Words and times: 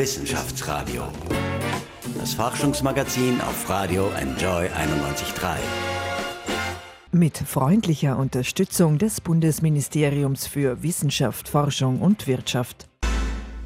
Wissenschaftsradio. 0.00 1.02
Das 2.18 2.32
Forschungsmagazin 2.32 3.38
auf 3.42 3.68
Radio 3.68 4.10
Enjoy 4.18 4.66
91.3. 4.68 5.58
Mit 7.12 7.36
freundlicher 7.36 8.16
Unterstützung 8.16 8.96
des 8.96 9.20
Bundesministeriums 9.20 10.46
für 10.46 10.82
Wissenschaft, 10.82 11.50
Forschung 11.50 12.00
und 12.00 12.26
Wirtschaft. 12.26 12.88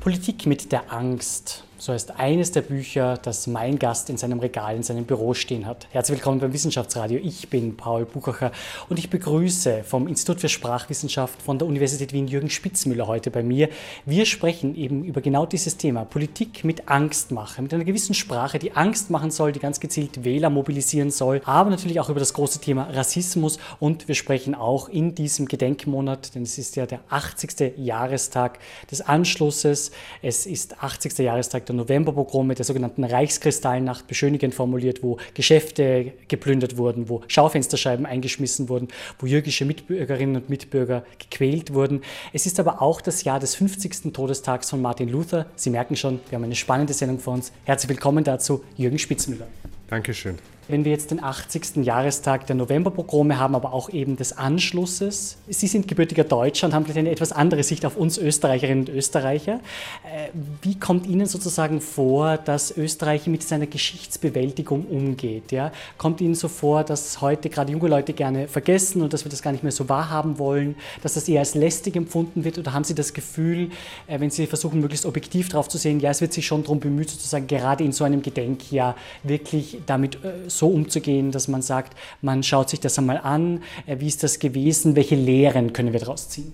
Politik 0.01 0.47
mit 0.47 0.73
der 0.73 0.93
Angst. 0.93 1.63
So 1.77 1.93
heißt 1.93 2.19
eines 2.19 2.53
der 2.53 2.63
Bücher, 2.63 3.19
das 3.21 3.49
mein 3.49 3.81
Gast 3.81 4.09
in 4.09 4.17
seinem 4.17 4.39
Regal, 4.39 4.77
in 4.77 4.85
seinem 4.85 5.05
Büro 5.05 5.35
stehen 5.35 5.67
hat. 5.67 5.89
Herzlich 5.91 6.19
willkommen 6.19 6.39
beim 6.39 6.53
Wissenschaftsradio. 6.53 7.19
Ich 7.21 7.49
bin 7.49 7.77
Paul 7.77 8.05
Buchacher 8.05 8.53
und 8.89 9.01
ich 9.01 9.11
begrüße 9.11 9.83
vom 9.83 10.07
Institut 10.07 10.41
für 10.41 10.49
Sprachwissenschaft 10.49 11.43
von 11.43 11.59
der 11.59 11.67
Universität 11.67 12.13
Wien 12.13 12.29
Jürgen 12.29 12.49
Spitzmüller 12.49 13.09
heute 13.09 13.33
bei 13.33 13.43
mir. 13.43 13.71
Wir 14.07 14.25
sprechen 14.25 14.77
eben 14.77 15.03
über 15.03 15.21
genau 15.21 15.47
dieses 15.47 15.77
Thema, 15.77 16.05
Politik 16.05 16.63
mit 16.63 16.89
Angst 16.89 17.33
machen, 17.33 17.65
mit 17.65 17.75
einer 17.75 17.85
gewissen 17.85 18.15
Sprache, 18.15 18.61
die 18.61 18.73
Angst 18.73 19.11
machen 19.11 19.33
soll, 19.33 19.51
die 19.51 19.59
ganz 19.59 19.81
gezielt 19.81 20.23
Wähler 20.25 20.51
mobilisieren 20.51 21.11
soll, 21.11 21.43
aber 21.45 21.71
natürlich 21.71 21.99
auch 21.99 22.09
über 22.09 22.21
das 22.21 22.35
große 22.35 22.61
Thema 22.61 22.85
Rassismus 22.85 23.59
und 23.81 24.07
wir 24.07 24.15
sprechen 24.15 24.55
auch 24.55 24.89
in 24.89 25.17
diesem 25.17 25.47
Gedenkmonat, 25.47 26.37
denn 26.37 26.45
es 26.45 26.57
ist 26.57 26.77
ja 26.77 26.87
der 26.87 27.01
80. 27.09 27.77
Jahrestag 27.79 28.61
des 28.93 29.01
Anschlusses, 29.01 29.91
es 30.23 30.47
ist 30.47 30.81
80. 30.81 31.19
Jahrestag 31.19 31.64
der 31.69 31.75
der 31.75 31.85
Novemberpogrome 31.85 32.55
der 32.55 32.65
sogenannten 32.65 33.05
Reichskristallnacht 33.05 34.07
beschönigend 34.07 34.55
formuliert, 34.55 35.03
wo 35.03 35.19
Geschäfte 35.35 36.13
geplündert 36.29 36.77
wurden, 36.77 37.09
wo 37.09 37.23
Schaufensterscheiben 37.29 38.07
eingeschmissen 38.07 38.69
wurden, 38.69 38.89
wo 39.19 39.27
jüdische 39.27 39.65
Mitbürgerinnen 39.65 40.37
und 40.37 40.49
Mitbürger 40.49 41.05
gequält 41.19 41.75
wurden. 41.75 42.03
Es 42.33 42.47
ist 42.47 42.61
aber 42.61 42.81
auch 42.81 43.01
das 43.01 43.25
Jahr 43.25 43.41
des 43.41 43.55
50. 43.55 44.13
Todestags 44.13 44.71
von 44.71 44.81
Martin 44.81 45.09
Luther. 45.09 45.47
Sie 45.57 45.71
merken 45.71 45.97
schon, 45.97 46.21
wir 46.29 46.37
haben 46.37 46.45
eine 46.45 46.55
spannende 46.55 46.93
Sendung 46.93 47.19
vor 47.19 47.35
uns. 47.35 47.53
Herzlich 47.65 47.89
willkommen 47.89 48.25
dazu, 48.25 48.65
Jürgen 48.77 48.99
Spitzmüller. 48.99 49.47
Dankeschön. 49.89 50.39
Wenn 50.69 50.85
wir 50.85 50.93
jetzt 50.93 51.11
den 51.11 51.23
80. 51.23 51.85
Jahrestag 51.85 52.47
der 52.47 52.57
Novemberpogrome 52.57 53.39
haben, 53.39 53.55
aber 53.55 53.73
auch 53.73 53.91
eben 53.91 54.17
des 54.17 54.37
Anschlusses. 54.37 55.37
Sie 55.49 55.67
sind 55.67 55.89
gebürtiger 55.89 56.25
Deutscher 56.25 56.67
und 56.67 56.75
haben 56.75 56.85
vielleicht 56.85 56.99
eine 56.99 57.11
etwas 57.11 57.33
andere 57.33 57.63
Sicht 57.63 57.85
auf 57.85 57.97
uns 57.97 58.17
Österreicherinnen 58.17 58.87
und 58.87 58.89
Österreicher. 58.89 59.61
Äh, 60.05 60.29
wie 60.63 60.79
kommt 60.79 61.07
Ihnen 61.07 61.27
sozusagen 61.27 61.81
vor, 61.81 62.39
dass 62.39 62.77
Österreich 62.77 63.27
mit 63.27 63.43
seiner 63.43 63.67
Geschichtsbewältigung 63.67 64.87
umgeht? 64.87 65.53
Ja? 65.53 65.73
Kommt 65.99 66.21
Ihnen 66.21 66.35
so 66.35 66.49
vor, 66.49 66.85
dass 66.85 67.21
heute 67.21 67.51
gerade 67.51 67.73
junge 67.73 67.89
Leute 67.89 68.13
gerne 68.15 68.49
vergessen 68.49 69.03
und 69.03 69.13
dass 69.13 69.25
wir 69.25 69.31
das 69.31 69.43
gar 69.43 69.53
nicht 69.53 69.63
mehr 69.63 69.73
so 69.73 69.89
wahrhaben 69.89 70.39
wollen, 70.39 70.77
dass 71.03 71.15
das 71.15 71.29
eher 71.29 71.41
als 71.41 71.55
lästig 71.55 71.97
empfunden 71.97 72.45
wird? 72.45 72.59
Oder 72.59 72.73
haben 72.73 72.85
Sie 72.85 72.95
das 72.95 73.13
Gefühl, 73.13 73.71
äh, 74.07 74.19
wenn 74.21 74.31
Sie 74.31 74.47
versuchen, 74.47 74.81
möglichst 74.81 75.05
objektiv 75.05 75.51
drauf 75.51 75.69
zu 75.69 75.77
sehen, 75.77 76.01
ja, 76.01 76.11
es 76.11 76.21
wird 76.21 76.33
sich 76.33 76.47
schon 76.47 76.63
darum 76.63 76.81
bemüht, 76.81 77.11
sozusagen 77.11 77.47
gerade 77.47 77.85
in 77.85 77.93
so 77.93 78.05
einem 78.05 78.23
Gedenkjahr 78.23 78.97
wirklich 79.23 79.79
damit 79.87 80.17
äh, 80.25 80.49
so 80.59 80.69
umzugehen, 80.69 81.31
dass 81.31 81.49
man 81.49 81.63
sagt, 81.63 81.97
man 82.23 82.43
schaut 82.43 82.71
sich 82.71 82.81
das 82.81 82.99
einmal 82.99 83.19
an, 83.19 83.63
äh, 83.87 83.99
wie 84.01 84.09
ist 84.09 84.23
das 84.23 84.39
gewesen, 84.39 84.97
welche 84.97 85.17
Lehren 85.17 85.73
können 85.73 85.93
wir 85.93 86.01
daraus 86.01 86.29
ziehen? 86.29 86.53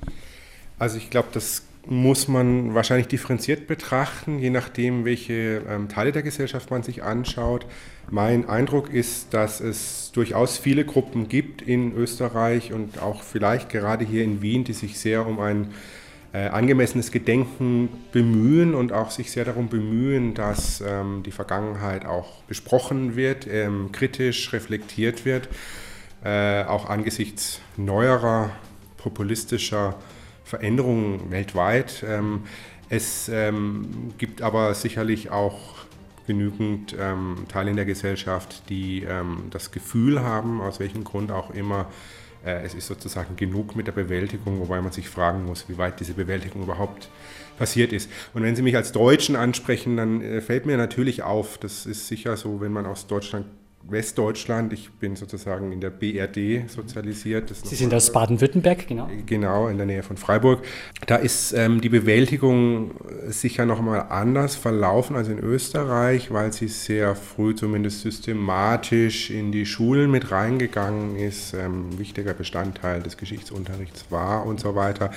Also 0.78 0.96
ich 0.96 1.10
glaube, 1.10 1.28
das 1.32 1.62
muss 1.86 2.28
man 2.28 2.74
wahrscheinlich 2.74 3.08
differenziert 3.08 3.66
betrachten, 3.66 4.38
je 4.38 4.50
nachdem, 4.50 5.04
welche 5.04 5.62
ähm, 5.68 5.88
Teile 5.88 6.12
der 6.12 6.22
Gesellschaft 6.22 6.70
man 6.70 6.82
sich 6.82 7.02
anschaut. 7.02 7.66
Mein 8.10 8.48
Eindruck 8.48 8.92
ist, 8.92 9.32
dass 9.32 9.60
es 9.60 10.10
durchaus 10.12 10.58
viele 10.58 10.84
Gruppen 10.84 11.28
gibt 11.28 11.62
in 11.62 11.94
Österreich 11.94 12.72
und 12.72 13.00
auch 13.00 13.22
vielleicht 13.22 13.70
gerade 13.70 14.04
hier 14.04 14.24
in 14.24 14.42
Wien, 14.42 14.64
die 14.64 14.72
sich 14.72 14.98
sehr 14.98 15.26
um 15.26 15.40
ein 15.40 15.72
angemessenes 16.32 17.10
Gedenken 17.10 17.88
bemühen 18.12 18.74
und 18.74 18.92
auch 18.92 19.10
sich 19.10 19.32
sehr 19.32 19.44
darum 19.44 19.68
bemühen, 19.68 20.34
dass 20.34 20.80
ähm, 20.80 21.22
die 21.24 21.32
Vergangenheit 21.32 22.06
auch 22.06 22.42
besprochen 22.44 23.16
wird, 23.16 23.48
ähm, 23.48 23.90
kritisch 23.90 24.52
reflektiert 24.52 25.24
wird, 25.24 25.48
äh, 26.22 26.62
auch 26.64 26.88
angesichts 26.88 27.60
neuerer 27.76 28.50
populistischer 28.96 29.96
Veränderungen 30.44 31.30
weltweit. 31.30 32.04
Ähm, 32.06 32.42
es 32.88 33.28
ähm, 33.28 34.12
gibt 34.18 34.42
aber 34.42 34.74
sicherlich 34.74 35.30
auch 35.30 35.78
genügend 36.26 36.94
ähm, 36.98 37.46
Teile 37.48 37.70
in 37.70 37.76
der 37.76 37.86
Gesellschaft, 37.86 38.68
die 38.68 39.02
ähm, 39.02 39.44
das 39.50 39.72
Gefühl 39.72 40.22
haben, 40.22 40.60
aus 40.60 40.78
welchem 40.78 41.02
Grund 41.02 41.32
auch 41.32 41.50
immer, 41.50 41.82
äh, 41.82 41.84
es 42.42 42.74
ist 42.74 42.86
sozusagen 42.86 43.36
genug 43.36 43.76
mit 43.76 43.86
der 43.86 43.92
Bewältigung, 43.92 44.60
wobei 44.60 44.80
man 44.80 44.92
sich 44.92 45.08
fragen 45.08 45.44
muss, 45.44 45.68
wie 45.68 45.78
weit 45.78 46.00
diese 46.00 46.14
Bewältigung 46.14 46.62
überhaupt 46.62 47.10
passiert 47.58 47.92
ist. 47.92 48.10
Und 48.32 48.42
wenn 48.42 48.56
Sie 48.56 48.62
mich 48.62 48.76
als 48.76 48.92
Deutschen 48.92 49.36
ansprechen, 49.36 49.96
dann 49.96 50.22
äh, 50.22 50.40
fällt 50.40 50.64
mir 50.64 50.78
natürlich 50.78 51.22
auf, 51.22 51.58
das 51.58 51.84
ist 51.84 52.08
sicher 52.08 52.36
so, 52.36 52.60
wenn 52.60 52.72
man 52.72 52.86
aus 52.86 53.06
Deutschland 53.06 53.46
Westdeutschland. 53.88 54.72
Ich 54.72 54.90
bin 54.92 55.16
sozusagen 55.16 55.72
in 55.72 55.80
der 55.80 55.90
BRD 55.90 56.68
sozialisiert. 56.70 57.54
Sie 57.54 57.74
sind 57.74 57.92
aus 57.94 58.12
Baden-Württemberg, 58.12 58.86
genau. 58.86 59.08
Genau, 59.26 59.68
in 59.68 59.76
der 59.76 59.86
Nähe 59.86 60.02
von 60.02 60.16
Freiburg. 60.16 60.64
Da 61.06 61.16
ist 61.16 61.52
ähm, 61.52 61.80
die 61.80 61.88
Bewältigung 61.88 62.92
sicher 63.28 63.66
noch 63.66 63.80
mal 63.80 64.00
anders 64.00 64.56
verlaufen 64.56 65.16
als 65.16 65.28
in 65.28 65.38
Österreich, 65.38 66.30
weil 66.30 66.52
sie 66.52 66.68
sehr 66.68 67.14
früh 67.14 67.54
zumindest 67.54 68.02
systematisch 68.02 69.30
in 69.30 69.50
die 69.50 69.66
Schulen 69.66 70.10
mit 70.10 70.30
reingegangen 70.30 71.16
ist, 71.16 71.54
ähm, 71.54 71.98
wichtiger 71.98 72.34
Bestandteil 72.34 73.02
des 73.02 73.16
Geschichtsunterrichts 73.16 74.06
war 74.10 74.46
und 74.46 74.60
so 74.60 74.74
weiter, 74.74 75.10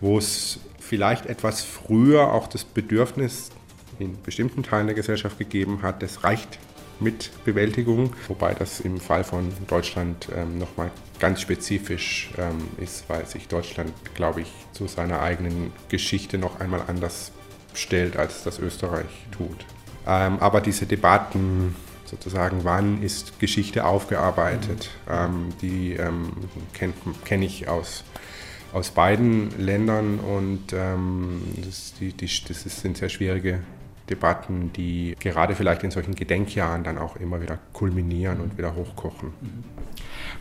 wo 0.00 0.18
es 0.18 0.60
vielleicht 0.78 1.26
etwas 1.26 1.62
früher 1.62 2.32
auch 2.32 2.46
das 2.46 2.64
Bedürfnis 2.64 3.50
in 3.98 4.20
bestimmten 4.22 4.62
Teilen 4.62 4.86
der 4.86 4.94
Gesellschaft 4.94 5.38
gegeben 5.38 5.80
hat, 5.82 6.02
das 6.02 6.24
reicht 6.24 6.58
mit 7.02 7.30
Bewältigung, 7.44 8.14
wobei 8.28 8.54
das 8.54 8.80
im 8.80 9.00
Fall 9.00 9.24
von 9.24 9.52
Deutschland 9.66 10.28
ähm, 10.34 10.58
nochmal 10.58 10.90
ganz 11.18 11.40
spezifisch 11.40 12.30
ähm, 12.38 12.68
ist, 12.78 13.08
weil 13.08 13.26
sich 13.26 13.48
Deutschland, 13.48 13.92
glaube 14.14 14.42
ich, 14.42 14.52
zu 14.72 14.86
seiner 14.86 15.20
eigenen 15.20 15.72
Geschichte 15.88 16.38
noch 16.38 16.60
einmal 16.60 16.82
anders 16.86 17.32
stellt, 17.74 18.16
als 18.16 18.44
das 18.44 18.58
Österreich 18.58 19.26
tut. 19.30 19.64
Ähm, 20.06 20.38
aber 20.40 20.60
diese 20.60 20.86
Debatten, 20.86 21.76
sozusagen, 22.04 22.64
wann 22.64 23.02
ist 23.02 23.38
Geschichte 23.38 23.84
aufgearbeitet, 23.84 24.90
mhm. 25.06 25.12
ähm, 25.12 25.48
die 25.62 25.92
ähm, 25.94 26.32
kenne 26.72 26.92
kenn 27.24 27.42
ich 27.42 27.68
aus 27.68 28.04
aus 28.72 28.90
beiden 28.90 29.50
Ländern 29.58 30.18
und 30.18 30.72
ähm, 30.72 31.42
das, 31.62 31.92
die, 32.00 32.12
die, 32.12 32.30
das 32.48 32.62
sind 32.62 32.96
sehr 32.96 33.10
schwierige 33.10 33.60
Debatten, 34.10 34.72
die 34.72 35.16
gerade 35.20 35.54
vielleicht 35.54 35.82
in 35.84 35.90
solchen 35.90 36.14
Gedenkjahren 36.14 36.84
dann 36.84 36.98
auch 36.98 37.16
immer 37.16 37.40
wieder 37.40 37.58
kulminieren 37.72 38.40
und 38.40 38.58
wieder 38.58 38.74
hochkochen. 38.74 39.32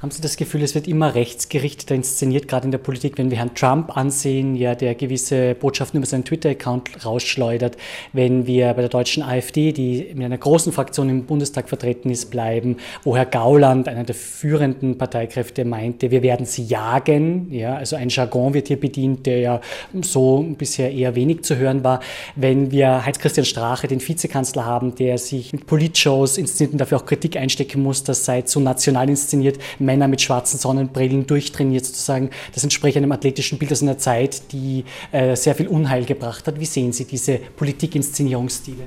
Haben 0.02 0.10
Sie 0.10 0.22
das 0.24 0.36
Gefühl, 0.36 0.64
es 0.64 0.74
wird 0.74 0.88
immer 0.88 1.14
rechtsgerichteter 1.14 1.94
inszeniert, 1.94 2.48
gerade 2.48 2.66
in 2.66 2.72
der 2.72 2.80
Politik, 2.80 3.20
wenn 3.20 3.30
wir 3.30 3.38
Herrn 3.38 3.54
Trump 3.54 3.96
ansehen, 3.96 4.56
ja, 4.56 4.74
der 4.74 4.96
gewisse 4.96 5.54
Botschaften 5.54 6.00
über 6.00 6.08
seinen 6.08 6.26
Twitter-Account 6.26 7.06
rausschleudert, 7.06 7.78
wenn 8.12 8.48
wir 8.48 8.74
bei 8.74 8.82
der 8.82 8.90
deutschen 8.90 9.22
AfD, 9.22 9.72
die 9.72 10.12
mit 10.16 10.26
einer 10.26 10.40
großen 10.40 10.74
Fraktion 10.74 11.08
im 11.08 11.26
Bundestag 11.26 11.70
vertreten 11.70 12.10
ist, 12.10 12.32
bleiben, 12.32 12.78
wo 13.04 13.16
Herr 13.16 13.28
Gauland, 13.28 13.88
einer 13.88 14.04
der 14.04 14.16
führenden 14.16 14.98
Parteikräfte, 14.98 15.66
meinte, 15.66 16.10
wir 16.10 16.24
werden 16.24 16.48
sie 16.48 16.64
jagen, 16.64 17.54
ja, 17.54 17.76
also 17.76 17.96
ein 17.96 18.10
Jargon 18.10 18.56
wird 18.56 18.70
hier 18.70 18.80
bedient, 18.80 19.28
der 19.28 19.38
ja 19.38 19.62
so 20.02 20.44
bisher 20.58 20.92
eher 20.92 21.14
wenig 21.14 21.44
zu 21.44 21.58
hören 21.58 21.84
war, 21.84 22.00
wenn 22.36 22.72
wir 22.72 23.06
Heinz-Christian 23.06 23.46
Strache, 23.46 23.88
den 23.88 24.02
Vizekanzler 24.02 24.66
haben, 24.66 24.96
der 24.96 25.20
sich 25.20 25.54
mit 25.54 25.68
Politshows 25.68 26.40
inszeniert 26.40 26.72
und 26.72 26.82
dafür 26.82 26.98
auch 26.98 27.06
Kritik 27.06 27.38
einstecken 27.38 27.84
muss, 27.84 28.04
das 28.04 28.26
sei 28.26 28.42
zu 28.42 28.60
national 28.60 29.08
inszeniert, 29.08 29.60
Männer 29.92 30.08
mit 30.08 30.22
schwarzen 30.22 30.58
Sonnenbrillen 30.58 31.28
durchtrainiert 31.28 31.86
sozusagen. 31.86 32.30
Das 32.54 32.64
entspricht 32.64 32.96
einem 32.96 33.12
athletischen 33.12 33.60
Bild 33.60 33.72
aus 33.74 33.82
einer 33.82 33.98
Zeit, 33.98 34.54
die 34.54 34.86
äh, 35.12 35.36
sehr 35.36 35.54
viel 35.54 35.68
Unheil 35.68 36.06
gebracht 36.06 36.48
hat. 36.48 36.60
Wie 36.60 36.66
sehen 36.66 36.94
Sie 36.94 37.06
diese 37.06 37.38
Politikinszenierungsstile? 37.38 38.84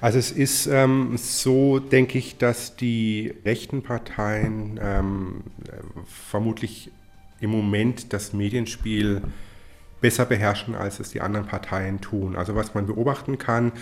Also 0.00 0.18
es 0.18 0.30
ist 0.30 0.66
ähm, 0.66 1.16
so, 1.16 1.78
denke 1.78 2.18
ich, 2.18 2.36
dass 2.36 2.76
die 2.76 3.32
rechten 3.44 3.82
Parteien 3.82 4.78
ähm, 4.82 5.42
vermutlich 6.30 6.90
im 7.40 7.50
Moment 7.50 8.12
das 8.12 8.32
Medienspiel 8.32 9.22
besser 10.00 10.26
beherrschen, 10.26 10.74
als 10.74 11.00
es 11.00 11.10
die 11.10 11.20
anderen 11.20 11.46
Parteien 11.46 12.00
tun. 12.00 12.36
Also 12.36 12.54
was 12.54 12.74
man 12.74 12.86
beobachten 12.86 13.38
kann, 13.38 13.72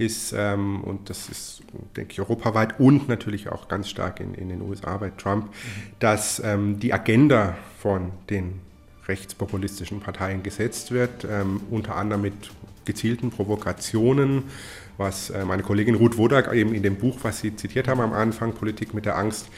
ist, 0.00 0.32
ähm, 0.36 0.80
und 0.82 1.10
das 1.10 1.28
ist, 1.28 1.62
denke 1.96 2.12
ich, 2.12 2.20
europaweit 2.20 2.80
und 2.80 3.08
natürlich 3.08 3.48
auch 3.48 3.68
ganz 3.68 3.88
stark 3.88 4.18
in, 4.20 4.34
in 4.34 4.48
den 4.48 4.62
USA 4.62 4.96
bei 4.96 5.10
Trump, 5.10 5.52
dass 5.98 6.40
ähm, 6.44 6.80
die 6.80 6.92
Agenda 6.92 7.56
von 7.78 8.10
den 8.30 8.60
rechtspopulistischen 9.06 10.00
Parteien 10.00 10.42
gesetzt 10.42 10.90
wird, 10.90 11.26
ähm, 11.30 11.60
unter 11.70 11.96
anderem 11.96 12.22
mit 12.22 12.50
gezielten 12.84 13.30
Provokationen, 13.30 14.44
was 14.96 15.30
äh, 15.30 15.44
meine 15.44 15.62
Kollegin 15.62 15.94
Ruth 15.94 16.16
Wodak 16.16 16.52
eben 16.54 16.74
in 16.74 16.82
dem 16.82 16.96
Buch, 16.96 17.18
was 17.22 17.40
Sie 17.40 17.54
zitiert 17.54 17.88
haben 17.88 18.00
am 18.00 18.12
Anfang, 18.12 18.52
Politik 18.52 18.94
mit 18.94 19.04
der 19.06 19.16
Angst, 19.18 19.48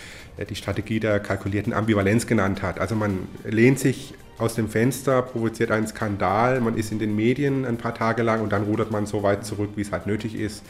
die 0.48 0.54
Strategie 0.54 1.00
der 1.00 1.20
kalkulierten 1.20 1.72
Ambivalenz 1.72 2.26
genannt 2.26 2.62
hat. 2.62 2.78
Also 2.78 2.94
man 2.94 3.28
lehnt 3.44 3.78
sich 3.78 4.14
aus 4.38 4.54
dem 4.54 4.68
Fenster, 4.68 5.22
provoziert 5.22 5.70
einen 5.70 5.86
Skandal, 5.86 6.60
man 6.60 6.76
ist 6.76 6.90
in 6.90 6.98
den 6.98 7.14
Medien 7.14 7.64
ein 7.64 7.76
paar 7.76 7.94
Tage 7.94 8.22
lang 8.22 8.40
und 8.40 8.52
dann 8.52 8.64
rudert 8.64 8.90
man 8.90 9.06
so 9.06 9.22
weit 9.22 9.44
zurück, 9.46 9.70
wie 9.76 9.82
es 9.82 9.92
halt 9.92 10.06
nötig 10.06 10.34
ist. 10.34 10.62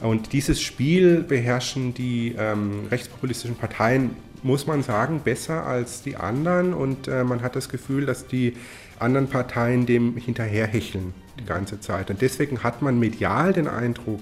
Und 0.00 0.32
dieses 0.32 0.60
Spiel 0.60 1.22
beherrschen 1.22 1.94
die 1.94 2.34
ähm, 2.38 2.86
rechtspopulistischen 2.90 3.56
Parteien, 3.56 4.16
muss 4.42 4.66
man 4.66 4.82
sagen, 4.82 5.20
besser 5.24 5.66
als 5.66 6.02
die 6.02 6.16
anderen. 6.16 6.74
Und 6.74 7.08
äh, 7.08 7.24
man 7.24 7.42
hat 7.42 7.56
das 7.56 7.68
Gefühl, 7.68 8.04
dass 8.04 8.26
die 8.26 8.54
anderen 8.98 9.28
Parteien 9.28 9.86
dem 9.86 10.16
hinterherhecheln 10.16 11.14
die 11.38 11.44
ganze 11.44 11.80
Zeit. 11.80 12.10
Und 12.10 12.20
deswegen 12.20 12.62
hat 12.62 12.82
man 12.82 12.98
medial 12.98 13.52
den 13.52 13.68
Eindruck, 13.68 14.20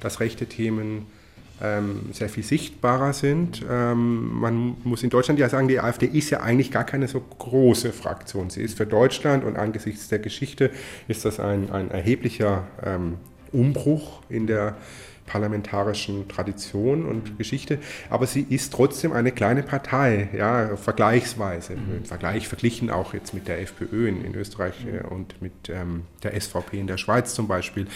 dass 0.00 0.20
rechte 0.20 0.46
Themen 0.46 1.06
ähm, 1.64 2.10
sehr 2.12 2.28
viel 2.28 2.42
sichtbarer 2.42 3.12
sind. 3.12 3.64
Ähm, 3.68 4.38
man 4.38 4.76
muss 4.84 5.02
in 5.02 5.10
Deutschland 5.10 5.40
ja 5.40 5.48
sagen, 5.48 5.68
die 5.68 5.80
AfD 5.80 6.06
ist 6.06 6.30
ja 6.30 6.40
eigentlich 6.40 6.70
gar 6.70 6.84
keine 6.84 7.08
so 7.08 7.20
große 7.20 7.92
Fraktion. 7.92 8.50
Sie 8.50 8.60
ist 8.60 8.76
für 8.76 8.86
Deutschland 8.86 9.44
und 9.44 9.56
angesichts 9.56 10.08
der 10.08 10.18
Geschichte 10.18 10.70
ist 11.08 11.24
das 11.24 11.40
ein, 11.40 11.70
ein 11.70 11.90
erheblicher 11.90 12.66
ähm, 12.84 13.14
Umbruch 13.52 14.20
in 14.28 14.46
der 14.46 14.76
parlamentarischen 15.26 16.28
Tradition 16.28 17.04
und 17.06 17.32
mhm. 17.32 17.38
Geschichte, 17.38 17.78
aber 18.10 18.26
sie 18.26 18.46
ist 18.48 18.72
trotzdem 18.72 19.12
eine 19.12 19.32
kleine 19.32 19.62
Partei, 19.62 20.28
ja, 20.36 20.76
vergleichsweise, 20.76 21.74
mhm. 21.74 21.98
im 21.98 22.04
Vergleich 22.04 22.48
verglichen 22.48 22.90
auch 22.90 23.14
jetzt 23.14 23.34
mit 23.34 23.48
der 23.48 23.60
FPÖ 23.60 24.08
in, 24.08 24.24
in 24.24 24.34
Österreich 24.34 24.84
mhm. 24.84 24.94
Äh, 24.94 25.02
und 25.14 25.40
mit 25.40 25.52
ähm, 25.68 26.02
der 26.22 26.38
SVP 26.38 26.78
in 26.78 26.86
der 26.86 26.98
Schweiz 26.98 27.34
zum 27.34 27.48
Beispiel. 27.48 27.86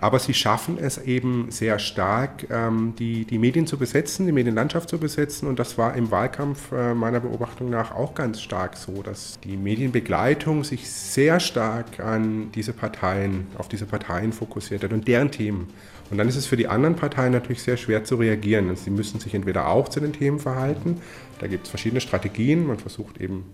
Aber 0.00 0.18
sie 0.18 0.34
schaffen 0.34 0.78
es 0.78 0.98
eben 0.98 1.50
sehr 1.50 1.78
stark, 1.78 2.46
ähm, 2.50 2.94
die, 2.98 3.24
die 3.24 3.38
Medien 3.38 3.66
zu 3.66 3.78
besetzen, 3.78 4.26
die 4.26 4.32
Medienlandschaft 4.32 4.88
zu 4.88 4.98
besetzen 4.98 5.48
und 5.48 5.58
das 5.58 5.78
war 5.78 5.94
im 5.94 6.10
Wahlkampf 6.10 6.72
äh, 6.72 6.94
meiner 6.94 7.20
Beobachtung 7.20 7.70
nach 7.70 7.94
auch 7.94 8.14
ganz 8.14 8.40
stark 8.40 8.76
so, 8.76 9.02
dass 9.02 9.38
die 9.40 9.56
Medienbegleitung 9.56 10.64
sich 10.64 10.90
sehr 10.90 11.40
stark 11.40 12.00
an 12.00 12.52
diese 12.52 12.72
Parteien, 12.72 13.46
auf 13.58 13.68
diese 13.68 13.86
Parteien 13.86 14.32
fokussiert 14.32 14.84
hat 14.84 14.92
und 14.92 15.08
deren 15.08 15.30
Themen 15.30 15.68
und 16.10 16.18
dann 16.18 16.28
ist 16.28 16.36
es 16.36 16.46
für 16.46 16.56
die 16.56 16.68
anderen 16.68 16.96
Parteien 16.96 17.32
natürlich 17.32 17.62
sehr 17.62 17.76
schwer 17.76 18.04
zu 18.04 18.16
reagieren. 18.16 18.74
Sie 18.76 18.90
müssen 18.90 19.20
sich 19.20 19.34
entweder 19.34 19.68
auch 19.68 19.88
zu 19.88 20.00
den 20.00 20.12
Themen 20.12 20.38
verhalten, 20.38 21.00
da 21.38 21.46
gibt 21.46 21.64
es 21.64 21.70
verschiedene 21.70 22.00
Strategien, 22.00 22.66
man 22.66 22.78
versucht 22.78 23.20
eben 23.20 23.44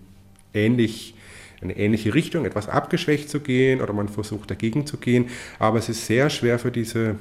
ähnlich 0.53 1.15
eine 1.61 1.77
ähnliche 1.77 2.13
Richtung, 2.13 2.45
etwas 2.45 2.67
abgeschwächt 2.67 3.29
zu 3.29 3.39
gehen 3.39 3.81
oder 3.81 3.93
man 3.93 4.09
versucht 4.09 4.51
dagegen 4.51 4.85
zu 4.85 4.97
gehen. 4.97 5.29
Aber 5.59 5.79
es 5.79 5.89
ist 5.89 6.05
sehr 6.05 6.29
schwer 6.29 6.59
für 6.59 6.71
diese 6.71 7.15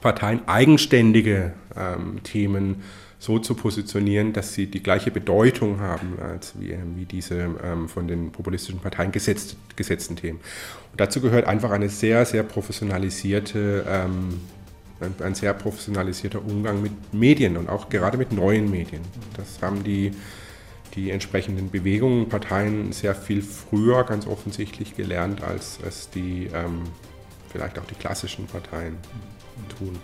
Parteien 0.00 0.46
eigenständige 0.46 1.52
ähm, 1.76 2.22
Themen 2.22 2.82
so 3.20 3.38
zu 3.38 3.54
positionieren, 3.54 4.32
dass 4.32 4.54
sie 4.54 4.66
die 4.66 4.82
gleiche 4.82 5.10
Bedeutung 5.10 5.80
haben 5.80 6.18
als 6.20 6.54
wie, 6.58 6.76
wie 6.94 7.04
diese 7.04 7.48
ähm, 7.64 7.88
von 7.88 8.06
den 8.06 8.30
populistischen 8.30 8.80
Parteien 8.80 9.10
gesetzt, 9.10 9.56
gesetzten 9.74 10.14
Themen. 10.14 10.38
Und 10.92 11.00
dazu 11.00 11.20
gehört 11.20 11.46
einfach 11.46 11.70
eine 11.70 11.88
sehr, 11.88 12.24
sehr 12.26 12.44
professionalisierte 12.44 13.84
ähm, 13.88 14.40
ein, 15.00 15.14
ein, 15.22 15.34
sehr 15.34 15.54
professionalisierter 15.54 16.44
Umgang 16.44 16.82
mit 16.82 16.92
Medien 17.12 17.56
und 17.56 17.68
auch 17.68 17.88
gerade 17.88 18.18
mit 18.18 18.32
neuen 18.32 18.70
Medien. 18.70 19.02
Das 19.36 19.62
haben 19.62 19.84
die, 19.84 20.12
die 20.94 21.10
entsprechenden 21.10 21.70
Bewegungen, 21.70 22.28
Parteien 22.28 22.92
sehr 22.92 23.14
viel 23.14 23.42
früher 23.42 24.04
ganz 24.04 24.26
offensichtlich 24.26 24.96
gelernt, 24.96 25.42
als 25.42 25.78
es 25.86 26.10
die 26.10 26.50
ähm, 26.52 26.82
vielleicht 27.50 27.78
auch 27.78 27.86
die 27.86 27.94
klassischen 27.94 28.46
Parteien 28.46 28.96
tun. 29.78 29.98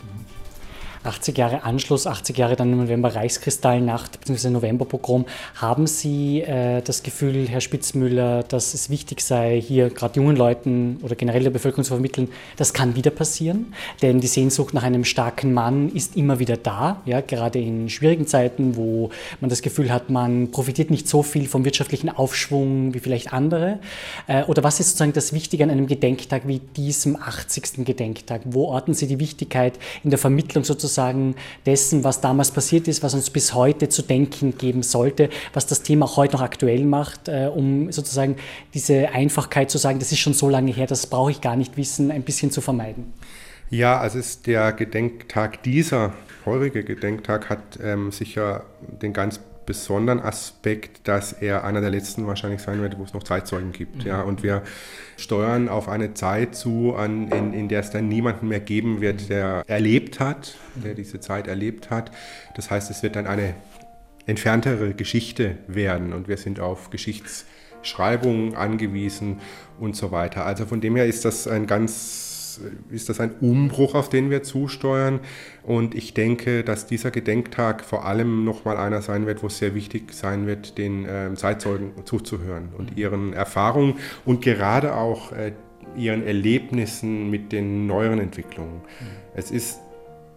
80 1.05 1.37
Jahre 1.37 1.65
Anschluss, 1.65 2.07
80 2.07 2.37
Jahre 2.39 2.57
dann 2.57 2.73
im 2.73 2.79
November 2.79 3.15
Reichskristallnacht 3.15 4.21
bzw. 4.21 4.51
Novemberpogrom. 4.51 5.27
Haben 5.57 5.87
Sie 5.87 6.41
äh, 6.41 6.81
das 6.81 7.03
Gefühl, 7.03 7.47
Herr 7.49 7.61
Spitzmüller, 7.61 8.43
dass 8.43 8.73
es 8.75 8.89
wichtig 8.89 9.21
sei, 9.21 9.61
hier 9.61 9.91
gerade 9.91 10.17
jungen 10.17 10.37
Leuten 10.37 10.99
oder 11.03 11.15
generell 11.15 11.43
der 11.43 11.51
Bevölkerung 11.51 11.85
zu 11.85 11.93
vermitteln, 11.93 12.29
das 12.57 12.73
kann 12.73 12.97
wieder 12.97 13.11
passieren? 13.11 13.75
Denn 14.01 14.21
die 14.21 14.27
Sehnsucht 14.27 14.73
nach 14.73 14.83
einem 14.83 15.05
starken 15.05 15.53
Mann 15.53 15.91
ist 15.91 16.17
immer 16.17 16.39
wieder 16.39 16.57
da, 16.57 17.03
ja, 17.05 17.21
gerade 17.21 17.59
in 17.59 17.91
schwierigen 17.91 18.27
Zeiten, 18.27 18.77
wo 18.77 19.11
man 19.41 19.51
das 19.51 19.61
Gefühl 19.61 19.93
hat, 19.93 20.09
man 20.09 20.51
profitiert 20.51 20.91
nicht 20.91 21.07
so 21.07 21.23
viel 21.23 21.47
vom 21.47 21.65
wirtschaftlichen 21.65 22.09
Aufschwung 22.09 22.95
wie 22.95 22.99
vielleicht 22.99 23.33
andere. 23.33 23.79
Äh, 24.27 24.45
oder 24.45 24.65
was 24.65 24.81
ist 24.81 24.89
sozusagen 24.89 25.13
das 25.13 25.35
Wichtige 25.35 25.65
an 25.65 25.71
einem 25.71 25.87
Gedenktag 25.87 26.49
wie 26.49 26.61
diesem 26.61 27.17
80. 27.17 27.85
Gedenktag? 27.85 28.41
Wo 28.45 28.69
orten 28.69 28.95
Sie 28.95 29.07
die 29.07 29.21
Wichtigkeit 29.21 29.79
in 30.03 30.11
der 30.11 30.19
Vermittlung 30.19 30.65
sozusagen 30.65 30.94
sozusagen 30.95 31.35
dessen, 31.67 32.05
was 32.05 32.21
damals 32.21 32.53
passiert 32.53 32.87
ist, 32.89 33.03
was 33.03 33.15
uns 33.15 33.31
bis 33.31 33.53
heute 33.53 33.89
zu 33.89 34.03
denken 34.03 34.57
geben 34.57 34.83
sollte, 34.83 35.29
was 35.53 35.67
das 35.67 35.83
Thema 35.83 36.07
auch 36.07 36.17
heute 36.17 36.35
noch 36.35 36.43
aktuell 36.43 36.85
macht, 36.85 37.29
äh, 37.29 37.51
um 37.53 37.91
sozusagen 37.91 38.37
diese 38.73 39.11
Einfachkeit 39.11 39.71
zu 39.71 39.79
sagen, 39.79 39.99
das 39.99 40.13
ist 40.13 40.21
schon 40.21 40.35
so 40.35 40.49
lange 40.49 40.73
her, 40.73 40.87
das 40.87 41.07
brauche 41.07 41.33
ich 41.33 41.41
gar 41.41 41.57
nicht 41.57 41.77
wissen, 41.77 42.11
ein 42.11 42.23
bisschen 42.23 42.51
zu 42.51 42.61
vermeiden. 42.61 43.13
Ja, 43.71 43.99
also 43.99 44.19
ist 44.19 44.47
der 44.47 44.73
Gedenktag 44.73 45.63
dieser 45.65 46.13
heurige 46.45 46.85
Gedenktag 46.85 47.51
hat 47.51 47.79
ähm, 47.83 48.13
sicher 48.13 48.65
den 49.03 49.13
ganz 49.13 49.41
besonderen 49.67 50.21
Aspekt, 50.21 51.07
dass 51.09 51.33
er 51.33 51.65
einer 51.65 51.81
der 51.81 51.91
letzten 51.91 52.27
wahrscheinlich 52.27 52.61
sein 52.63 52.81
wird, 52.81 52.99
wo 52.99 53.05
es 53.05 53.15
noch 53.15 53.23
Zeitzeugen 53.23 53.73
gibt. 53.73 53.97
Mhm. 53.97 54.07
Ja, 54.07 54.23
und 54.23 54.43
wir 54.43 54.63
steuern 55.17 55.69
auf 55.69 55.89
eine 55.89 56.15
Zeit 56.15 56.55
zu, 56.55 56.95
an, 56.95 57.29
in, 57.29 57.53
in 57.53 57.69
der 57.69 57.81
es 57.81 57.91
dann 57.91 58.09
niemanden 58.09 58.49
mehr 58.49 58.61
geben 58.61 59.01
wird, 59.01 59.29
der 59.29 59.65
erlebt 59.67 60.21
hat, 60.21 60.57
der 60.75 60.95
diese 60.95 61.21
Zeit 61.21 61.47
erlebt 61.47 61.91
hat. 61.91 62.11
Das 62.57 62.71
heißt, 62.71 62.91
es 62.91 63.03
wird 63.03 63.17
dann 63.17 63.27
eine 63.27 63.55
entferntere 64.27 64.95
Geschichte 64.95 65.59
werden 65.67 66.13
und 66.13 66.29
wir 66.29 66.37
sind 66.37 66.61
auf 66.61 66.91
Geschichtsschreibungen 66.91 68.57
angewiesen 68.57 69.41
und 69.79 69.97
so 69.97 70.11
weiter. 70.11 70.47
Also 70.47 70.67
von 70.67 70.81
dem 70.81 70.97
her 70.97 71.07
ist 71.07 71.25
das 71.25 71.47
ein 71.47 71.67
ganz 71.67 72.34
ist 72.91 73.09
das 73.09 73.21
ein 73.21 73.33
Umbruch, 73.41 73.95
auf 73.95 74.09
den 74.09 74.31
wir 74.31 74.43
zusteuern. 74.43 75.21
Und 75.63 75.95
ich 75.95 76.15
denke, 76.15 76.65
dass 76.65 76.87
dieser 76.87 77.11
Gedenktag 77.11 77.85
vor 77.85 78.07
allem 78.07 78.45
nochmal 78.45 78.77
einer 78.77 79.03
sein 79.03 79.27
wird, 79.27 79.43
wo 79.43 79.47
es 79.47 79.59
sehr 79.59 79.75
wichtig 79.75 80.13
sein 80.13 80.47
wird, 80.47 80.79
den 80.79 81.07
äh, 81.07 81.35
Zeitzeugen 81.35 81.93
zuzuhören 82.05 82.71
und 82.77 82.97
ihren 82.97 83.33
Erfahrungen 83.33 83.95
und 84.25 84.43
gerade 84.43 84.95
auch 84.95 85.33
äh, 85.33 85.53
ihren 85.97 86.27
Erlebnissen 86.27 87.31
mit 87.31 87.53
den 87.53 87.87
neueren 87.87 88.19
Entwicklungen. 88.19 88.77
Mhm. 88.77 89.07
Es 89.35 89.51
ist 89.51 89.81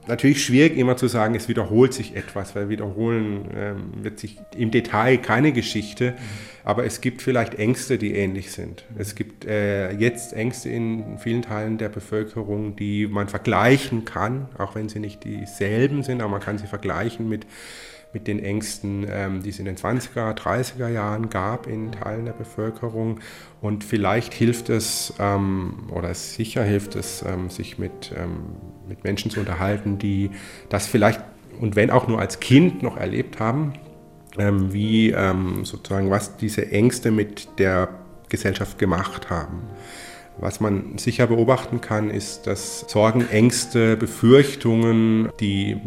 natürlich 0.07 0.43
schwierig 0.43 0.77
immer 0.77 0.97
zu 0.97 1.07
sagen, 1.07 1.35
es 1.35 1.47
wiederholt 1.47 1.93
sich 1.93 2.15
etwas, 2.15 2.55
weil 2.55 2.69
wiederholen 2.69 3.49
ähm, 3.55 4.03
wird 4.03 4.19
sich 4.19 4.37
im 4.55 4.71
Detail 4.71 5.17
keine 5.17 5.51
Geschichte, 5.51 6.15
aber 6.63 6.85
es 6.85 7.01
gibt 7.01 7.21
vielleicht 7.21 7.55
Ängste, 7.55 7.97
die 7.97 8.13
ähnlich 8.13 8.51
sind. 8.51 8.83
Es 8.97 9.15
gibt 9.15 9.45
äh, 9.45 9.91
jetzt 9.93 10.33
Ängste 10.33 10.69
in 10.69 11.17
vielen 11.17 11.41
Teilen 11.41 11.77
der 11.77 11.89
Bevölkerung, 11.89 12.75
die 12.75 13.07
man 13.07 13.27
vergleichen 13.27 14.05
kann, 14.05 14.49
auch 14.57 14.75
wenn 14.75 14.89
sie 14.89 14.99
nicht 14.99 15.23
dieselben 15.23 16.03
sind, 16.03 16.21
aber 16.21 16.31
man 16.31 16.41
kann 16.41 16.57
sie 16.57 16.67
vergleichen 16.67 17.29
mit 17.29 17.45
mit 18.17 18.27
den 18.27 18.39
Ängsten, 18.39 19.05
ähm, 19.07 19.43
die 19.43 19.51
es 19.51 19.59
in 19.59 19.65
den 19.65 19.75
20er, 19.75 20.33
30er 20.33 20.87
Jahren 20.87 21.29
gab 21.29 21.67
in 21.67 21.91
Teilen 21.91 22.25
der 22.25 22.33
Bevölkerung. 22.33 23.19
Und 23.61 23.83
vielleicht 23.83 24.33
hilft 24.33 24.69
es, 24.69 25.13
ähm, 25.19 25.83
oder 25.91 26.11
sicher 26.15 26.63
hilft 26.63 26.95
es, 26.95 27.21
ähm, 27.21 27.51
sich 27.51 27.77
mit, 27.77 28.11
mit 28.87 29.03
Menschen 29.03 29.29
zu 29.29 29.39
unterhalten, 29.39 29.99
die 29.99 30.31
das 30.69 30.87
vielleicht, 30.87 31.21
und 31.59 31.75
wenn 31.75 31.91
auch 31.91 32.07
nur 32.07 32.19
als 32.19 32.39
Kind 32.39 32.81
noch 32.81 32.97
erlebt 32.97 33.39
haben, 33.39 33.73
wie 34.39 35.15
sozusagen, 35.63 36.11
was 36.11 36.37
diese 36.37 36.71
Ängste 36.71 37.09
mit 37.09 37.47
der 37.57 37.89
Gesellschaft 38.29 38.77
gemacht 38.77 39.31
haben. 39.31 39.63
Was 40.37 40.59
man 40.59 40.99
sicher 40.99 41.25
beobachten 41.25 41.81
kann, 41.81 42.11
ist, 42.11 42.45
dass 42.45 42.81
Sorgen, 42.87 43.27
Ängste, 43.29 43.97
Befürchtungen, 43.97 45.29
die 45.39 45.77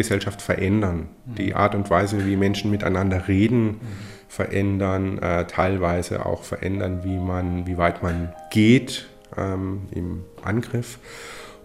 Gesellschaft 0.00 0.40
verändern. 0.40 1.08
Die 1.24 1.54
Art 1.54 1.74
und 1.74 1.90
Weise, 1.90 2.26
wie 2.26 2.36
Menschen 2.36 2.70
miteinander 2.70 3.28
reden, 3.28 3.80
verändern, 4.28 5.18
äh, 5.18 5.46
teilweise 5.46 6.24
auch 6.24 6.42
verändern, 6.42 7.00
wie, 7.04 7.18
man, 7.18 7.66
wie 7.66 7.76
weit 7.76 8.02
man 8.02 8.32
geht 8.50 9.08
ähm, 9.36 9.82
im 9.90 10.24
Angriff. 10.42 10.98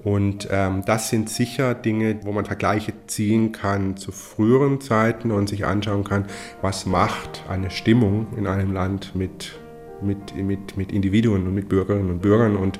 Und 0.03 0.49
ähm, 0.51 0.83
das 0.85 1.09
sind 1.09 1.29
sicher 1.29 1.73
Dinge, 1.73 2.19
wo 2.23 2.31
man 2.31 2.45
Vergleiche 2.45 2.93
ziehen 3.07 3.51
kann 3.51 3.97
zu 3.97 4.11
früheren 4.11 4.79
Zeiten 4.81 5.31
und 5.31 5.47
sich 5.49 5.65
anschauen 5.65 6.03
kann, 6.03 6.25
was 6.61 6.85
macht 6.85 7.43
eine 7.49 7.71
Stimmung 7.71 8.27
in 8.37 8.45
einem 8.45 8.71
Land 8.71 9.15
mit, 9.15 9.57
mit, 10.01 10.35
mit, 10.35 10.77
mit 10.77 10.91
Individuen 10.91 11.47
und 11.47 11.55
mit 11.55 11.69
Bürgerinnen 11.69 12.11
und 12.11 12.21
Bürgern 12.21 12.55
und 12.55 12.79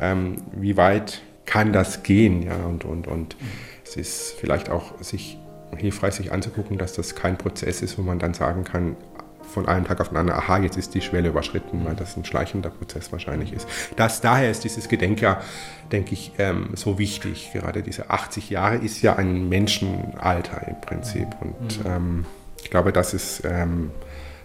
ähm, 0.00 0.36
wie 0.54 0.76
weit 0.76 1.22
kann 1.46 1.72
das 1.72 2.02
gehen. 2.02 2.42
Ja, 2.42 2.54
und, 2.66 2.84
und, 2.84 3.08
und 3.08 3.36
es 3.84 3.96
ist 3.96 4.34
vielleicht 4.38 4.70
auch 4.70 5.00
sich 5.00 5.38
hilfreich, 5.76 6.14
sich 6.14 6.32
anzugucken, 6.32 6.78
dass 6.78 6.92
das 6.92 7.14
kein 7.14 7.38
Prozess 7.38 7.82
ist, 7.82 7.98
wo 7.98 8.02
man 8.02 8.18
dann 8.18 8.34
sagen 8.34 8.64
kann, 8.64 8.96
von 9.52 9.68
einem 9.68 9.84
Tag 9.84 10.00
auf 10.00 10.08
den 10.08 10.16
anderen, 10.16 10.40
aha, 10.40 10.58
jetzt 10.58 10.76
ist 10.76 10.94
die 10.94 11.00
Schwelle 11.00 11.28
überschritten, 11.28 11.84
weil 11.84 11.94
das 11.94 12.16
ein 12.16 12.24
schleichender 12.24 12.70
Prozess 12.70 13.12
wahrscheinlich 13.12 13.52
ist. 13.52 13.68
Das, 13.96 14.20
daher 14.20 14.50
ist 14.50 14.64
dieses 14.64 14.88
Gedenkjahr, 14.88 15.42
denke 15.90 16.14
ich, 16.14 16.32
ähm, 16.38 16.70
so 16.74 16.98
wichtig. 16.98 17.50
Gerade 17.52 17.82
diese 17.82 18.10
80 18.10 18.50
Jahre 18.50 18.76
ist 18.76 19.02
ja 19.02 19.16
ein 19.16 19.48
Menschenalter 19.48 20.66
im 20.68 20.80
Prinzip. 20.80 21.28
Und 21.40 21.84
mhm. 21.84 21.90
ähm, 21.90 22.24
ich 22.62 22.70
glaube, 22.70 22.92
das 22.92 23.12
ist 23.12 23.42
ähm, 23.44 23.90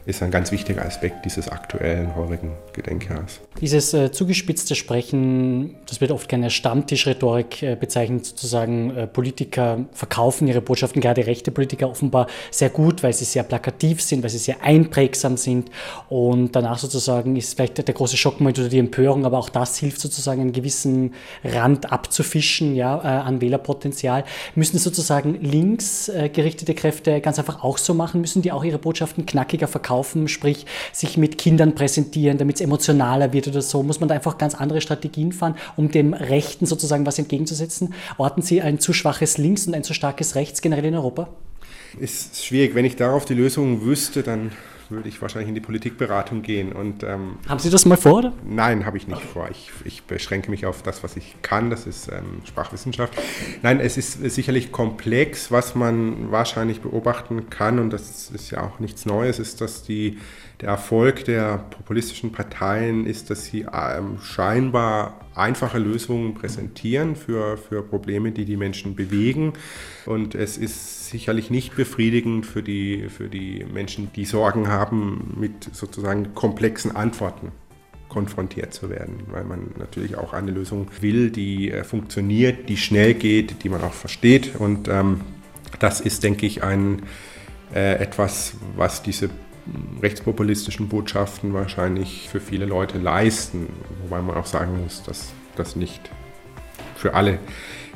ist 0.08 0.24
ein 0.24 0.32
ganz 0.32 0.54
wichtiger 0.54 0.86
Aspekt 0.86 1.26
dieses 1.26 1.50
aktuellen, 1.50 2.16
heurigen 2.16 2.54
Gedenkjahres. 2.72 3.42
Dieses 3.60 3.94
äh, 3.94 4.10
zugespitzte 4.10 4.74
Sprechen, 4.74 5.76
das 5.86 6.00
wird 6.00 6.12
oft 6.12 6.30
gerne 6.30 6.50
Stammtischrhetorik 6.50 7.62
äh, 7.62 7.76
bezeichnet, 7.76 8.26
sozusagen 8.26 8.96
äh, 8.96 9.06
Politiker 9.06 9.86
verkaufen 9.92 10.48
ihre 10.48 10.62
Botschaften, 10.62 11.02
gerade 11.02 11.28
rechte 11.28 11.52
Politiker 11.52 11.90
offenbar 11.90 12.28
sehr 12.52 12.70
gut, 12.70 13.04
weil 13.04 13.12
sie 13.12 13.26
sehr 13.26 13.44
plakativ 13.44 14.02
sind, 14.02 14.24
weil 14.24 14.30
sie 14.30 14.38
sehr 14.38 14.64
einprägsam 14.64 15.36
sind 15.36 15.72
und 16.08 16.56
danach 16.56 16.78
sozusagen 16.78 17.36
ist 17.36 17.56
vielleicht 17.56 17.86
der 17.86 17.94
große 17.94 18.16
Schockmoment 18.16 18.58
oder 18.60 18.70
die 18.70 18.80
Empörung, 18.80 19.26
aber 19.26 19.38
auch 19.38 19.50
das 19.50 19.78
hilft 19.78 20.00
sozusagen 20.00 20.40
einen 20.40 20.54
gewissen 20.54 21.16
Rand 21.44 21.92
abzufischen 21.92 22.76
ja, 22.76 22.98
äh, 22.98 23.08
an 23.08 23.42
Wählerpotenzial. 23.42 24.24
Müssen 24.56 24.78
sozusagen 24.78 25.42
links 25.42 26.10
gerichtete 26.34 26.74
Kräfte 26.76 27.20
ganz 27.20 27.40
einfach 27.40 27.62
auch 27.64 27.78
so 27.78 27.94
machen, 27.94 28.22
müssen 28.22 28.42
die 28.42 28.54
auch 28.54 28.64
ihre 28.64 28.78
Botschaften 28.78 29.26
knackiger 29.26 29.68
verkaufen? 29.68 29.97
Verkaufen, 29.98 30.28
sprich 30.28 30.66
sich 30.92 31.18
mit 31.18 31.38
Kindern 31.38 31.76
präsentieren, 31.76 32.38
damit 32.38 32.58
es 32.58 32.62
emotionaler 32.62 33.34
wird 33.34 33.48
oder 33.48 33.62
so? 33.62 33.84
Muss 33.84 34.00
man 34.00 34.10
da 34.10 34.16
einfach 34.16 34.38
ganz 34.38 34.56
andere 34.56 34.82
Strategien 34.82 35.32
fahren, 35.32 35.56
um 35.76 35.92
dem 35.92 36.14
Rechten 36.14 36.66
sozusagen 36.66 37.06
was 37.06 37.20
entgegenzusetzen? 37.20 37.94
Orten 38.18 38.42
Sie 38.42 38.62
ein 38.62 38.80
zu 38.80 38.94
schwaches 38.94 39.38
Links 39.38 39.68
und 39.68 39.74
ein 39.74 39.84
zu 39.84 39.94
starkes 39.94 40.36
Rechts 40.36 40.62
generell 40.62 40.86
in 40.86 40.96
Europa? 40.96 41.30
Ist 42.00 42.44
schwierig. 42.44 42.76
Wenn 42.76 42.86
ich 42.86 42.96
darauf 42.96 43.26
die 43.26 43.34
Lösung 43.34 43.84
wüsste, 43.84 44.22
dann 44.24 44.52
würde 44.92 45.10
ich 45.10 45.22
wahrscheinlich 45.22 45.50
in 45.50 45.56
die 45.56 45.62
Politikberatung 45.62 46.42
gehen. 46.42 46.72
Und, 46.72 47.04
ähm, 47.04 47.38
Haben 47.48 47.60
Sie 47.60 47.70
das 47.70 47.86
mal 47.86 47.98
vor? 47.98 48.20
Oder? 48.20 48.34
Nein, 48.46 48.86
habe 48.86 48.98
ich 48.98 49.08
nicht 49.08 49.18
okay. 49.18 49.28
vor. 49.34 49.48
Ich, 49.52 49.72
ich, 49.86 50.04
beschränke 50.04 50.50
mich 50.50 50.66
auf 50.66 50.84
das, 50.84 51.04
was 51.04 51.16
ich 51.18 51.36
kann. 51.42 51.70
Das 51.70 51.86
ist 51.86 52.10
ähm, 52.10 52.42
Sprachwissenschaft. 52.46 53.14
Nein, 53.62 53.80
es 53.80 53.98
ist 53.98 54.24
sicherlich 54.34 54.72
komplex. 54.72 55.52
Was 55.52 55.76
man 55.76 56.32
wahrscheinlich 56.32 56.82
beobachten 56.82 57.50
kann, 57.50 57.80
und 57.80 57.92
das 57.92 58.30
ist 58.30 58.52
ja 58.52 58.64
auch 58.64 58.80
nichts 58.80 59.06
Neues, 59.06 59.40
ist, 59.40 59.62
dass 59.62 59.84
die, 59.84 60.18
der 60.62 60.70
Erfolg 60.70 61.26
der 61.26 61.60
populistischen 61.70 62.32
Parteien 62.32 63.06
ist, 63.06 63.30
dass 63.30 63.46
sie 63.46 63.66
ähm, 63.72 64.20
scheinbar 64.22 65.20
einfache 65.36 65.78
Lösungen 65.78 66.34
präsentieren 66.34 67.16
für, 67.16 67.58
für 67.58 67.84
Probleme, 67.84 68.32
die 68.32 68.46
die 68.46 68.58
Menschen 68.58 68.96
bewegen. 68.96 69.54
Und 70.06 70.34
es 70.36 70.58
ist 70.58 70.97
sicherlich 71.10 71.50
nicht 71.50 71.76
befriedigend 71.76 72.46
für 72.46 72.64
die, 72.64 73.10
für 73.10 73.28
die 73.28 73.66
Menschen, 73.72 74.12
die 74.16 74.26
Sorgen 74.26 74.68
haben, 74.68 75.36
mit 75.40 75.70
sozusagen 75.74 76.34
komplexen 76.34 76.96
Antworten 76.96 77.52
konfrontiert 78.10 78.74
zu 78.74 78.90
werden, 78.90 79.20
weil 79.32 79.44
man 79.44 79.72
natürlich 79.78 80.18
auch 80.18 80.34
eine 80.34 80.52
Lösung 80.52 80.88
will, 81.02 81.30
die 81.30 81.72
äh, 81.72 81.84
funktioniert, 81.84 82.70
die 82.70 82.78
schnell 82.78 83.14
geht, 83.14 83.64
die 83.64 83.70
man 83.70 83.82
auch 83.82 83.94
versteht. 83.94 84.56
Und 84.56 84.88
ähm, 84.88 85.22
das 85.80 86.00
ist, 86.00 86.24
denke 86.24 86.46
ich, 86.46 86.64
ein, 86.64 87.04
äh, 87.74 87.96
etwas, 87.96 88.54
was 88.76 89.04
diese 89.04 89.30
rechtspopulistischen 90.02 90.88
Botschaften 90.88 91.54
wahrscheinlich 91.54 92.30
für 92.30 92.40
viele 92.40 92.66
Leute 92.66 92.98
leisten, 92.98 93.68
wobei 94.04 94.22
man 94.22 94.38
auch 94.38 94.46
sagen 94.46 94.82
muss, 94.82 95.04
dass 95.04 95.34
das 95.56 95.76
nicht 95.76 96.10
für 96.96 97.14
alle 97.14 97.40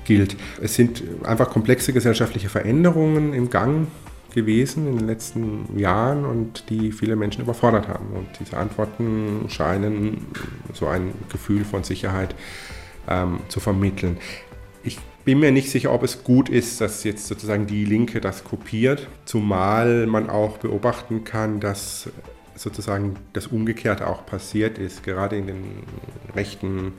gilt. 0.05 0.35
Es 0.61 0.75
sind 0.75 1.03
einfach 1.23 1.49
komplexe 1.49 1.93
gesellschaftliche 1.93 2.49
Veränderungen 2.49 3.33
im 3.33 3.49
Gang 3.49 3.87
gewesen 4.33 4.87
in 4.87 4.97
den 4.97 5.07
letzten 5.07 5.77
Jahren 5.77 6.25
und 6.25 6.69
die 6.69 6.91
viele 6.91 7.15
Menschen 7.15 7.41
überfordert 7.41 7.87
haben. 7.87 8.07
Und 8.13 8.27
diese 8.39 8.57
Antworten 8.57 9.45
scheinen 9.49 10.27
so 10.73 10.87
ein 10.87 11.13
Gefühl 11.29 11.65
von 11.65 11.83
Sicherheit 11.83 12.35
ähm, 13.07 13.39
zu 13.49 13.59
vermitteln. 13.59 14.17
Ich 14.83 14.97
bin 15.25 15.39
mir 15.39 15.51
nicht 15.51 15.69
sicher, 15.69 15.93
ob 15.93 16.03
es 16.03 16.23
gut 16.23 16.49
ist, 16.49 16.81
dass 16.81 17.03
jetzt 17.03 17.27
sozusagen 17.27 17.67
die 17.67 17.85
Linke 17.85 18.21
das 18.21 18.43
kopiert, 18.43 19.07
zumal 19.25 20.07
man 20.07 20.29
auch 20.29 20.57
beobachten 20.57 21.23
kann, 21.23 21.59
dass 21.59 22.09
sozusagen 22.55 23.15
das 23.33 23.47
Umgekehrte 23.47 24.07
auch 24.07 24.25
passiert 24.25 24.77
ist. 24.77 25.03
Gerade 25.03 25.37
in 25.37 25.47
den 25.47 25.63
rechten 26.35 26.93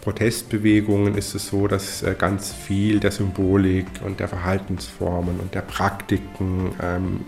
Protestbewegungen 0.00 1.16
ist 1.16 1.34
es 1.34 1.48
so, 1.48 1.68
dass 1.68 2.02
äh, 2.02 2.14
ganz 2.18 2.52
viel 2.52 3.00
der 3.00 3.10
Symbolik 3.10 3.86
und 4.04 4.20
der 4.20 4.28
Verhaltensformen 4.28 5.40
und 5.40 5.54
der 5.54 5.62
Praktiken 5.62 6.72
ähm, 6.82 7.20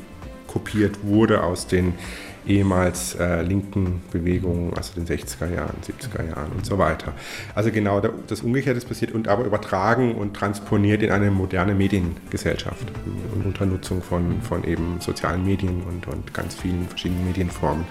kopiert 0.46 1.04
wurde 1.04 1.42
aus 1.42 1.66
den 1.66 1.94
ehemals 2.46 3.14
äh, 3.16 3.42
linken 3.42 4.02
Bewegungen, 4.12 4.72
also 4.74 4.92
den 4.94 5.06
60er 5.06 5.52
Jahren, 5.52 5.76
70er 5.82 6.28
Jahren 6.28 6.52
und 6.52 6.64
so 6.64 6.78
weiter. 6.78 7.12
Also 7.54 7.70
genau 7.70 8.00
das 8.00 8.40
Umgekehrte 8.42 8.78
ist 8.78 8.88
passiert 8.88 9.12
und 9.12 9.28
aber 9.28 9.44
übertragen 9.44 10.14
und 10.14 10.34
transponiert 10.34 11.02
in 11.02 11.10
eine 11.10 11.30
moderne 11.30 11.74
Mediengesellschaft 11.74 12.86
und 13.34 13.46
unter 13.46 13.66
Nutzung 13.66 14.02
von, 14.02 14.40
von 14.42 14.64
eben 14.64 15.00
sozialen 15.00 15.44
Medien 15.44 15.82
und, 15.82 16.06
und 16.06 16.32
ganz 16.32 16.54
vielen 16.54 16.88
verschiedenen 16.88 17.26
Medienformen. 17.26 17.84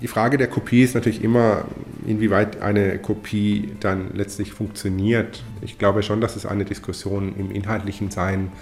Die 0.00 0.08
Frage 0.08 0.36
der 0.36 0.48
Kopie 0.48 0.82
ist 0.82 0.94
natürlich 0.94 1.22
immer, 1.22 1.64
inwieweit 2.06 2.60
eine 2.60 2.98
Kopie 2.98 3.72
dann 3.80 4.10
letztlich 4.14 4.52
funktioniert. 4.52 5.42
Ich 5.62 5.78
glaube 5.78 6.02
schon, 6.02 6.20
dass 6.20 6.36
es 6.36 6.46
eine 6.46 6.64
Diskussion 6.64 7.34
im 7.36 7.50
inhaltlichen 7.50 8.10
Sein 8.10 8.52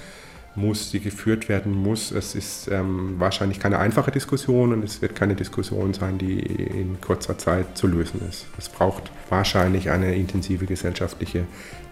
muss, 0.54 0.90
die 0.90 1.00
geführt 1.00 1.48
werden 1.48 1.72
muss. 1.72 2.10
Es 2.10 2.34
ist 2.34 2.68
ähm, 2.68 3.14
wahrscheinlich 3.18 3.58
keine 3.58 3.78
einfache 3.78 4.10
Diskussion 4.10 4.72
und 4.72 4.84
es 4.84 5.00
wird 5.00 5.14
keine 5.14 5.34
Diskussion 5.34 5.94
sein, 5.94 6.18
die 6.18 6.40
in 6.40 7.00
kurzer 7.00 7.38
Zeit 7.38 7.76
zu 7.76 7.86
lösen 7.86 8.20
ist. 8.28 8.46
Es 8.58 8.68
braucht 8.68 9.10
wahrscheinlich 9.28 9.90
eine 9.90 10.14
intensive 10.14 10.66
gesellschaftliche 10.66 11.44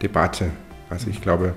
Debatte. 0.02 0.50
Also 0.90 1.08
ich 1.08 1.20
glaube, 1.20 1.54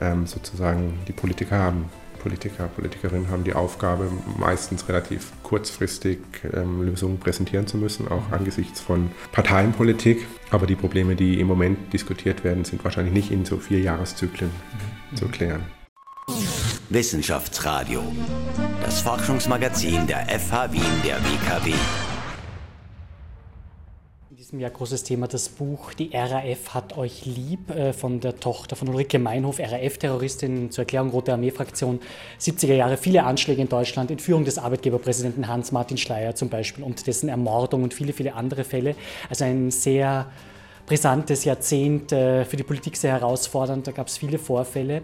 ähm, 0.00 0.26
sozusagen 0.26 0.98
die 1.08 1.12
Politiker 1.12 1.58
haben, 1.58 1.90
Politiker, 2.20 2.68
Politikerinnen 2.68 3.30
haben 3.30 3.44
die 3.44 3.54
Aufgabe, 3.54 4.10
meistens 4.38 4.88
relativ 4.88 5.32
kurzfristig 5.42 6.18
ähm, 6.52 6.82
Lösungen 6.82 7.18
präsentieren 7.18 7.66
zu 7.66 7.78
müssen, 7.78 8.08
auch 8.08 8.30
angesichts 8.30 8.80
von 8.80 9.10
Parteienpolitik. 9.32 10.26
Aber 10.50 10.66
die 10.66 10.76
Probleme, 10.76 11.16
die 11.16 11.40
im 11.40 11.46
Moment 11.46 11.92
diskutiert 11.92 12.44
werden, 12.44 12.64
sind 12.64 12.84
wahrscheinlich 12.84 13.14
nicht 13.14 13.30
in 13.30 13.44
so 13.44 13.56
vier 13.56 13.80
Jahreszyklen 13.80 14.50
mhm. 14.50 15.16
zu 15.16 15.28
klären. 15.28 15.79
Wissenschaftsradio, 16.90 18.02
das 18.82 19.00
Forschungsmagazin 19.00 20.06
der 20.06 20.26
FH 20.28 20.72
Wien 20.72 20.82
der 21.04 21.16
WKW. 21.16 21.72
In 24.30 24.36
diesem 24.36 24.58
Jahr 24.58 24.70
großes 24.70 25.04
Thema 25.04 25.28
das 25.28 25.48
Buch 25.48 25.94
Die 25.94 26.10
RAF 26.12 26.74
hat 26.74 26.96
euch 26.98 27.26
lieb 27.26 27.70
äh, 27.70 27.92
von 27.92 28.18
der 28.20 28.40
Tochter 28.40 28.74
von 28.74 28.88
Ulrike 28.88 29.18
Meinhof, 29.18 29.60
RAF-Terroristin 29.60 30.70
zur 30.70 30.82
Erklärung 30.82 31.10
Rote 31.10 31.32
Armee-Fraktion, 31.32 32.00
70er 32.40 32.74
Jahre, 32.74 32.96
viele 32.96 33.22
Anschläge 33.22 33.62
in 33.62 33.68
Deutschland, 33.68 34.10
Entführung 34.10 34.44
des 34.44 34.58
Arbeitgeberpräsidenten 34.58 35.46
Hans-Martin 35.46 35.96
Schleyer 35.96 36.34
zum 36.34 36.48
Beispiel 36.48 36.82
und 36.82 37.06
dessen 37.06 37.28
Ermordung 37.28 37.84
und 37.84 37.94
viele, 37.94 38.12
viele 38.12 38.34
andere 38.34 38.64
Fälle. 38.64 38.96
Also 39.28 39.44
ein 39.44 39.70
sehr 39.70 40.26
brisantes 40.90 41.44
Jahrzehnt, 41.44 42.10
äh, 42.10 42.44
für 42.44 42.56
die 42.56 42.64
Politik 42.64 42.96
sehr 42.96 43.12
herausfordernd, 43.12 43.86
da 43.86 43.92
gab 43.92 44.08
es 44.08 44.18
viele 44.18 44.40
Vorfälle. 44.40 45.02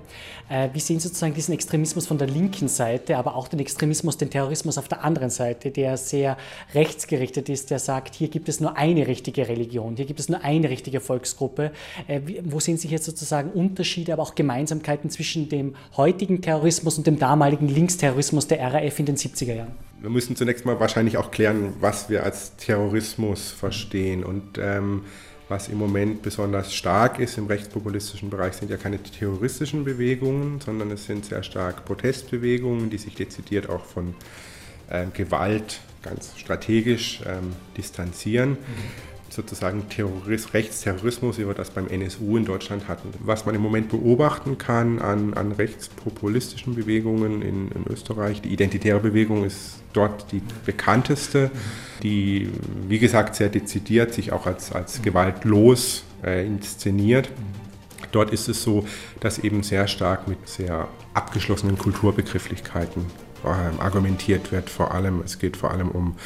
Äh, 0.49 0.69
wie 0.73 0.81
sehen 0.81 0.99
Sie 0.99 1.07
sozusagen 1.07 1.33
diesen 1.33 1.55
Extremismus 1.55 2.09
von 2.09 2.19
der 2.19 2.27
linken 2.27 2.67
Seite, 2.67 3.17
aber 3.17 3.37
auch 3.37 3.47
den 3.47 3.61
Extremismus, 3.61 4.17
den 4.17 4.29
Terrorismus 4.29 4.79
auf 4.79 4.89
der 4.89 5.05
anderen 5.05 5.31
Seite, 5.31 5.71
der 5.71 5.97
sehr 5.97 6.39
rechtsgerichtet 6.75 7.49
ist, 7.49 7.71
der 7.71 7.79
sagt, 7.79 8.17
hier 8.17 8.27
gibt 8.27 8.49
es 8.49 8.59
nur 8.59 8.77
eine 8.77 9.07
richtige 9.07 9.47
Religion, 9.47 9.95
hier 9.95 10.07
gibt 10.07 10.19
es 10.19 10.29
nur 10.29 10.43
eine 10.43 10.71
richtige 10.71 10.99
Volksgruppe. 10.99 11.71
Äh, 12.09 12.21
wo 12.43 12.59
sehen 12.59 12.79
Sie 12.79 12.89
jetzt 12.89 13.05
sozusagen 13.05 13.53
Unterschiede, 13.53 14.13
aber 14.13 14.25
auch 14.25 14.35
Gemeinsamkeiten 14.35 15.09
zwischen 15.11 15.49
dem 15.49 15.77
heutigen 15.97 16.43
Terrorismus 16.43 16.99
und 16.99 17.07
dem 17.07 17.21
damaligen 17.21 17.69
Linksterrorismus 17.69 18.49
der 18.49 18.59
RAF 18.75 18.99
in 18.99 19.07
den 19.07 19.17
70er 19.17 19.55
Jahren? 19.55 19.75
Wir 20.01 20.11
müssen 20.11 20.35
zunächst 20.35 20.67
mal 20.67 20.81
wahrscheinlich 20.81 21.17
auch 21.17 21.31
klären, 21.31 21.75
was 21.79 22.11
wir 22.11 22.25
als 22.25 22.57
Terrorismus 22.57 23.53
verstehen. 23.53 24.25
Und 24.25 24.59
ähm, 24.59 25.03
was 25.49 25.69
im 25.69 25.79
Moment 25.79 26.23
besonders 26.23 26.75
stark 26.75 27.19
ist 27.19 27.39
im 27.39 27.47
rechtspopulistischen 27.47 28.31
Bereich, 28.31 28.55
sind 28.55 28.71
ja 28.71 28.77
keine 28.77 29.03
terroristischen 29.03 29.85
Bewegungen, 29.85 30.61
sondern 30.61 30.91
es 30.91 31.07
sind 31.07 31.25
sehr 31.25 31.43
stark 31.43 31.85
Protestbewegungen, 31.85 32.91
die 32.91 32.99
sich 32.99 33.15
dezidiert 33.15 33.69
auch 33.69 33.85
von 33.85 34.15
ähm, 34.91 35.13
Gewalt 35.13 35.81
ganz 36.03 36.33
strategisch 36.37 37.21
ähm, 37.27 37.53
distanzieren. 37.77 38.51
Mhm 38.51 39.16
sozusagen 39.37 39.89
Terrorist, 39.89 40.55
Rechtsterrorismus, 40.55 41.39
wie 41.39 41.47
wir 41.47 41.55
das 41.55 41.71
beim 41.71 41.87
NSU 41.87 42.37
in 42.37 42.45
Deutschland 42.45 42.89
hatten. 42.89 43.11
Was 43.21 43.47
man 43.47 43.55
im 43.55 43.61
Moment 43.61 43.91
beobachten 43.91 44.59
kann 44.59 44.99
an, 44.99 45.35
an 45.35 45.53
rechtspopulistischen 45.53 46.75
Bewegungen 46.75 47.43
in, 47.43 47.71
in, 47.71 47.85
Österreich, 47.89 48.41
die 48.41 48.49
identitäre 48.49 48.99
Bewegung 48.99 49.45
ist 49.45 49.77
dort 49.93 50.33
die 50.33 50.43
bekannteste, 50.65 51.51
die, 52.03 52.51
wie 52.89 52.99
gesagt, 52.99 53.37
sehr 53.37 53.49
dezidiert 53.49 54.13
sich 54.13 54.33
auch 54.33 54.47
als, 54.47 54.73
als 54.73 55.03
gewaltlos 55.03 56.05
äh, 56.25 56.45
inszeniert. 56.45 57.31
Dort 58.13 58.31
ist 58.31 58.49
es 58.49 58.63
so, 58.63 58.87
dass 59.21 59.39
eben 59.39 59.63
sehr 59.63 59.87
stark 59.87 60.29
mit 60.29 60.49
sehr 60.49 60.89
abgeschlossenen 61.15 61.79
Kulturbegrifflichkeiten 61.79 63.05
ähm, 63.45 63.81
argumentiert 63.81 64.53
wird. 64.53 64.71
Vor 64.71 64.93
allem, 64.95 65.21
es 65.25 65.39
geht 65.39 65.57
vor 65.57 65.71
allem 65.71 65.91
um 65.91 66.17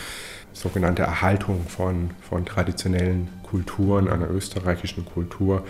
sogenannte 0.60 1.02
Erhaltung 1.02 1.66
von, 1.66 2.10
von 2.28 2.44
traditionellen 2.44 3.28
Kulturen, 3.42 4.08
einer 4.08 4.30
österreichischen 4.30 5.04
Kultur. 5.06 5.64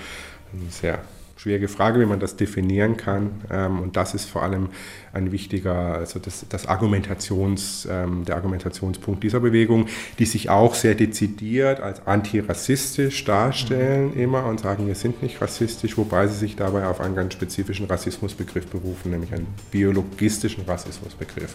Eine 0.53 0.71
sehr 0.71 0.99
schwierige 1.37 1.69
Frage, 1.69 1.99
wie 2.01 2.07
man 2.07 2.21
das 2.21 2.37
definieren 2.37 2.99
kann. 2.99 3.31
Ähm, 3.51 3.81
und 3.81 3.97
das 3.97 4.15
ist 4.15 4.27
vor 4.27 4.43
allem 4.43 4.69
ein 5.15 5.33
wichtiger, 5.33 5.95
also 5.95 6.19
das, 6.19 6.45
das 6.49 6.67
Argumentations, 6.67 7.89
ähm, 7.91 8.27
der 8.27 8.37
Argumentationspunkt 8.37 9.23
dieser 9.23 9.41
Bewegung, 9.41 9.87
die 10.19 10.27
sich 10.27 10.51
auch 10.51 10.75
sehr 10.75 10.95
dezidiert 10.95 11.81
als 11.81 12.07
antirassistisch 12.07 13.25
darstellen 13.25 14.11
mhm. 14.11 14.21
immer 14.21 14.45
und 14.45 14.61
sagen, 14.61 14.87
wir 14.87 14.95
sind 14.95 15.23
nicht 15.23 15.41
rassistisch, 15.41 15.97
wobei 15.97 16.27
sie 16.27 16.37
sich 16.37 16.57
dabei 16.57 16.87
auf 16.87 17.01
einen 17.01 17.15
ganz 17.15 17.33
spezifischen 17.33 17.87
Rassismusbegriff 17.87 18.67
berufen, 18.67 19.13
nämlich 19.13 19.33
einen 19.33 19.47
biologistischen 19.71 20.65
Rassismusbegriff, 20.65 21.55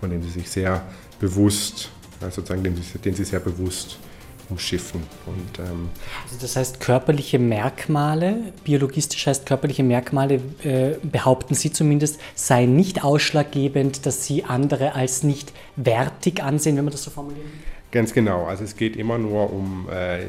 von 0.00 0.10
dem 0.10 0.24
sie 0.24 0.30
sich 0.30 0.50
sehr 0.50 0.82
bewusst, 1.20 1.90
sozusagen 2.20 2.62
den, 2.62 2.76
den 3.04 3.14
sie 3.14 3.24
sehr 3.24 3.40
bewusst 3.40 3.98
umschiffen. 4.50 5.02
Und, 5.26 5.58
ähm 5.58 5.88
also 6.24 6.36
das 6.40 6.56
heißt, 6.56 6.80
körperliche 6.80 7.38
Merkmale, 7.38 8.52
biologistisch 8.64 9.26
heißt 9.26 9.46
körperliche 9.46 9.82
Merkmale, 9.82 10.40
äh, 10.64 10.96
behaupten 11.02 11.54
Sie 11.54 11.72
zumindest, 11.72 12.20
seien 12.34 12.74
nicht 12.76 13.04
ausschlaggebend, 13.04 14.06
dass 14.06 14.26
Sie 14.26 14.44
andere 14.44 14.94
als 14.94 15.22
nicht 15.22 15.52
wertig 15.76 16.42
ansehen, 16.42 16.76
wenn 16.76 16.84
man 16.84 16.92
das 16.92 17.04
so 17.04 17.10
formulieren 17.10 17.50
Ganz 17.92 18.12
genau. 18.12 18.44
Also 18.44 18.62
es 18.62 18.76
geht 18.76 18.94
immer 18.94 19.18
nur 19.18 19.52
um 19.52 19.88
äh, 19.90 20.20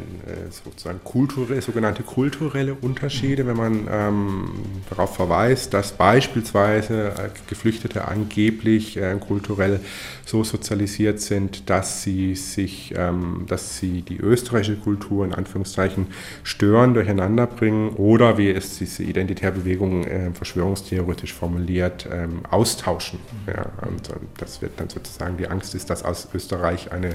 sozusagen 0.49 0.99
kulturelle, 1.03 1.61
sogenannte 1.61 2.01
kulturelle 2.01 2.73
Unterschiede, 2.73 3.45
wenn 3.45 3.55
man 3.55 3.87
ähm, 3.91 4.51
darauf 4.89 5.15
verweist, 5.15 5.71
dass 5.75 5.91
beispielsweise 5.91 7.09
äh, 7.09 7.29
Geflüchtete 7.47 8.07
angeblich 8.07 8.97
äh, 8.97 9.15
kulturell 9.19 9.79
so 10.25 10.43
sozialisiert 10.43 11.21
sind, 11.21 11.69
dass 11.69 12.01
sie 12.01 12.35
sich, 12.35 12.95
ähm, 12.97 13.45
dass 13.47 13.77
sie 13.77 14.01
die 14.01 14.17
österreichische 14.17 14.77
Kultur 14.77 15.23
in 15.23 15.33
Anführungszeichen 15.33 16.07
stören, 16.43 16.95
durcheinander 16.95 17.45
bringen 17.45 17.89
oder 17.89 18.39
wie 18.39 18.49
es 18.49 18.79
diese 18.79 19.03
Identitärbewegung 19.03 20.05
äh, 20.05 20.31
verschwörungstheoretisch 20.31 21.33
formuliert, 21.33 22.07
ähm, 22.11 22.41
austauschen. 22.49 23.19
Ja, 23.45 23.67
und, 23.87 24.09
und, 24.09 24.29
das 24.39 24.63
wird 24.63 24.79
dann 24.79 24.89
sozusagen 24.89 25.37
die 25.37 25.47
Angst 25.47 25.75
ist, 25.75 25.91
dass 25.91 26.03
aus 26.03 26.27
Österreich 26.33 26.91
eine 26.91 27.11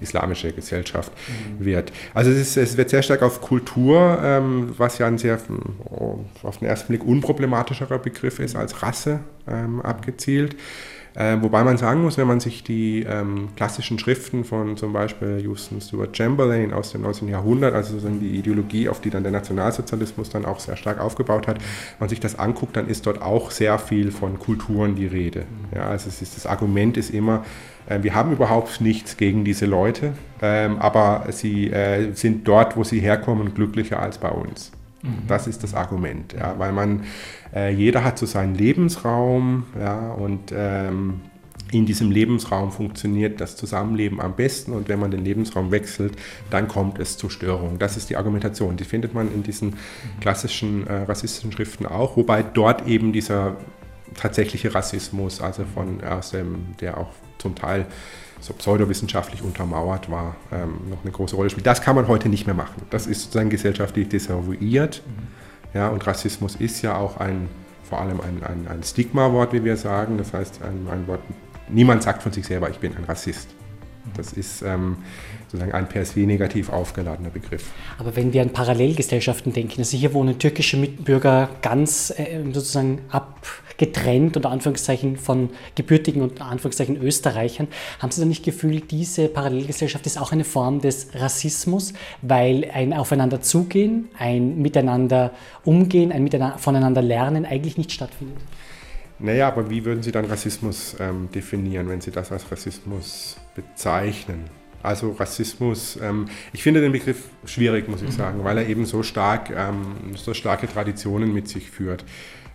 islamische 0.00 0.52
Gesellschaft 0.52 1.12
mhm. 1.58 1.64
wird. 1.64 1.92
Also 2.14 2.30
es, 2.30 2.38
ist, 2.38 2.56
es, 2.56 2.76
wird 2.76 2.90
sehr 2.90 3.02
stark 3.02 3.22
auf 3.22 3.40
Kultur, 3.40 4.18
ähm, 4.22 4.74
was 4.76 4.98
ja 4.98 5.06
ein 5.06 5.18
sehr 5.18 5.38
oh, 5.90 6.20
auf 6.42 6.58
den 6.58 6.68
ersten 6.68 6.88
Blick 6.88 7.04
unproblematischerer 7.04 7.98
Begriff 7.98 8.38
ist 8.38 8.56
als 8.56 8.82
Rasse 8.82 9.20
ähm, 9.46 9.80
abgezielt. 9.82 10.56
Äh, 11.18 11.42
wobei 11.42 11.64
man 11.64 11.76
sagen 11.78 12.02
muss, 12.02 12.16
wenn 12.16 12.28
man 12.28 12.38
sich 12.38 12.62
die 12.62 13.02
ähm, 13.02 13.48
klassischen 13.56 13.98
Schriften 13.98 14.44
von 14.44 14.76
zum 14.76 14.92
Beispiel 14.92 15.40
Houston 15.40 15.80
Stuart 15.80 16.16
Chamberlain 16.16 16.72
aus 16.72 16.92
dem 16.92 17.02
19. 17.02 17.26
Jahrhundert, 17.26 17.74
also 17.74 17.94
sozusagen 17.94 18.20
die 18.20 18.38
Ideologie, 18.38 18.88
auf 18.88 19.00
die 19.00 19.10
dann 19.10 19.24
der 19.24 19.32
Nationalsozialismus 19.32 20.30
dann 20.30 20.44
auch 20.44 20.60
sehr 20.60 20.76
stark 20.76 21.00
aufgebaut 21.00 21.48
hat, 21.48 21.56
wenn 21.58 21.98
man 21.98 22.08
sich 22.08 22.20
das 22.20 22.38
anguckt, 22.38 22.76
dann 22.76 22.86
ist 22.86 23.04
dort 23.04 23.20
auch 23.20 23.50
sehr 23.50 23.80
viel 23.80 24.12
von 24.12 24.38
Kulturen 24.38 24.94
die 24.94 25.08
Rede. 25.08 25.46
Ja, 25.74 25.88
also 25.88 26.08
ist, 26.08 26.36
das 26.36 26.46
Argument 26.46 26.96
ist 26.96 27.10
immer, 27.10 27.44
äh, 27.88 28.00
wir 28.00 28.14
haben 28.14 28.30
überhaupt 28.30 28.80
nichts 28.80 29.16
gegen 29.16 29.44
diese 29.44 29.66
Leute, 29.66 30.12
ähm, 30.40 30.78
aber 30.78 31.26
sie 31.30 31.68
äh, 31.68 32.12
sind 32.12 32.46
dort, 32.46 32.76
wo 32.76 32.84
sie 32.84 33.00
herkommen, 33.00 33.54
glücklicher 33.54 34.00
als 34.00 34.18
bei 34.18 34.30
uns. 34.30 34.70
Mhm. 35.02 35.26
Das 35.28 35.46
ist 35.46 35.62
das 35.62 35.74
Argument, 35.74 36.32
ja, 36.32 36.58
weil 36.58 36.72
man, 36.72 37.04
äh, 37.54 37.72
jeder 37.72 38.04
hat 38.04 38.18
so 38.18 38.26
seinen 38.26 38.54
Lebensraum 38.54 39.64
ja, 39.78 40.12
und 40.12 40.52
ähm, 40.52 41.20
in 41.70 41.86
diesem 41.86 42.10
Lebensraum 42.10 42.72
funktioniert 42.72 43.40
das 43.40 43.56
Zusammenleben 43.56 44.20
am 44.20 44.34
besten 44.34 44.72
und 44.72 44.88
wenn 44.88 44.98
man 44.98 45.10
den 45.10 45.24
Lebensraum 45.24 45.70
wechselt, 45.70 46.14
dann 46.50 46.66
kommt 46.66 46.98
es 46.98 47.18
zu 47.18 47.28
Störungen. 47.28 47.78
Das 47.78 47.96
ist 47.96 48.08
die 48.10 48.16
Argumentation. 48.16 48.76
Die 48.76 48.84
findet 48.84 49.14
man 49.14 49.32
in 49.32 49.42
diesen 49.42 49.76
klassischen 50.20 50.86
äh, 50.86 51.02
rassistischen 51.02 51.52
Schriften 51.52 51.86
auch, 51.86 52.16
wobei 52.16 52.42
dort 52.42 52.86
eben 52.86 53.12
dieser 53.12 53.56
tatsächliche 54.14 54.74
Rassismus, 54.74 55.40
also 55.40 55.64
von 55.64 56.02
aus 56.02 56.30
dem, 56.30 56.74
der 56.80 56.96
auch 56.96 57.10
zum 57.36 57.54
Teil 57.54 57.86
so 58.40 58.52
pseudowissenschaftlich 58.54 59.42
untermauert 59.42 60.10
war, 60.10 60.36
ähm, 60.52 60.78
noch 60.90 61.02
eine 61.02 61.12
große 61.12 61.36
Rolle 61.36 61.50
spielt. 61.50 61.66
Das 61.66 61.82
kann 61.82 61.96
man 61.96 62.08
heute 62.08 62.28
nicht 62.28 62.46
mehr 62.46 62.54
machen. 62.54 62.82
Das 62.90 63.06
ist 63.06 63.22
sozusagen 63.22 63.50
gesellschaftlich 63.50 64.08
desavouiert. 64.08 65.02
Mhm. 65.06 65.28
Ja, 65.74 65.88
und 65.88 66.06
Rassismus 66.06 66.56
ist 66.56 66.82
ja 66.82 66.96
auch 66.96 67.18
ein, 67.18 67.48
vor 67.82 68.00
allem 68.00 68.20
ein, 68.20 68.42
ein, 68.42 68.68
ein 68.68 68.82
Stigma-Wort, 68.82 69.52
wie 69.52 69.64
wir 69.64 69.76
sagen. 69.76 70.18
Das 70.18 70.32
heißt, 70.32 70.60
ein, 70.62 70.88
ein 70.90 71.06
Wort, 71.06 71.20
niemand 71.68 72.02
sagt 72.02 72.22
von 72.22 72.32
sich 72.32 72.46
selber, 72.46 72.70
ich 72.70 72.78
bin 72.78 72.96
ein 72.96 73.04
Rassist. 73.04 73.48
Das 74.16 74.32
ist 74.32 74.62
ähm, 74.62 74.98
sozusagen 75.48 75.72
ein 75.72 75.88
per 75.88 76.04
se 76.04 76.20
negativ 76.20 76.70
aufgeladener 76.70 77.30
Begriff. 77.30 77.70
Aber 77.98 78.16
wenn 78.16 78.32
wir 78.32 78.40
an 78.40 78.50
Parallelgesellschaften 78.50 79.52
denken, 79.52 79.80
also 79.80 79.96
hier 79.96 80.14
wohnen 80.14 80.38
türkische 80.38 80.78
Mitbürger 80.78 81.50
ganz 81.60 82.10
äh, 82.16 82.42
sozusagen 82.52 83.00
abgetrennt, 83.78 84.36
unter 84.36 84.50
Anführungszeichen, 84.50 85.16
von 85.16 85.50
gebürtigen 85.76 86.22
unter 86.22 86.46
Anführungszeichen 86.46 87.00
Österreichern, 87.00 87.68
haben 88.00 88.10
Sie 88.10 88.20
dann 88.20 88.28
nicht 88.28 88.44
Gefühl, 88.44 88.80
diese 88.80 89.28
Parallelgesellschaft 89.28 90.04
ist 90.06 90.20
auch 90.20 90.32
eine 90.32 90.44
Form 90.44 90.80
des 90.80 91.10
Rassismus, 91.14 91.92
weil 92.20 92.68
ein 92.72 92.92
Aufeinander 92.92 93.40
zugehen, 93.40 94.08
ein 94.18 94.60
Miteinander 94.60 95.32
umgehen, 95.64 96.10
ein 96.10 96.24
Miteinander 96.24 96.58
voneinander 96.58 97.02
lernen 97.02 97.46
eigentlich 97.46 97.78
nicht 97.78 97.92
stattfindet? 97.92 98.38
Naja, 99.20 99.48
aber 99.48 99.70
wie 99.70 99.84
würden 99.84 100.02
Sie 100.02 100.12
dann 100.12 100.26
Rassismus 100.26 100.96
ähm, 101.00 101.28
definieren, 101.32 101.88
wenn 101.88 102.00
Sie 102.00 102.10
das 102.10 102.30
als 102.32 102.50
Rassismus 102.50 103.36
bezeichnen? 103.54 104.44
Also 104.80 105.10
Rassismus, 105.12 105.98
ähm, 106.00 106.26
ich 106.52 106.62
finde 106.62 106.80
den 106.80 106.92
Begriff 106.92 107.24
schwierig, 107.44 107.88
muss 107.88 108.00
ich 108.00 108.10
mhm. 108.10 108.12
sagen, 108.12 108.44
weil 108.44 108.58
er 108.58 108.68
eben 108.68 108.86
so 108.86 109.02
stark, 109.02 109.50
ähm, 109.50 110.14
so 110.14 110.34
starke 110.34 110.68
Traditionen 110.68 111.32
mit 111.34 111.48
sich 111.48 111.68
führt. 111.68 112.04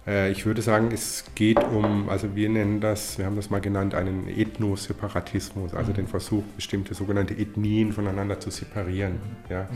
Äh, 0.05 0.31
ich 0.31 0.45
würde 0.45 0.61
sagen, 0.61 0.91
es 0.91 1.25
geht 1.35 1.63
um, 1.63 2.09
also 2.09 2.35
wir 2.35 2.49
nennen 2.49 2.81
das, 2.81 3.17
wir 3.17 3.25
haben 3.25 3.35
das 3.35 3.49
mal 3.49 3.61
genannt, 3.61 3.95
einen 3.95 4.27
Ethnoseparatismus, 4.27 5.73
also 5.73 5.91
mhm. 5.91 5.95
den 5.95 6.07
Versuch, 6.07 6.43
bestimmte 6.55 6.93
sogenannte 6.93 7.35
Ethnien 7.35 7.93
voneinander 7.93 8.39
zu 8.39 8.49
separieren, 8.49 9.19
ja? 9.49 9.63
Mhm. 9.63 9.67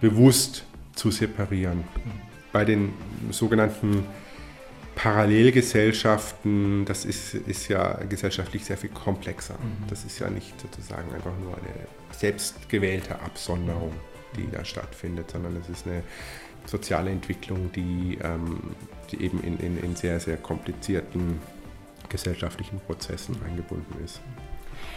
bewusst 0.00 0.64
zu 0.94 1.10
separieren. 1.10 1.84
Bei 2.52 2.64
den 2.64 2.92
sogenannten 3.30 4.04
Parallelgesellschaften, 4.96 6.84
das 6.84 7.04
ist, 7.04 7.34
ist 7.34 7.68
ja 7.68 7.94
gesellschaftlich 8.08 8.64
sehr 8.64 8.76
viel 8.76 8.90
komplexer. 8.90 9.54
Mhm. 9.54 9.88
Das 9.88 10.04
ist 10.04 10.18
ja 10.18 10.28
nicht 10.28 10.60
sozusagen 10.60 11.12
einfach 11.14 11.32
nur 11.42 11.54
eine 11.54 11.86
selbstgewählte 12.10 13.20
Absonderung, 13.20 13.92
die 14.36 14.50
da 14.50 14.64
stattfindet, 14.64 15.30
sondern 15.30 15.56
es 15.56 15.68
ist 15.68 15.86
eine 15.86 16.02
soziale 16.66 17.10
Entwicklung, 17.10 17.70
die, 17.72 18.18
ähm, 18.22 18.60
die 19.12 19.22
eben 19.22 19.42
in, 19.42 19.58
in, 19.58 19.78
in 19.82 19.96
sehr, 19.96 20.20
sehr 20.20 20.36
komplizierten 20.36 21.38
gesellschaftlichen 22.08 22.80
Prozessen 22.80 23.36
eingebunden 23.46 23.94
ist. 24.04 24.20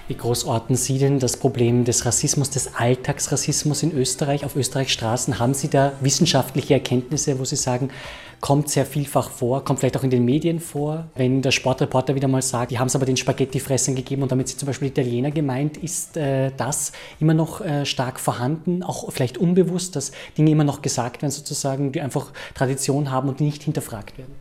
Wie 0.07 0.15
groß 0.15 0.45
orten 0.45 0.75
Sie 0.75 0.97
denn 0.97 1.19
das 1.19 1.37
Problem 1.37 1.85
des 1.85 2.05
Rassismus, 2.05 2.49
des 2.49 2.75
Alltagsrassismus 2.75 3.83
in 3.83 3.93
Österreich, 3.93 4.43
auf 4.43 4.55
Österreichs 4.55 4.91
Straßen? 4.91 5.39
Haben 5.39 5.53
Sie 5.53 5.69
da 5.69 5.93
wissenschaftliche 6.01 6.73
Erkenntnisse, 6.73 7.39
wo 7.39 7.45
Sie 7.45 7.55
sagen, 7.55 7.89
kommt 8.43 8.67
sehr 8.67 8.85
vielfach 8.85 9.29
vor, 9.29 9.63
kommt 9.63 9.79
vielleicht 9.79 9.95
auch 9.95 10.03
in 10.03 10.09
den 10.09 10.25
Medien 10.25 10.59
vor, 10.59 11.07
wenn 11.15 11.41
der 11.41 11.51
Sportreporter 11.51 12.13
wieder 12.13 12.27
mal 12.27 12.41
sagt, 12.41 12.71
die 12.71 12.77
haben 12.77 12.87
es 12.87 12.95
aber 12.95 13.05
den 13.05 13.15
Spaghetti-Fressern 13.15 13.95
gegeben 13.95 14.21
und 14.21 14.33
damit 14.33 14.49
sind 14.49 14.59
zum 14.59 14.67
Beispiel 14.67 14.89
Italiener 14.89 15.31
gemeint, 15.31 15.77
ist 15.77 16.17
äh, 16.17 16.51
das 16.57 16.91
immer 17.21 17.33
noch 17.33 17.61
äh, 17.61 17.85
stark 17.85 18.19
vorhanden, 18.19 18.83
auch 18.83 19.13
vielleicht 19.13 19.37
unbewusst, 19.37 19.95
dass 19.95 20.11
Dinge 20.37 20.51
immer 20.51 20.65
noch 20.65 20.81
gesagt 20.81 21.21
werden 21.21 21.31
sozusagen, 21.31 21.93
die 21.93 22.01
einfach 22.01 22.33
Tradition 22.53 23.11
haben 23.11 23.29
und 23.29 23.39
nicht 23.39 23.63
hinterfragt 23.63 24.17
werden? 24.17 24.35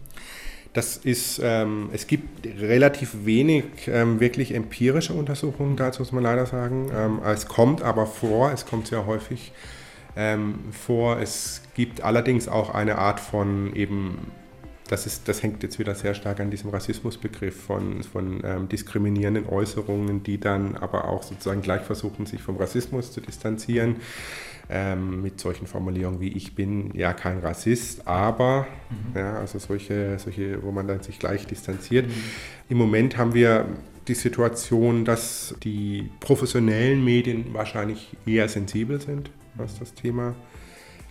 Das 0.72 0.96
ist, 0.96 1.40
ähm, 1.40 1.90
es 1.92 2.08
gibt 2.08 2.44
relativ 2.44 3.24
wenig 3.24 3.66
ähm, 3.86 4.18
wirklich 4.18 4.52
empirische 4.52 5.12
Untersuchungen 5.12 5.76
dazu, 5.76 6.02
muss 6.02 6.10
man 6.10 6.24
leider 6.24 6.46
sagen. 6.46 6.90
Ähm, 6.92 7.20
es 7.24 7.46
kommt 7.46 7.82
aber 7.82 8.06
vor, 8.06 8.50
es 8.50 8.66
kommt 8.66 8.88
sehr 8.88 9.06
häufig 9.06 9.52
ähm, 10.16 10.56
vor. 10.72 11.20
Es 11.20 11.61
gibt 11.74 12.02
allerdings 12.02 12.48
auch 12.48 12.70
eine 12.70 12.98
Art 12.98 13.20
von 13.20 13.74
eben, 13.74 14.32
das, 14.88 15.06
ist, 15.06 15.28
das 15.28 15.42
hängt 15.42 15.62
jetzt 15.62 15.78
wieder 15.78 15.94
sehr 15.94 16.14
stark 16.14 16.40
an 16.40 16.50
diesem 16.50 16.70
Rassismusbegriff 16.70 17.64
von, 17.64 18.02
von 18.02 18.42
ähm, 18.44 18.68
diskriminierenden 18.68 19.46
Äußerungen, 19.48 20.22
die 20.22 20.38
dann 20.38 20.76
aber 20.76 21.08
auch 21.08 21.22
sozusagen 21.22 21.62
gleich 21.62 21.82
versuchen, 21.82 22.26
sich 22.26 22.42
vom 22.42 22.56
Rassismus 22.56 23.12
zu 23.12 23.20
distanzieren 23.20 23.96
ähm, 24.68 25.22
mit 25.22 25.40
solchen 25.40 25.66
Formulierungen 25.66 26.20
wie 26.20 26.32
ich 26.32 26.54
bin 26.54 26.94
ja 26.94 27.12
kein 27.12 27.38
Rassist, 27.38 28.06
aber, 28.06 28.66
mhm. 28.90 29.18
ja, 29.18 29.38
also 29.38 29.58
solche, 29.58 30.18
solche, 30.18 30.62
wo 30.62 30.72
man 30.72 30.86
dann 30.86 31.02
sich 31.02 31.18
gleich 31.18 31.46
distanziert. 31.46 32.06
Mhm. 32.06 32.12
Im 32.68 32.78
Moment 32.78 33.16
haben 33.16 33.34
wir 33.34 33.66
die 34.08 34.14
Situation, 34.14 35.04
dass 35.04 35.54
die 35.62 36.10
professionellen 36.20 37.04
Medien 37.04 37.54
wahrscheinlich 37.54 38.16
eher 38.26 38.48
sensibel 38.48 39.00
sind, 39.00 39.30
was 39.54 39.78
das 39.78 39.94
Thema 39.94 40.34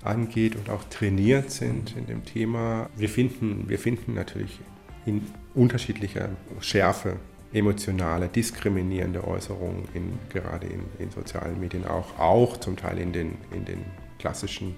angeht 0.03 0.55
und 0.55 0.69
auch 0.69 0.83
trainiert 0.85 1.51
sind 1.51 1.95
in 1.95 2.05
dem 2.07 2.25
Thema. 2.25 2.89
Wir 2.95 3.09
finden, 3.09 3.65
wir 3.67 3.79
finden 3.79 4.13
natürlich 4.13 4.59
in 5.05 5.21
unterschiedlicher 5.53 6.29
Schärfe 6.59 7.17
emotionale, 7.53 8.27
diskriminierende 8.27 9.27
Äußerungen 9.27 9.87
in, 9.93 10.17
gerade 10.29 10.67
in, 10.67 10.81
in, 10.99 11.11
sozialen 11.11 11.59
Medien 11.59 11.85
auch, 11.85 12.17
auch 12.17 12.57
zum 12.57 12.77
Teil 12.77 12.97
in 12.97 13.11
den, 13.11 13.37
in 13.53 13.65
den 13.65 13.79
klassischen 14.19 14.75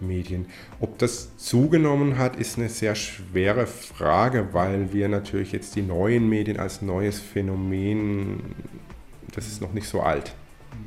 Medien. 0.00 0.46
Ob 0.80 0.98
das 0.98 1.36
zugenommen 1.36 2.18
hat, 2.18 2.36
ist 2.36 2.56
eine 2.56 2.68
sehr 2.68 2.94
schwere 2.94 3.66
Frage, 3.66 4.48
weil 4.52 4.92
wir 4.92 5.08
natürlich 5.08 5.50
jetzt 5.52 5.74
die 5.74 5.82
neuen 5.82 6.28
Medien 6.28 6.58
als 6.58 6.82
neues 6.82 7.18
Phänomen, 7.18 8.54
das 9.34 9.48
ist 9.48 9.60
noch 9.60 9.72
nicht 9.72 9.88
so 9.88 10.00
alt. 10.00 10.34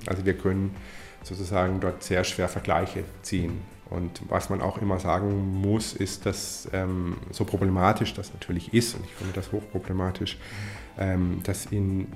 Also 0.05 0.25
wir 0.25 0.33
können 0.33 0.73
sozusagen 1.23 1.79
dort 1.79 2.03
sehr 2.03 2.23
schwer 2.23 2.47
Vergleiche 2.47 3.03
ziehen. 3.21 3.61
Und 3.89 4.21
was 4.29 4.49
man 4.49 4.61
auch 4.61 4.81
immer 4.81 4.99
sagen 4.99 5.61
muss, 5.61 5.93
ist, 5.93 6.25
dass 6.25 6.67
ähm, 6.71 7.17
so 7.31 7.43
problematisch 7.43 8.13
das 8.13 8.31
natürlich 8.31 8.73
ist, 8.73 8.95
und 8.95 9.03
ich 9.03 9.13
finde 9.13 9.33
das 9.33 9.51
hochproblematisch, 9.51 10.37
ähm, 10.97 11.41
dass 11.43 11.65
in, 11.65 12.07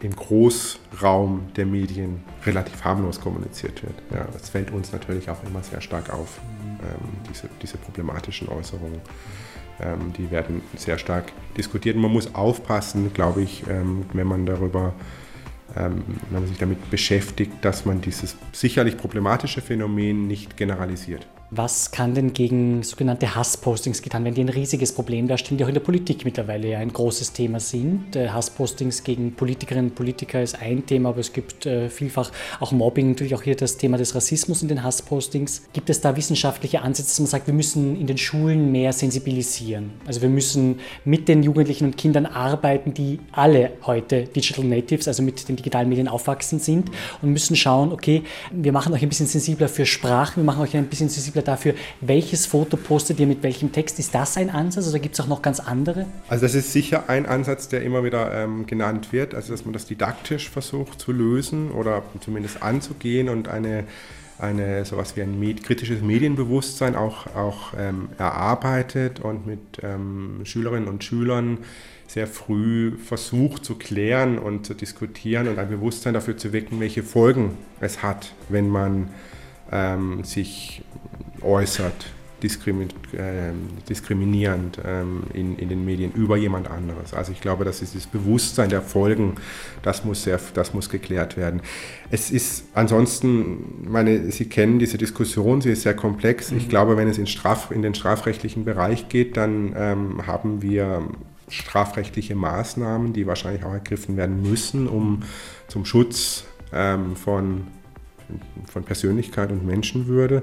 im 0.00 0.14
Großraum 0.14 1.52
der 1.56 1.66
Medien 1.66 2.22
relativ 2.46 2.84
harmlos 2.84 3.20
kommuniziert 3.20 3.82
wird. 3.82 3.94
Ja, 4.12 4.28
das 4.32 4.48
fällt 4.48 4.70
uns 4.70 4.92
natürlich 4.92 5.28
auch 5.28 5.42
immer 5.42 5.62
sehr 5.64 5.80
stark 5.80 6.12
auf, 6.12 6.38
ähm, 6.80 7.08
diese, 7.28 7.48
diese 7.60 7.78
problematischen 7.78 8.48
Äußerungen. 8.48 9.00
Ähm, 9.80 10.12
die 10.16 10.30
werden 10.30 10.62
sehr 10.76 10.98
stark 10.98 11.32
diskutiert. 11.56 11.96
Und 11.96 12.02
man 12.02 12.12
muss 12.12 12.32
aufpassen, 12.36 13.12
glaube 13.12 13.42
ich, 13.42 13.64
ähm, 13.68 14.06
wenn 14.12 14.28
man 14.28 14.46
darüber 14.46 14.94
ähm, 15.76 16.04
wenn 16.30 16.40
man 16.40 16.48
sich 16.48 16.58
damit 16.58 16.90
beschäftigt, 16.90 17.52
dass 17.62 17.84
man 17.84 18.00
dieses 18.00 18.36
sicherlich 18.52 18.96
problematische 18.96 19.60
Phänomen 19.60 20.26
nicht 20.26 20.56
generalisiert. 20.56 21.26
Was 21.56 21.92
kann 21.92 22.14
denn 22.14 22.32
gegen 22.32 22.82
sogenannte 22.82 23.36
Hasspostings 23.36 24.02
getan 24.02 24.24
werden, 24.24 24.34
die 24.34 24.40
ein 24.40 24.48
riesiges 24.48 24.90
Problem 24.90 25.28
darstellen, 25.28 25.56
die 25.56 25.62
auch 25.62 25.68
in 25.68 25.74
der 25.74 25.82
Politik 25.82 26.24
mittlerweile 26.24 26.76
ein 26.78 26.92
großes 26.92 27.32
Thema 27.32 27.60
sind? 27.60 28.16
Äh, 28.16 28.30
Hasspostings 28.30 29.04
gegen 29.04 29.34
Politikerinnen 29.34 29.90
und 29.90 29.94
Politiker 29.94 30.42
ist 30.42 30.60
ein 30.60 30.84
Thema, 30.84 31.10
aber 31.10 31.20
es 31.20 31.32
gibt 31.32 31.64
äh, 31.64 31.88
vielfach 31.90 32.32
auch 32.58 32.72
Mobbing, 32.72 33.10
natürlich 33.10 33.36
auch 33.36 33.42
hier 33.42 33.54
das 33.54 33.76
Thema 33.76 33.98
des 33.98 34.16
Rassismus 34.16 34.62
in 34.62 34.68
den 34.68 34.82
Hasspostings. 34.82 35.62
Gibt 35.72 35.90
es 35.90 36.00
da 36.00 36.16
wissenschaftliche 36.16 36.82
Ansätze, 36.82 37.10
dass 37.10 37.20
man 37.20 37.28
sagt, 37.28 37.46
wir 37.46 37.54
müssen 37.54 38.00
in 38.00 38.08
den 38.08 38.18
Schulen 38.18 38.72
mehr 38.72 38.92
sensibilisieren? 38.92 39.92
Also 40.08 40.22
wir 40.22 40.30
müssen 40.30 40.80
mit 41.04 41.28
den 41.28 41.44
Jugendlichen 41.44 41.84
und 41.84 41.96
Kindern 41.96 42.26
arbeiten, 42.26 42.94
die 42.94 43.20
alle 43.30 43.74
heute 43.86 44.24
Digital 44.24 44.64
Natives, 44.64 45.06
also 45.06 45.22
mit 45.22 45.48
den 45.48 45.54
digitalen 45.54 45.88
Medien 45.88 46.08
aufwachsen 46.08 46.58
sind 46.58 46.90
und 47.22 47.30
müssen 47.30 47.54
schauen, 47.54 47.92
okay, 47.92 48.24
wir 48.50 48.72
machen 48.72 48.92
euch 48.92 49.04
ein 49.04 49.08
bisschen 49.08 49.28
sensibler 49.28 49.68
für 49.68 49.86
Sprache, 49.86 50.38
wir 50.38 50.44
machen 50.44 50.60
euch 50.60 50.76
ein 50.76 50.88
bisschen 50.88 51.08
sensibler 51.08 51.43
dafür, 51.48 51.74
welches 52.00 52.46
Foto 52.46 52.76
postet 52.76 53.20
ihr 53.20 53.26
mit 53.26 53.42
welchem 53.42 53.72
Text. 53.72 53.98
Ist 53.98 54.14
das 54.14 54.36
ein 54.36 54.50
Ansatz 54.50 54.88
oder 54.88 54.98
gibt 54.98 55.14
es 55.14 55.20
auch 55.20 55.28
noch 55.28 55.42
ganz 55.42 55.60
andere? 55.60 56.06
Also 56.28 56.44
das 56.44 56.54
ist 56.54 56.72
sicher 56.72 57.08
ein 57.08 57.26
Ansatz, 57.26 57.68
der 57.68 57.82
immer 57.82 58.04
wieder 58.04 58.32
ähm, 58.32 58.66
genannt 58.66 59.12
wird, 59.12 59.34
also 59.34 59.52
dass 59.52 59.64
man 59.64 59.72
das 59.72 59.86
didaktisch 59.86 60.50
versucht 60.50 61.00
zu 61.00 61.12
lösen 61.12 61.70
oder 61.70 62.02
zumindest 62.20 62.62
anzugehen 62.62 63.28
und 63.28 63.48
eine 63.48 63.84
eine 64.38 64.84
sowas 64.84 65.16
wie 65.16 65.22
ein 65.22 65.38
med 65.38 65.62
kritisches 65.62 66.02
Medienbewusstsein 66.02 66.96
auch, 66.96 67.26
auch 67.34 67.72
ähm, 67.78 68.08
erarbeitet 68.18 69.20
und 69.20 69.46
mit 69.46 69.60
ähm, 69.82 70.40
Schülerinnen 70.44 70.88
und 70.88 71.04
Schülern 71.04 71.58
sehr 72.06 72.26
früh 72.26 72.96
versucht 72.98 73.64
zu 73.64 73.76
klären 73.76 74.38
und 74.38 74.66
zu 74.66 74.74
diskutieren 74.74 75.48
und 75.48 75.58
ein 75.58 75.68
Bewusstsein 75.68 76.14
dafür 76.14 76.36
zu 76.36 76.52
wecken, 76.52 76.80
welche 76.80 77.02
Folgen 77.02 77.56
es 77.80 78.02
hat, 78.02 78.34
wenn 78.48 78.68
man 78.68 79.08
ähm, 79.72 80.24
sich 80.24 80.82
äußert, 81.44 82.06
diskrimi 82.42 82.84
äh, 83.12 83.52
diskriminierend 83.88 84.78
ähm, 84.84 85.24
in, 85.32 85.56
in 85.58 85.68
den 85.68 85.84
Medien 85.84 86.12
über 86.12 86.36
jemand 86.36 86.70
anderes. 86.70 87.14
Also 87.14 87.32
ich 87.32 87.40
glaube, 87.40 87.64
das 87.64 87.80
ist 87.80 87.94
das 87.94 88.06
Bewusstsein 88.06 88.68
der 88.68 88.82
Folgen, 88.82 89.36
das 89.82 90.04
muss, 90.04 90.24
sehr, 90.24 90.38
das 90.52 90.74
muss 90.74 90.90
geklärt 90.90 91.36
werden. 91.36 91.62
Es 92.10 92.30
ist 92.30 92.66
ansonsten, 92.74 93.88
meine, 93.88 94.30
Sie 94.30 94.48
kennen 94.48 94.78
diese 94.78 94.98
Diskussion, 94.98 95.60
sie 95.60 95.70
ist 95.70 95.82
sehr 95.82 95.94
komplex. 95.94 96.52
Ich 96.52 96.66
mhm. 96.66 96.68
glaube, 96.68 96.96
wenn 96.96 97.08
es 97.08 97.18
in, 97.18 97.26
Straf, 97.26 97.70
in 97.70 97.82
den 97.82 97.94
strafrechtlichen 97.94 98.64
Bereich 98.64 99.08
geht, 99.08 99.36
dann 99.36 99.74
ähm, 99.76 100.26
haben 100.26 100.60
wir 100.60 101.02
strafrechtliche 101.48 102.34
Maßnahmen, 102.34 103.12
die 103.12 103.26
wahrscheinlich 103.26 103.64
auch 103.64 103.72
ergriffen 103.72 104.16
werden 104.16 104.42
müssen, 104.42 104.88
um 104.88 105.22
zum 105.68 105.84
Schutz 105.84 106.44
ähm, 106.72 107.16
von, 107.16 107.66
von 108.66 108.84
Persönlichkeit 108.84 109.50
und 109.50 109.64
Menschenwürde. 109.66 110.42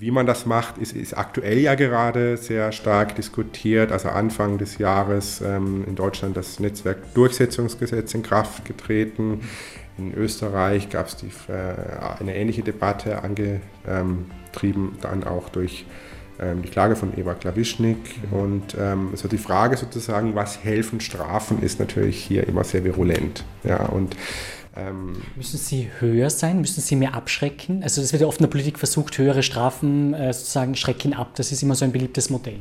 Wie 0.00 0.10
man 0.10 0.24
das 0.24 0.46
macht, 0.46 0.78
ist, 0.78 0.96
ist, 0.96 1.12
aktuell 1.12 1.58
ja 1.58 1.74
gerade 1.74 2.38
sehr 2.38 2.72
stark 2.72 3.16
diskutiert. 3.16 3.92
Also 3.92 4.08
Anfang 4.08 4.56
des 4.56 4.78
Jahres 4.78 5.42
ähm, 5.42 5.84
in 5.86 5.94
Deutschland 5.94 6.38
das 6.38 6.58
Netzwerkdurchsetzungsgesetz 6.58 8.14
in 8.14 8.22
Kraft 8.22 8.64
getreten. 8.64 9.42
In 9.98 10.14
Österreich 10.14 10.88
gab 10.88 11.08
es 11.08 11.22
äh, 11.22 12.18
eine 12.18 12.34
ähnliche 12.34 12.62
Debatte, 12.62 13.22
angetrieben 13.22 14.96
dann 15.02 15.22
auch 15.22 15.50
durch 15.50 15.84
ähm, 16.40 16.62
die 16.62 16.70
Klage 16.70 16.96
von 16.96 17.12
Eva 17.18 17.34
Klawischnik. 17.34 17.98
Mhm. 18.30 18.38
Und 18.38 18.76
ähm, 18.80 19.10
so 19.16 19.28
die 19.28 19.36
Frage 19.36 19.76
sozusagen, 19.76 20.34
was 20.34 20.64
helfen 20.64 21.00
Strafen, 21.00 21.62
ist 21.62 21.78
natürlich 21.78 22.24
hier 22.24 22.48
immer 22.48 22.64
sehr 22.64 22.84
virulent. 22.84 23.44
Ja, 23.64 23.84
und 23.84 24.16
ähm, 24.76 25.22
müssen 25.36 25.58
sie 25.58 25.90
höher 25.98 26.30
sein? 26.30 26.60
Müssen 26.60 26.80
sie 26.80 26.96
mehr 26.96 27.14
abschrecken? 27.14 27.82
Also 27.82 28.00
es 28.00 28.12
wird 28.12 28.22
ja 28.22 28.28
oft 28.28 28.38
in 28.38 28.44
der 28.44 28.50
Politik 28.50 28.78
versucht, 28.78 29.18
höhere 29.18 29.42
Strafen 29.42 30.14
äh, 30.14 30.32
sozusagen 30.32 30.76
schrecken 30.76 31.12
ab. 31.12 31.32
Das 31.34 31.50
ist 31.50 31.62
immer 31.62 31.74
so 31.74 31.84
ein 31.84 31.92
beliebtes 31.92 32.30
Modell. 32.30 32.58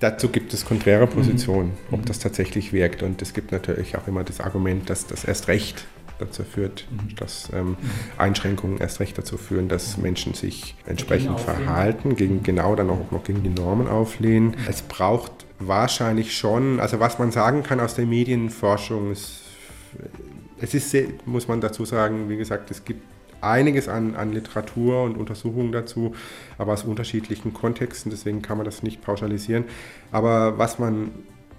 Dazu 0.00 0.28
gibt 0.28 0.52
es 0.54 0.64
konträre 0.64 1.06
mhm. 1.06 1.10
Positionen, 1.10 1.68
mhm. 1.70 1.94
ob 1.94 2.06
das 2.06 2.18
tatsächlich 2.18 2.72
wirkt. 2.72 3.02
Und 3.02 3.22
es 3.22 3.32
gibt 3.32 3.52
natürlich 3.52 3.96
auch 3.96 4.06
immer 4.06 4.24
das 4.24 4.40
Argument, 4.40 4.88
dass 4.90 5.06
das 5.06 5.24
erst 5.24 5.48
recht 5.48 5.86
dazu 6.18 6.42
führt, 6.44 6.86
mhm. 6.90 7.16
dass 7.16 7.48
ähm, 7.54 7.70
mhm. 7.70 7.76
Einschränkungen 8.18 8.78
erst 8.78 9.00
recht 9.00 9.16
dazu 9.16 9.36
führen, 9.36 9.68
dass 9.68 9.96
Menschen 9.96 10.34
sich 10.34 10.74
entsprechend 10.86 11.40
verhalten, 11.40 12.16
gegen, 12.16 12.42
genau 12.42 12.74
dann 12.74 12.90
auch 12.90 13.10
noch 13.10 13.24
gegen 13.24 13.42
die 13.42 13.48
Normen 13.48 13.88
auflehnen. 13.88 14.56
Es 14.68 14.82
braucht 14.82 15.32
wahrscheinlich 15.58 16.36
schon, 16.36 16.78
also 16.80 17.00
was 17.00 17.18
man 17.18 17.32
sagen 17.32 17.62
kann 17.62 17.80
aus 17.80 17.94
der 17.94 18.06
Medienforschung, 18.06 19.12
ist, 19.12 19.42
es 20.60 20.74
ist, 20.74 20.90
sehr, 20.90 21.08
muss 21.24 21.48
man 21.48 21.60
dazu 21.60 21.84
sagen, 21.84 22.28
wie 22.28 22.36
gesagt, 22.36 22.70
es 22.70 22.84
gibt 22.84 23.02
einiges 23.40 23.88
an, 23.88 24.16
an 24.16 24.32
Literatur 24.32 25.04
und 25.04 25.16
Untersuchungen 25.16 25.72
dazu, 25.72 26.14
aber 26.58 26.72
aus 26.72 26.84
unterschiedlichen 26.84 27.54
Kontexten, 27.54 28.10
deswegen 28.10 28.42
kann 28.42 28.56
man 28.56 28.64
das 28.64 28.82
nicht 28.82 29.00
pauschalisieren. 29.00 29.64
Aber 30.10 30.58
was 30.58 30.78
man 30.78 31.10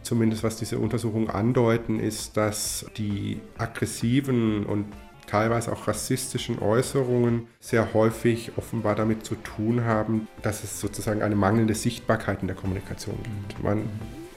zumindest 0.03 0.43
was 0.43 0.57
diese 0.57 0.79
Untersuchungen 0.79 1.29
andeuten, 1.29 1.99
ist, 1.99 2.38
dass 2.38 2.85
die 2.97 3.39
aggressiven 3.57 4.65
und 4.65 4.85
teilweise 5.27 5.71
auch 5.71 5.88
rassistischen 5.88 6.59
Äußerungen 6.59 7.47
sehr 7.59 7.93
häufig 7.93 8.53
offenbar 8.57 8.95
damit 8.95 9.25
zu 9.25 9.35
tun 9.35 9.83
haben, 9.85 10.27
dass 10.41 10.63
es 10.63 10.79
sozusagen 10.79 11.21
eine 11.21 11.35
mangelnde 11.35 11.75
Sichtbarkeit 11.75 12.41
in 12.41 12.47
der 12.47 12.55
Kommunikation 12.55 13.17
gibt. 13.23 13.63
Man 13.63 13.83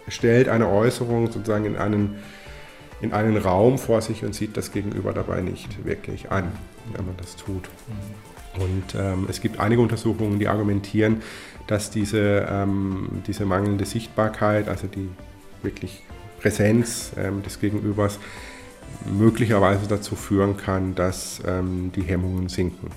stellt 0.09 0.48
eine 0.48 0.68
Äußerung 0.68 1.31
sozusagen 1.33 1.64
in 1.64 1.77
einen 1.77 2.16
in 3.03 3.12
einen 3.12 3.37
Raum 3.37 3.79
vor 3.79 4.01
sich 4.01 4.25
und 4.25 4.35
sieht 4.35 4.57
das 4.57 4.73
Gegenüber 4.73 5.12
dabei 5.12 5.41
nicht 5.43 5.85
wirklich 5.85 6.31
an, 6.31 6.53
wenn 6.95 7.05
man 7.05 7.17
das 7.19 7.37
tut. 7.37 7.69
Und 8.59 8.95
ähm, 8.95 9.27
es 9.29 9.41
gibt 9.41 9.61
einige 9.61 9.83
Untersuchungen, 9.83 10.38
die 10.38 10.49
argumentieren, 10.49 11.23
dass 11.67 11.91
diese, 11.91 12.47
ähm, 12.49 13.23
diese 13.27 13.45
mangelnde 13.45 13.85
Sichtbarkeit, 13.85 14.69
also 14.69 14.87
die 14.87 15.09
wirklich 15.62 16.03
Präsenz 16.41 17.12
ähm, 17.17 17.43
des 17.43 17.61
Gegenübers, 17.61 18.19
möglicherweise 19.11 19.87
dazu 19.88 20.17
führen 20.17 20.57
kann, 20.57 20.95
dass 20.95 21.41
ähm, 21.47 21.93
die 21.95 22.03
Hemmungen 22.03 22.49
sinken. 22.49 22.88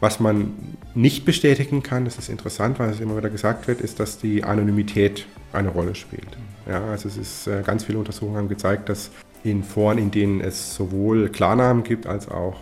Was 0.00 0.20
man 0.20 0.52
nicht 0.94 1.24
bestätigen 1.24 1.82
kann, 1.82 2.04
das 2.04 2.18
ist 2.18 2.28
interessant, 2.28 2.78
weil 2.78 2.90
es 2.90 3.00
immer 3.00 3.16
wieder 3.16 3.30
gesagt 3.30 3.66
wird, 3.68 3.80
ist, 3.80 3.98
dass 4.00 4.18
die 4.18 4.44
Anonymität 4.44 5.26
eine 5.52 5.68
Rolle 5.68 5.94
spielt. 5.94 6.36
Ja, 6.68 6.84
also 6.84 7.08
es 7.08 7.16
ist, 7.16 7.46
äh, 7.46 7.62
ganz 7.64 7.84
viele 7.84 7.98
Untersuchungen 7.98 8.36
haben 8.36 8.48
gezeigt, 8.48 8.88
dass 8.88 9.10
in 9.46 9.62
Foren, 9.62 9.98
in 9.98 10.10
denen 10.10 10.40
es 10.40 10.74
sowohl 10.74 11.28
Klarnamen 11.28 11.82
gibt 11.82 12.06
als 12.06 12.28
auch 12.28 12.56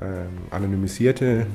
ähm, 0.00 0.28
anonymisierte 0.50 1.46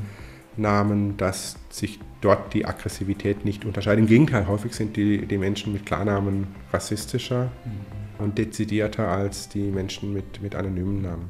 Namen, 0.57 1.17
dass 1.17 1.55
sich 1.69 1.99
dort 2.21 2.53
die 2.53 2.65
Aggressivität 2.65 3.45
nicht 3.45 3.65
unterscheidet. 3.65 3.99
Im 3.99 4.07
Gegenteil, 4.07 4.47
häufig 4.47 4.73
sind 4.73 4.95
die, 4.95 5.25
die 5.25 5.37
Menschen 5.37 5.73
mit 5.73 5.85
Klarnamen 5.85 6.47
rassistischer 6.71 7.51
mhm. 7.65 8.23
und 8.23 8.37
dezidierter 8.37 9.07
als 9.07 9.49
die 9.49 9.71
Menschen 9.71 10.13
mit, 10.13 10.41
mit 10.41 10.55
anonymen 10.55 11.01
Namen. 11.01 11.29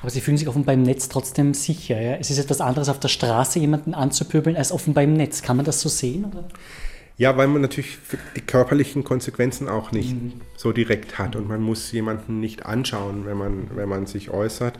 Aber 0.00 0.10
Sie 0.10 0.20
fühlen 0.20 0.36
sich 0.36 0.48
offenbar 0.48 0.74
im 0.74 0.82
Netz 0.82 1.08
trotzdem 1.08 1.54
sicher. 1.54 2.00
Ja? 2.00 2.16
Es 2.16 2.30
ist 2.30 2.38
etwas 2.38 2.60
anderes, 2.60 2.88
auf 2.88 3.00
der 3.00 3.08
Straße 3.08 3.58
jemanden 3.58 3.94
anzupöbeln, 3.94 4.56
als 4.56 4.72
offenbar 4.72 5.04
im 5.04 5.14
Netz. 5.14 5.42
Kann 5.42 5.56
man 5.56 5.66
das 5.66 5.80
so 5.80 5.88
sehen? 5.88 6.24
Oder? 6.24 6.48
Ja, 7.20 7.36
weil 7.36 7.48
man 7.48 7.60
natürlich 7.60 7.98
die 8.34 8.40
körperlichen 8.40 9.04
Konsequenzen 9.04 9.68
auch 9.68 9.92
nicht 9.92 10.14
mhm. 10.14 10.40
so 10.56 10.72
direkt 10.72 11.18
hat 11.18 11.36
und 11.36 11.48
man 11.48 11.60
muss 11.60 11.92
jemanden 11.92 12.40
nicht 12.40 12.64
anschauen, 12.64 13.26
wenn 13.26 13.36
man, 13.36 13.68
wenn 13.74 13.90
man 13.90 14.06
sich 14.06 14.30
äußert. 14.30 14.78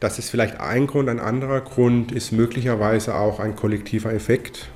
Das 0.00 0.18
ist 0.18 0.28
vielleicht 0.28 0.58
ein 0.58 0.88
Grund. 0.88 1.08
Ein 1.08 1.20
anderer 1.20 1.60
Grund 1.60 2.10
ist 2.10 2.32
möglicherweise 2.32 3.14
auch 3.14 3.38
ein 3.38 3.54
kollektiver 3.54 4.12
Effekt. 4.12 4.68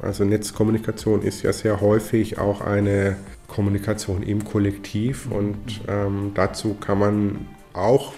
Also 0.00 0.24
Netzkommunikation 0.24 1.22
ist 1.22 1.44
ja 1.44 1.52
sehr 1.52 1.80
häufig 1.80 2.38
auch 2.38 2.60
eine 2.60 3.18
Kommunikation 3.46 4.24
im 4.24 4.44
Kollektiv 4.44 5.30
und 5.30 5.82
ähm, 5.86 6.32
dazu 6.34 6.74
kann 6.74 6.98
man 6.98 7.46
auch, 7.72 8.14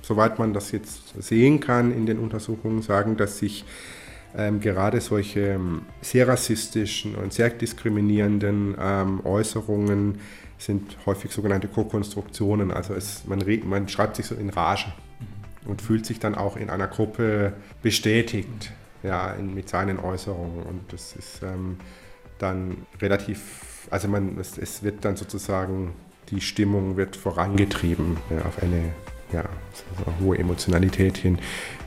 soweit 0.00 0.38
man 0.38 0.54
das 0.54 0.72
jetzt 0.72 1.22
sehen 1.22 1.60
kann 1.60 1.92
in 1.92 2.06
den 2.06 2.18
Untersuchungen, 2.18 2.80
sagen, 2.80 3.18
dass 3.18 3.36
sich 3.36 3.66
ähm, 4.36 4.60
gerade 4.60 5.00
solche 5.00 5.40
ähm, 5.40 5.82
sehr 6.00 6.28
rassistischen 6.28 7.14
und 7.14 7.32
sehr 7.32 7.50
diskriminierenden 7.50 8.76
ähm, 8.78 9.24
Äußerungen 9.24 10.18
sind 10.58 10.96
häufig 11.06 11.30
sogenannte 11.30 11.68
Co-Konstruktionen. 11.68 12.70
Also 12.70 12.94
es, 12.94 13.24
man, 13.26 13.42
man 13.64 13.88
schreibt 13.88 14.16
sich 14.16 14.26
so 14.26 14.34
in 14.34 14.50
Rage 14.50 14.92
und 15.66 15.80
fühlt 15.80 16.04
sich 16.04 16.18
dann 16.18 16.34
auch 16.34 16.56
in 16.56 16.70
einer 16.70 16.88
Gruppe 16.88 17.52
bestätigt 17.82 18.72
ja, 19.02 19.32
in, 19.32 19.54
mit 19.54 19.68
seinen 19.68 19.98
Äußerungen. 19.98 20.62
Und 20.64 20.92
das 20.92 21.14
ist 21.14 21.42
ähm, 21.42 21.78
dann 22.38 22.86
relativ, 23.00 23.88
also 23.90 24.08
man, 24.08 24.38
es, 24.38 24.58
es, 24.58 24.82
wird 24.82 25.04
dann 25.04 25.16
sozusagen, 25.16 25.94
die 26.30 26.40
Stimmung 26.40 26.96
wird 26.96 27.16
vorangetrieben 27.16 28.16
ja, 28.30 28.44
auf 28.44 28.62
eine 28.62 28.92
ja, 29.32 29.44
hohe 30.20 30.38
Emotionalität 30.38 31.16
hin. 31.16 31.38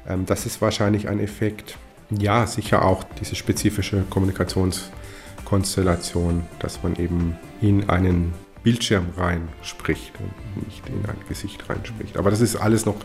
Ähm, 0.08 0.26
das 0.26 0.46
ist 0.46 0.62
wahrscheinlich 0.62 1.08
ein 1.10 1.20
Effekt. 1.20 1.78
Ja, 2.18 2.46
sicher 2.46 2.84
auch 2.86 3.04
diese 3.20 3.36
spezifische 3.36 4.04
Kommunikationskonstellation, 4.10 6.44
dass 6.60 6.84
man 6.84 6.96
eben 6.98 7.38
in 7.62 7.90
einen 7.90 8.34
Bildschirm 8.64 9.08
reinspricht 9.18 10.14
und 10.20 10.32
nicht 10.66 10.88
in 10.88 11.06
ein 11.10 11.18
Gesicht 11.28 11.68
reinspricht. 11.70 12.18
Aber 12.18 12.30
das 12.30 12.42
ist 12.42 12.58
alles 12.58 12.86
noch 12.86 12.98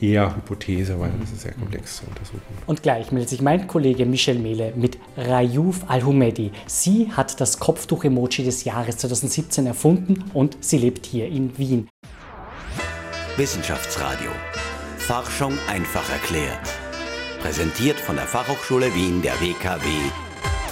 eher 0.00 0.34
Hypothese, 0.36 0.98
weil 0.98 1.12
das 1.20 1.32
ist 1.32 1.42
sehr 1.42 1.52
komplex 1.52 1.98
zu 1.98 2.06
untersuchen. 2.06 2.42
Und 2.66 2.82
gleich 2.82 3.12
meldet 3.12 3.30
sich 3.30 3.40
mein 3.40 3.66
Kollege 3.66 4.06
Michel 4.06 4.38
Mehle 4.38 4.72
mit 4.76 4.98
Rayouf 5.16 5.88
Al-Humedi. 5.88 6.52
Sie 6.66 7.10
hat 7.12 7.40
das 7.40 7.58
Kopftuch-Emoji 7.58 8.44
des 8.44 8.64
Jahres 8.64 8.98
2017 8.98 9.66
erfunden 9.66 10.24
und 10.34 10.58
sie 10.60 10.78
lebt 10.78 11.06
hier 11.06 11.28
in 11.28 11.56
Wien. 11.58 11.88
Wissenschaftsradio. 13.36 14.30
Forschung 14.98 15.58
einfach 15.68 16.08
erklärt. 16.10 16.83
Präsentiert 17.44 18.00
von 18.00 18.16
der 18.16 18.24
Fachhochschule 18.24 18.94
Wien 18.94 19.20
der 19.20 19.34
WKW 19.34 19.86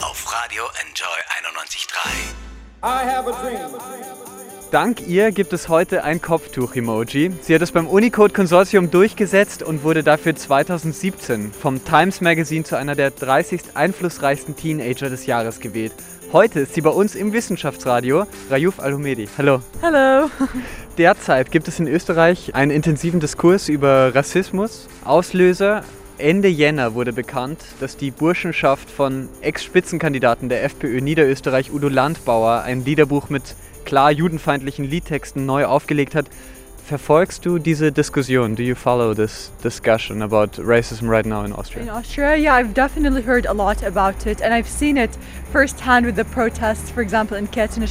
auf 0.01 0.25
Radio 0.33 0.63
Enjoy 0.81 1.07
91.3. 1.45 2.33
I 2.83 3.07
have 3.07 3.31
a 3.31 3.43
dream. 3.43 3.61
Dank 4.71 5.07
ihr 5.07 5.33
gibt 5.33 5.53
es 5.53 5.69
heute 5.69 6.03
ein 6.03 6.23
Kopftuch-Emoji. 6.23 7.31
Sie 7.43 7.55
hat 7.55 7.61
es 7.61 7.73
beim 7.73 7.87
Unicode-Konsortium 7.87 8.91
durchgesetzt 8.91 9.63
und 9.63 9.85
wurde 9.85 10.03
dafür 10.03 10.35
2017 10.35 11.53
vom 11.53 11.85
Times 11.85 12.23
Magazine 12.23 12.65
zu 12.65 12.77
einer 12.77 12.95
der 12.95 13.11
30 13.11 13.61
einflussreichsten 13.75 14.57
Teenager 14.57 15.11
des 15.11 15.27
Jahres 15.27 15.61
gewählt. 15.61 15.93
Heute 16.33 16.61
ist 16.61 16.73
sie 16.73 16.81
bei 16.81 16.89
uns 16.89 17.15
im 17.15 17.35
Wissenschaftsradio, 17.35 18.25
Rayouf 18.49 18.81
Al-Humedi. 18.81 19.29
Hallo. 19.37 19.61
Hallo. 19.83 20.31
Derzeit 20.97 21.51
gibt 21.51 21.69
es 21.69 21.79
in 21.79 21.87
Österreich 21.87 22.55
einen 22.55 22.71
intensiven 22.71 23.21
Diskurs 23.21 23.69
über 23.69 24.15
Rassismus. 24.15 24.89
Auslöser 25.05 25.85
Ende 26.19 26.49
Jänner 26.49 26.95
wurde 26.95 27.13
bekannt, 27.13 27.59
dass 27.81 27.97
die 27.97 28.11
Burschenschaft 28.11 28.91
von 28.91 29.29
Ex-Spitzenkandidaten 29.41 30.49
der 30.49 30.63
FPÖ 30.65 31.01
Niederösterreich 31.01 31.73
Udo 31.73 31.89
Landbauer 31.89 32.63
ein 32.63 32.85
Liederbuch 32.85 33.29
mit 33.29 33.57
klar 33.85 34.13
judenfeindlichen 34.13 34.85
Liedtexten 34.85 35.47
neu 35.47 35.65
aufgelegt 35.65 36.15
hat. 36.15 36.27
Verfolgst 36.85 37.47
du 37.47 37.61
diese 37.61 37.93
Diskussion? 37.93 38.57
Do 38.57 38.63
you 38.65 38.75
follow 38.75 39.15
this 39.15 39.53
discussion 39.63 40.21
about 40.21 40.59
racism 40.59 41.09
right 41.09 41.25
now 41.25 41.45
in 41.45 41.53
Austria? 41.53 41.85
In 41.85 41.89
Austria, 41.89 42.35
yeah, 42.35 42.55
I've 42.55 42.75
definitely 42.75 43.23
heard 43.23 43.47
a 43.47 43.53
lot 43.53 43.85
about 43.85 44.27
it, 44.27 44.41
and 44.43 44.53
I've 44.53 44.67
seen 44.67 44.97
it 44.97 45.17
firsthand 45.53 46.07
with 46.07 46.17
the 46.17 46.25
protests, 46.25 46.91
for 46.91 47.01
example, 47.01 47.37
in 47.37 47.47
Ketzner 47.47 47.87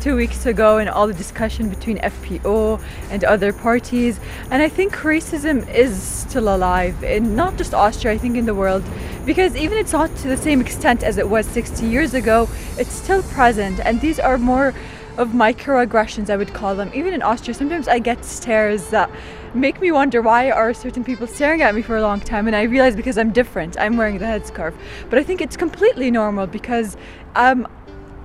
two 0.00 0.14
weeks 0.14 0.46
ago, 0.46 0.78
and 0.78 0.88
all 0.88 1.08
the 1.08 1.14
discussion 1.14 1.68
between 1.68 1.98
FPO 1.98 2.80
and 3.10 3.24
other 3.24 3.52
parties. 3.52 4.20
And 4.52 4.62
I 4.62 4.68
think 4.68 4.94
racism 4.94 5.68
is 5.74 6.00
still 6.00 6.54
alive, 6.54 7.02
in 7.02 7.34
not 7.34 7.58
just 7.58 7.74
Austria, 7.74 8.14
I 8.14 8.18
think 8.18 8.36
in 8.36 8.46
the 8.46 8.54
world, 8.54 8.84
because 9.24 9.56
even 9.56 9.78
it's 9.78 9.92
not 9.92 10.14
to 10.18 10.28
the 10.28 10.36
same 10.36 10.60
extent 10.60 11.02
as 11.02 11.18
it 11.18 11.28
was 11.28 11.44
60 11.46 11.84
years 11.84 12.14
ago, 12.14 12.48
it's 12.78 12.92
still 12.92 13.24
present, 13.24 13.80
and 13.80 14.00
these 14.00 14.20
are 14.20 14.38
more 14.38 14.74
of 15.18 15.28
microaggressions, 15.30 16.30
I 16.30 16.36
would 16.36 16.52
call 16.52 16.74
them. 16.74 16.90
Even 16.94 17.14
in 17.14 17.22
Austria, 17.22 17.54
sometimes 17.54 17.88
I 17.88 17.98
get 17.98 18.24
stares 18.24 18.88
that 18.90 19.10
make 19.54 19.80
me 19.80 19.90
wonder 19.90 20.20
why 20.22 20.50
are 20.50 20.74
certain 20.74 21.04
people 21.04 21.26
staring 21.26 21.62
at 21.62 21.74
me 21.74 21.82
for 21.82 21.96
a 21.96 22.02
long 22.02 22.20
time, 22.20 22.46
and 22.46 22.54
I 22.54 22.62
realize 22.62 22.94
because 22.94 23.16
I'm 23.18 23.32
different. 23.32 23.78
I'm 23.78 23.96
wearing 23.96 24.18
the 24.18 24.26
headscarf, 24.26 24.74
but 25.10 25.18
I 25.18 25.22
think 25.22 25.40
it's 25.40 25.56
completely 25.56 26.10
normal 26.10 26.46
because 26.46 26.96
um, 27.34 27.66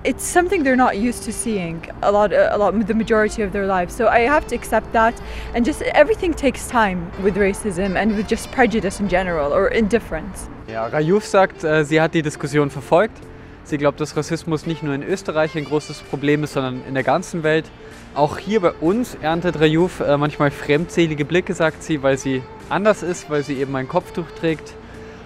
it's 0.04 0.24
something 0.24 0.62
they're 0.62 0.76
not 0.76 0.98
used 0.98 1.22
to 1.24 1.32
seeing 1.32 1.86
a 2.02 2.10
lot, 2.10 2.32
a 2.32 2.56
lot, 2.56 2.86
the 2.86 2.94
majority 2.94 3.42
of 3.42 3.52
their 3.52 3.66
lives. 3.66 3.94
So 3.94 4.08
I 4.08 4.20
have 4.20 4.46
to 4.48 4.54
accept 4.54 4.92
that, 4.92 5.20
and 5.54 5.64
just 5.64 5.82
everything 5.82 6.34
takes 6.34 6.68
time 6.68 7.10
with 7.22 7.36
racism 7.36 7.96
and 7.96 8.16
with 8.16 8.28
just 8.28 8.50
prejudice 8.50 9.00
in 9.00 9.08
general 9.08 9.52
or 9.52 9.68
indifference. 9.68 10.48
Ja, 10.68 10.88
sagt, 11.20 11.64
äh, 11.64 11.84
sie 11.84 12.00
hat 12.00 12.14
die 12.14 12.22
Diskussion 12.22 12.70
verfolgt. 12.70 13.31
Sie 13.64 13.78
glaubt, 13.78 14.00
dass 14.00 14.16
Rassismus 14.16 14.66
nicht 14.66 14.82
nur 14.82 14.94
in 14.94 15.02
Österreich 15.02 15.56
ein 15.56 15.64
großes 15.64 16.00
Problem 16.00 16.44
ist, 16.44 16.54
sondern 16.54 16.82
in 16.86 16.94
der 16.94 17.04
ganzen 17.04 17.42
Welt. 17.42 17.70
Auch 18.14 18.38
hier 18.38 18.60
bei 18.60 18.72
uns 18.72 19.16
erntet 19.22 19.60
Rayouf 19.60 20.00
äh, 20.00 20.16
manchmal 20.16 20.50
fremdselige 20.50 21.24
Blicke, 21.24 21.54
sagt 21.54 21.82
sie, 21.82 22.02
weil 22.02 22.18
sie 22.18 22.42
anders 22.68 23.02
ist, 23.02 23.30
weil 23.30 23.42
sie 23.42 23.58
eben 23.58 23.74
ein 23.76 23.88
Kopftuch 23.88 24.30
trägt. 24.38 24.74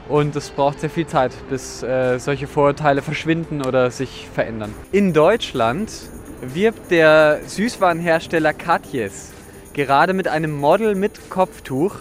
Und 0.09 0.37
es 0.37 0.51
braucht 0.51 0.81
sehr 0.81 0.91
viel 0.91 1.07
Zeit, 1.07 1.33
bis 1.51 1.83
äh, 1.83 2.19
solche 2.19 2.47
Vorurteile 2.47 3.03
verschwinden 3.03 3.63
oder 3.63 3.91
sich 3.91 4.29
verändern. 4.33 4.73
In 4.93 5.13
Deutschland 5.13 5.91
wirbt 6.43 6.91
der 6.91 7.41
Süßwarenhersteller 7.47 8.53
Katjes 8.53 9.33
gerade 9.77 10.15
mit 10.15 10.27
einem 10.27 10.53
Model 10.53 10.95
mit 10.95 11.29
Kopftuch, 11.29 11.97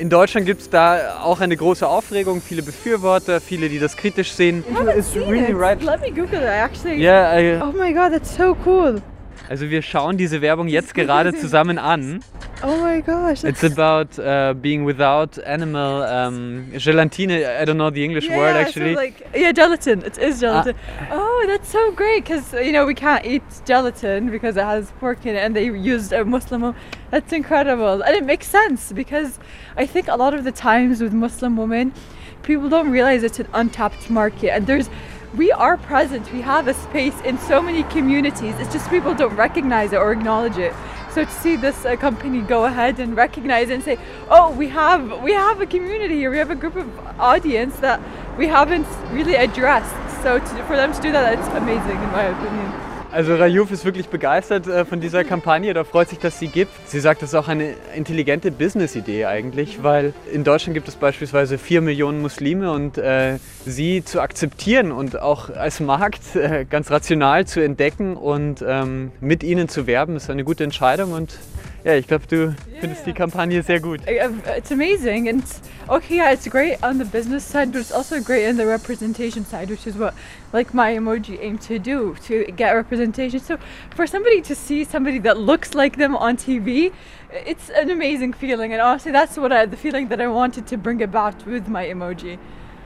in 0.00 0.08
Deutschland 0.08 0.46
gibt 0.46 0.62
es 0.62 0.70
da 0.70 1.20
auch 1.22 1.40
eine 1.40 1.54
große 1.56 1.86
Aufregung, 1.86 2.40
viele 2.40 2.62
Befürworter, 2.62 3.38
viele, 3.40 3.68
die 3.68 3.78
das 3.78 3.98
kritisch 3.98 4.32
sehen. 4.32 4.64
It's 4.96 5.14
really 5.14 5.52
right. 5.52 5.82
Let 5.82 6.00
me 6.00 6.10
Google 6.10 6.40
it 6.40 6.48
actually. 6.48 6.96
Yeah, 6.98 7.38
I, 7.38 7.60
oh 7.60 7.72
my 7.72 7.92
god, 7.92 8.12
that's 8.12 8.34
so 8.34 8.56
cool. 8.64 9.02
Also 9.50 9.68
wir 9.68 9.82
schauen 9.82 10.16
diese 10.16 10.40
Werbung 10.40 10.68
jetzt 10.68 10.94
gerade 10.94 11.34
zusammen 11.38 11.78
an. 11.78 12.24
Oh 12.62 12.78
my 12.80 13.00
gosh. 13.00 13.42
It's 13.42 13.62
about 13.62 14.18
uh, 14.18 14.52
being 14.52 14.84
without 14.84 15.38
animal 15.46 16.02
um, 16.02 16.70
gelatine. 16.76 17.30
I 17.30 17.64
don't 17.64 17.78
know 17.78 17.88
the 17.88 18.04
English 18.04 18.26
yeah, 18.26 18.36
word 18.36 18.56
actually. 18.56 18.94
So 18.94 19.00
like, 19.00 19.28
yeah, 19.34 19.52
gelatin. 19.52 20.02
It 20.02 20.18
is 20.18 20.40
gelatin. 20.40 20.76
Ah. 20.98 21.08
Oh, 21.12 21.44
that's 21.46 21.70
so 21.70 21.90
great 21.92 22.24
because 22.24 22.52
you 22.52 22.72
know 22.72 22.84
we 22.84 22.94
can't 22.94 23.24
eat 23.24 23.42
gelatin 23.64 24.30
because 24.30 24.56
it 24.56 24.64
has 24.64 24.90
pork 25.00 25.24
in 25.24 25.36
it, 25.36 25.38
and 25.38 25.56
they 25.56 25.64
used 25.64 26.12
a 26.12 26.24
Muslim. 26.24 26.74
That's 27.10 27.32
incredible, 27.32 28.02
and 28.02 28.14
it 28.14 28.24
makes 28.24 28.46
sense 28.46 28.92
because 28.92 29.38
I 29.76 29.86
think 29.86 30.08
a 30.08 30.16
lot 30.16 30.34
of 30.34 30.44
the 30.44 30.52
times 30.52 31.00
with 31.00 31.14
Muslim 31.14 31.56
women, 31.56 31.94
people 32.42 32.68
don't 32.68 32.90
realize 32.90 33.22
it's 33.22 33.40
an 33.40 33.48
untapped 33.54 34.10
market, 34.10 34.50
and 34.50 34.66
there's 34.66 34.90
we 35.34 35.50
are 35.52 35.76
present. 35.76 36.30
We 36.32 36.42
have 36.42 36.68
a 36.68 36.74
space 36.74 37.18
in 37.22 37.38
so 37.38 37.62
many 37.62 37.84
communities. 37.84 38.54
It's 38.58 38.72
just 38.72 38.90
people 38.90 39.14
don't 39.14 39.36
recognize 39.36 39.92
it 39.92 39.96
or 39.96 40.12
acknowledge 40.12 40.58
it. 40.58 40.74
So 41.14 41.24
to 41.24 41.30
see 41.30 41.56
this 41.56 41.84
uh, 41.84 41.96
company 41.96 42.40
go 42.40 42.64
ahead 42.66 43.00
and 43.00 43.16
recognize 43.16 43.70
and 43.70 43.82
say, 43.82 43.98
"Oh, 44.28 44.50
we 44.52 44.68
have 44.68 45.22
we 45.22 45.32
have 45.32 45.60
a 45.60 45.66
community 45.66 46.16
here. 46.16 46.30
We 46.30 46.38
have 46.38 46.50
a 46.50 46.54
group 46.54 46.76
of 46.76 46.88
audience 47.18 47.76
that 47.80 48.00
we 48.38 48.46
haven't 48.46 48.86
really 49.10 49.34
addressed." 49.34 49.94
So 50.22 50.38
to, 50.38 50.64
for 50.64 50.76
them 50.76 50.92
to 50.92 51.00
do 51.00 51.10
that, 51.12 51.38
it's 51.38 51.48
amazing 51.48 52.00
in 52.02 52.12
my 52.12 52.24
opinion. 52.24 52.89
Also 53.12 53.34
Rayouf 53.34 53.72
ist 53.72 53.84
wirklich 53.84 54.06
begeistert 54.06 54.68
äh, 54.68 54.84
von 54.84 55.00
dieser 55.00 55.24
Kampagne, 55.24 55.74
da 55.74 55.82
freut 55.82 56.08
sich, 56.08 56.20
dass 56.20 56.38
sie 56.38 56.46
gibt. 56.46 56.70
Sie 56.88 57.00
sagt, 57.00 57.22
das 57.22 57.30
ist 57.30 57.34
auch 57.34 57.48
eine 57.48 57.74
intelligente 57.96 58.52
Business-Idee 58.52 59.24
eigentlich, 59.26 59.82
weil 59.82 60.14
in 60.32 60.44
Deutschland 60.44 60.74
gibt 60.74 60.86
es 60.86 60.94
beispielsweise 60.94 61.58
vier 61.58 61.80
Millionen 61.80 62.22
Muslime 62.22 62.70
und 62.70 62.98
äh, 62.98 63.38
sie 63.66 64.04
zu 64.04 64.20
akzeptieren 64.20 64.92
und 64.92 65.20
auch 65.20 65.50
als 65.50 65.80
Markt 65.80 66.36
äh, 66.36 66.64
ganz 66.70 66.92
rational 66.92 67.48
zu 67.48 67.58
entdecken 67.58 68.16
und 68.16 68.64
ähm, 68.64 69.10
mit 69.20 69.42
ihnen 69.42 69.68
zu 69.68 69.88
werben, 69.88 70.14
ist 70.14 70.30
eine 70.30 70.44
gute 70.44 70.62
Entscheidung 70.62 71.12
und 71.12 71.36
ja, 71.84 71.94
ich 71.94 72.06
glaube, 72.06 72.26
du 72.26 72.36
yeah. 72.36 72.54
findest 72.80 73.06
die 73.06 73.12
Kampagne 73.12 73.62
sehr 73.62 73.80
gut. 73.80 74.00
Uh, 74.06 74.28
uh, 74.28 74.56
it's 74.56 74.70
amazing 74.70 75.28
and 75.28 75.42
okay, 75.88 76.16
yeah, 76.16 76.32
it's 76.32 76.48
great 76.48 76.82
on 76.82 76.98
the 76.98 77.04
business 77.04 77.44
side, 77.44 77.72
but 77.72 77.80
it's 77.80 77.92
also 77.92 78.20
great 78.20 78.46
in 78.46 78.56
the 78.56 78.66
representation 78.66 79.44
side, 79.44 79.70
which 79.70 79.86
is 79.86 79.96
what 79.96 80.14
like 80.52 80.74
my 80.74 80.94
emoji 80.94 81.38
aim 81.40 81.58
to 81.58 81.78
do 81.78 82.14
to 82.26 82.44
get 82.56 82.72
representation. 82.72 83.40
So 83.40 83.58
for 83.94 84.06
somebody 84.06 84.42
to 84.42 84.54
see 84.54 84.84
somebody 84.84 85.18
that 85.20 85.38
looks 85.38 85.74
like 85.74 85.96
them 85.96 86.16
on 86.16 86.36
TV, 86.36 86.92
it's 87.32 87.70
an 87.70 87.90
amazing 87.90 88.32
feeling, 88.32 88.72
and 88.72 88.82
honestly, 88.82 89.12
that's 89.12 89.36
what 89.36 89.52
I, 89.52 89.66
the 89.66 89.76
feeling 89.76 90.08
that 90.08 90.20
I 90.20 90.28
wanted 90.28 90.66
to 90.68 90.76
bring 90.76 91.02
about 91.02 91.46
with 91.46 91.68
my 91.68 91.86
emoji. 91.86 92.38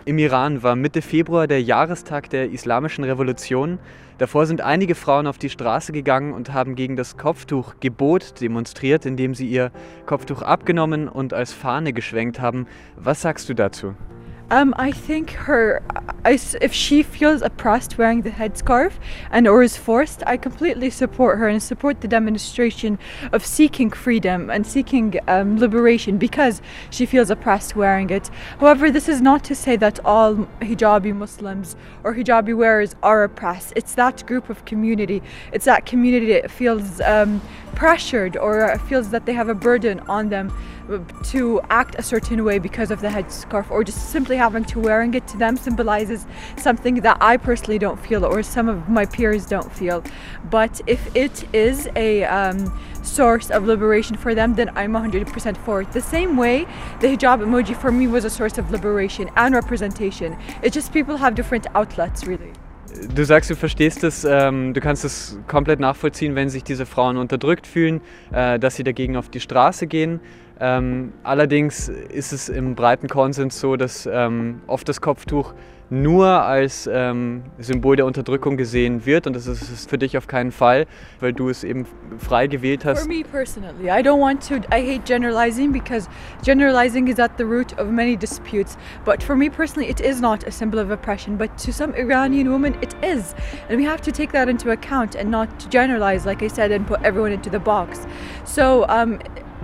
Im 0.06 0.18
Iran 0.18 0.62
war 0.62 0.76
Mitte 0.76 1.00
Februar 1.00 1.46
der 1.46 1.62
Jahrestag 1.62 2.28
der 2.28 2.50
Islamischen 2.50 3.04
Revolution. 3.04 3.78
Davor 4.18 4.44
sind 4.44 4.60
einige 4.60 4.94
Frauen 4.94 5.26
auf 5.26 5.38
die 5.38 5.48
Straße 5.48 5.92
gegangen 5.92 6.34
und 6.34 6.52
haben 6.52 6.74
gegen 6.74 6.94
das 6.94 7.16
Kopftuchgebot 7.16 8.38
demonstriert, 8.42 9.06
indem 9.06 9.34
sie 9.34 9.48
ihr 9.48 9.72
Kopftuch 10.04 10.42
abgenommen 10.42 11.08
und 11.08 11.32
als 11.32 11.54
Fahne 11.54 11.94
geschwenkt 11.94 12.38
haben. 12.38 12.66
Was 12.96 13.22
sagst 13.22 13.48
du 13.48 13.54
dazu? 13.54 13.94
Um, 14.50 14.74
I 14.76 14.92
think 14.92 15.30
her, 15.30 15.83
I, 16.24 16.38
if 16.61 16.72
she 16.72 17.02
feels 17.02 17.40
oppressed 17.40 17.96
wearing 17.96 18.22
the 18.22 18.30
headscarf 18.30 18.92
and 19.30 19.48
or 19.48 19.62
is 19.62 19.76
forced, 19.76 20.22
I 20.26 20.37
completely 20.37 20.90
support 20.90 21.38
her 21.38 21.48
and 21.48 21.62
support 21.62 22.02
the 22.02 22.09
demonstration 22.09 22.98
of 23.33 23.44
seeking 23.44 23.90
freedom 23.90 24.50
and 24.50 24.66
seeking 24.66 25.18
um, 25.28 25.59
liberation 25.59 26.18
because 26.18 26.61
she 26.90 27.07
feels 27.07 27.30
oppressed 27.30 27.74
wearing 27.74 28.11
it. 28.11 28.28
However, 28.61 28.90
this 28.90 29.09
is 29.09 29.22
not 29.22 29.44
to 29.44 29.54
say 29.54 29.76
that 29.76 29.98
all 30.04 30.35
hijabi 30.61 31.16
Muslims 31.16 31.74
or 32.04 32.14
hijabi 32.14 32.54
wearers 32.54 32.94
are 33.02 33.24
oppressed. 33.24 33.72
It's 33.76 33.94
that 33.94 34.26
group 34.26 34.50
of 34.50 34.64
community. 34.66 35.22
It's 35.52 35.64
that 35.64 35.87
community 35.87 36.26
that 36.35 36.50
feels 36.50 37.00
um, 37.00 37.40
pressured 37.74 38.37
or 38.37 38.76
feels 38.78 39.10
that 39.10 39.26
they 39.26 39.32
have 39.32 39.48
a 39.48 39.54
burden 39.54 40.00
on 40.00 40.28
them 40.28 40.52
to 41.22 41.60
act 41.70 41.94
a 41.98 42.02
certain 42.02 42.44
way 42.44 42.58
because 42.58 42.90
of 42.90 43.00
the 43.00 43.08
headscarf 43.08 43.70
or 43.70 43.82
just 43.82 44.10
simply 44.10 44.37
having 44.37 44.64
to 44.64 44.78
wearing 44.78 45.14
it 45.14 45.26
to 45.28 45.37
them 45.37 45.56
symbolizes 45.56 46.26
something 46.56 46.96
that 46.96 47.16
I 47.20 47.37
personally 47.37 47.78
don't 47.78 47.98
feel 47.98 48.24
or 48.24 48.42
some 48.42 48.68
of 48.68 48.88
my 48.88 49.06
peers 49.06 49.46
don't 49.46 49.72
feel. 49.72 50.04
But 50.50 50.80
if 50.87 51.14
it 51.16 51.44
is 51.54 51.88
a 51.96 52.24
um, 52.24 52.78
source 53.02 53.50
of 53.50 53.64
liberation 53.64 54.16
for 54.16 54.34
them, 54.34 54.54
then 54.54 54.70
I'm 54.76 54.92
100% 54.92 55.56
for 55.58 55.82
it. 55.82 55.92
The 55.92 56.00
same 56.00 56.37
way 56.37 56.64
the 57.00 57.08
hijab 57.08 57.40
emoji 57.40 57.76
for 57.76 57.90
me 57.90 58.06
was 58.06 58.24
a 58.24 58.30
source 58.30 58.58
of 58.58 58.70
liberation 58.70 59.30
and 59.37 59.54
representation. 59.54 60.37
It's 60.62 60.74
just 60.74 60.92
people 60.92 61.16
have 61.16 61.34
different 61.34 61.66
outlets, 61.74 62.24
really. 62.24 62.52
Du 63.14 63.24
sagst, 63.24 63.50
du 63.50 63.57
verstehst 63.57 64.04
es, 64.04 64.24
ähm, 64.24 64.72
du 64.72 64.80
kannst 64.80 65.04
es 65.04 65.38
komplett 65.48 65.80
nachvollziehen, 65.80 66.35
wenn 66.37 66.48
sich 66.48 66.62
diese 66.62 66.87
Frauen 66.87 67.16
unterdrückt 67.16 67.66
fühlen, 67.66 68.00
äh, 68.33 68.59
dass 68.59 68.76
sie 68.76 68.85
dagegen 68.85 69.16
auf 69.16 69.28
die 69.28 69.40
Straße 69.40 69.87
gehen. 69.87 70.20
Ähm, 70.61 71.12
allerdings 71.24 71.88
ist 71.88 72.33
es 72.33 72.48
im 72.48 72.76
breiten 72.76 73.09
Konsens 73.09 73.59
so, 73.59 73.76
dass 73.76 74.09
ähm, 74.11 74.62
oft 74.68 74.88
das 74.88 75.00
Kopftuch 75.00 75.54
nur 76.02 76.26
als 76.26 76.88
ähm, 76.92 77.44
Symbol 77.59 77.96
der 77.96 78.07
Unterdrückung 78.07 78.57
gesehen 78.57 79.07
wird 79.07 79.26
und 79.26 79.35
das 79.35 79.46
ist 79.46 79.70
es 79.70 79.87
für 79.87 79.98
dich 79.98 80.18
auf 80.18 80.26
keinen 80.26 80.52
Fall, 80.52 80.87
weil 81.20 81.33
du 81.33 81.48
es 81.48 81.64
eben 81.64 81.87
frei 82.18 82.46
gewählt 82.46 82.85
hast. 82.85 83.00
For 83.00 83.09
me 83.09 83.22
personally, 83.22 83.88
I 83.88 84.02
don't 84.02 84.20
want 84.20 84.46
to 84.48 84.57
I 84.74 84.83
hate 84.83 85.04
generalizing 85.04 85.72
because 85.72 86.09
generalizing 86.42 87.09
is 87.09 87.18
at 87.18 87.33
the 87.38 87.44
root 87.44 87.78
of 87.78 87.88
many 87.90 88.16
disputes, 88.16 88.76
but 89.04 89.22
for 89.22 89.37
me 89.37 89.48
personally 89.48 89.88
it 89.88 90.00
is 90.00 90.20
not 90.20 90.44
a 90.46 90.50
symbol 90.50 90.78
of 90.78 90.90
oppression, 90.90 91.37
but 91.37 91.57
to 91.59 91.72
some 91.72 91.94
Iranian 91.94 92.50
women 92.50 92.74
it 92.83 92.94
is. 93.02 93.35
And 93.68 93.78
we 93.78 93.85
have 93.85 94.00
to 94.02 94.12
take 94.12 94.33
that 94.33 94.48
into 94.48 94.70
account 94.70 95.14
and 95.14 95.30
not 95.30 95.48
generalize 95.70 96.26
like 96.26 96.42
I 96.42 96.48
said 96.48 96.72
and 96.72 96.87
put 96.87 97.02
everyone 97.02 97.33
into 97.33 97.50
the 97.50 97.61
box. 97.61 98.07
So 98.44 98.85
um, 98.88 99.20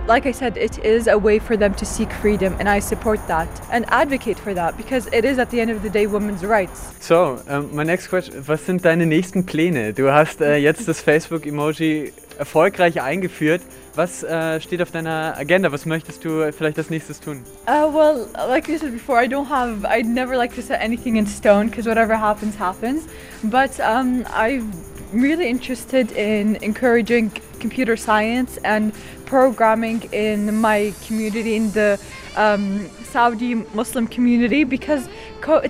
like 0.07 0.25
I 0.25 0.31
said, 0.31 0.57
it 0.57 0.77
is 0.79 1.07
a 1.07 1.17
way 1.17 1.39
for 1.39 1.57
them 1.57 1.73
to 1.75 1.85
seek 1.85 2.11
freedom, 2.13 2.55
and 2.59 2.67
I 2.67 2.79
support 2.79 3.19
that 3.27 3.47
and 3.71 3.85
advocate 3.89 4.39
for 4.39 4.53
that 4.53 4.77
because 4.77 5.07
it 5.07 5.25
is 5.25 5.37
at 5.37 5.49
the 5.49 5.61
end 5.61 5.71
of 5.71 5.83
the 5.83 5.89
day 5.89 6.07
women's 6.07 6.43
rights. 6.43 6.91
So, 6.99 7.41
um, 7.47 7.75
my 7.75 7.83
next 7.83 8.09
question: 8.09 8.47
Was 8.47 8.65
sind 8.65 8.83
deine 8.83 9.05
nächsten 9.05 9.45
Pläne? 9.45 9.93
Du 9.93 10.11
hast 10.11 10.41
äh, 10.41 10.57
jetzt 10.57 10.87
das 10.87 11.01
Facebook-Emoji 11.01 12.13
erfolgreich 12.37 13.01
eingeführt. 13.01 13.61
Was 13.95 14.23
äh, 14.23 14.61
steht 14.61 14.81
auf 14.81 14.91
deiner 14.91 15.35
Agenda? 15.37 15.71
Was 15.71 15.85
möchtest 15.85 16.23
du 16.23 16.51
vielleicht 16.53 16.77
als 16.77 16.89
nächstes 16.89 17.19
tun? 17.19 17.43
Uh, 17.67 17.93
well, 17.93 18.27
like 18.47 18.69
I 18.69 18.77
said 18.77 18.93
before, 18.93 19.21
I 19.21 19.27
don't 19.27 19.49
have, 19.49 19.85
I 19.85 20.01
never 20.01 20.37
like 20.37 20.55
to 20.55 20.61
set 20.61 20.79
anything 20.81 21.17
in 21.17 21.27
stone 21.27 21.67
because 21.67 21.87
whatever 21.87 22.17
happens, 22.17 22.57
happens. 22.57 23.03
But 23.43 23.79
um, 23.79 24.25
I'm 24.33 24.71
really 25.13 25.49
interested 25.49 26.11
in 26.13 26.55
encouraging 26.61 27.31
computer 27.59 27.97
science 27.97 28.57
and 28.63 28.93
programming 29.31 30.01
in 30.11 30.53
my 30.59 30.93
community, 31.07 31.55
in 31.55 31.71
the 31.71 31.97
um, 32.35 32.89
Saudi 33.01 33.55
Muslim 33.73 34.05
community, 34.05 34.65
because 34.65 35.07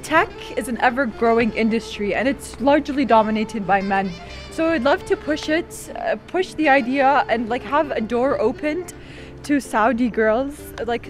tech 0.01 0.29
is 0.57 0.67
an 0.67 0.79
ever 0.79 1.05
growing 1.05 1.51
industry 1.53 2.15
and 2.15 2.27
it's 2.27 2.59
largely 2.59 3.05
dominated 3.05 3.67
by 3.67 3.79
men. 3.79 4.11
So 4.49 4.69
I'd 4.71 4.81
love 4.81 5.05
to 5.05 5.15
push 5.15 5.47
it, 5.47 5.69
uh, 5.95 6.15
push 6.25 6.55
the 6.55 6.69
idea, 6.69 7.23
and 7.29 7.49
like 7.49 7.61
have 7.61 7.91
a 7.91 8.01
door 8.01 8.41
opened 8.41 8.95
to 9.43 9.59
Saudi 9.59 10.09
girls, 10.09 10.55
like 10.87 11.05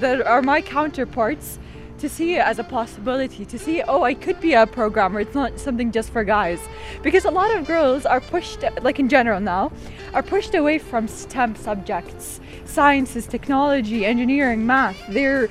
that 0.00 0.20
are 0.20 0.42
my 0.42 0.60
counterparts 0.60 1.58
to 1.98 2.08
see 2.08 2.34
it 2.36 2.40
as 2.40 2.58
a 2.58 2.64
possibility, 2.64 3.44
to 3.46 3.58
see, 3.58 3.82
oh, 3.82 4.02
I 4.02 4.14
could 4.14 4.40
be 4.40 4.52
a 4.54 4.66
programmer. 4.66 5.20
It's 5.20 5.34
not 5.34 5.58
something 5.58 5.92
just 5.92 6.10
for 6.10 6.24
guys. 6.24 6.60
Because 7.02 7.24
a 7.24 7.30
lot 7.30 7.54
of 7.56 7.66
girls 7.66 8.04
are 8.06 8.20
pushed, 8.20 8.64
like 8.82 8.98
in 8.98 9.08
general 9.08 9.40
now, 9.40 9.72
are 10.12 10.22
pushed 10.22 10.54
away 10.54 10.78
from 10.78 11.08
STEM 11.08 11.56
subjects, 11.56 12.40
sciences, 12.64 13.26
technology, 13.26 14.04
engineering, 14.04 14.66
math. 14.66 14.98
They're 15.08 15.48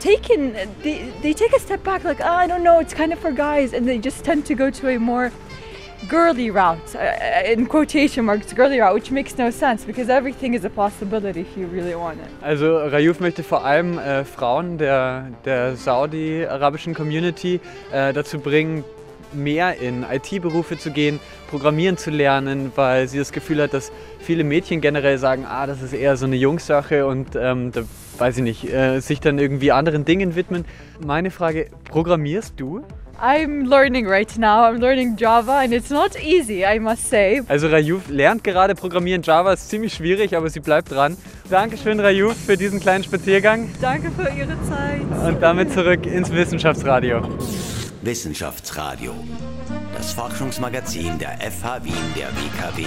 taken, 0.00 0.52
they, 0.82 1.12
they 1.22 1.32
take 1.32 1.52
a 1.52 1.60
step 1.60 1.84
back, 1.84 2.04
like, 2.04 2.20
oh, 2.20 2.24
I 2.24 2.46
don't 2.46 2.62
know, 2.62 2.80
it's 2.80 2.94
kind 2.94 3.12
of 3.12 3.18
for 3.18 3.30
guys. 3.30 3.72
And 3.72 3.86
they 3.86 3.98
just 3.98 4.24
tend 4.24 4.46
to 4.46 4.54
go 4.54 4.70
to 4.70 4.88
a 4.88 4.98
more 4.98 5.32
girly 6.08 6.50
route, 6.50 6.94
uh, 6.94 7.52
in 7.52 7.66
quotation 7.66 8.24
marks, 8.24 8.52
girly 8.52 8.80
route, 8.80 8.94
which 8.94 9.10
makes 9.10 9.36
no 9.36 9.50
sense 9.50 9.84
because 9.84 10.08
everything 10.08 10.54
is 10.54 10.64
a 10.64 10.70
possibility 10.70 11.40
if 11.40 11.56
you 11.56 11.66
really 11.66 11.94
want 11.94 12.18
it. 12.18 12.28
Also 12.42 12.78
Rayouf 12.78 13.20
möchte 13.20 13.42
vor 13.42 13.64
allem 13.64 13.98
äh, 13.98 14.24
Frauen 14.24 14.78
der, 14.78 15.28
der 15.44 15.76
saudi-arabischen 15.76 16.94
Community 16.94 17.60
äh, 17.92 18.12
dazu 18.12 18.38
bringen, 18.38 18.84
mehr 19.32 19.78
in 19.80 20.04
IT-Berufe 20.10 20.78
zu 20.78 20.90
gehen, 20.90 21.20
Programmieren 21.50 21.96
zu 21.96 22.10
lernen, 22.10 22.72
weil 22.74 23.08
sie 23.08 23.18
das 23.18 23.32
Gefühl 23.32 23.62
hat, 23.62 23.74
dass 23.74 23.92
viele 24.18 24.44
Mädchen 24.44 24.80
generell 24.80 25.18
sagen, 25.18 25.44
ah, 25.48 25.66
das 25.66 25.82
ist 25.82 25.92
eher 25.92 26.16
so 26.16 26.26
eine 26.26 26.36
Jungssache 26.36 27.06
und 27.06 27.36
ähm, 27.36 27.72
da 27.72 27.82
weiß 28.18 28.38
ich 28.38 28.42
nicht, 28.42 28.72
äh, 28.72 29.00
sich 29.00 29.20
dann 29.20 29.38
irgendwie 29.38 29.72
anderen 29.72 30.04
Dingen 30.04 30.36
widmen. 30.36 30.64
Meine 31.04 31.30
Frage, 31.30 31.66
programmierst 31.90 32.54
du? 32.58 32.82
I'm 33.22 33.66
learning 33.68 34.06
right 34.06 34.38
now. 34.38 34.64
I'm 34.64 34.78
learning 34.78 35.16
Java 35.16 35.60
and 35.62 35.74
it's 35.74 35.90
not 35.90 36.16
easy, 36.16 36.64
I 36.64 36.78
must 36.78 37.06
say. 37.06 37.42
Also 37.48 37.68
Rayuf 37.68 38.08
lernt 38.08 38.42
gerade 38.42 38.74
Programmieren. 38.74 39.22
Java 39.22 39.52
ist 39.52 39.68
ziemlich 39.68 39.92
schwierig, 39.92 40.34
aber 40.34 40.48
sie 40.48 40.60
bleibt 40.60 40.90
dran. 40.90 41.18
Dankeschön 41.50 42.00
Rayuf 42.00 42.34
für 42.34 42.56
diesen 42.56 42.80
kleinen 42.80 43.04
Spaziergang. 43.04 43.68
Danke 43.82 44.10
für 44.10 44.30
Ihre 44.30 44.56
Zeit. 44.62 45.02
Und 45.28 45.42
damit 45.42 45.70
zurück 45.70 46.06
ins 46.06 46.32
Wissenschaftsradio. 46.32 47.20
Wissenschaftsradio. 48.00 49.12
Das 49.94 50.14
Forschungsmagazin 50.14 51.18
der 51.18 51.32
FH 51.40 51.84
Wien 51.84 52.14
der 52.16 52.28
WKW. 52.28 52.86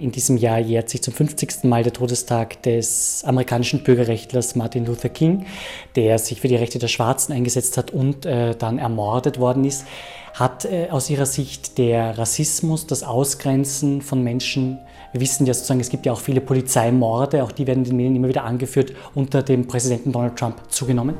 In 0.00 0.10
diesem 0.10 0.36
Jahr 0.36 0.58
jährt 0.58 0.88
sich 0.88 1.02
zum 1.02 1.14
50. 1.14 1.64
Mal 1.64 1.84
der 1.84 1.92
Todestag 1.92 2.60
des 2.62 3.22
amerikanischen 3.24 3.84
Bürgerrechtlers 3.84 4.56
Martin 4.56 4.86
Luther 4.86 5.08
King, 5.08 5.46
der 5.94 6.18
sich 6.18 6.40
für 6.40 6.48
die 6.48 6.56
Rechte 6.56 6.80
der 6.80 6.88
Schwarzen 6.88 7.32
eingesetzt 7.32 7.78
hat 7.78 7.92
und 7.92 8.26
äh, 8.26 8.56
dann 8.56 8.78
ermordet 8.78 9.38
worden 9.38 9.64
ist. 9.64 9.86
Hat 10.32 10.64
äh, 10.64 10.88
aus 10.90 11.10
Ihrer 11.10 11.26
Sicht 11.26 11.78
der 11.78 12.18
Rassismus, 12.18 12.88
das 12.88 13.04
Ausgrenzen 13.04 14.02
von 14.02 14.24
Menschen, 14.24 14.80
wir 15.12 15.20
wissen 15.20 15.46
ja 15.46 15.54
sozusagen, 15.54 15.78
es 15.78 15.90
gibt 15.90 16.06
ja 16.06 16.12
auch 16.12 16.20
viele 16.20 16.40
Polizeimorde, 16.40 17.44
auch 17.44 17.52
die 17.52 17.68
werden 17.68 17.84
in 17.84 17.90
den 17.90 17.96
Medien 17.96 18.16
immer 18.16 18.28
wieder 18.28 18.42
angeführt, 18.42 18.92
unter 19.14 19.44
dem 19.44 19.68
Präsidenten 19.68 20.10
Donald 20.10 20.34
Trump 20.36 20.56
zugenommen? 20.70 21.16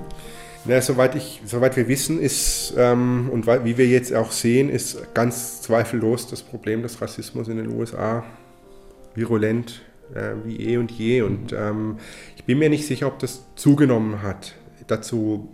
Na, 0.65 0.81
soweit, 0.81 1.15
ich, 1.15 1.41
soweit 1.45 1.77
wir 1.77 1.87
wissen, 1.87 2.19
ist 2.19 2.75
ähm, 2.77 3.31
und 3.33 3.47
wie 3.47 3.79
wir 3.79 3.87
jetzt 3.87 4.13
auch 4.13 4.33
sehen, 4.33 4.69
ist 4.69 5.15
ganz 5.15 5.63
zweifellos 5.63 6.27
das 6.27 6.43
Problem 6.43 6.83
des 6.83 7.01
Rassismus 7.01 7.47
in 7.47 7.59
den 7.59 7.69
USA 7.69 8.25
virulent 9.14 9.83
äh, 10.14 10.35
wie 10.44 10.61
eh 10.61 10.77
und 10.77 10.90
je. 10.90 11.22
Und 11.22 11.53
ähm, 11.53 11.98
ich 12.37 12.44
bin 12.44 12.59
mir 12.59 12.68
nicht 12.68 12.87
sicher, 12.87 13.07
ob 13.07 13.18
das 13.18 13.44
zugenommen 13.55 14.22
hat. 14.22 14.55
Dazu 14.87 15.48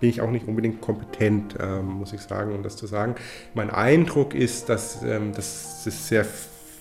bin 0.00 0.10
ich 0.10 0.20
auch 0.20 0.30
nicht 0.30 0.46
unbedingt 0.46 0.80
kompetent, 0.80 1.56
ähm, 1.60 1.86
muss 1.86 2.12
ich 2.12 2.20
sagen, 2.20 2.54
um 2.54 2.62
das 2.62 2.76
zu 2.76 2.86
sagen. 2.86 3.16
Mein 3.54 3.70
Eindruck 3.70 4.34
ist, 4.34 4.68
dass, 4.68 5.02
ähm, 5.02 5.32
dass 5.32 5.86
es 5.86 6.08
sehr 6.08 6.24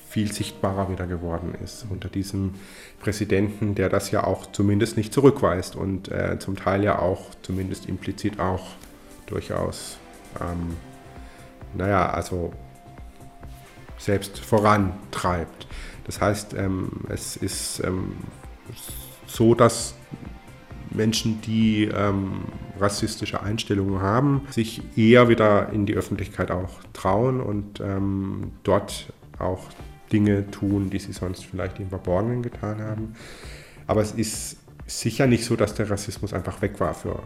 viel 0.09 0.31
sichtbarer 0.31 0.89
wieder 0.89 1.05
geworden 1.05 1.53
ist 1.63 1.85
unter 1.89 2.09
diesem 2.09 2.55
Präsidenten, 2.99 3.75
der 3.75 3.89
das 3.89 4.11
ja 4.11 4.23
auch 4.23 4.51
zumindest 4.51 4.97
nicht 4.97 5.13
zurückweist 5.13 5.75
und 5.75 6.09
äh, 6.11 6.39
zum 6.39 6.55
Teil 6.55 6.83
ja 6.83 6.99
auch 6.99 7.31
zumindest 7.41 7.87
implizit 7.87 8.39
auch 8.39 8.65
durchaus, 9.25 9.97
ähm, 10.39 10.75
naja, 11.75 12.09
also 12.09 12.53
selbst 13.97 14.39
vorantreibt. 14.39 15.66
Das 16.07 16.19
heißt, 16.19 16.55
ähm, 16.55 16.89
es 17.09 17.37
ist 17.37 17.83
ähm, 17.83 18.13
so, 19.27 19.53
dass 19.53 19.93
Menschen, 20.89 21.41
die 21.41 21.85
ähm, 21.85 22.45
rassistische 22.79 23.41
Einstellungen 23.41 24.01
haben, 24.01 24.41
sich 24.49 24.81
eher 24.97 25.29
wieder 25.29 25.69
in 25.69 25.85
die 25.85 25.93
Öffentlichkeit 25.93 26.49
auch 26.49 26.79
trauen 26.93 27.41
und 27.41 27.79
ähm, 27.81 28.51
dort 28.63 29.13
auch 29.37 29.65
Dinge 30.11 30.49
tun, 30.49 30.89
die 30.89 30.99
sie 30.99 31.11
sonst 31.11 31.45
vielleicht 31.45 31.79
im 31.79 31.89
Verborgenen 31.89 32.41
getan 32.41 32.81
haben. 32.81 33.13
Aber 33.85 34.01
es 34.01 34.13
ist 34.13 34.57
sicher 34.85 35.27
nicht 35.27 35.43
so, 35.43 35.55
dass 35.55 35.75
der 35.75 35.89
Rassismus 35.89 36.33
einfach 36.33 36.61
weg 36.61 36.79
war 36.79 36.93
für 36.93 37.21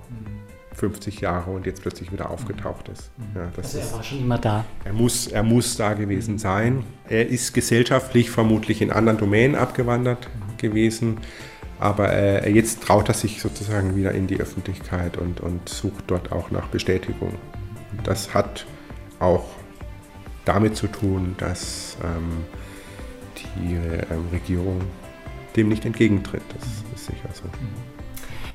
50 0.73 1.21
Jahre 1.21 1.51
und 1.51 1.65
jetzt 1.65 1.81
plötzlich 1.81 2.11
wieder 2.11 2.29
aufgetaucht 2.29 2.87
ist. 2.89 3.11
Mhm. 3.17 3.25
Ja, 3.35 3.51
also 3.55 3.77
er 3.77 3.91
war 3.93 4.03
schon 4.03 4.19
immer 4.19 4.37
da. 4.37 4.65
Er 4.85 4.93
muss, 4.93 5.27
er 5.27 5.43
muss 5.43 5.77
da 5.77 5.93
gewesen 5.93 6.37
sein. 6.37 6.83
Er 7.09 7.27
ist 7.27 7.53
gesellschaftlich 7.53 8.29
vermutlich 8.29 8.81
in 8.81 8.91
anderen 8.91 9.17
Domänen 9.17 9.55
abgewandert 9.55 10.29
gewesen. 10.57 11.17
Aber 11.79 12.13
äh, 12.13 12.51
jetzt 12.51 12.83
traut 12.83 13.09
er 13.09 13.15
sich 13.15 13.41
sozusagen 13.41 13.95
wieder 13.95 14.11
in 14.11 14.27
die 14.27 14.39
Öffentlichkeit 14.39 15.17
und, 15.17 15.41
und 15.41 15.67
sucht 15.67 16.03
dort 16.07 16.31
auch 16.31 16.51
nach 16.51 16.67
Bestätigung. 16.67 17.33
Das 18.03 18.33
hat 18.33 18.65
auch 19.19 19.45
damit 20.45 20.75
zu 20.77 20.87
tun, 20.87 21.35
dass 21.37 21.97
ähm, 22.03 22.45
die 23.35 23.73
ähm, 23.73 24.27
Regierung 24.31 24.81
dem 25.55 25.69
nicht 25.69 25.85
entgegentritt. 25.85 26.43
Das 26.57 26.67
ist 26.95 27.05
sicher 27.07 27.29
so. 27.33 27.43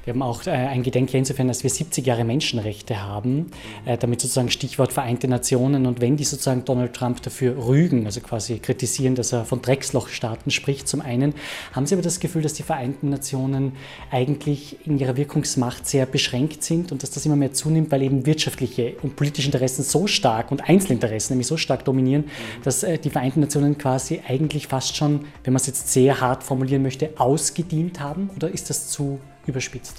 Wir 0.07 0.15
haben 0.15 0.23
auch 0.23 0.47
äh, 0.47 0.51
ein 0.51 0.85
Gedenkjahr 0.85 1.19
insofern, 1.19 1.49
dass 1.49 1.65
wir 1.65 1.71
70 1.71 2.07
Jahre 2.07 2.23
Menschenrechte 2.23 3.03
haben, 3.03 3.51
äh, 3.87 3.99
damit 3.99 4.21
sozusagen 4.21 4.51
Stichwort 4.51 4.93
Vereinte 4.93 5.27
Nationen. 5.27 5.85
Und 5.85 6.01
wenn 6.01 6.17
die 6.17 6.23
sozusagen 6.23 6.65
Donald 6.65 6.95
Trump 6.95 7.23
dafür 7.23 7.67
rügen, 7.67 8.07
also 8.07 8.21
quasi 8.21 8.61
kritisieren, 8.61 9.17
dass 9.17 9.33
er 9.33 9.45
von 9.45 9.63
Dreckslochstaaten 9.63 10.53
spricht, 10.53 10.87
zum 10.87 11.01
einen, 11.01 11.35
haben 11.73 11.87
Sie 11.87 11.97
aber 11.97 12.03
das 12.03 12.21
Gefühl, 12.21 12.43
dass 12.43 12.53
die 12.53 12.63
Vereinten 12.63 13.11
Nationen 13.11 13.73
eigentlich 14.13 14.77
in 14.87 14.97
ihrer 14.97 15.17
Wirkungsmacht 15.17 15.89
sehr 15.89 16.07
beschränkt 16.07 16.63
sind 16.63 16.93
und 16.93 17.03
dass 17.03 17.11
das 17.11 17.27
immer 17.27 17.35
mehr 17.35 17.53
zunimmt, 17.53 17.91
weil 17.91 18.03
eben 18.03 18.27
wirtschaftliche 18.27 18.95
und 19.03 19.17
politische 19.17 19.49
Interessen 19.49 19.83
so 19.83 20.07
stark 20.07 20.53
und 20.53 20.69
Einzelinteressen 20.69 21.35
nämlich 21.35 21.49
so 21.49 21.57
stark 21.57 21.85
dominieren, 21.85 22.27
dass 22.63 22.85
äh, 22.85 22.97
die 22.97 23.11
Vereinten 23.11 23.41
Nationen 23.41 23.77
quasi 23.77 24.21
eigentlich 24.25 24.69
fast 24.69 24.97
schon, 24.97 25.25
wenn 25.43 25.53
man 25.53 25.61
es 25.61 25.67
jetzt 25.67 25.93
sehr 25.93 26.21
hart 26.21 26.45
formulieren 26.45 26.83
möchte, 26.83 27.11
ausgedient 27.17 27.99
haben? 27.99 28.31
Oder 28.37 28.49
ist 28.53 28.71
das 28.71 28.87
zu 28.87 29.19
überspitzt? 29.47 29.97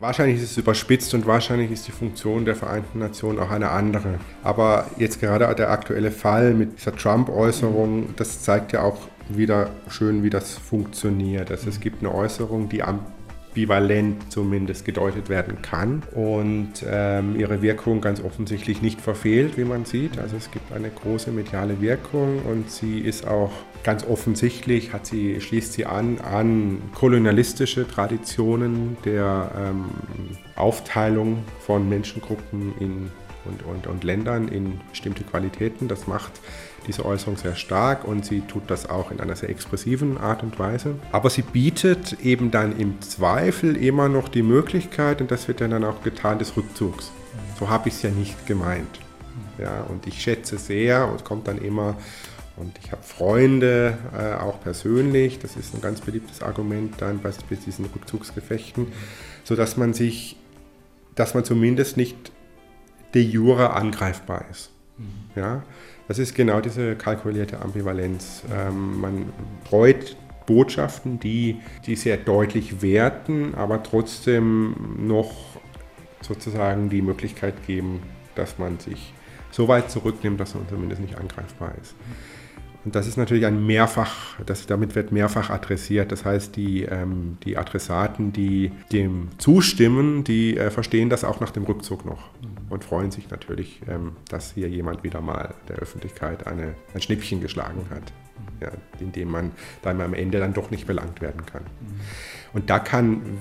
Wahrscheinlich 0.00 0.42
ist 0.42 0.52
es 0.52 0.56
überspitzt 0.56 1.12
und 1.12 1.26
wahrscheinlich 1.26 1.70
ist 1.70 1.86
die 1.86 1.92
Funktion 1.92 2.46
der 2.46 2.56
Vereinten 2.56 3.00
Nationen 3.00 3.38
auch 3.38 3.50
eine 3.50 3.68
andere. 3.68 4.18
Aber 4.42 4.86
jetzt 4.96 5.20
gerade 5.20 5.54
der 5.54 5.70
aktuelle 5.70 6.10
Fall 6.10 6.54
mit 6.54 6.78
dieser 6.78 6.96
Trump-Äußerung, 6.96 8.14
das 8.16 8.42
zeigt 8.42 8.72
ja 8.72 8.82
auch 8.82 8.96
wieder 9.28 9.70
schön, 9.88 10.22
wie 10.22 10.30
das 10.30 10.54
funktioniert. 10.54 11.50
Also 11.50 11.68
es 11.68 11.80
gibt 11.80 12.02
eine 12.02 12.14
Äußerung, 12.14 12.70
die 12.70 12.82
am 12.82 13.00
ambivalent 13.50 14.32
zumindest 14.32 14.84
gedeutet 14.84 15.28
werden 15.28 15.60
kann 15.62 16.02
und 16.14 16.84
ähm, 16.88 17.38
ihre 17.38 17.62
Wirkung 17.62 18.00
ganz 18.00 18.22
offensichtlich 18.22 18.80
nicht 18.80 19.00
verfehlt, 19.00 19.56
wie 19.56 19.64
man 19.64 19.84
sieht. 19.84 20.18
Also 20.18 20.36
es 20.36 20.50
gibt 20.50 20.72
eine 20.72 20.90
große 20.90 21.30
mediale 21.30 21.80
Wirkung 21.80 22.42
und 22.42 22.70
sie 22.70 23.00
ist 23.00 23.26
auch 23.26 23.52
ganz 23.82 24.06
offensichtlich, 24.06 24.92
hat 24.92 25.06
sie, 25.06 25.40
schließt 25.40 25.72
sie 25.72 25.86
an 25.86 26.18
an 26.20 26.80
kolonialistische 26.94 27.88
Traditionen 27.88 28.96
der 29.04 29.50
ähm, 29.56 29.86
Aufteilung 30.56 31.44
von 31.60 31.88
Menschengruppen 31.88 32.74
in, 32.78 33.10
und, 33.46 33.62
und, 33.64 33.86
und 33.86 34.04
Ländern 34.04 34.48
in 34.48 34.80
bestimmte 34.90 35.24
Qualitäten. 35.24 35.88
Das 35.88 36.06
macht 36.06 36.32
diese 36.90 37.04
Äußerung 37.04 37.36
sehr 37.36 37.54
stark 37.54 38.04
und 38.04 38.24
sie 38.24 38.40
tut 38.40 38.64
das 38.68 38.90
auch 38.90 39.12
in 39.12 39.20
einer 39.20 39.36
sehr 39.36 39.48
expressiven 39.48 40.18
Art 40.18 40.42
und 40.42 40.58
Weise. 40.58 40.96
Aber 41.12 41.30
sie 41.30 41.42
bietet 41.42 42.20
eben 42.20 42.50
dann 42.50 42.76
im 42.80 43.00
Zweifel 43.00 43.76
immer 43.76 44.08
noch 44.08 44.28
die 44.28 44.42
Möglichkeit, 44.42 45.20
und 45.20 45.30
das 45.30 45.46
wird 45.46 45.60
dann 45.60 45.84
auch 45.84 46.02
getan, 46.02 46.40
des 46.40 46.56
Rückzugs. 46.56 47.12
So 47.60 47.68
habe 47.68 47.88
ich 47.88 47.94
es 47.94 48.02
ja 48.02 48.10
nicht 48.10 48.44
gemeint. 48.44 48.98
Ja, 49.56 49.82
und 49.82 50.08
ich 50.08 50.20
schätze 50.20 50.58
sehr 50.58 51.06
und 51.08 51.24
kommt 51.24 51.46
dann 51.46 51.58
immer, 51.58 51.96
und 52.56 52.76
ich 52.82 52.90
habe 52.90 53.04
Freunde, 53.04 53.96
äh, 54.12 54.34
auch 54.34 54.60
persönlich, 54.60 55.38
das 55.38 55.54
ist 55.54 55.72
ein 55.74 55.80
ganz 55.80 56.00
beliebtes 56.00 56.42
Argument 56.42 56.94
dann 56.98 57.20
bei, 57.20 57.30
bei 57.48 57.56
diesen 57.56 57.84
Rückzugsgefechten, 57.84 58.88
sodass 59.44 59.76
man 59.76 59.94
sich, 59.94 60.36
dass 61.14 61.34
man 61.34 61.44
zumindest 61.44 61.96
nicht 61.96 62.32
de 63.14 63.22
jure 63.22 63.74
angreifbar 63.74 64.44
ist. 64.50 64.70
Ja? 65.36 65.62
Das 66.10 66.18
ist 66.18 66.34
genau 66.34 66.60
diese 66.60 66.96
kalkulierte 66.96 67.62
Ambivalenz. 67.62 68.42
Ähm, 68.52 69.00
man 69.00 69.32
freut 69.62 70.16
Botschaften, 70.44 71.20
die, 71.20 71.60
die 71.86 71.94
sehr 71.94 72.16
deutlich 72.16 72.82
werten, 72.82 73.54
aber 73.54 73.84
trotzdem 73.84 74.74
noch 75.06 75.30
sozusagen 76.20 76.90
die 76.90 77.00
Möglichkeit 77.00 77.64
geben, 77.64 78.02
dass 78.34 78.58
man 78.58 78.80
sich 78.80 79.14
so 79.52 79.68
weit 79.68 79.88
zurücknimmt, 79.88 80.40
dass 80.40 80.56
man 80.56 80.68
zumindest 80.68 81.00
nicht 81.00 81.16
angreifbar 81.16 81.74
ist. 81.80 81.94
Und 82.84 82.96
das 82.96 83.06
ist 83.06 83.16
natürlich 83.16 83.46
ein 83.46 83.64
Mehrfach, 83.64 84.40
das, 84.44 84.66
damit 84.66 84.96
wird 84.96 85.12
mehrfach 85.12 85.48
adressiert. 85.48 86.10
Das 86.10 86.24
heißt, 86.24 86.56
die, 86.56 86.86
ähm, 86.86 87.38
die 87.44 87.56
Adressaten, 87.56 88.32
die 88.32 88.72
dem 88.90 89.28
zustimmen, 89.38 90.24
die 90.24 90.56
äh, 90.56 90.72
verstehen 90.72 91.08
das 91.08 91.22
auch 91.22 91.38
nach 91.38 91.52
dem 91.52 91.62
Rückzug 91.62 92.04
noch 92.04 92.30
und 92.70 92.84
freuen 92.84 93.10
sich 93.10 93.28
natürlich, 93.28 93.82
ähm, 93.88 94.16
dass 94.28 94.52
hier 94.52 94.68
jemand 94.68 95.04
wieder 95.04 95.20
mal 95.20 95.54
der 95.68 95.76
Öffentlichkeit 95.76 96.46
eine, 96.46 96.74
ein 96.94 97.02
Schnippchen 97.02 97.40
geschlagen 97.40 97.86
hat, 97.90 98.12
ja, 98.60 98.70
indem 99.00 99.30
man 99.30 99.52
dann 99.82 100.00
am 100.00 100.14
Ende 100.14 100.38
dann 100.38 100.54
doch 100.54 100.70
nicht 100.70 100.86
belangt 100.86 101.20
werden 101.20 101.44
kann. 101.44 101.64
Und 102.52 102.70
da 102.70 102.78
kann 102.78 103.38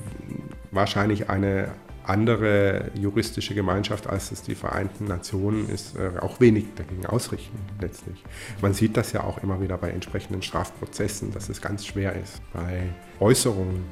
wahrscheinlich 0.72 1.30
eine 1.30 1.70
andere 2.04 2.90
juristische 2.96 3.54
Gemeinschaft 3.54 4.08
als 4.08 4.32
es 4.32 4.42
die 4.42 4.56
Vereinten 4.56 5.06
Nationen 5.06 5.70
ist, 5.70 5.96
äh, 5.96 6.20
auch 6.20 6.40
wenig 6.40 6.66
dagegen 6.76 7.06
ausrichten 7.06 7.60
letztlich. 7.80 8.24
Man 8.62 8.74
sieht 8.74 8.98
das 8.98 9.12
ja 9.12 9.24
auch 9.24 9.44
immer 9.44 9.62
wieder 9.62 9.78
bei 9.78 9.92
entsprechenden 9.92 10.42
Strafprozessen, 10.42 11.32
dass 11.32 11.50
es 11.50 11.62
ganz 11.62 11.86
schwer 11.86 12.16
ist, 12.16 12.42
bei 12.52 12.90
Äußerungen 13.20 13.84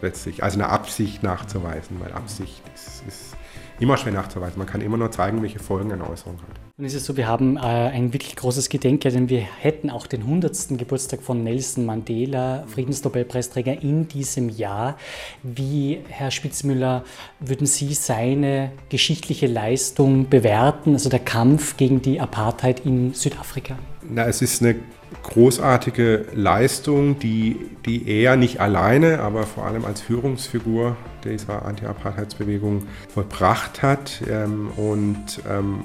letztlich, 0.00 0.42
also 0.42 0.58
eine 0.58 0.70
Absicht 0.70 1.22
nachzuweisen, 1.22 2.00
weil 2.00 2.12
Absicht 2.12 2.62
ist, 2.74 3.04
ist 3.06 3.36
immer 3.82 3.96
schwer 3.96 4.12
nachzuweisen. 4.12 4.58
Man 4.58 4.66
kann 4.66 4.80
immer 4.80 4.96
nur 4.96 5.10
zeigen, 5.10 5.42
welche 5.42 5.58
Folgen 5.58 5.92
eine 5.92 6.08
Äußerung 6.08 6.36
hat. 6.36 6.60
Und 6.78 6.84
es 6.84 6.94
ist 6.94 7.04
so, 7.04 7.16
wir 7.16 7.28
haben 7.28 7.56
äh, 7.56 7.60
ein 7.60 8.12
wirklich 8.12 8.34
großes 8.36 8.68
Gedenkjahr, 8.68 9.12
denn 9.12 9.28
wir 9.28 9.40
hätten 9.40 9.90
auch 9.90 10.06
den 10.06 10.22
100. 10.22 10.78
Geburtstag 10.78 11.20
von 11.22 11.44
Nelson 11.44 11.84
Mandela, 11.84 12.64
Friedensnobelpreisträger, 12.68 13.82
in 13.82 14.08
diesem 14.08 14.48
Jahr. 14.48 14.96
Wie, 15.42 16.00
Herr 16.08 16.30
Spitzmüller, 16.30 17.04
würden 17.40 17.66
Sie 17.66 17.92
seine 17.94 18.72
geschichtliche 18.88 19.46
Leistung 19.46 20.28
bewerten, 20.28 20.94
also 20.94 21.08
der 21.08 21.20
Kampf 21.20 21.76
gegen 21.76 22.00
die 22.00 22.20
Apartheid 22.20 22.86
in 22.86 23.14
Südafrika? 23.14 23.76
Na, 24.08 24.26
es 24.26 24.42
ist 24.42 24.62
eine 24.62 24.76
großartige 25.22 26.26
Leistung, 26.34 27.18
die, 27.18 27.56
die 27.84 28.08
er 28.08 28.36
nicht 28.36 28.60
alleine, 28.60 29.20
aber 29.20 29.44
vor 29.44 29.66
allem 29.66 29.84
als 29.84 30.00
Führungsfigur 30.00 30.96
dieser 31.24 31.64
Anti-Apartheidsbewegung 31.64 32.86
vollbracht 33.08 33.82
hat. 33.82 34.22
Ähm, 34.28 34.70
und 34.76 35.40
ähm, 35.48 35.84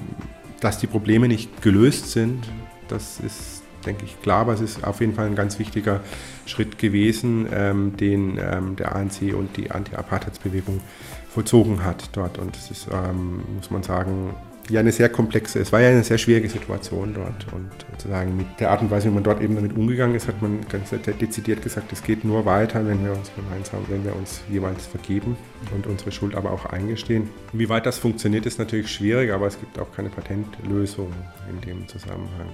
dass 0.60 0.78
die 0.78 0.86
Probleme 0.86 1.28
nicht 1.28 1.62
gelöst 1.62 2.10
sind, 2.10 2.48
das 2.88 3.20
ist, 3.20 3.62
denke 3.86 4.04
ich, 4.04 4.20
klar, 4.22 4.40
aber 4.40 4.54
es 4.54 4.60
ist 4.60 4.84
auf 4.84 5.00
jeden 5.00 5.14
Fall 5.14 5.26
ein 5.26 5.36
ganz 5.36 5.58
wichtiger 5.58 6.00
Schritt 6.46 6.78
gewesen, 6.78 7.46
ähm, 7.52 7.96
den 7.96 8.38
ähm, 8.38 8.76
der 8.76 8.96
ANC 8.96 9.34
und 9.34 9.56
die 9.56 9.70
Anti-Apartheidsbewegung 9.70 10.80
vollzogen 11.28 11.84
hat 11.84 12.10
dort. 12.12 12.38
Und 12.38 12.56
es 12.56 12.70
ist, 12.70 12.88
ähm, 12.92 13.42
muss 13.56 13.70
man 13.70 13.82
sagen, 13.82 14.34
ja 14.70 14.80
eine 14.80 14.92
sehr 14.92 15.08
komplexe, 15.08 15.60
es 15.60 15.72
war 15.72 15.80
ja 15.80 15.88
eine 15.88 16.04
sehr 16.04 16.18
schwierige 16.18 16.48
Situation 16.48 17.14
dort 17.14 17.46
und 17.52 17.70
sozusagen 17.90 18.36
mit 18.36 18.46
der 18.60 18.70
Art 18.70 18.82
und 18.82 18.90
Weise, 18.90 19.08
wie 19.08 19.14
man 19.14 19.22
dort 19.22 19.40
eben 19.40 19.54
damit 19.54 19.76
umgegangen 19.76 20.14
ist, 20.14 20.28
hat 20.28 20.40
man 20.42 20.60
ganz 20.68 20.90
dezidiert 20.90 21.62
gesagt, 21.62 21.92
es 21.92 22.02
geht 22.02 22.24
nur 22.24 22.44
weiter, 22.44 22.86
wenn 22.86 23.04
wir 23.04 23.12
uns 23.12 23.30
gemeinsam, 23.34 23.80
wenn 23.88 24.04
wir 24.04 24.14
uns 24.14 24.42
jeweils 24.50 24.86
vergeben 24.86 25.36
und 25.74 25.86
unsere 25.86 26.12
Schuld 26.12 26.34
aber 26.34 26.50
auch 26.50 26.66
eingestehen. 26.66 27.30
Wie 27.52 27.68
weit 27.68 27.86
das 27.86 27.98
funktioniert, 27.98 28.46
ist 28.46 28.58
natürlich 28.58 28.90
schwierig, 28.90 29.32
aber 29.32 29.46
es 29.46 29.58
gibt 29.58 29.78
auch 29.78 29.90
keine 29.94 30.10
Patentlösung 30.10 31.12
in 31.50 31.60
dem 31.60 31.88
Zusammenhang. 31.88 32.48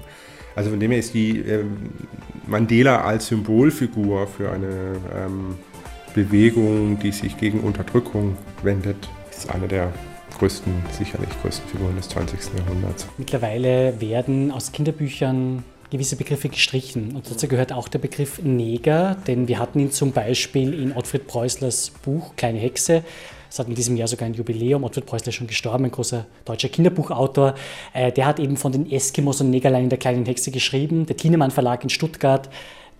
Also 0.56 0.70
von 0.70 0.78
dem 0.78 0.90
her 0.92 1.00
ist 1.00 1.14
die 1.14 1.40
äh, 1.40 1.64
Mandela 2.46 3.02
als 3.02 3.26
Symbolfigur 3.26 4.26
für 4.28 4.52
eine 4.52 4.96
ähm, 5.14 5.56
Bewegung, 6.14 6.98
die 7.00 7.10
sich 7.10 7.36
gegen 7.36 7.60
Unterdrückung 7.60 8.36
wendet, 8.62 9.08
ist 9.30 9.52
eine 9.52 9.66
der 9.66 9.92
größten, 10.38 10.72
sicherlich 10.92 11.30
größten 11.42 11.68
Figuren 11.68 11.96
des 11.96 12.08
20. 12.08 12.40
Jahrhunderts. 12.58 13.06
Mittlerweile 13.18 14.00
werden 14.00 14.50
aus 14.50 14.72
Kinderbüchern 14.72 15.64
gewisse 15.90 16.16
Begriffe 16.16 16.48
gestrichen. 16.48 17.12
Und 17.14 17.30
dazu 17.30 17.46
gehört 17.46 17.72
auch 17.72 17.88
der 17.88 18.00
Begriff 18.00 18.42
Neger, 18.42 19.16
denn 19.26 19.48
wir 19.48 19.58
hatten 19.58 19.78
ihn 19.78 19.90
zum 19.90 20.12
Beispiel 20.12 20.74
in 20.74 20.92
Ottfried 20.92 21.26
Preußlers 21.26 21.92
Buch 22.02 22.34
Kleine 22.36 22.58
Hexe. 22.58 23.04
Es 23.48 23.60
hat 23.60 23.68
in 23.68 23.76
diesem 23.76 23.96
Jahr 23.96 24.08
sogar 24.08 24.26
ein 24.26 24.34
Jubiläum. 24.34 24.82
Ottfried 24.82 25.06
Preußler 25.06 25.28
ist 25.28 25.36
schon 25.36 25.46
gestorben, 25.46 25.84
ein 25.84 25.92
großer 25.92 26.26
deutscher 26.44 26.68
Kinderbuchautor. 26.68 27.54
Äh, 27.92 28.10
der 28.10 28.26
hat 28.26 28.40
eben 28.40 28.56
von 28.56 28.72
den 28.72 28.90
Eskimos 28.90 29.40
und 29.40 29.50
Negerlein 29.50 29.84
in 29.84 29.90
der 29.90 29.98
kleinen 29.98 30.26
Hexe 30.26 30.50
geschrieben. 30.50 31.06
Der 31.06 31.16
Thienemann 31.16 31.52
Verlag 31.52 31.84
in 31.84 31.90
Stuttgart 31.90 32.50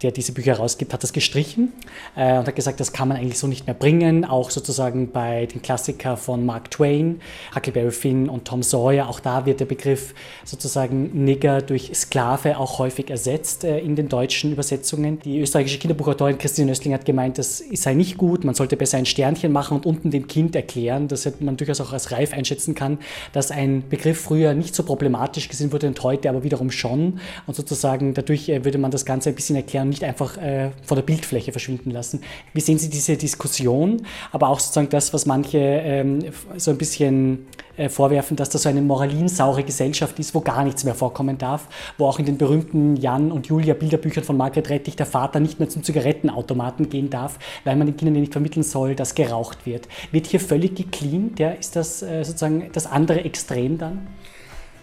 der 0.05 0.13
diese 0.13 0.33
Bücher 0.33 0.53
herausgibt, 0.53 0.93
hat 0.93 1.03
das 1.03 1.13
gestrichen 1.13 1.73
äh, 2.15 2.39
und 2.39 2.47
hat 2.47 2.55
gesagt, 2.55 2.79
das 2.79 2.93
kann 2.93 3.09
man 3.09 3.17
eigentlich 3.17 3.39
so 3.39 3.47
nicht 3.47 3.67
mehr 3.67 3.75
bringen. 3.75 4.25
Auch 4.25 4.51
sozusagen 4.51 5.11
bei 5.11 5.47
den 5.47 5.63
Klassikern 5.63 6.17
von 6.17 6.45
Mark 6.45 6.71
Twain, 6.71 7.21
Huckleberry 7.55 7.91
Finn 7.91 8.29
und 8.29 8.45
Tom 8.45 8.63
Sawyer, 8.63 9.09
auch 9.09 9.21
da 9.21 9.47
wird 9.47 9.61
der 9.61 9.65
Begriff 9.65 10.15
sozusagen 10.45 11.25
Nigger 11.25 11.63
durch 11.63 11.91
Sklave 11.95 12.59
auch 12.59 12.79
häufig 12.79 13.11
ersetzt 13.11 13.65
äh, 13.65 13.79
in 13.79 13.97
den 13.97 14.09
deutschen 14.09 14.53
Übersetzungen. 14.53 15.21
Die 15.21 15.41
österreichische 15.41 15.79
Kinderbuchautorin 15.79 16.37
Christine 16.37 16.67
Nöstling 16.67 16.93
hat 16.93 17.07
gemeint, 17.07 17.39
das 17.39 17.63
sei 17.73 17.95
nicht 17.95 18.19
gut, 18.19 18.45
man 18.45 18.55
sollte 18.55 18.77
besser 18.77 18.99
ein 18.99 19.07
Sternchen 19.07 19.53
machen 19.53 19.79
und 19.79 19.87
unten 19.87 20.11
dem 20.11 20.27
Kind 20.27 20.55
erklären, 20.55 21.09
dass 21.09 21.29
man 21.41 21.57
durchaus 21.57 21.81
auch 21.81 21.93
als 21.93 22.13
reif 22.13 22.35
einschätzen 22.35 22.75
kann, 22.75 22.99
dass 23.33 23.51
ein 23.51 23.89
Begriff 23.89 24.21
früher 24.21 24.53
nicht 24.53 24.75
so 24.75 24.83
problematisch 24.83 25.49
gesehen 25.49 25.73
wurde 25.73 25.87
und 25.87 26.03
heute 26.03 26.29
aber 26.29 26.45
wiederum 26.45 26.71
schon. 26.71 27.21
Und 27.47 27.57
sozusagen 27.57 28.13
dadurch 28.13 28.49
äh, 28.51 28.65
würde 28.65 28.79
man 28.79 28.91
das 28.91 29.07
Ganze 29.07 29.31
ein 29.31 29.35
bisschen 29.35 29.57
erklären 29.57 29.94
nicht 29.95 30.05
einfach 30.05 30.37
äh, 30.37 30.71
von 30.83 30.97
der 30.97 31.03
Bildfläche 31.03 31.53
verschwinden 31.53 31.91
lassen. 31.91 32.21
Wie 32.53 32.61
sehen 32.61 32.79
Sie 32.79 32.91
diese 32.91 33.17
Diskussion, 33.17 34.03
aber 34.33 34.49
auch 34.49 34.59
sozusagen 34.59 34.89
das, 34.89 35.15
was 35.15 35.25
manche 35.25 35.59
ähm, 35.59 36.25
so 36.57 36.73
ein 36.73 36.79
bisschen 36.79 37.47
äh, 37.77 37.89
vorwerfen, 37.89 38.37
dass 38.37 38.49
das 38.49 38.63
so 38.63 38.69
eine 38.69 38.83
moralinsaure 38.83 39.63
Gesellschaft 39.63 40.19
ist, 40.19 40.35
wo 40.35 40.41
gar 40.41 40.65
nichts 40.65 40.83
mehr 40.85 40.95
vorkommen 40.95 41.39
darf, 41.39 41.69
wo 41.97 42.07
auch 42.07 42.19
in 42.19 42.27
den 42.27 42.39
berühmten 42.39 42.97
Jan 42.97 43.31
und 43.31 43.47
Julia 43.47 43.75
Bilderbüchern 43.75 44.25
von 44.25 44.37
Margret 44.37 44.69
Rettich 44.69 44.97
der 44.97 45.07
Vater 45.07 45.39
nicht 45.39 45.61
mehr 45.61 45.69
zum 45.69 45.85
Zigarettenautomaten 45.85 46.89
gehen 46.89 47.11
darf, 47.11 47.39
weil 47.63 47.77
man 47.77 47.87
den 47.87 47.97
Kindern 47.97 48.21
nicht 48.21 48.33
vermitteln 48.33 48.65
soll, 48.65 48.97
dass 48.97 49.15
geraucht 49.15 49.65
wird. 49.65 49.89
Wird 50.11 50.27
hier 50.27 50.41
völlig 50.41 50.75
gecleant? 50.75 51.39
Ja, 51.39 51.51
ist 51.51 51.77
das 51.77 52.03
äh, 52.03 52.25
sozusagen 52.25 52.71
das 52.73 52.87
andere 52.87 53.25
Extrem 53.25 53.79
dann? 53.79 54.09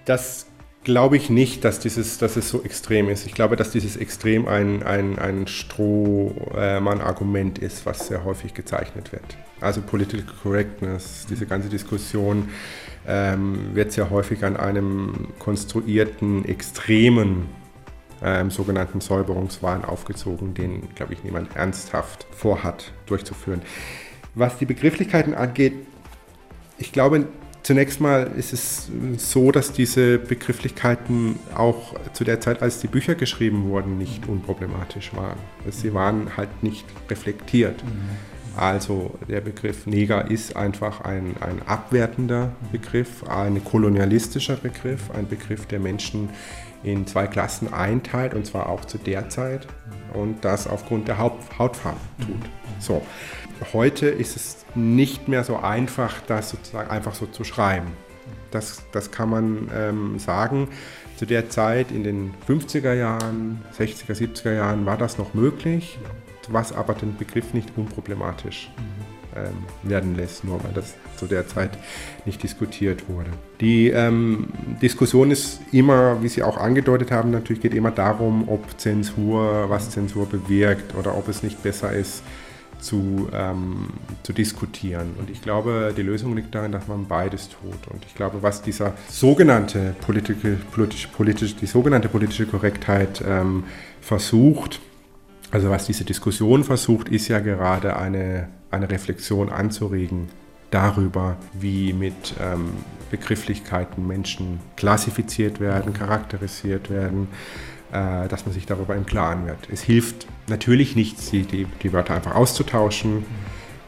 Das 0.06 0.48
glaube 0.84 1.18
ich 1.18 1.30
nicht, 1.30 1.64
dass, 1.64 1.80
dieses, 1.80 2.18
dass 2.18 2.36
es 2.38 2.50
so 2.50 2.64
extrem 2.64 3.08
ist. 3.10 3.28
Ich 3.28 3.34
glaube, 3.34 3.56
dass 3.56 3.70
dieses 3.72 3.98
Extrem 3.98 4.48
ein, 4.48 4.84
ein, 4.84 5.20
ein 5.20 5.48
Strohmann-Argument 5.48 7.60
ist, 7.60 7.86
was 7.86 8.08
sehr 8.08 8.24
häufig 8.24 8.54
gezeichnet 8.54 9.12
wird. 9.12 9.38
Also 9.60 9.82
Political 9.82 10.24
Correctness, 10.42 11.26
diese 11.30 11.46
ganze 11.46 11.68
Diskussion 11.70 12.48
ähm, 13.08 13.76
wird 13.76 13.92
sehr 13.92 14.10
häufig 14.10 14.44
an 14.44 14.58
einem 14.58 15.28
konstruierten, 15.38 16.46
extremen 16.46 17.48
ähm, 18.24 18.50
sogenannten 18.50 19.02
Säuberungswahn 19.02 19.86
aufgezogen, 19.86 20.56
den, 20.56 20.90
glaube 20.96 21.14
ich, 21.14 21.24
niemand 21.24 21.56
ernsthaft 21.56 22.26
vorhat 22.32 22.92
durchzuführen. 23.06 23.62
Was 24.34 24.58
die 24.58 24.66
Begrifflichkeiten 24.66 25.36
angeht, 25.36 25.74
ich 26.78 26.92
glaube, 26.92 27.28
Zunächst 27.72 28.02
mal 28.02 28.30
ist 28.36 28.52
es 28.52 28.92
so, 29.16 29.50
dass 29.50 29.72
diese 29.72 30.20
Begrifflichkeiten 30.20 31.40
auch 31.56 31.96
zu 32.12 32.26
der 32.26 32.42
Zeit, 32.42 32.62
als 32.62 32.82
die 32.82 32.88
Bücher 32.88 33.16
geschrieben 33.16 33.70
wurden, 33.70 33.98
nicht 33.98 34.28
unproblematisch 34.28 35.16
waren. 35.16 35.38
Sie 35.70 35.94
waren 35.94 36.36
halt 36.36 36.64
nicht 36.64 36.86
reflektiert. 37.10 37.82
Also 38.58 39.18
der 39.30 39.40
Begriff 39.40 39.88
Neger 39.88 40.30
ist 40.30 40.58
einfach 40.58 41.00
ein, 41.00 41.36
ein 41.40 41.62
abwertender 41.66 42.52
Begriff, 42.74 43.24
ein 43.30 43.64
kolonialistischer 43.64 44.58
Begriff, 44.58 45.10
ein 45.12 45.30
Begriff, 45.30 45.66
der 45.66 45.80
Menschen 45.80 46.28
in 46.84 47.08
zwei 47.08 47.26
Klassen 47.26 47.72
einteilt, 47.72 48.34
und 48.34 48.46
zwar 48.46 48.68
auch 48.68 48.84
zu 48.84 48.98
der 48.98 49.30
Zeit, 49.30 49.66
und 50.14 50.44
das 50.44 50.68
aufgrund 50.68 51.08
der 51.08 51.20
Hautfarbe 51.20 52.02
tut. 52.20 52.50
So. 52.80 53.02
Heute 53.74 54.08
ist 54.08 54.36
es 54.36 54.66
nicht 54.76 55.28
mehr 55.28 55.44
so 55.44 55.58
einfach, 55.58 56.22
das 56.28 56.50
sozusagen 56.50 56.90
einfach 56.90 57.14
so 57.14 57.26
zu 57.26 57.44
schreiben. 57.44 57.88
Das, 58.50 58.84
das 58.92 59.12
kann 59.12 59.30
man 59.30 59.70
ähm, 59.74 60.20
sagen. 60.20 60.68
Zu 61.16 61.26
der 61.26 61.50
Zeit 61.50 61.92
in 61.92 62.04
den 62.04 62.34
50er 62.48 62.94
Jahren, 62.94 63.62
60er, 63.78 64.14
70er 64.14 64.54
Jahren 64.56 64.86
war 64.86 64.98
das 64.98 65.18
noch 65.18 65.34
möglich, 65.34 66.00
was 66.50 66.74
aber 66.74 66.96
den 66.96 67.16
Begriff 67.16 67.54
nicht 67.54 67.70
unproblematisch 67.78 68.72
ähm, 69.36 69.54
werden 69.84 70.16
lässt, 70.16 70.44
nur 70.44 70.64
weil 70.64 70.74
das 70.74 70.96
zu 71.16 71.28
der 71.28 71.48
Zeit 71.48 71.78
nicht 72.26 72.42
diskutiert 72.44 73.08
wurde. 73.08 73.30
Die 73.62 73.90
ähm, 73.90 74.48
Diskussion 74.82 75.32
ist 75.32 75.62
immer, 75.72 76.22
wie 76.22 76.28
Sie 76.28 76.44
auch 76.44 76.58
angedeutet 76.58 77.12
haben, 77.12 77.32
natürlich 77.32 77.62
geht 77.62 77.74
immer 77.74 77.92
darum, 77.92 78.50
ob 78.50 78.80
Zensur, 78.80 79.70
was 79.70 79.92
Zensur 79.92 80.26
bewirkt 80.26 80.96
oder 80.96 81.16
ob 81.16 81.30
es 81.30 81.44
nicht 81.44 81.62
besser 81.64 81.94
ist, 81.94 82.24
zu, 82.82 83.30
ähm, 83.34 83.90
zu 84.24 84.34
diskutieren. 84.34 85.14
Und 85.18 85.30
ich 85.30 85.42
glaube, 85.42 85.94
die 85.96 86.02
Lösung 86.02 86.36
liegt 86.36 86.54
darin, 86.54 86.72
dass 86.72 86.88
man 86.88 87.08
beides 87.08 87.50
tut. 87.50 87.88
Und 87.88 88.04
ich 88.06 88.16
glaube, 88.16 88.42
was 88.42 88.62
dieser 88.62 88.94
sogenannte 89.10 89.96
politische, 90.02 90.58
politisch, 90.72 91.08
politisch, 91.08 91.56
die 91.56 91.68
sogenannte 91.68 92.10
politische 92.10 92.46
Korrektheit 92.46 93.24
ähm, 93.26 93.64
versucht, 94.02 94.80
also 95.52 95.70
was 95.70 95.86
diese 95.86 96.04
Diskussion 96.06 96.64
versucht, 96.64 97.10
ist 97.10 97.28
ja 97.28 97.40
gerade 97.40 97.98
eine, 97.98 98.50
eine 98.72 98.90
Reflexion 98.90 99.50
anzuregen 99.50 100.30
darüber, 100.72 101.36
wie 101.54 101.94
mit 101.94 102.34
ähm, 102.42 102.70
Begrifflichkeiten 103.12 104.08
Menschen 104.08 104.60
klassifiziert 104.78 105.60
werden, 105.60 105.94
charakterisiert 105.94 106.90
werden, 106.90 107.28
dass 107.92 108.46
man 108.46 108.54
sich 108.54 108.66
darüber 108.66 108.96
im 108.96 109.06
Klaren 109.06 109.46
wird. 109.46 109.68
Es 109.72 109.82
hilft 109.82 110.26
natürlich 110.48 110.96
nichts, 110.96 111.30
die, 111.30 111.44
die, 111.44 111.66
die 111.84 111.92
Wörter 111.94 112.16
einfach 112.16 112.36
auszutauschen. 112.36 113.26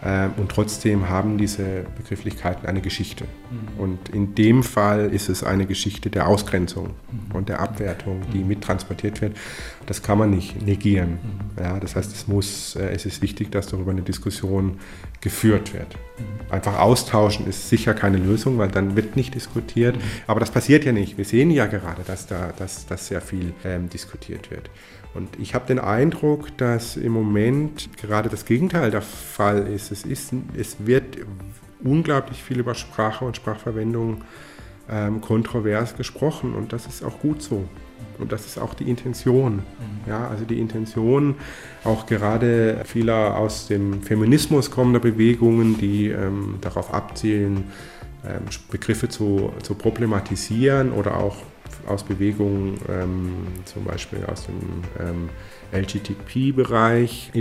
Ähm, 0.05 0.31
und 0.37 0.49
trotzdem 0.49 1.09
haben 1.09 1.37
diese 1.37 1.85
Begrifflichkeiten 1.97 2.67
eine 2.67 2.81
Geschichte. 2.81 3.23
Mhm. 3.23 3.81
Und 3.81 4.09
in 4.09 4.35
dem 4.35 4.63
Fall 4.63 5.09
ist 5.13 5.29
es 5.29 5.43
eine 5.43 5.65
Geschichte 5.65 6.09
der 6.09 6.27
Ausgrenzung 6.27 6.87
mhm. 7.11 7.35
und 7.35 7.49
der 7.49 7.61
Abwertung, 7.61 8.21
die 8.33 8.39
mhm. 8.39 8.49
mittransportiert 8.49 9.21
wird. 9.21 9.37
Das 9.85 10.01
kann 10.01 10.17
man 10.17 10.29
nicht 10.29 10.61
negieren. 10.61 11.19
Ja, 11.59 11.79
das 11.79 11.95
heißt, 11.95 12.13
es, 12.13 12.27
muss, 12.27 12.75
äh, 12.75 12.89
es 12.89 13.05
ist 13.05 13.21
wichtig, 13.21 13.51
dass 13.51 13.67
darüber 13.67 13.91
eine 13.91 14.01
Diskussion 14.01 14.79
geführt 15.21 15.73
wird. 15.73 15.95
Einfach 16.49 16.79
austauschen 16.79 17.47
ist 17.47 17.69
sicher 17.69 17.93
keine 17.93 18.17
Lösung, 18.17 18.57
weil 18.57 18.69
dann 18.69 18.95
wird 18.97 19.15
nicht 19.15 19.35
diskutiert. 19.35 19.95
Aber 20.27 20.41
das 20.41 20.51
passiert 20.51 20.83
ja 20.83 20.91
nicht. 20.91 21.17
Wir 21.17 21.25
sehen 21.25 21.49
ja 21.49 21.65
gerade, 21.65 22.03
dass 22.05 22.27
da 22.27 22.51
dass, 22.57 22.85
dass 22.85 23.07
sehr 23.07 23.21
viel 23.21 23.53
ähm, 23.63 23.89
diskutiert 23.89 24.51
wird. 24.51 24.69
Und 25.13 25.39
ich 25.39 25.53
habe 25.53 25.67
den 25.67 25.79
Eindruck, 25.79 26.57
dass 26.57 26.97
im 26.97 27.11
Moment 27.11 27.89
gerade 27.97 28.29
das 28.29 28.45
Gegenteil 28.45 28.89
der 28.89 29.01
Fall 29.01 29.67
ist. 29.67 29.91
Es, 29.91 30.03
ist, 30.03 30.33
es 30.57 30.77
wird 30.79 31.17
unglaublich 31.83 32.41
viel 32.41 32.59
über 32.59 32.73
Sprache 32.73 33.23
und 33.25 33.35
Sprachverwendung 33.35 34.21
ähm, 34.89 35.21
kontrovers 35.21 35.95
gesprochen 35.95 36.53
und 36.53 36.73
das 36.73 36.87
ist 36.87 37.03
auch 37.03 37.19
gut 37.19 37.41
so. 37.41 37.65
Und 38.19 38.31
das 38.31 38.45
ist 38.45 38.57
auch 38.57 38.73
die 38.73 38.89
Intention. 38.89 39.55
Mhm. 39.55 39.61
Ja, 40.07 40.27
also 40.27 40.45
die 40.45 40.59
Intention 40.59 41.35
auch 41.83 42.05
gerade 42.05 42.81
vieler 42.85 43.37
aus 43.37 43.67
dem 43.67 44.01
Feminismus 44.03 44.69
kommender 44.71 44.99
Bewegungen, 44.99 45.77
die 45.77 46.09
ähm, 46.09 46.55
darauf 46.61 46.93
abzielen, 46.93 47.65
ähm, 48.25 48.43
Begriffe 48.69 49.09
zu, 49.09 49.53
zu 49.63 49.75
problematisieren 49.75 50.91
oder 50.91 51.17
auch 51.17 51.37
aus 51.87 52.03
Bewegungen, 52.03 52.79
ähm, 52.89 53.47
zum 53.65 53.85
Beispiel 53.85 54.25
aus 54.25 54.45
dem 54.45 54.59
ähm, 54.99 55.29
LGTB-Bereich, 55.71 57.31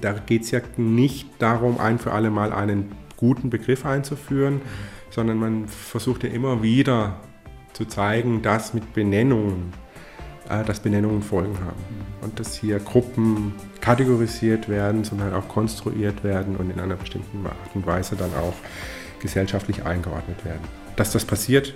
da 0.00 0.12
geht 0.12 0.42
es 0.42 0.50
ja 0.50 0.60
nicht 0.76 1.28
darum, 1.38 1.78
ein 1.78 1.98
für 1.98 2.12
alle 2.12 2.30
Mal 2.30 2.52
einen 2.52 2.92
guten 3.16 3.50
Begriff 3.50 3.84
einzuführen, 3.84 4.62
sondern 5.10 5.38
man 5.38 5.68
versucht 5.68 6.24
ja 6.24 6.30
immer 6.30 6.62
wieder 6.62 7.20
zu 7.72 7.84
zeigen, 7.84 8.42
dass 8.42 8.74
mit 8.74 8.94
Benennungen, 8.94 9.72
äh, 10.48 10.64
dass 10.64 10.80
Benennungen 10.80 11.22
Folgen 11.22 11.58
haben 11.58 11.84
und 12.22 12.38
dass 12.40 12.54
hier 12.54 12.78
Gruppen 12.78 13.54
kategorisiert 13.80 14.68
werden, 14.68 15.04
sondern 15.04 15.34
auch 15.34 15.48
konstruiert 15.48 16.24
werden 16.24 16.56
und 16.56 16.70
in 16.70 16.80
einer 16.80 16.96
bestimmten 16.96 17.44
Art 17.46 17.74
und 17.74 17.86
Weise 17.86 18.16
dann 18.16 18.34
auch 18.34 18.54
gesellschaftlich 19.20 19.84
eingeordnet 19.84 20.44
werden. 20.44 20.62
Dass 20.96 21.12
das 21.12 21.24
passiert, 21.24 21.74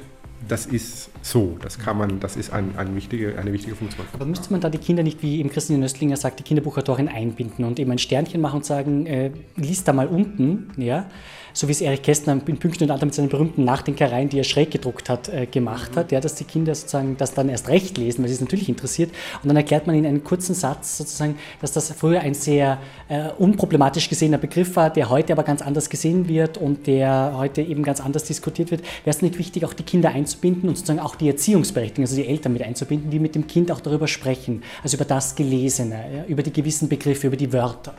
das 0.49 0.66
ist 0.66 1.11
so, 1.22 1.57
das 1.62 1.78
kann 1.78 1.99
man, 1.99 2.20
das 2.20 2.36
ist 2.36 2.53
ein, 2.53 2.76
ein 2.76 2.95
wichtige, 2.95 3.38
eine 3.38 3.53
wichtige 3.53 3.74
Funktion. 3.76 4.07
Aber 4.12 4.26
müsste 4.26 4.51
man 4.51 4.61
da 4.61 4.70
die 4.70 4.78
Kinder 4.78 5.03
nicht, 5.03 5.22
wie 5.22 5.40
eben 5.40 5.51
Christine 5.51 5.78
Nöstlinger 5.78 6.16
sagt, 6.16 6.38
die 6.38 6.42
Kinderbuchautorin 6.42 7.09
einbinden 7.09 7.64
und 7.64 7.78
eben 7.78 7.90
ein 7.90 7.99
Sternchen 7.99 8.40
machen 8.40 8.57
und 8.57 8.64
sagen, 8.64 9.07
äh, 9.07 9.30
lies 9.57 9.84
da 9.84 9.92
mal 9.92 10.07
unten, 10.07 10.70
ja, 10.76 11.07
so 11.55 11.69
wie 11.69 11.73
es 11.73 11.81
Erich 11.81 12.03
Kästner 12.03 12.33
in 12.33 12.59
Pünktchen 12.59 12.85
und 12.85 12.91
Alter 12.91 13.07
mit 13.07 13.15
seinen 13.15 13.29
berühmten 13.29 13.65
Nachdenkereien, 13.65 14.29
die 14.29 14.39
er 14.39 14.45
schräg 14.45 14.73
gedruckt 14.73 15.09
hat, 15.09 15.29
äh, 15.29 15.47
gemacht 15.47 15.93
mhm. 15.93 16.01
hat, 16.01 16.13
ja, 16.13 16.21
dass 16.21 16.35
die 16.35 16.45
Kinder 16.45 16.75
sozusagen 16.75 17.17
das 17.17 17.33
dann 17.33 17.49
erst 17.49 17.69
recht 17.69 17.97
lesen, 17.97 18.23
weil 18.23 18.29
sie 18.29 18.35
es 18.35 18.41
natürlich 18.41 18.69
interessiert. 18.69 19.11
Und 19.43 19.49
dann 19.49 19.57
erklärt 19.57 19.87
man 19.87 19.97
in 19.97 20.05
einem 20.05 20.25
kurzen 20.25 20.55
Satz 20.55 20.99
sozusagen, 20.99 21.37
dass 21.61 21.73
das 21.73 21.93
früher 21.93 22.21
ein 22.21 22.35
sehr 22.35 22.79
äh, 23.09 23.29
unproblematisch 23.39 24.09
gesehener 24.09 24.39
Begriff 24.39 24.75
war, 24.75 24.91
der 24.91 25.09
heute 25.11 25.33
aber 25.33 25.45
ganz 25.45 25.63
anders 25.63 25.89
gesehen 25.89 26.29
wird 26.29 26.59
und 26.59 26.89
der 26.89 27.35
heute 27.37 27.63
eben 27.63 27.85
ganz 27.85 28.01
anders 28.01 28.25
diskutiert 28.25 28.73
wird. 28.73 28.83
Wäre 28.83 29.17
es 29.17 29.23
nicht 29.23 29.39
wichtig, 29.39 29.65
auch 29.65 29.75
die 29.75 29.85
Kinder 29.85 30.11
einzubinden 30.11 30.69
und 30.69 30.77
sozusagen 30.77 31.01
auch 31.01 31.15
die 31.15 31.29
Erziehungsberechtigten, 31.29 32.03
also 32.03 32.17
die 32.17 32.27
Eltern 32.27 32.53
mit 32.53 32.63
einzubinden, 32.63 33.11
die 33.11 33.21
mit 33.21 33.37
dem 33.37 33.47
Kind 33.47 33.71
auch 33.71 33.81
darüber 33.81 34.09
sprechen, 34.09 34.65
also 34.83 34.97
über 34.97 35.05
das 35.05 35.37
Gelesene, 35.37 36.05
ja, 36.17 36.25
über 36.27 36.43
die 36.43 36.53
gewissen 36.53 36.89
Begriffe, 36.89 37.29
über 37.29 37.37
die 37.37 37.53
Wörter. 37.53 37.95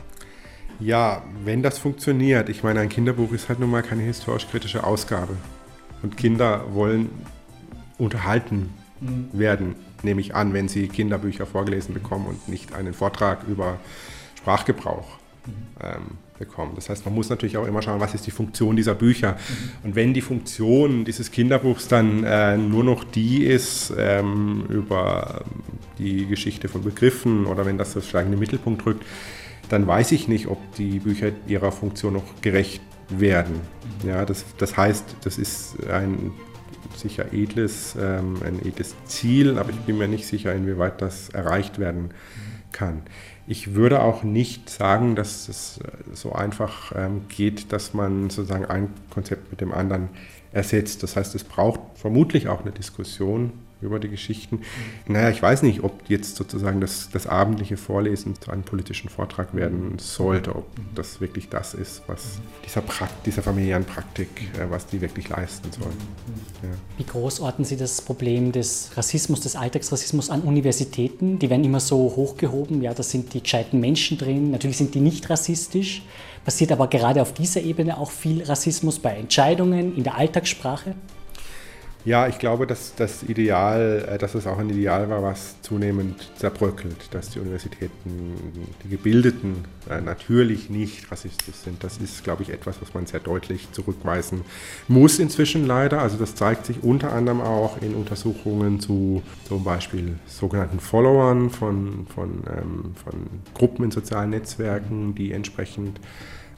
Ja, 0.78 1.22
wenn 1.44 1.62
das 1.62 1.78
funktioniert. 1.78 2.48
Ich 2.48 2.62
meine, 2.62 2.80
ein 2.80 2.88
Kinderbuch 2.88 3.32
ist 3.32 3.48
halt 3.48 3.60
nun 3.60 3.70
mal 3.70 3.82
keine 3.82 4.02
historisch-kritische 4.02 4.84
Ausgabe. 4.84 5.34
Und 6.02 6.16
Kinder 6.16 6.64
wollen 6.72 7.10
unterhalten 7.98 8.70
mhm. 9.00 9.28
werden, 9.32 9.74
nehme 10.02 10.20
ich 10.20 10.34
an, 10.34 10.52
wenn 10.52 10.68
sie 10.68 10.88
Kinderbücher 10.88 11.46
vorgelesen 11.46 11.94
bekommen 11.94 12.26
und 12.26 12.48
nicht 12.48 12.74
einen 12.74 12.92
Vortrag 12.92 13.44
über 13.48 13.78
Sprachgebrauch 14.36 15.06
mhm. 15.46 15.52
ähm, 15.82 16.02
bekommen. 16.38 16.72
Das 16.74 16.90
heißt, 16.90 17.06
man 17.06 17.14
muss 17.14 17.30
natürlich 17.30 17.56
auch 17.56 17.66
immer 17.66 17.80
schauen, 17.80 18.00
was 18.00 18.14
ist 18.14 18.26
die 18.26 18.30
Funktion 18.30 18.76
dieser 18.76 18.94
Bücher. 18.94 19.32
Mhm. 19.32 19.70
Und 19.84 19.96
wenn 19.96 20.12
die 20.12 20.20
Funktion 20.20 21.06
dieses 21.06 21.30
Kinderbuchs 21.30 21.88
dann 21.88 22.24
äh, 22.24 22.58
nur 22.58 22.84
noch 22.84 23.04
die 23.04 23.44
ist, 23.44 23.92
ähm, 23.96 24.66
über 24.68 25.44
die 25.98 26.26
Geschichte 26.26 26.68
von 26.68 26.82
Begriffen 26.82 27.46
oder 27.46 27.64
wenn 27.64 27.78
das 27.78 27.92
sozusagen 27.92 28.26
in 28.26 28.32
den 28.32 28.40
Mittelpunkt 28.40 28.84
rückt, 28.84 29.04
dann 29.68 29.86
weiß 29.86 30.12
ich 30.12 30.28
nicht, 30.28 30.46
ob 30.46 30.58
die 30.76 31.00
Bücher 31.00 31.32
ihrer 31.46 31.72
Funktion 31.72 32.14
noch 32.14 32.40
gerecht 32.40 32.82
werden. 33.08 33.60
Ja, 34.04 34.24
das, 34.24 34.44
das 34.58 34.76
heißt, 34.76 35.16
das 35.22 35.38
ist 35.38 35.76
ein 35.88 36.32
sicher 36.96 37.32
edles, 37.32 37.96
ähm, 38.00 38.36
ein 38.44 38.64
edles 38.64 38.94
Ziel, 39.06 39.58
aber 39.58 39.70
ich 39.70 39.76
bin 39.80 39.98
mir 39.98 40.08
nicht 40.08 40.26
sicher, 40.26 40.54
inwieweit 40.54 41.02
das 41.02 41.28
erreicht 41.28 41.78
werden 41.78 42.10
kann. 42.72 43.02
Ich 43.46 43.74
würde 43.74 44.02
auch 44.02 44.22
nicht 44.22 44.70
sagen, 44.70 45.14
dass 45.14 45.48
es 45.48 45.78
so 46.12 46.32
einfach 46.32 46.92
ähm, 46.96 47.22
geht, 47.28 47.72
dass 47.72 47.94
man 47.94 48.30
sozusagen 48.30 48.66
ein 48.66 48.88
Konzept 49.10 49.50
mit 49.50 49.60
dem 49.60 49.72
anderen 49.72 50.08
ersetzt. 50.52 51.02
Das 51.02 51.16
heißt, 51.16 51.34
es 51.34 51.44
braucht 51.44 51.80
vermutlich 51.94 52.48
auch 52.48 52.62
eine 52.62 52.72
Diskussion 52.72 53.52
über 53.86 53.98
die 53.98 54.08
Geschichten. 54.08 54.62
Naja, 55.06 55.30
ich 55.30 55.40
weiß 55.40 55.62
nicht, 55.62 55.82
ob 55.82 56.08
jetzt 56.08 56.36
sozusagen 56.36 56.80
das, 56.80 57.08
das 57.10 57.26
abendliche 57.26 57.76
Vorlesen 57.76 58.34
zu 58.40 58.50
einem 58.50 58.62
politischen 58.62 59.08
Vortrag 59.08 59.54
werden 59.54 59.98
sollte, 59.98 60.54
ob 60.54 60.66
das 60.94 61.20
wirklich 61.20 61.48
das 61.48 61.74
ist, 61.74 62.02
was 62.06 62.38
dieser, 62.64 62.82
Prakt, 62.82 63.26
dieser 63.26 63.42
familiären 63.42 63.84
Praktik, 63.84 64.28
äh, 64.58 64.68
was 64.68 64.86
die 64.86 65.00
wirklich 65.00 65.28
leisten 65.28 65.70
sollen. 65.72 65.96
Ja. 66.62 66.68
Wie 66.98 67.04
groß 67.04 67.40
orten 67.40 67.64
Sie 67.64 67.76
das 67.76 68.02
Problem 68.02 68.52
des 68.52 68.90
Rassismus, 68.96 69.40
des 69.40 69.56
Alltagsrassismus 69.56 70.30
an 70.30 70.42
Universitäten? 70.42 71.38
Die 71.38 71.48
werden 71.48 71.64
immer 71.64 71.80
so 71.80 71.96
hochgehoben, 71.96 72.82
ja, 72.82 72.92
da 72.92 73.02
sind 73.02 73.32
die 73.34 73.42
gescheiten 73.42 73.80
Menschen 73.80 74.18
drin, 74.18 74.50
natürlich 74.50 74.76
sind 74.76 74.94
die 74.94 75.00
nicht 75.00 75.30
rassistisch. 75.30 76.02
Passiert 76.44 76.70
aber 76.70 76.86
gerade 76.86 77.22
auf 77.22 77.34
dieser 77.34 77.60
Ebene 77.62 77.98
auch 77.98 78.12
viel 78.12 78.44
Rassismus 78.44 79.00
bei 79.00 79.16
Entscheidungen 79.16 79.96
in 79.96 80.04
der 80.04 80.16
Alltagssprache? 80.16 80.94
Ja, 82.06 82.28
ich 82.28 82.38
glaube, 82.38 82.68
dass 82.68 82.94
das 82.94 83.24
Ideal, 83.24 84.06
äh, 84.08 84.16
dass 84.16 84.36
es 84.36 84.46
auch 84.46 84.58
ein 84.58 84.70
Ideal 84.70 85.10
war, 85.10 85.24
was 85.24 85.60
zunehmend 85.62 86.30
zerbröckelt, 86.36 87.08
dass 87.10 87.30
die 87.30 87.40
Universitäten, 87.40 88.36
die 88.84 88.90
Gebildeten 88.90 89.64
äh, 89.90 90.00
natürlich 90.00 90.70
nicht 90.70 91.10
rassistisch 91.10 91.56
sind. 91.56 91.82
Das 91.82 91.98
ist, 91.98 92.22
glaube 92.22 92.44
ich, 92.44 92.50
etwas, 92.50 92.80
was 92.80 92.94
man 92.94 93.06
sehr 93.06 93.18
deutlich 93.18 93.72
zurückweisen 93.72 94.42
muss 94.86 95.18
inzwischen 95.18 95.66
leider. 95.66 96.00
Also 96.00 96.16
das 96.16 96.36
zeigt 96.36 96.66
sich 96.66 96.84
unter 96.84 97.12
anderem 97.12 97.40
auch 97.40 97.82
in 97.82 97.96
Untersuchungen 97.96 98.78
zu 98.78 99.24
zum 99.48 99.64
Beispiel 99.64 100.14
sogenannten 100.26 100.78
Followern 100.78 101.50
von, 101.50 102.06
von, 102.14 102.44
ähm, 102.56 102.94
von 103.04 103.26
Gruppen 103.52 103.86
in 103.86 103.90
sozialen 103.90 104.30
Netzwerken, 104.30 105.16
die 105.16 105.32
entsprechend 105.32 105.98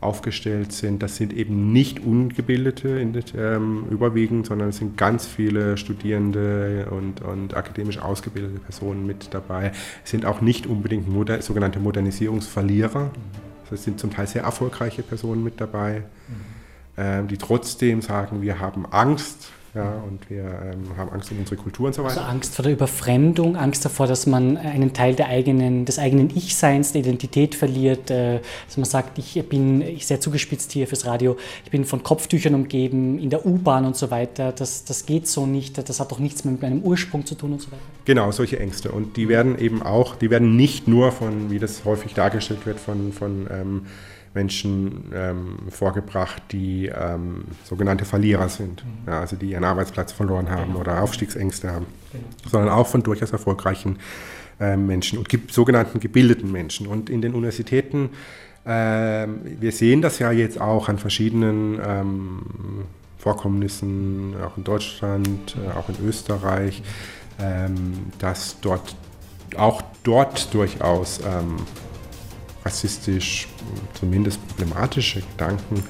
aufgestellt 0.01 0.73
sind. 0.73 1.03
Das 1.03 1.17
sind 1.17 1.33
eben 1.33 1.73
nicht 1.73 2.01
Ungebildete 2.01 3.01
ähm, 3.37 3.87
überwiegend, 3.91 4.47
sondern 4.47 4.69
es 4.69 4.77
sind 4.79 4.97
ganz 4.97 5.27
viele 5.27 5.77
Studierende 5.77 6.87
und, 6.91 7.21
und 7.21 7.57
akademisch 7.57 7.99
ausgebildete 7.99 8.61
Personen 8.61 9.07
mit 9.07 9.35
dabei. 9.35 9.73
Es 10.05 10.11
sind 10.11 10.25
auch 10.25 10.41
nicht 10.41 10.67
unbedingt 10.67 11.09
moder 11.09 11.43
sogenannte 11.43 11.81
Modernisierungsverlierer. 11.81 13.11
Es 13.71 13.85
sind 13.85 14.01
zum 14.01 14.11
Teil 14.11 14.27
sehr 14.27 14.45
erfolgreiche 14.45 15.03
Personen 15.03 15.45
mit 15.45 15.61
dabei, 15.61 16.05
mhm. 16.97 17.03
äh, 17.03 17.23
die 17.25 17.37
trotzdem 17.37 18.01
sagen, 18.01 18.41
wir 18.41 18.61
haben 18.61 18.87
Angst 18.87 19.51
ja, 19.75 20.03
und 20.09 20.29
wir 20.31 20.45
ähm, 20.45 20.97
haben 20.97 21.11
Angst 21.11 21.31
um 21.31 21.39
unsere 21.39 21.57
Kultur 21.57 21.87
und 21.89 21.95
so 21.95 22.03
weiter. 22.03 22.21
Also 22.21 22.31
Angst 22.31 22.55
vor 22.55 22.63
der 22.63 22.73
Überfremdung, 22.73 23.57
Angst 23.57 23.85
davor, 23.85 24.07
dass 24.07 24.27
man 24.27 24.57
einen 24.57 24.93
Teil 24.93 25.15
der 25.15 25.29
eigenen, 25.29 25.85
des 25.85 25.99
eigenen 25.99 26.31
Ich-Seins, 26.35 26.93
der 26.93 27.03
Identität 27.03 27.55
verliert, 27.55 28.11
äh, 28.11 28.41
dass 28.67 28.77
man 28.77 28.87
sagt, 28.87 29.19
ich 29.19 29.43
bin, 29.49 29.83
ich 29.83 30.07
sehr 30.07 30.21
zugespitzt 30.21 30.73
hier 30.73 30.87
fürs 30.87 31.05
Radio, 31.05 31.37
ich 31.65 31.71
bin 31.71 31.85
von 31.85 32.03
Kopftüchern 32.03 32.55
umgeben, 32.55 33.19
in 33.19 33.31
der 33.31 33.45
U-Bahn 33.45 33.85
und 33.85 33.97
so 33.97 34.11
weiter, 34.11 34.53
das, 34.53 34.85
das 34.85 35.05
geht 35.05 35.29
so 35.29 35.47
nicht, 35.47 35.77
das 35.89 36.01
hat 36.01 36.11
doch 36.11 36.19
nichts 36.19 36.45
mehr 36.45 36.53
mit 36.53 36.63
meinem 36.63 36.83
Ursprung 36.83 37.27
zu 37.27 37.35
tun 37.35 37.53
und 37.53 37.61
so 37.61 37.69
weiter. 37.69 37.83
Genau, 38.07 38.31
solche 38.33 38.59
Ängste 38.59 38.91
und 38.91 39.17
die 39.17 39.29
werden 39.29 39.59
eben 39.59 39.83
auch, 39.83 40.17
die 40.17 40.31
werden 40.31 40.57
nicht 40.57 40.89
nur 40.89 41.13
von, 41.13 41.51
wie 41.51 41.59
das 41.59 41.85
häufig 41.85 42.15
dargestellt 42.15 42.65
wird, 42.65 42.81
von, 42.81 43.13
von 43.13 43.47
ähm, 43.51 43.87
Menschen 44.35 45.11
ähm, 45.15 45.57
vorgebracht, 45.71 46.43
die 46.53 46.87
ähm, 46.87 47.45
sogenannte 47.65 48.05
Verlierer 48.05 48.49
sind, 48.49 48.85
mhm. 48.85 49.11
ja, 49.11 49.21
also 49.21 49.37
die 49.37 49.51
ihren 49.51 49.65
Arbeitsplatz 49.65 50.13
verloren 50.13 50.51
haben 50.51 50.69
genau. 50.69 50.81
oder 50.81 51.03
Aufstiegsängste 51.03 51.73
haben, 51.73 51.87
genau. 52.13 52.25
sondern 52.51 52.71
auch 52.71 52.87
von 52.87 53.03
durchaus 53.03 53.33
erfolgreichen 53.33 53.99
äh, 54.61 54.77
Menschen 54.77 55.19
und 55.19 55.29
sogenannten 55.51 56.01
gebildeten 56.01 56.53
Menschen. 56.53 56.87
Und 56.87 57.11
in 57.11 57.23
den 57.23 57.35
Universitäten, 57.35 58.11
äh, 58.65 59.27
wir 59.61 59.73
sehen 59.73 60.03
das 60.03 60.19
ja 60.19 60.31
jetzt 60.31 60.61
auch 60.61 60.89
an 60.89 60.99
verschiedenen 60.99 61.81
ähm, 61.85 62.43
Vorkommnissen, 63.19 64.35
auch 64.45 64.57
in 64.57 64.65
Deutschland, 64.65 65.57
äh, 65.57 65.77
auch 65.77 65.89
in 65.89 65.97
Österreich, 66.07 66.83
ähm, 67.41 68.13
dass 68.19 68.61
dort 68.61 68.95
auch 69.57 69.83
dort 70.03 70.53
durchaus 70.55 71.21
ähm, 71.21 71.57
rassistisch, 72.69 73.49
zumindest 73.99 74.47
problematische 74.47 75.23
Gedanken 75.23 75.83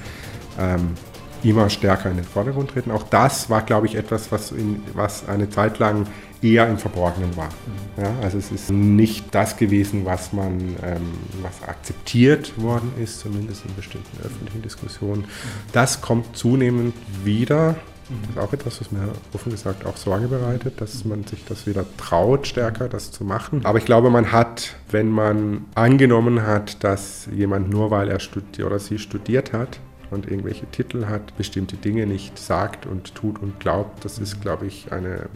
ähm, 0.57 0.95
immer 1.43 1.69
stärker 1.69 2.09
in 2.09 2.17
den 2.17 2.25
Vordergrund 2.25 2.71
treten. 2.71 2.91
Auch 2.91 3.03
das 3.03 3.49
war, 3.49 3.61
glaube 3.61 3.87
ich, 3.87 3.95
etwas, 3.95 4.31
was, 4.31 4.51
in, 4.51 4.81
was 4.93 5.27
eine 5.27 5.49
Zeit 5.49 5.79
lang 5.79 6.07
eher 6.41 6.67
im 6.69 6.77
Verborgenen 6.77 7.35
war. 7.35 7.49
Mhm. 7.49 8.03
Ja, 8.03 8.13
also 8.21 8.37
es 8.37 8.51
ist 8.51 8.71
nicht 8.71 9.25
das 9.31 9.57
gewesen, 9.57 10.05
was 10.05 10.31
man, 10.31 10.75
ähm, 10.83 11.13
was 11.41 11.67
akzeptiert 11.67 12.61
worden 12.61 12.91
ist, 13.01 13.19
zumindest 13.19 13.65
in 13.65 13.75
bestimmten 13.75 14.17
öffentlichen 14.23 14.61
Diskussionen. 14.61 15.25
Das 15.73 16.01
kommt 16.01 16.37
zunehmend 16.37 16.93
wieder 17.23 17.75
das 18.09 18.29
ist 18.31 18.37
auch 18.39 18.53
etwas, 18.53 18.81
was 18.81 18.91
mir 18.91 19.09
offen 19.33 19.51
gesagt 19.51 19.85
auch 19.85 19.97
Sorge 19.97 20.27
bereitet, 20.27 20.81
dass 20.81 21.05
man 21.05 21.23
sich 21.25 21.45
das 21.45 21.67
wieder 21.67 21.85
traut, 21.97 22.47
stärker 22.47 22.89
das 22.89 23.11
zu 23.11 23.23
machen. 23.23 23.61
Aber 23.65 23.77
ich 23.77 23.85
glaube, 23.85 24.09
man 24.09 24.31
hat, 24.31 24.75
wenn 24.89 25.09
man 25.09 25.65
angenommen 25.75 26.41
hat, 26.41 26.83
dass 26.83 27.27
jemand 27.31 27.69
nur 27.69 27.91
weil 27.91 28.09
er 28.09 28.19
studiert 28.19 28.65
oder 28.65 28.79
sie 28.79 28.97
studiert 28.97 29.53
hat, 29.53 29.79
und 30.11 30.29
irgendwelche 30.29 30.65
Titel 30.67 31.05
hat, 31.05 31.37
bestimmte 31.37 31.77
Dinge 31.77 32.05
nicht 32.05 32.37
sagt 32.37 32.85
und 32.85 33.15
tut 33.15 33.41
und 33.41 33.59
glaubt, 33.59 34.03
das 34.05 34.19
ist, 34.19 34.41
glaube 34.41 34.65
ich, 34.65 34.91
eine, 34.91 35.29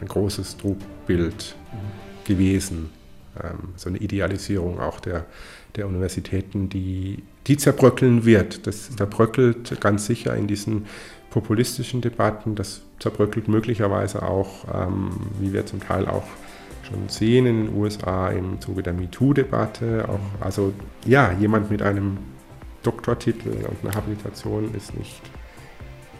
ein 0.00 0.08
großes 0.08 0.56
Trugbild 0.56 1.54
gewesen. 2.24 2.90
Ähm, 3.42 3.74
so 3.76 3.88
eine 3.88 3.98
Idealisierung 3.98 4.80
auch 4.80 5.00
der, 5.00 5.26
der 5.76 5.86
Universitäten, 5.86 6.68
die, 6.68 7.22
die 7.46 7.56
zerbröckeln 7.56 8.24
wird. 8.24 8.66
Das 8.66 8.94
zerbröckelt 8.96 9.80
ganz 9.80 10.06
sicher 10.06 10.34
in 10.34 10.46
diesen 10.46 10.86
populistischen 11.30 12.00
Debatten. 12.00 12.54
Das 12.54 12.82
zerbröckelt 12.98 13.48
möglicherweise 13.48 14.22
auch, 14.22 14.64
ähm, 14.72 15.10
wie 15.38 15.52
wir 15.52 15.66
zum 15.66 15.80
Teil 15.80 16.06
auch 16.06 16.24
schon 16.88 17.08
sehen 17.08 17.46
in 17.46 17.66
den 17.66 17.76
USA 17.76 18.30
im 18.30 18.60
Zuge 18.60 18.82
der 18.82 18.94
MeToo-Debatte. 18.94 20.08
Also 20.40 20.72
ja, 21.04 21.32
jemand 21.32 21.70
mit 21.70 21.82
einem 21.82 22.18
Doktortitel 22.82 23.50
und 23.68 23.84
einer 23.84 23.94
Habilitation 23.94 24.74
ist 24.74 24.96
nicht 24.96 25.20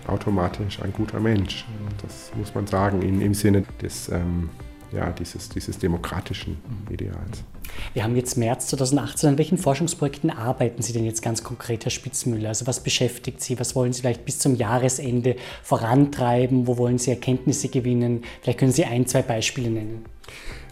automatisch 0.07 0.83
ein 0.83 0.93
guter 0.93 1.21
Mensch. 1.21 1.67
Das 2.03 2.33
muss 2.37 2.55
man 2.55 2.67
sagen, 2.67 3.03
in, 3.03 3.21
im 3.21 3.35
Sinne 3.35 3.65
des, 3.81 4.09
ähm, 4.09 4.51
ja, 4.93 5.11
dieses, 5.11 5.49
dieses 5.49 5.79
demokratischen 5.79 6.59
Ideals. 6.91 7.45
Wir 7.93 8.05
haben 8.05 8.17
jetzt 8.17 8.37
März 8.37 8.69
2018. 8.69 9.31
An 9.31 9.39
welchen 9.39 9.59
Forschungsprojekten 9.59 10.31
arbeiten 10.31 10.83
Sie 10.83 10.93
denn 10.93 11.05
jetzt 11.05 11.23
ganz 11.23 11.43
konkret, 11.45 11.85
Herr 11.85 11.91
Spitzmüller? 11.91 12.49
Also 12.49 12.67
was 12.67 12.83
beschäftigt 12.83 13.43
Sie? 13.43 13.59
Was 13.61 13.75
wollen 13.77 13.93
Sie 13.93 14.01
vielleicht 14.01 14.25
bis 14.25 14.39
zum 14.39 14.55
Jahresende 14.55 15.37
vorantreiben? 15.63 16.67
Wo 16.67 16.79
wollen 16.79 16.99
Sie 16.99 17.11
Erkenntnisse 17.11 17.69
gewinnen? 17.69 18.23
Vielleicht 18.43 18.59
können 18.59 18.73
Sie 18.73 18.85
ein, 18.85 19.07
zwei 19.07 19.23
Beispiele 19.23 19.71
nennen. 19.71 20.05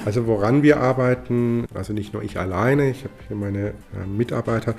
Also 0.05 0.27
woran 0.27 0.63
wir 0.63 0.79
arbeiten, 0.79 1.67
also 1.75 1.93
nicht 1.93 2.13
nur 2.13 2.23
ich 2.23 2.39
alleine, 2.39 2.91
ich 2.91 3.05
habe 3.05 3.15
hier 3.27 3.37
meine 3.37 3.69
äh, 3.69 4.07
Mitarbeiter, 4.07 4.75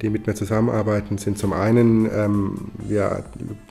die 0.00 0.10
mit 0.10 0.26
mir 0.26 0.34
zusammenarbeiten, 0.34 1.18
sind 1.18 1.38
zum 1.38 1.52
einen, 1.52 2.06
ähm, 2.06 2.70
wir 2.78 3.24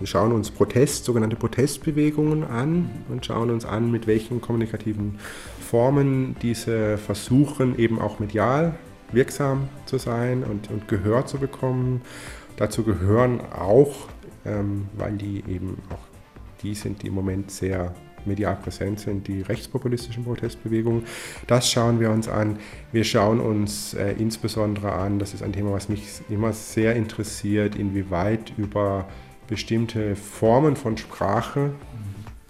schauen 0.04 0.32
uns 0.32 0.52
Protest, 0.52 1.06
sogenannte 1.06 1.36
Protestbewegungen 1.36 2.44
an 2.44 2.90
und 3.10 3.26
schauen 3.26 3.50
uns 3.50 3.66
an, 3.66 3.92
mit 3.92 4.08
welchen 4.08 4.40
kommunikativen 4.40 5.20
Formen 5.60 6.36
diese 6.42 6.98
versuchen, 6.98 7.78
eben 7.80 8.00
auch 8.00 8.20
medial 8.20 8.76
wirksam 9.12 9.70
zu 9.86 9.98
sein 9.98 10.44
und, 10.44 10.70
und 10.70 10.88
Gehör 10.88 11.26
zu 11.26 11.38
bekommen. 11.38 12.02
Dazu 12.58 12.84
gehören 12.84 13.42
auch, 13.42 14.08
ähm, 14.46 14.88
weil 14.98 15.14
die 15.14 15.44
eben 15.48 15.78
auch 15.90 16.14
die 16.62 16.76
sind, 16.76 17.02
die 17.04 17.08
im 17.08 17.14
Moment 17.14 17.52
sehr 17.52 17.94
medial 18.26 18.56
präsent 18.56 19.00
sind, 19.00 19.28
die 19.28 19.42
rechtspopulistischen 19.42 20.24
Protestbewegungen. 20.24 21.04
Das 21.48 21.70
schauen 21.72 22.00
wir 22.00 22.12
uns 22.12 22.28
an. 22.28 22.58
Wir 22.92 23.04
schauen 23.04 23.40
uns 23.40 23.94
äh, 23.94 24.14
insbesondere 24.14 24.92
an, 24.94 25.20
das 25.20 25.34
ist 25.34 25.44
ein 25.44 25.54
Thema, 25.54 25.72
was 25.72 25.90
mich 25.90 26.04
immer 26.30 26.54
sehr 26.54 26.96
interessiert, 26.96 27.76
inwieweit 27.76 28.54
über 28.58 29.08
bestimmte 29.48 30.16
Formen 30.16 30.76
von 30.76 30.98
Sprache, 30.98 31.72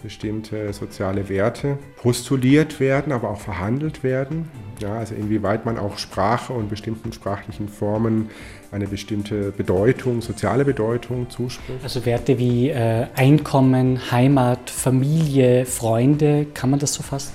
bestimmte 0.04 0.72
soziale 0.74 1.30
Werte 1.30 1.78
postuliert 1.96 2.80
werden, 2.80 3.12
aber 3.12 3.30
auch 3.32 3.40
verhandelt 3.40 4.04
werden. 4.04 4.50
Ja, 4.80 4.98
also 4.98 5.16
inwieweit 5.16 5.66
man 5.66 5.80
auch 5.80 5.98
Sprache 5.98 6.54
und 6.54 6.70
bestimmten 6.70 7.14
sprachlichen 7.14 7.70
Formen 7.70 8.30
eine 8.72 8.88
bestimmte 8.88 9.52
Bedeutung, 9.52 10.22
soziale 10.22 10.66
Bedeutung 10.66 11.30
zuspricht. 11.30 11.84
Also 11.84 12.06
Werte 12.06 12.38
wie 12.38 12.70
äh, 12.70 13.08
Einkommen, 13.16 14.12
Heimat, 14.12 14.70
Familie, 14.70 15.66
Freunde, 15.66 16.48
kann 16.54 16.70
man 16.70 16.80
das 16.80 16.94
so 16.94 17.02
fassen? 17.02 17.34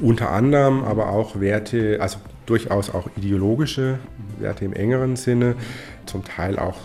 Unter 0.00 0.30
anderem, 0.30 0.84
aber 0.84 1.10
auch 1.10 1.40
Werte, 1.40 1.98
also 2.00 2.18
durchaus 2.44 2.94
auch 2.94 3.08
ideologische 3.16 3.98
Werte 4.38 4.64
im 4.64 4.72
engeren 4.72 5.16
Sinne. 5.16 5.56
Zum 6.04 6.24
Teil 6.24 6.58
auch 6.58 6.76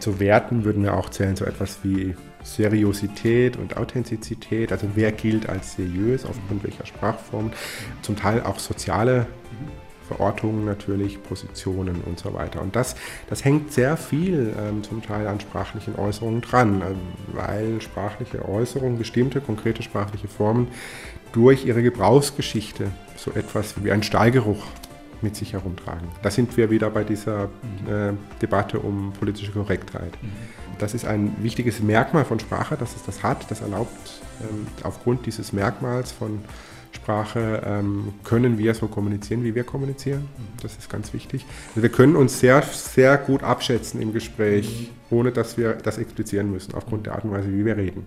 zu 0.00 0.18
Werten 0.18 0.64
würden 0.64 0.82
wir 0.82 0.96
auch 0.96 1.10
zählen, 1.10 1.36
so 1.36 1.44
etwas 1.44 1.78
wie 1.82 2.14
Seriosität 2.44 3.56
und 3.56 3.76
Authentizität, 3.76 4.70
also 4.70 4.86
wer 4.94 5.10
gilt 5.12 5.48
als 5.48 5.74
seriös 5.74 6.24
aufgrund 6.24 6.62
welcher 6.62 6.86
Sprachform, 6.86 7.52
zum 8.02 8.16
Teil 8.16 8.42
auch 8.42 8.58
soziale 8.58 9.26
Verortungen 10.06 10.64
natürlich, 10.64 11.22
Positionen 11.22 12.02
und 12.02 12.18
so 12.18 12.34
weiter. 12.34 12.60
Und 12.60 12.76
das, 12.76 12.94
das 13.28 13.44
hängt 13.44 13.72
sehr 13.72 13.96
viel 13.96 14.54
ähm, 14.58 14.82
zum 14.82 15.02
Teil 15.02 15.26
an 15.26 15.40
sprachlichen 15.40 15.96
Äußerungen 15.96 16.42
dran, 16.42 16.82
äh, 16.82 16.84
weil 17.32 17.80
sprachliche 17.80 18.46
Äußerungen, 18.46 18.98
bestimmte 18.98 19.40
konkrete 19.40 19.82
sprachliche 19.82 20.28
Formen 20.28 20.68
durch 21.32 21.64
ihre 21.64 21.82
Gebrauchsgeschichte 21.82 22.90
so 23.16 23.32
etwas 23.32 23.82
wie 23.82 23.90
ein 23.90 24.02
Stallgeruch 24.02 24.64
mit 25.22 25.34
sich 25.36 25.54
herumtragen. 25.54 26.08
Da 26.22 26.30
sind 26.30 26.56
wir 26.56 26.70
wieder 26.70 26.90
bei 26.90 27.02
dieser 27.02 27.44
äh, 27.44 28.12
Debatte 28.42 28.78
um 28.78 29.12
politische 29.18 29.52
Korrektheit. 29.52 30.12
Das 30.78 30.94
ist 30.94 31.04
ein 31.04 31.36
wichtiges 31.42 31.80
Merkmal 31.80 32.24
von 32.24 32.40
Sprache, 32.40 32.76
dass 32.76 32.96
es 32.96 33.02
das 33.04 33.22
hat. 33.22 33.50
Das 33.50 33.60
erlaubt 33.60 34.22
ähm, 34.42 34.66
aufgrund 34.82 35.26
dieses 35.26 35.52
Merkmals 35.52 36.12
von 36.12 36.40
Sprache 36.92 37.62
ähm, 37.66 38.14
können 38.22 38.56
wir 38.58 38.74
so 38.74 38.86
kommunizieren, 38.86 39.44
wie 39.44 39.54
wir 39.54 39.64
kommunizieren. 39.64 40.28
Das 40.62 40.76
ist 40.76 40.88
ganz 40.88 41.12
wichtig. 41.12 41.44
Also 41.70 41.82
wir 41.82 41.90
können 41.90 42.16
uns 42.16 42.40
sehr, 42.40 42.62
sehr 42.62 43.18
gut 43.18 43.42
abschätzen 43.42 44.00
im 44.00 44.12
Gespräch, 44.12 44.90
ohne 45.10 45.32
dass 45.32 45.58
wir 45.58 45.74
das 45.74 45.98
explizieren 45.98 46.50
müssen, 46.50 46.74
aufgrund 46.74 47.06
der 47.06 47.14
Art 47.14 47.24
und 47.24 47.32
Weise, 47.32 47.52
wie 47.52 47.64
wir 47.64 47.76
reden. 47.76 48.06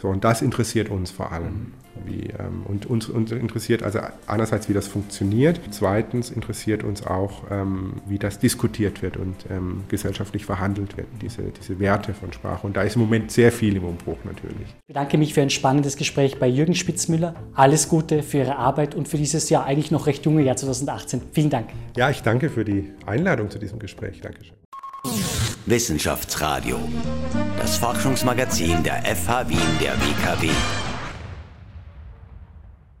So, 0.00 0.08
und 0.08 0.24
das 0.24 0.42
interessiert 0.42 0.88
uns 0.88 1.10
vor 1.10 1.32
allem. 1.32 1.72
Wie, 2.04 2.30
ähm, 2.38 2.62
und 2.64 2.86
uns, 2.86 3.08
uns, 3.08 3.32
interessiert 3.32 3.82
also 3.82 4.00
einerseits, 4.26 4.68
wie 4.68 4.72
das 4.72 4.86
funktioniert. 4.88 5.60
Zweitens 5.70 6.30
interessiert 6.30 6.84
uns 6.84 7.06
auch, 7.06 7.42
ähm, 7.50 7.94
wie 8.06 8.18
das 8.18 8.38
diskutiert 8.38 9.02
wird 9.02 9.16
und 9.16 9.34
ähm, 9.50 9.84
gesellschaftlich 9.88 10.44
verhandelt 10.44 10.96
wird, 10.96 11.06
diese, 11.22 11.42
diese 11.42 11.78
Werte 11.78 12.14
von 12.14 12.32
Sprache. 12.32 12.66
Und 12.66 12.76
da 12.76 12.82
ist 12.82 12.96
im 12.96 13.02
Moment 13.02 13.30
sehr 13.30 13.52
viel 13.52 13.76
im 13.76 13.84
Umbruch 13.84 14.18
natürlich. 14.24 14.68
Ich 14.68 14.86
bedanke 14.86 15.18
mich 15.18 15.34
für 15.34 15.42
ein 15.42 15.50
spannendes 15.50 15.96
Gespräch 15.96 16.38
bei 16.38 16.48
Jürgen 16.48 16.74
Spitzmüller. 16.74 17.34
Alles 17.54 17.88
Gute 17.88 18.22
für 18.22 18.38
Ihre 18.38 18.56
Arbeit 18.56 18.94
und 18.94 19.08
für 19.08 19.16
dieses 19.16 19.50
Jahr 19.50 19.64
eigentlich 19.64 19.90
noch 19.90 20.06
recht 20.06 20.24
junge 20.24 20.42
Jahr 20.42 20.56
2018. 20.56 21.22
Vielen 21.32 21.50
Dank. 21.50 21.68
Ja, 21.96 22.10
ich 22.10 22.22
danke 22.22 22.50
für 22.50 22.64
die 22.64 22.92
Einladung 23.06 23.50
zu 23.50 23.58
diesem 23.58 23.78
Gespräch. 23.78 24.20
Dankeschön. 24.20 24.54
Wissenschaftsradio, 25.66 26.78
das 27.58 27.78
Forschungsmagazin 27.78 28.82
der 28.82 29.02
FH 29.02 29.48
Wien 29.48 29.58
der 29.80 29.94
WKW. 29.94 30.50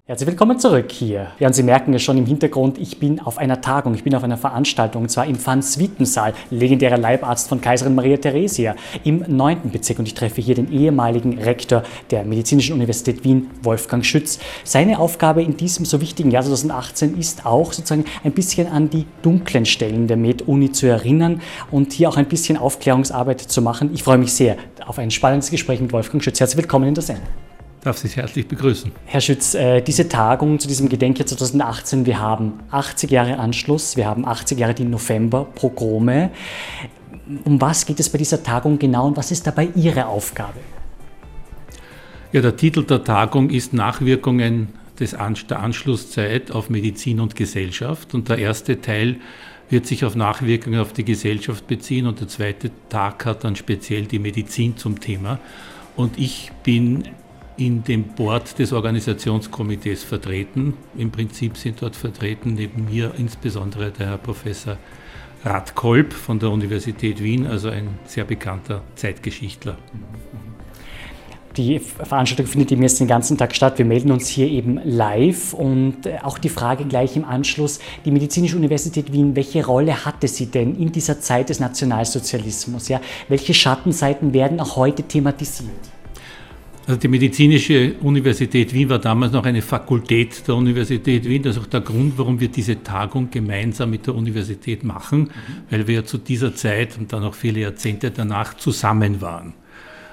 Herzlich 0.06 0.26
willkommen 0.26 0.58
zurück 0.58 0.92
hier. 0.92 1.28
Ja, 1.38 1.46
und 1.46 1.54
Sie 1.54 1.62
merken 1.62 1.94
es 1.94 2.02
schon 2.02 2.18
im 2.18 2.26
Hintergrund, 2.26 2.76
ich 2.76 2.98
bin 2.98 3.20
auf 3.20 3.38
einer 3.38 3.62
Tagung, 3.62 3.94
ich 3.94 4.04
bin 4.04 4.14
auf 4.14 4.22
einer 4.22 4.36
Veranstaltung, 4.36 5.04
und 5.04 5.08
zwar 5.08 5.24
im 5.24 5.42
Van-Switten-Saal, 5.42 6.34
legendärer 6.50 6.98
Leibarzt 6.98 7.48
von 7.48 7.62
Kaiserin 7.62 7.94
Maria 7.94 8.18
Theresia, 8.18 8.76
im 9.02 9.24
9. 9.26 9.70
Bezirk. 9.72 10.00
Und 10.00 10.06
ich 10.06 10.12
treffe 10.12 10.42
hier 10.42 10.56
den 10.56 10.70
ehemaligen 10.70 11.38
Rektor 11.38 11.84
der 12.10 12.22
Medizinischen 12.24 12.74
Universität 12.74 13.24
Wien, 13.24 13.48
Wolfgang 13.62 14.04
Schütz. 14.04 14.38
Seine 14.62 14.98
Aufgabe 14.98 15.42
in 15.42 15.56
diesem 15.56 15.86
so 15.86 16.02
wichtigen 16.02 16.30
Jahr 16.30 16.42
2018 16.42 17.18
ist 17.18 17.46
auch 17.46 17.72
sozusagen 17.72 18.04
ein 18.24 18.32
bisschen 18.32 18.66
an 18.66 18.90
die 18.90 19.06
dunklen 19.22 19.64
Stellen 19.64 20.06
der 20.06 20.18
Med-Uni 20.18 20.70
zu 20.70 20.86
erinnern 20.86 21.40
und 21.70 21.94
hier 21.94 22.10
auch 22.10 22.18
ein 22.18 22.28
bisschen 22.28 22.58
Aufklärungsarbeit 22.58 23.40
zu 23.40 23.62
machen. 23.62 23.88
Ich 23.94 24.02
freue 24.02 24.18
mich 24.18 24.34
sehr 24.34 24.58
auf 24.86 24.98
ein 24.98 25.10
spannendes 25.10 25.50
Gespräch 25.50 25.80
mit 25.80 25.94
Wolfgang 25.94 26.22
Schütz. 26.22 26.40
Herzlich 26.40 26.58
willkommen 26.58 26.88
in 26.88 26.94
der 26.94 27.04
Sendung 27.04 27.24
darf 27.84 27.98
Sie 27.98 28.08
herzlich 28.08 28.48
begrüßen. 28.48 28.90
Herr 29.06 29.20
Schütz, 29.20 29.54
äh, 29.54 29.80
diese 29.82 30.08
Tagung 30.08 30.58
zu 30.58 30.68
diesem 30.68 30.88
Gedenkjahr 30.88 31.26
2018, 31.26 32.06
wir 32.06 32.18
haben 32.18 32.54
80 32.70 33.10
Jahre 33.10 33.38
Anschluss, 33.38 33.96
wir 33.96 34.06
haben 34.06 34.26
80 34.26 34.58
Jahre 34.58 34.74
die 34.74 34.84
November-Progrome. 34.84 36.30
Um 37.44 37.60
was 37.60 37.86
geht 37.86 38.00
es 38.00 38.08
bei 38.08 38.18
dieser 38.18 38.42
Tagung 38.42 38.78
genau 38.78 39.06
und 39.06 39.16
was 39.16 39.30
ist 39.30 39.46
dabei 39.46 39.68
Ihre 39.74 40.06
Aufgabe? 40.06 40.58
Ja, 42.32 42.40
der 42.40 42.56
Titel 42.56 42.84
der 42.84 43.04
Tagung 43.04 43.50
ist 43.50 43.72
Nachwirkungen 43.72 44.68
des 44.98 45.16
der 45.48 45.60
Anschlusszeit 45.60 46.52
auf 46.52 46.70
Medizin 46.70 47.20
und 47.20 47.36
Gesellschaft 47.36 48.14
und 48.14 48.28
der 48.28 48.38
erste 48.38 48.80
Teil 48.80 49.16
wird 49.70 49.86
sich 49.86 50.04
auf 50.04 50.14
Nachwirkungen 50.14 50.80
auf 50.80 50.92
die 50.92 51.04
Gesellschaft 51.04 51.66
beziehen 51.66 52.06
und 52.06 52.20
der 52.20 52.28
zweite 52.28 52.70
Tag 52.88 53.24
hat 53.24 53.44
dann 53.44 53.56
speziell 53.56 54.04
die 54.04 54.18
Medizin 54.18 54.76
zum 54.76 55.00
Thema. 55.00 55.38
Und 55.96 56.18
ich 56.18 56.50
bin 56.62 57.04
in 57.56 57.84
dem 57.84 58.04
Board 58.04 58.58
des 58.58 58.72
Organisationskomitees 58.72 60.02
vertreten. 60.02 60.74
Im 60.96 61.10
Prinzip 61.10 61.56
sind 61.56 61.80
dort 61.82 61.96
vertreten 61.96 62.54
neben 62.54 62.86
mir 62.86 63.12
insbesondere 63.16 63.90
der 63.90 64.08
Herr 64.08 64.18
Professor 64.18 64.76
Radkolb 65.44 66.12
von 66.12 66.38
der 66.38 66.50
Universität 66.50 67.22
Wien, 67.22 67.46
also 67.46 67.68
ein 67.68 67.88
sehr 68.06 68.24
bekannter 68.24 68.82
Zeitgeschichtler. 68.96 69.76
Die 71.56 71.78
Veranstaltung 71.78 72.46
findet 72.46 72.72
eben 72.72 72.82
jetzt 72.82 72.98
den 72.98 73.06
ganzen 73.06 73.38
Tag 73.38 73.54
statt. 73.54 73.78
Wir 73.78 73.84
melden 73.84 74.10
uns 74.10 74.26
hier 74.26 74.48
eben 74.48 74.80
live 74.82 75.54
und 75.54 76.04
äh, 76.04 76.18
auch 76.22 76.38
die 76.38 76.48
Frage 76.48 76.84
gleich 76.84 77.14
im 77.14 77.24
Anschluss. 77.24 77.78
Die 78.04 78.10
Medizinische 78.10 78.56
Universität 78.56 79.12
Wien, 79.12 79.36
welche 79.36 79.64
Rolle 79.64 80.04
hatte 80.04 80.26
sie 80.26 80.46
denn 80.46 80.74
in 80.74 80.90
dieser 80.90 81.20
Zeit 81.20 81.50
des 81.50 81.60
Nationalsozialismus? 81.60 82.88
Ja? 82.88 83.00
Welche 83.28 83.54
Schattenseiten 83.54 84.32
werden 84.32 84.58
auch 84.58 84.74
heute 84.74 85.04
thematisiert? 85.04 85.93
Also 86.86 87.00
die 87.00 87.08
Medizinische 87.08 87.94
Universität 88.02 88.74
Wien 88.74 88.90
war 88.90 88.98
damals 88.98 89.32
noch 89.32 89.46
eine 89.46 89.62
Fakultät 89.62 90.46
der 90.46 90.54
Universität 90.54 91.24
Wien. 91.24 91.42
Das 91.42 91.56
ist 91.56 91.62
auch 91.62 91.66
der 91.66 91.80
Grund, 91.80 92.18
warum 92.18 92.40
wir 92.40 92.48
diese 92.48 92.82
Tagung 92.82 93.30
gemeinsam 93.30 93.88
mit 93.88 94.06
der 94.06 94.14
Universität 94.14 94.84
machen, 94.84 95.30
weil 95.70 95.86
wir 95.86 96.04
zu 96.04 96.18
dieser 96.18 96.54
Zeit 96.54 96.98
und 96.98 97.10
dann 97.10 97.24
auch 97.24 97.34
viele 97.34 97.60
Jahrzehnte 97.60 98.10
danach 98.10 98.54
zusammen 98.58 99.22
waren. 99.22 99.54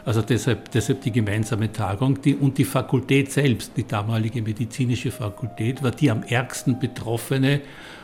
Also 0.05 0.21
deshalb, 0.21 0.71
deshalb 0.71 1.01
die 1.01 1.11
gemeinsame 1.11 1.73
Tagung. 1.73 2.21
Die, 2.21 2.35
und 2.35 2.57
die 2.57 2.63
Fakultät 2.63 3.31
selbst, 3.33 3.73
die 3.75 3.85
damalige 3.85 4.41
medizinische 4.41 5.11
Fakultät, 5.11 5.83
war 5.83 5.91
die 5.91 6.09
am 6.09 6.23
ärgsten 6.23 6.79
betroffene 6.79 7.59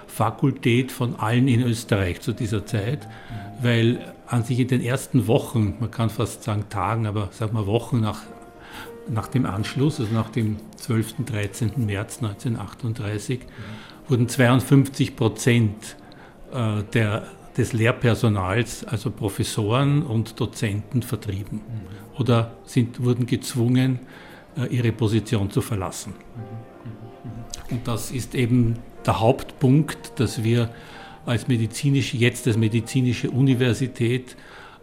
Fakultät 0.07 0.91
von 0.91 1.15
allen 1.15 1.47
in 1.47 1.61
Österreich 1.63 2.20
zu 2.20 2.34
dieser 2.34 2.65
Zeit, 2.65 3.07
weil 3.61 3.99
an 4.28 4.43
sich 4.43 4.59
in 4.59 4.68
den 4.68 4.82
ersten 4.82 5.28
Wochen, 5.28 5.76
man 5.80 5.89
kann 5.89 6.09
fast 6.09 6.43
sagen 6.43 6.65
Tagen, 6.70 7.07
aber 7.07 7.30
sagen 7.32 7.53
wir 7.53 7.65
Wochen 7.65 8.01
nach 8.01 8.22
nach 9.10 9.28
dem 9.28 9.45
Anschluss, 9.45 9.99
also 9.99 10.14
nach 10.14 10.30
dem 10.30 10.58
12. 10.76 11.26
13. 11.26 11.86
März 11.86 12.18
1938, 12.18 13.41
wurden 14.08 14.30
52 14.30 15.16
Prozent 15.16 15.97
äh, 16.53 16.84
der, 16.93 17.28
des 17.58 17.74
Lehrpersonals, 17.74 18.84
also 18.86 19.12
Professoren 19.12 20.03
und 20.03 20.39
Dozenten, 20.39 21.01
vertrieben 21.01 21.62
oder 22.18 22.51
sind, 22.66 23.03
wurden 23.03 23.26
gezwungen, 23.26 23.99
äh, 24.58 24.66
ihre 24.68 24.91
Position 24.91 25.51
zu 25.51 25.62
verlassen. 25.62 26.14
Und 27.70 27.88
das 27.88 28.12
ist 28.12 28.36
eben 28.36 28.80
der 29.05 29.20
Hauptpunkt, 29.20 30.20
dass 30.20 30.43
wir 30.43 30.70
als 31.26 31.47
medizinische, 31.47 32.18
jetzt 32.18 32.47
als 32.47 32.58
medizinische 32.58 33.30
Universität, 33.30 34.36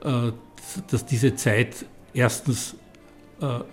äh, 0.02 0.32
dass 0.90 1.06
diese 1.06 1.34
Zeit 1.34 1.86
erstens 2.12 2.76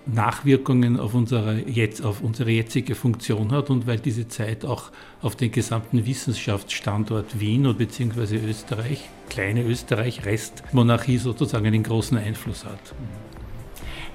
Nachwirkungen 0.06 1.00
auf 1.00 1.14
unsere, 1.14 1.60
jetzt, 1.68 2.04
auf 2.04 2.22
unsere 2.22 2.52
jetzige 2.52 2.96
Funktion 2.96 3.52
hat 3.52 3.70
und 3.70 3.88
weil 3.88 4.00
diese 4.00 4.28
Zeit 4.28 4.66
auch 4.66 4.92
auf 5.22 5.36
den 5.36 5.52
gesamten 5.52 6.06
Wissenschaftsstandort 6.06 7.40
Wien 7.40 7.68
und 7.68 7.78
beziehungsweise 7.78 8.38
Österreich, 8.38 9.10
kleine 9.30 9.64
Österreich, 9.64 10.26
Restmonarchie 10.26 11.18
sozusagen 11.18 11.68
einen 11.68 11.84
großen 11.84 12.18
Einfluss 12.18 12.66
hat. 12.66 12.80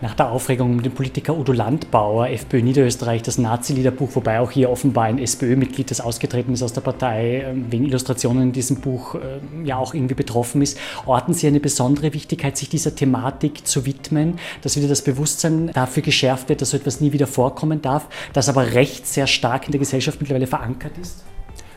Nach 0.03 0.15
der 0.15 0.31
Aufregung 0.31 0.77
mit 0.77 0.85
dem 0.85 0.93
Politiker 0.93 1.35
Udo 1.35 1.53
Landbauer, 1.53 2.29
FPÖ 2.29 2.61
Niederösterreich, 2.61 3.23
das 3.23 3.39
Nazi-Liederbuch, 3.39 4.11
wobei 4.13 4.41
auch 4.41 4.51
hier 4.51 4.69
offenbar 4.69 5.05
ein 5.05 5.19
SPÖ-Mitglied, 5.19 5.91
das 5.91 6.03
ausgetreten 6.03 6.53
ist 6.53 6.63
aus 6.63 6.75
der 6.75 6.83
Partei, 6.83 7.47
ähm, 7.47 7.65
wegen 7.71 7.87
Illustrationen 7.87 8.43
in 8.43 8.53
diesem 8.53 8.83
Buch 8.83 9.15
ähm, 9.15 9.65
ja 9.65 9.79
auch 9.79 9.95
irgendwie 9.95 10.15
betroffen 10.15 10.61
ist, 10.61 10.79
orten 11.07 11.33
Sie 11.33 11.47
eine 11.47 11.61
besondere 11.61 12.13
Wichtigkeit, 12.13 12.59
sich 12.59 12.69
dieser 12.69 12.95
Thematik 12.95 13.67
zu 13.67 13.87
widmen, 13.87 14.39
dass 14.61 14.77
wieder 14.77 14.89
das 14.89 15.01
Bewusstsein 15.01 15.71
dafür 15.73 16.03
geschärft 16.03 16.51
wird, 16.51 16.61
dass 16.61 16.71
so 16.71 16.77
etwas 16.77 17.01
nie 17.01 17.13
wieder 17.13 17.27
vorkommen 17.27 17.81
darf, 17.81 18.07
das 18.35 18.51
aber 18.51 18.75
recht 18.75 19.07
sehr 19.07 19.27
stark 19.27 19.65
in 19.65 19.73
der 19.73 19.79
Gesellschaft 19.79 20.21
mittlerweile 20.21 20.47
verankert 20.47 20.99
ist? 20.99 21.25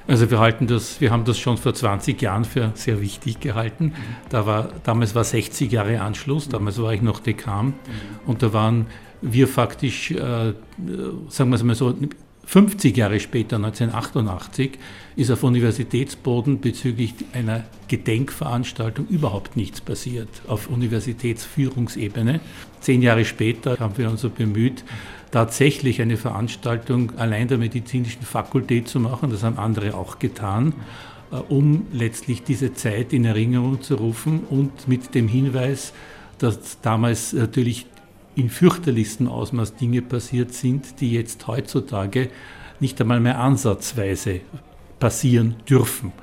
Also 0.09 0.31
wir 0.31 0.39
halten 0.39 0.65
das, 0.65 0.99
wir 1.01 1.11
haben 1.11 1.23
das 1.23 1.37
schon 1.37 1.57
vor 1.57 1.75
20 1.75 2.19
Jahren 2.19 2.43
für 2.43 2.71
sehr 2.73 2.99
wichtig 2.99 3.41
gehalten. 3.41 3.93
Da 4.29 4.47
war, 4.47 4.69
damals 4.83 5.13
war 5.13 5.23
60 5.23 5.71
Jahre 5.71 6.01
Anschluss, 6.01 6.49
damals 6.49 6.81
war 6.81 6.91
ich 6.93 7.03
noch 7.03 7.19
Dekan 7.19 7.75
und 8.25 8.41
da 8.41 8.51
waren 8.51 8.87
wir 9.21 9.47
faktisch, 9.47 10.09
äh, 10.09 10.53
sagen 11.27 11.51
wir 11.51 11.55
es 11.55 11.63
mal 11.63 11.75
so, 11.75 11.95
50 12.43 12.97
Jahre 12.97 13.19
später, 13.19 13.57
1988, 13.57 14.79
ist 15.15 15.29
auf 15.29 15.43
Universitätsboden 15.43 16.59
bezüglich 16.59 17.13
einer 17.33 17.65
Gedenkveranstaltung 17.87 19.05
überhaupt 19.09 19.55
nichts 19.55 19.79
passiert 19.79 20.29
auf 20.47 20.69
Universitätsführungsebene. 20.69 22.39
Zehn 22.79 23.03
Jahre 23.03 23.25
später 23.25 23.77
haben 23.79 23.95
wir 23.99 24.09
uns 24.09 24.21
so 24.21 24.31
bemüht, 24.31 24.83
tatsächlich 25.31 26.01
eine 26.01 26.17
Veranstaltung 26.17 27.17
allein 27.17 27.47
der 27.47 27.57
medizinischen 27.57 28.23
Fakultät 28.23 28.87
zu 28.87 28.99
machen. 28.99 29.29
Das 29.29 29.43
haben 29.43 29.57
andere 29.57 29.95
auch 29.95 30.19
getan, 30.19 30.73
äh, 31.31 31.35
um 31.35 31.87
letztlich 31.91 32.43
diese 32.43 32.73
Zeit 32.73 33.13
in 33.13 33.25
Erinnerung 33.25 33.81
zu 33.81 33.95
rufen 33.95 34.41
und 34.49 34.87
mit 34.87 35.13
dem 35.15 35.27
Hinweis, 35.27 35.93
dass 36.39 36.81
damals 36.81 37.33
natürlich 37.33 37.85
in 38.35 38.49
fürchterlichstem 38.49 39.27
Ausmaß 39.27 39.75
Dinge 39.75 40.01
passiert 40.01 40.53
sind, 40.53 41.01
die 41.01 41.11
jetzt 41.11 41.45
heutzutage 41.47 42.29
nicht 42.79 42.99
einmal 43.01 43.19
mehr 43.19 43.39
ansatzweise 43.39 44.39
passieren 44.99 45.55
dürfen. 45.69 46.13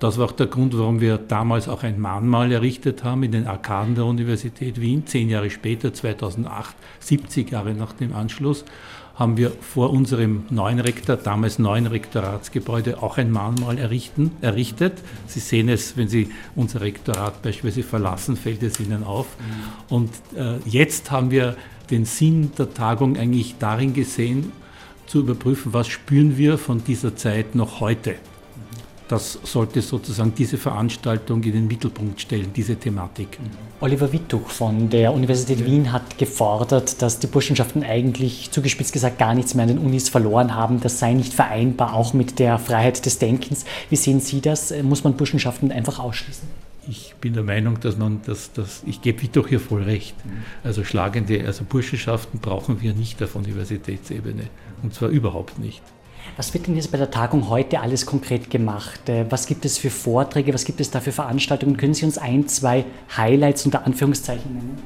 Das 0.00 0.18
war 0.18 0.26
auch 0.26 0.32
der 0.32 0.46
Grund, 0.46 0.76
warum 0.76 1.00
wir 1.00 1.18
damals 1.18 1.68
auch 1.68 1.82
ein 1.82 2.00
Mahnmal 2.00 2.50
errichtet 2.52 3.04
haben 3.04 3.22
in 3.22 3.32
den 3.32 3.46
Arkaden 3.46 3.94
der 3.94 4.04
Universität 4.04 4.80
Wien. 4.80 5.06
Zehn 5.06 5.28
Jahre 5.30 5.50
später, 5.50 5.94
2008, 5.94 6.74
70 7.00 7.50
Jahre 7.50 7.74
nach 7.74 7.92
dem 7.92 8.12
Anschluss, 8.14 8.64
haben 9.14 9.36
wir 9.36 9.52
vor 9.60 9.90
unserem 9.90 10.44
neuen 10.50 10.80
Rektor, 10.80 11.16
damals 11.16 11.60
neuen 11.60 11.86
Rektoratsgebäude, 11.86 13.00
auch 13.00 13.16
ein 13.16 13.30
Mahnmal 13.30 13.78
errichten, 13.78 14.32
errichtet. 14.40 14.94
Sie 15.26 15.38
sehen 15.38 15.68
es, 15.68 15.96
wenn 15.96 16.08
Sie 16.08 16.30
unser 16.56 16.80
Rektorat 16.80 17.40
beispielsweise 17.40 17.86
verlassen, 17.86 18.36
fällt 18.36 18.62
es 18.64 18.80
Ihnen 18.80 19.04
auf. 19.04 19.26
Und 19.88 20.10
äh, 20.36 20.56
jetzt 20.64 21.12
haben 21.12 21.30
wir 21.30 21.56
den 21.90 22.04
Sinn 22.04 22.50
der 22.58 22.74
Tagung 22.74 23.16
eigentlich 23.16 23.54
darin 23.58 23.94
gesehen, 23.94 24.52
zu 25.06 25.20
überprüfen, 25.20 25.72
was 25.72 25.86
spüren 25.86 26.36
wir 26.36 26.58
von 26.58 26.82
dieser 26.82 27.14
Zeit 27.14 27.54
noch 27.54 27.80
heute 27.80 28.16
das 29.08 29.38
sollte 29.42 29.82
sozusagen 29.82 30.34
diese 30.34 30.56
Veranstaltung 30.56 31.42
in 31.42 31.52
den 31.52 31.66
Mittelpunkt 31.66 32.20
stellen, 32.20 32.50
diese 32.54 32.76
Thematik. 32.76 33.38
Oliver 33.80 34.12
Wittuch 34.12 34.48
von 34.48 34.88
der 34.88 35.12
Universität 35.12 35.64
Wien 35.66 35.92
hat 35.92 36.16
gefordert, 36.16 37.02
dass 37.02 37.18
die 37.18 37.26
Burschenschaften 37.26 37.82
eigentlich 37.82 38.50
zugespitzt 38.50 38.92
gesagt 38.92 39.18
gar 39.18 39.34
nichts 39.34 39.54
mehr 39.54 39.64
an 39.64 39.68
den 39.68 39.78
Unis 39.78 40.08
verloren 40.08 40.54
haben. 40.54 40.80
Das 40.80 40.98
sei 40.98 41.12
nicht 41.12 41.34
vereinbar, 41.34 41.92
auch 41.92 42.14
mit 42.14 42.38
der 42.38 42.58
Freiheit 42.58 43.04
des 43.04 43.18
Denkens. 43.18 43.66
Wie 43.90 43.96
sehen 43.96 44.20
Sie 44.20 44.40
das? 44.40 44.72
Muss 44.82 45.04
man 45.04 45.14
Burschenschaften 45.16 45.70
einfach 45.70 45.98
ausschließen? 45.98 46.48
Ich 46.88 47.14
bin 47.20 47.32
der 47.32 47.42
Meinung, 47.42 47.80
dass 47.80 47.96
man 47.96 48.20
das, 48.26 48.52
das 48.52 48.82
ich 48.86 49.00
gebe 49.00 49.22
Wittuch 49.22 49.48
hier 49.48 49.60
voll 49.60 49.82
recht. 49.82 50.14
Also 50.62 50.84
schlagende, 50.84 51.44
also 51.46 51.64
Burschenschaften 51.64 52.40
brauchen 52.40 52.80
wir 52.82 52.94
nicht 52.94 53.22
auf 53.22 53.36
Universitätsebene. 53.36 54.44
Und 54.82 54.94
zwar 54.94 55.08
überhaupt 55.08 55.58
nicht. 55.58 55.82
Was 56.36 56.52
wird 56.52 56.66
denn 56.66 56.74
jetzt 56.74 56.90
bei 56.90 56.98
der 56.98 57.10
Tagung 57.10 57.48
heute 57.48 57.80
alles 57.80 58.06
konkret 58.06 58.50
gemacht? 58.50 59.08
Äh, 59.08 59.26
was 59.30 59.46
gibt 59.46 59.64
es 59.64 59.78
für 59.78 59.90
Vorträge? 59.90 60.52
Was 60.52 60.64
gibt 60.64 60.80
es 60.80 60.90
da 60.90 61.00
für 61.00 61.12
Veranstaltungen? 61.12 61.76
Können 61.76 61.94
Sie 61.94 62.04
uns 62.04 62.18
ein, 62.18 62.48
zwei 62.48 62.84
Highlights 63.16 63.64
unter 63.64 63.86
Anführungszeichen 63.86 64.52
nennen? 64.52 64.82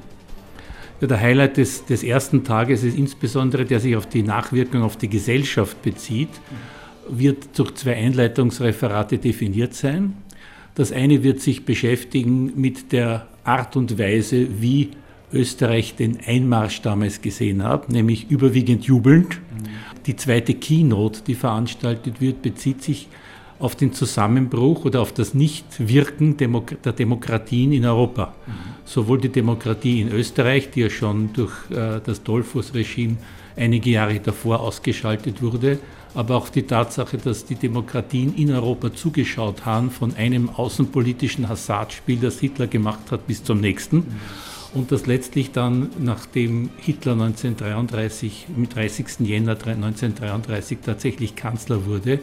Ja, 1.01 1.07
der 1.07 1.21
Highlight 1.21 1.57
des, 1.57 1.87
des 1.87 2.03
ersten 2.03 2.45
Tages 2.45 2.83
ist 2.83 2.99
insbesondere, 2.99 3.65
der 3.65 3.81
sich 3.81 3.97
auf 3.97 4.07
die 4.07 4.23
Nachwirkung 4.23 4.83
auf 4.83 4.97
die 4.97 5.09
Gesellschaft 5.09 5.81
bezieht, 5.81 6.29
wird 7.09 7.59
durch 7.59 7.75
zwei 7.77 7.95
Einleitungsreferate 7.95 9.17
definiert 9.19 9.75
sein. 9.75 10.17
Das 10.75 10.93
eine 10.93 11.23
wird 11.23 11.41
sich 11.41 11.65
beschäftigen 11.65 12.61
mit 12.61 12.93
der 12.93 13.27
Art 13.45 13.77
und 13.77 13.99
Weise, 13.99 14.61
wie 14.61 14.91
Österreich 15.33 15.95
den 15.95 16.19
Einmarsch 16.27 16.81
damals 16.83 17.21
gesehen 17.21 17.63
hat, 17.63 17.91
nämlich 17.91 18.31
überwiegend 18.31 18.85
jubelnd. 18.85 19.41
Die 20.07 20.17
zweite 20.17 20.55
Keynote, 20.55 21.23
die 21.27 21.35
veranstaltet 21.35 22.21
wird, 22.21 22.41
bezieht 22.41 22.83
sich 22.83 23.09
auf 23.59 23.75
den 23.77 23.93
Zusammenbruch 23.93 24.85
oder 24.85 25.03
auf 25.03 25.13
das 25.13 25.35
Nichtwirken 25.35 26.37
der 26.37 26.93
Demokratien 26.93 27.73
in 27.73 27.85
Europa. 27.85 28.35
Mhm. 28.47 28.53
Sowohl 28.85 29.21
die 29.21 29.29
Demokratie 29.29 30.01
in 30.01 30.13
Österreich, 30.13 30.71
die 30.71 30.81
ja 30.81 30.91
schon 30.91 31.33
durch 31.33 31.53
äh, 31.71 32.01
das 32.03 32.23
Dollfuß-Regime 32.23 33.17
einige 33.57 33.91
Jahre 33.91 34.21
davor 34.21 34.61
ausgeschaltet 34.61 35.43
wurde, 35.43 35.79
aber 36.15 36.37
auch 36.37 36.49
die 36.49 36.63
Tatsache, 36.63 37.19
dass 37.19 37.45
die 37.45 37.57
Demokratien 37.57 38.35
in 38.37 38.53
Europa 38.53 38.95
zugeschaut 38.95 39.67
haben 39.67 39.91
von 39.91 40.15
einem 40.15 40.49
außenpolitischen 40.49 41.49
Hasardspiel, 41.49 42.19
das 42.19 42.39
Hitler 42.39 42.69
gemacht 42.69 43.11
hat, 43.11 43.27
bis 43.27 43.43
zum 43.43 43.61
nächsten. 43.61 43.97
Mhm 43.97 44.48
und 44.75 44.93
das 44.93 45.07
letztlich 45.07 45.53
dann, 45.53 45.91
nachdem 45.99 46.71
Hitler 46.79 47.13
1933, 47.13 48.47
am 48.55 48.69
30. 48.69 49.21
Jänner 49.21 49.53
1933 49.53 50.79
tatsächlich 50.85 51.37
Kanzler 51.37 51.87
wurde, 51.87 52.21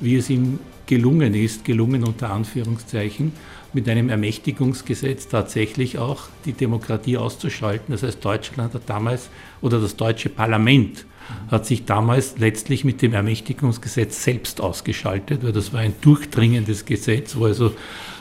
wie 0.00 0.16
es 0.16 0.28
ihm 0.28 0.58
gelungen 0.86 1.34
ist, 1.34 1.64
gelungen 1.64 2.04
unter 2.04 2.30
Anführungszeichen, 2.30 3.32
mit 3.72 3.88
einem 3.88 4.08
Ermächtigungsgesetz 4.08 5.28
tatsächlich 5.28 5.98
auch 5.98 6.22
die 6.44 6.52
Demokratie 6.52 7.16
auszuschalten. 7.16 7.92
Das 7.92 8.02
heißt, 8.02 8.24
Deutschland 8.24 8.74
hat 8.74 8.82
damals, 8.86 9.30
oder 9.60 9.80
das 9.80 9.96
deutsche 9.96 10.28
Parlament 10.28 11.06
hat 11.50 11.66
sich 11.66 11.84
damals 11.84 12.38
letztlich 12.38 12.84
mit 12.84 13.02
dem 13.02 13.14
Ermächtigungsgesetz 13.14 14.22
selbst 14.22 14.60
ausgeschaltet, 14.60 15.42
weil 15.42 15.52
das 15.52 15.72
war 15.72 15.80
ein 15.80 15.94
durchdringendes 16.02 16.84
Gesetz, 16.84 17.34
wo 17.36 17.46
also 17.46 17.72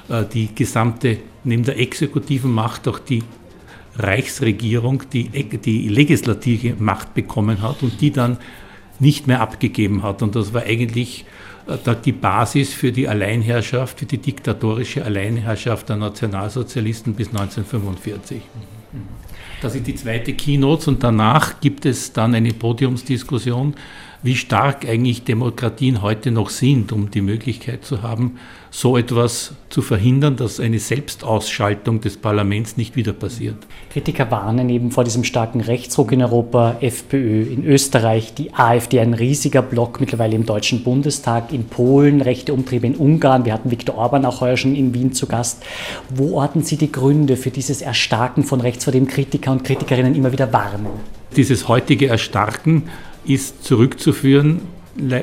äh, 0.09 0.23
die 0.31 0.53
gesamte, 0.53 1.17
neben 1.43 1.63
der 1.63 1.79
exekutiven 1.79 2.51
Macht 2.51 2.87
auch 2.87 2.99
die 2.99 3.23
Reichsregierung 3.97 5.03
die, 5.11 5.29
die 5.29 5.87
legislative 5.87 6.75
Macht 6.81 7.13
bekommen 7.13 7.61
hat 7.61 7.83
und 7.83 8.01
die 8.01 8.11
dann 8.11 8.37
nicht 8.99 9.27
mehr 9.27 9.41
abgegeben 9.41 10.03
hat. 10.03 10.21
Und 10.21 10.35
das 10.35 10.53
war 10.53 10.63
eigentlich 10.63 11.25
äh, 11.67 11.95
die 12.03 12.11
Basis 12.11 12.73
für 12.73 12.91
die 12.91 13.07
Alleinherrschaft, 13.07 13.99
für 13.99 14.05
die 14.05 14.17
diktatorische 14.17 15.03
Alleinherrschaft 15.03 15.89
der 15.89 15.97
Nationalsozialisten 15.97 17.13
bis 17.13 17.27
1945. 17.27 18.41
Das 19.61 19.75
ist 19.75 19.87
die 19.87 19.95
zweite 19.95 20.33
Keynote 20.33 20.89
und 20.89 21.03
danach 21.03 21.61
gibt 21.61 21.85
es 21.85 22.11
dann 22.11 22.35
eine 22.35 22.51
Podiumsdiskussion, 22.51 23.75
wie 24.23 24.35
stark 24.35 24.87
eigentlich 24.87 25.25
Demokratien 25.25 26.01
heute 26.01 26.31
noch 26.31 26.49
sind, 26.49 26.93
um 26.93 27.11
die 27.11 27.21
Möglichkeit 27.21 27.83
zu 27.83 28.01
haben, 28.01 28.37
so 28.71 28.97
etwas 28.97 29.53
zu 29.69 29.81
verhindern, 29.81 30.37
dass 30.37 30.61
eine 30.61 30.79
Selbstausschaltung 30.79 31.99
des 31.99 32.17
Parlaments 32.17 32.77
nicht 32.77 32.95
wieder 32.95 33.11
passiert. 33.11 33.57
Kritiker 33.91 34.31
warnen 34.31 34.69
eben 34.69 34.91
vor 34.91 35.03
diesem 35.03 35.25
starken 35.25 35.59
Rechtsruck 35.59 36.13
in 36.13 36.21
Europa, 36.21 36.77
FPÖ 36.79 37.43
in 37.43 37.65
Österreich, 37.65 38.33
die 38.33 38.53
AfD 38.53 39.01
ein 39.01 39.13
riesiger 39.13 39.61
Block 39.61 39.99
mittlerweile 39.99 40.35
im 40.35 40.45
Deutschen 40.45 40.83
Bundestag, 40.83 41.51
in 41.51 41.65
Polen, 41.65 42.21
rechte 42.21 42.53
Umtriebe 42.53 42.87
in 42.87 42.95
Ungarn. 42.95 43.43
Wir 43.43 43.53
hatten 43.53 43.71
Viktor 43.71 43.95
Orban 43.95 44.25
auch 44.25 44.39
heuer 44.39 44.57
schon 44.57 44.75
in 44.75 44.93
Wien 44.93 45.11
zu 45.11 45.27
Gast. 45.27 45.63
Wo 46.09 46.37
orten 46.37 46.63
Sie 46.63 46.77
die 46.77 46.91
Gründe 46.91 47.35
für 47.35 47.51
dieses 47.51 47.81
Erstarken 47.81 48.43
von 48.43 48.61
rechts, 48.61 48.85
vor 48.85 48.93
dem 48.93 49.05
Kritiker 49.05 49.51
und 49.51 49.65
Kritikerinnen 49.65 50.15
immer 50.15 50.31
wieder 50.31 50.53
warnen? 50.53 50.87
Dieses 51.35 51.67
heutige 51.67 52.07
Erstarken 52.07 52.83
ist 53.25 53.63
zurückzuführen 53.63 54.61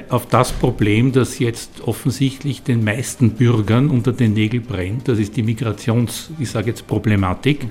auf 0.08 0.26
das 0.26 0.50
Problem, 0.52 1.12
das 1.12 1.38
jetzt 1.38 1.82
offensichtlich 1.82 2.62
den 2.62 2.82
meisten 2.82 3.30
Bürgern 3.30 3.88
unter 3.88 4.12
den 4.12 4.32
Nägeln 4.32 4.64
brennt, 4.64 5.06
das 5.06 5.18
ist 5.18 5.36
die 5.36 5.44
Migrations, 5.44 6.30
ich 6.40 6.50
sage 6.50 6.68
jetzt 6.68 6.88
Problematik, 6.88 7.68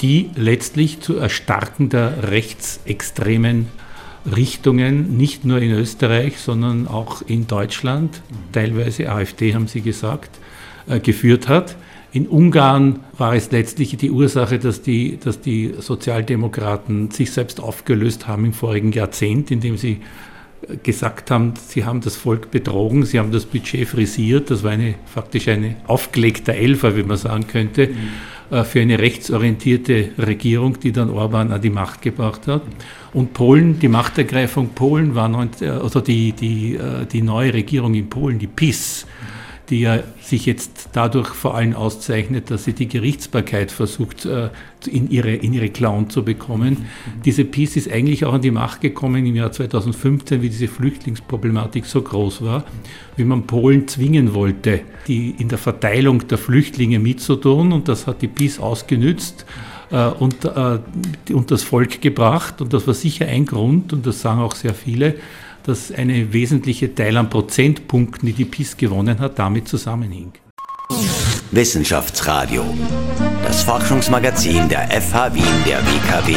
die 0.00 0.30
letztlich 0.34 1.00
zu 1.00 1.16
Erstarken 1.16 1.90
der 1.90 2.30
rechtsextremen 2.30 3.68
Richtungen, 4.34 5.16
nicht 5.16 5.44
nur 5.44 5.60
in 5.60 5.70
Österreich, 5.70 6.38
sondern 6.38 6.88
auch 6.88 7.22
in 7.22 7.46
Deutschland, 7.46 8.20
teilweise 8.52 9.10
AfD 9.10 9.54
haben 9.54 9.68
Sie 9.68 9.80
gesagt, 9.80 10.30
äh, 10.88 11.00
geführt 11.00 11.48
hat. 11.48 11.76
In 12.12 12.28
Ungarn 12.28 13.00
war 13.16 13.34
es 13.34 13.50
letztlich 13.52 13.96
die 13.96 14.10
Ursache, 14.10 14.58
dass 14.58 14.82
die, 14.82 15.18
dass 15.18 15.40
die 15.40 15.74
Sozialdemokraten 15.78 17.10
sich 17.10 17.30
selbst 17.30 17.58
aufgelöst 17.58 18.28
haben 18.28 18.44
im 18.44 18.52
vorigen 18.52 18.92
Jahrzehnt, 18.92 19.50
indem 19.50 19.78
sie 19.78 20.00
gesagt 20.82 21.30
haben, 21.30 21.54
sie 21.56 21.84
haben 21.84 22.02
das 22.02 22.16
Volk 22.16 22.50
betrogen, 22.50 23.04
sie 23.04 23.18
haben 23.18 23.32
das 23.32 23.46
Budget 23.46 23.88
frisiert. 23.88 24.50
Das 24.50 24.62
war 24.62 24.72
eine, 24.72 24.94
faktisch 25.06 25.48
ein 25.48 25.76
aufgelegter 25.86 26.54
Elfer, 26.54 26.96
wie 26.96 27.02
man 27.02 27.16
sagen 27.16 27.46
könnte, 27.46 27.88
mhm. 27.88 27.96
Äh, 28.52 28.64
für 28.64 28.80
eine 28.80 28.98
rechtsorientierte 28.98 30.10
Regierung, 30.18 30.78
die 30.78 30.92
dann 30.92 31.08
Orban 31.08 31.52
an 31.52 31.62
die 31.62 31.70
Macht 31.70 32.02
gebracht 32.02 32.46
hat. 32.46 32.62
Und 33.14 33.32
Polen, 33.32 33.78
die 33.78 33.88
Machtergreifung 33.88 34.70
Polen 34.70 35.14
war, 35.14 35.48
also 35.60 36.00
die, 36.00 36.32
die, 36.32 36.74
äh, 36.74 37.06
die 37.10 37.22
neue 37.22 37.54
Regierung 37.54 37.94
in 37.94 38.10
Polen, 38.10 38.38
die 38.38 38.46
PIS, 38.46 39.06
die 39.70 39.80
ja 39.80 40.00
sich 40.20 40.46
jetzt 40.46 40.90
dadurch 40.92 41.28
vor 41.28 41.54
allem 41.54 41.74
auszeichnet, 41.74 42.50
dass 42.50 42.64
sie 42.64 42.72
die 42.72 42.88
Gerichtsbarkeit 42.88 43.70
versucht, 43.70 44.24
äh, 44.24 44.50
in 44.86 45.10
ihre, 45.10 45.32
in 45.34 45.52
ihre 45.52 45.68
Clown 45.68 46.10
zu 46.10 46.24
bekommen. 46.24 46.86
Diese 47.24 47.44
Peace 47.44 47.76
ist 47.76 47.90
eigentlich 47.90 48.24
auch 48.24 48.34
an 48.34 48.42
die 48.42 48.50
Macht 48.50 48.80
gekommen 48.80 49.24
im 49.24 49.36
Jahr 49.36 49.52
2015, 49.52 50.42
wie 50.42 50.48
diese 50.48 50.68
Flüchtlingsproblematik 50.68 51.86
so 51.86 52.02
groß 52.02 52.42
war, 52.42 52.64
wie 53.16 53.24
man 53.24 53.46
Polen 53.46 53.86
zwingen 53.86 54.34
wollte, 54.34 54.80
die 55.06 55.30
in 55.38 55.48
der 55.48 55.58
Verteilung 55.58 56.26
der 56.26 56.38
Flüchtlinge 56.38 56.98
mitzutun 56.98 57.72
und 57.72 57.88
das 57.88 58.06
hat 58.06 58.22
die 58.22 58.28
Peace 58.28 58.58
ausgenützt 58.58 59.46
äh, 59.90 60.06
und, 60.06 60.44
äh, 60.44 60.78
und 61.32 61.50
das 61.50 61.62
Volk 61.62 62.00
gebracht 62.00 62.60
und 62.60 62.72
das 62.72 62.86
war 62.86 62.94
sicher 62.94 63.26
ein 63.26 63.46
Grund 63.46 63.92
und 63.92 64.06
das 64.06 64.20
sagen 64.20 64.40
auch 64.40 64.56
sehr 64.56 64.74
viele, 64.74 65.14
dass 65.64 65.92
eine 65.92 66.32
wesentliche 66.32 66.94
Teil 66.94 67.16
an 67.16 67.30
Prozentpunkten, 67.30 68.26
die 68.26 68.32
die 68.32 68.44
PIS 68.44 68.76
gewonnen 68.76 69.18
hat, 69.18 69.38
damit 69.38 69.68
zusammenhing. 69.68 70.32
Wissenschaftsradio, 71.50 72.64
das 73.44 73.62
Forschungsmagazin 73.62 74.68
der 74.68 74.88
FH 74.90 75.34
Wien 75.34 75.64
der 75.66 75.78
WKW. 75.78 76.34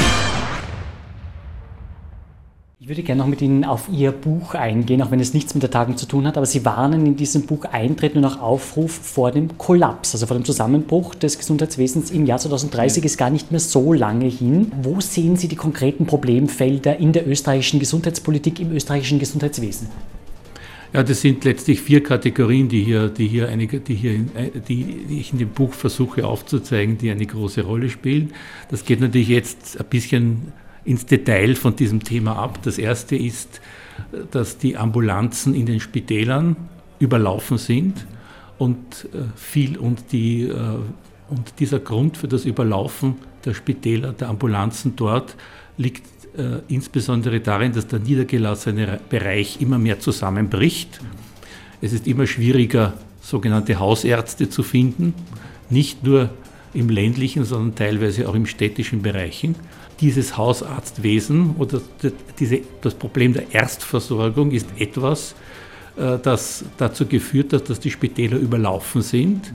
Ich 2.85 2.89
würde 2.89 3.01
gerne 3.01 3.23
noch 3.23 3.27
mit 3.27 3.41
Ihnen 3.41 3.63
auf 3.63 3.89
Ihr 3.91 4.11
Buch 4.11 4.53
eingehen, 4.53 5.01
auch 5.01 5.09
wenn 5.09 5.19
es 5.19 5.33
nichts 5.33 5.55
mit 5.55 5.63
der 5.63 5.71
Tagung 5.71 5.97
zu 5.97 6.05
tun 6.05 6.27
hat, 6.27 6.37
aber 6.37 6.45
Sie 6.45 6.65
warnen 6.65 7.07
in 7.07 7.15
diesem 7.15 7.47
Buch 7.47 7.65
Eintritt 7.65 8.15
und 8.15 8.23
auch 8.23 8.39
Aufruf 8.39 8.91
vor 8.91 9.31
dem 9.31 9.57
Kollaps, 9.57 10.13
also 10.13 10.27
vor 10.27 10.37
dem 10.37 10.45
Zusammenbruch 10.45 11.15
des 11.15 11.39
Gesundheitswesens 11.39 12.11
im 12.11 12.27
Jahr 12.27 12.37
2030 12.37 13.03
ist 13.03 13.17
gar 13.17 13.31
nicht 13.31 13.49
mehr 13.49 13.59
so 13.59 13.91
lange 13.91 14.27
hin. 14.27 14.71
Wo 14.83 15.01
sehen 15.01 15.35
Sie 15.35 15.47
die 15.47 15.55
konkreten 15.55 16.05
Problemfelder 16.05 16.97
in 16.97 17.11
der 17.11 17.27
österreichischen 17.27 17.79
Gesundheitspolitik, 17.79 18.59
im 18.59 18.71
österreichischen 18.71 19.17
Gesundheitswesen? 19.17 19.87
Ja, 20.93 21.01
das 21.01 21.21
sind 21.21 21.43
letztlich 21.43 21.81
vier 21.81 22.03
Kategorien, 22.03 22.69
die 22.69 22.83
hier, 22.83 23.09
die 23.09 23.27
hier 23.27 23.49
einige, 23.49 23.79
die 23.79 23.95
hier, 23.95 24.13
in, 24.13 24.29
die, 24.67 25.07
die 25.09 25.19
ich 25.21 25.33
in 25.33 25.39
dem 25.39 25.49
Buch 25.49 25.73
versuche 25.73 26.27
aufzuzeigen, 26.27 26.99
die 26.99 27.09
eine 27.09 27.25
große 27.25 27.63
Rolle 27.63 27.89
spielen. 27.89 28.33
Das 28.69 28.85
geht 28.85 29.01
natürlich 29.01 29.29
jetzt 29.29 29.79
ein 29.79 29.87
bisschen 29.87 30.53
ins 30.85 31.05
Detail 31.05 31.55
von 31.55 31.75
diesem 31.75 32.03
Thema 32.03 32.37
ab. 32.37 32.59
Das 32.63 32.77
erste 32.77 33.15
ist, 33.15 33.61
dass 34.31 34.57
die 34.57 34.77
Ambulanzen 34.77 35.53
in 35.53 35.65
den 35.65 35.79
Spitälern 35.79 36.55
überlaufen 36.99 37.57
sind 37.57 38.05
und 38.57 39.07
äh, 39.13 39.23
viel 39.35 39.77
und 39.77 40.11
die 40.11 40.43
äh, 40.43 40.77
und 41.29 41.59
dieser 41.59 41.79
Grund 41.79 42.17
für 42.17 42.27
das 42.27 42.45
Überlaufen 42.45 43.15
der 43.45 43.53
Spitäler, 43.53 44.13
der 44.13 44.29
Ambulanzen 44.29 44.95
dort 44.95 45.35
liegt 45.77 46.05
äh, 46.37 46.61
insbesondere 46.67 47.39
darin, 47.39 47.71
dass 47.73 47.87
der 47.87 47.99
niedergelassene 47.99 48.99
Bereich 49.09 49.59
immer 49.59 49.77
mehr 49.77 49.99
zusammenbricht. 49.99 50.99
Es 51.81 51.93
ist 51.93 52.07
immer 52.07 52.27
schwieriger, 52.27 52.93
sogenannte 53.21 53.79
Hausärzte 53.79 54.49
zu 54.49 54.63
finden, 54.63 55.13
nicht 55.69 56.03
nur 56.03 56.29
im 56.73 56.89
ländlichen, 56.89 57.43
sondern 57.45 57.75
teilweise 57.75 58.27
auch 58.29 58.35
im 58.35 58.45
städtischen 58.45 59.01
Bereichen. 59.01 59.55
Dieses 60.01 60.37
Hausarztwesen 60.37 61.55
oder 61.57 61.81
diese, 62.39 62.61
das 62.81 62.93
Problem 62.95 63.33
der 63.33 63.53
Erstversorgung 63.53 64.51
ist 64.51 64.67
etwas, 64.77 65.35
äh, 65.97 66.17
das 66.21 66.65
dazu 66.77 67.05
geführt 67.05 67.53
hat, 67.53 67.69
dass 67.69 67.79
die 67.79 67.91
Spitäler 67.91 68.37
überlaufen 68.37 69.01
sind, 69.01 69.53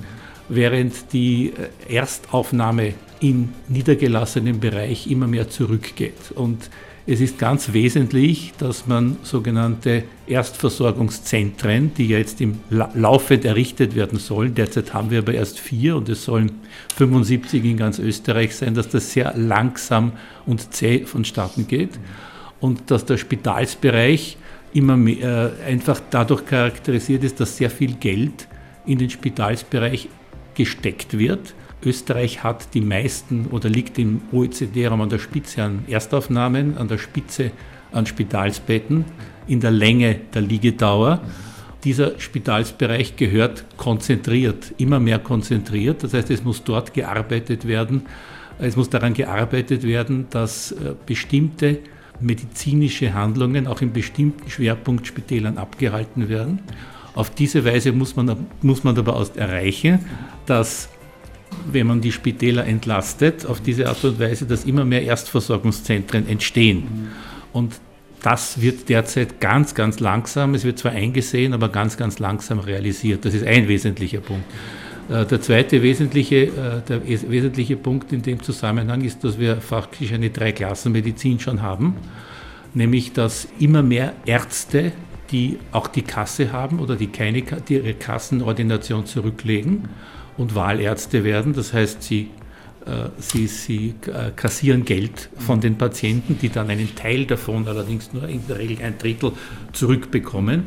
während 0.49 1.13
die 1.13 1.53
äh, 1.89 1.95
Erstaufnahme 1.95 2.95
im 3.21 3.51
niedergelassenen 3.69 4.61
Bereich 4.61 5.11
immer 5.11 5.27
mehr 5.27 5.49
zurückgeht. 5.49 6.33
Und 6.35 6.71
es 7.07 7.21
ist 7.21 7.39
ganz 7.39 7.73
wesentlich, 7.73 8.53
dass 8.59 8.87
man 8.87 9.17
sogenannte 9.23 10.05
Erstversorgungszentren, 10.27 11.93
die 11.95 12.09
jetzt 12.09 12.41
im 12.41 12.61
laufend 12.71 13.45
errichtet 13.45 13.95
werden 13.95 14.19
sollen, 14.19 14.55
derzeit 14.55 14.95
haben 14.95 15.11
wir 15.11 15.19
aber 15.21 15.35
erst 15.35 15.59
vier 15.59 15.97
und 15.97 16.09
es 16.09 16.25
sollen 16.25 16.53
75 16.97 17.65
in 17.65 17.77
ganz 17.77 17.99
Österreich 17.99 18.55
sein, 18.55 18.75
dass 18.75 18.89
das 18.89 19.13
sehr 19.13 19.35
langsam 19.37 20.13
und 20.47 20.73
zäh 20.73 21.05
vonstatten 21.05 21.67
geht 21.67 21.99
und 22.61 22.91
dass 22.91 23.07
der 23.07 23.17
Spitalsbereich 23.17 24.37
immer 24.73 24.97
mehr 24.97 25.53
äh, 25.67 25.71
einfach 25.71 26.01
dadurch 26.11 26.45
charakterisiert 26.47 27.25
ist, 27.25 27.41
dass 27.41 27.57
sehr 27.57 27.71
viel 27.71 27.95
Geld 27.95 28.47
in 28.87 28.99
den 28.99 29.11
Spitalsbereich 29.11 30.09
gesteckt 30.55 31.19
wird 31.19 31.55
Österreich 31.85 32.43
hat 32.43 32.75
die 32.75 32.81
meisten 32.81 33.47
oder 33.51 33.69
liegt 33.69 33.99
im 33.99 34.21
OECD-Raum 34.33 35.01
an 35.01 35.09
der 35.09 35.19
Spitze 35.19 35.63
an 35.63 35.85
Erstaufnahmen, 35.89 36.77
an 36.77 36.89
der 36.89 36.99
Spitze 36.99 37.53
an 37.93 38.07
Spitalsbetten, 38.07 39.05
in 39.47 39.61
der 39.61 39.71
Länge 39.71 40.17
der 40.35 40.43
Liegedauer. 40.43 41.21
Dieser 41.85 42.19
Spitalsbereich 42.21 43.17
gehört 43.17 43.65
konzentriert, 43.79 44.75
immer 44.77 45.01
mehr 45.01 45.19
konzentriert. 45.19 46.03
Das 46.03 46.13
heißt, 46.13 46.31
es 46.31 46.45
muss 46.45 46.63
dort 46.63 46.93
gearbeitet 46.93 47.67
werden. 47.67 48.03
Es 48.59 48.77
muss 48.77 48.91
daran 48.91 49.15
gearbeitet 49.15 49.83
werden, 49.85 50.27
dass 50.29 50.73
äh, 50.73 50.95
bestimmte 51.07 51.79
medizinische 52.21 53.15
Handlungen 53.15 53.67
auch 53.67 53.81
in 53.81 53.93
bestimmten 53.93 54.51
Schwerpunktspitälern 54.51 55.57
abgehalten 55.57 56.29
werden. 56.29 56.61
Auf 57.15 57.31
diese 57.31 57.65
Weise 57.65 57.93
muss 57.93 58.15
man, 58.15 58.47
muss 58.61 58.85
man 58.85 58.97
aber 58.99 59.27
erreichen, 59.37 60.01
dass 60.45 60.91
wenn 61.71 61.87
man 61.87 62.01
die 62.01 62.13
Spitäler 62.13 62.67
entlastet, 62.67 63.47
auf 63.47 63.61
diese 63.61 63.89
Art 63.89 64.05
und 64.05 64.19
Weise, 64.19 64.47
dass 64.47 64.65
immer 64.65 64.85
mehr 64.85 65.03
Erstversorgungszentren 65.03 66.29
entstehen. 66.29 67.11
Und 67.53 67.75
das 68.23 68.61
wird 68.61 68.89
derzeit 68.89 69.41
ganz, 69.41 69.75
ganz 69.75 70.01
langsam, 70.01 70.55
es 70.55 70.65
wird 70.65 70.79
zwar 70.79 70.93
eingesehen, 70.93 71.55
aber 71.55 71.69
ganz, 71.69 71.97
ganz 71.97 72.19
langsam 72.19 72.59
realisiert. 72.59 73.25
Das 73.25 73.35
ist 73.35 73.47
ein 73.47 73.69
wesentlicher 73.69 74.21
Punkt. 74.21 74.45
Äh, 75.09 75.27
der 75.27 75.41
zweite 75.41 75.83
wesentliche, 75.83 76.47
äh, 76.47 76.83
der 76.89 77.07
wesentliche 77.07 77.77
Punkt 77.77 78.13
in 78.13 78.23
dem 78.23 78.43
Zusammenhang 78.43 79.03
ist, 79.03 79.25
dass 79.25 79.39
wir 79.39 79.57
faktisch 79.57 80.13
eine 80.13 80.31
Dreiklassenmedizin 80.31 81.41
schon 81.41 81.63
haben, 81.63 81.97
nämlich 82.75 83.13
dass 83.13 83.49
immer 83.59 83.83
mehr 83.83 84.13
Ärzte, 84.27 84.93
die 85.33 85.59
auch 85.73 85.87
die 85.87 86.03
Kasse 86.03 86.53
haben 86.53 86.81
oder 86.81 86.97
die 86.97 87.07
keine 87.07 87.43
die 87.43 87.75
ihre 87.75 87.95
Kassenordination 87.95 89.07
zurücklegen, 89.07 89.89
und 90.37 90.55
Wahlärzte 90.55 91.25
werden. 91.25 91.53
Das 91.53 91.73
heißt, 91.73 92.03
sie, 92.03 92.31
äh, 92.87 93.09
sie, 93.19 93.47
sie 93.47 93.95
äh, 94.07 94.31
kassieren 94.35 94.85
Geld 94.85 95.29
von 95.39 95.61
den 95.61 95.77
Patienten, 95.77 96.39
die 96.41 96.49
dann 96.49 96.71
einen 96.71 96.95
Teil 96.95 97.27
davon, 97.27 97.69
allerdings 97.69 98.13
nur 98.13 98.29
in 98.29 98.47
der 98.47 98.59
Regel 98.59 98.85
ein 98.85 98.99
Drittel, 98.99 99.33
zurückbekommen. 99.73 100.65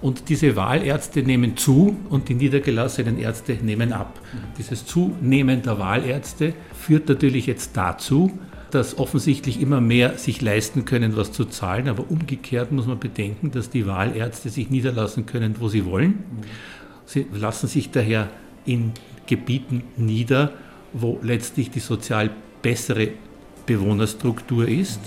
Und 0.00 0.28
diese 0.28 0.54
Wahlärzte 0.54 1.22
nehmen 1.22 1.56
zu 1.56 1.96
und 2.10 2.28
die 2.28 2.34
niedergelassenen 2.34 3.18
Ärzte 3.18 3.54
nehmen 3.62 3.94
ab. 3.94 4.20
Dieses 4.58 4.84
Zunehmen 4.84 5.62
der 5.62 5.78
Wahlärzte 5.78 6.52
führt 6.78 7.08
natürlich 7.08 7.46
jetzt 7.46 7.74
dazu, 7.74 8.38
dass 8.74 8.98
offensichtlich 8.98 9.60
immer 9.60 9.80
mehr 9.80 10.18
sich 10.18 10.42
leisten 10.42 10.84
können, 10.84 11.16
was 11.16 11.32
zu 11.32 11.44
zahlen. 11.44 11.88
Aber 11.88 12.10
umgekehrt 12.10 12.72
muss 12.72 12.86
man 12.86 12.98
bedenken, 12.98 13.52
dass 13.52 13.70
die 13.70 13.86
Wahlärzte 13.86 14.50
sich 14.50 14.68
niederlassen 14.68 15.26
können, 15.26 15.54
wo 15.60 15.68
sie 15.68 15.84
wollen. 15.86 16.24
Sie 17.06 17.24
lassen 17.32 17.68
sich 17.68 17.90
daher 17.90 18.28
in 18.64 18.92
Gebieten 19.26 19.82
nieder, 19.96 20.52
wo 20.92 21.18
letztlich 21.22 21.70
die 21.70 21.80
sozial 21.80 22.30
bessere 22.62 23.08
Bewohnerstruktur 23.66 24.68
ist. 24.68 25.00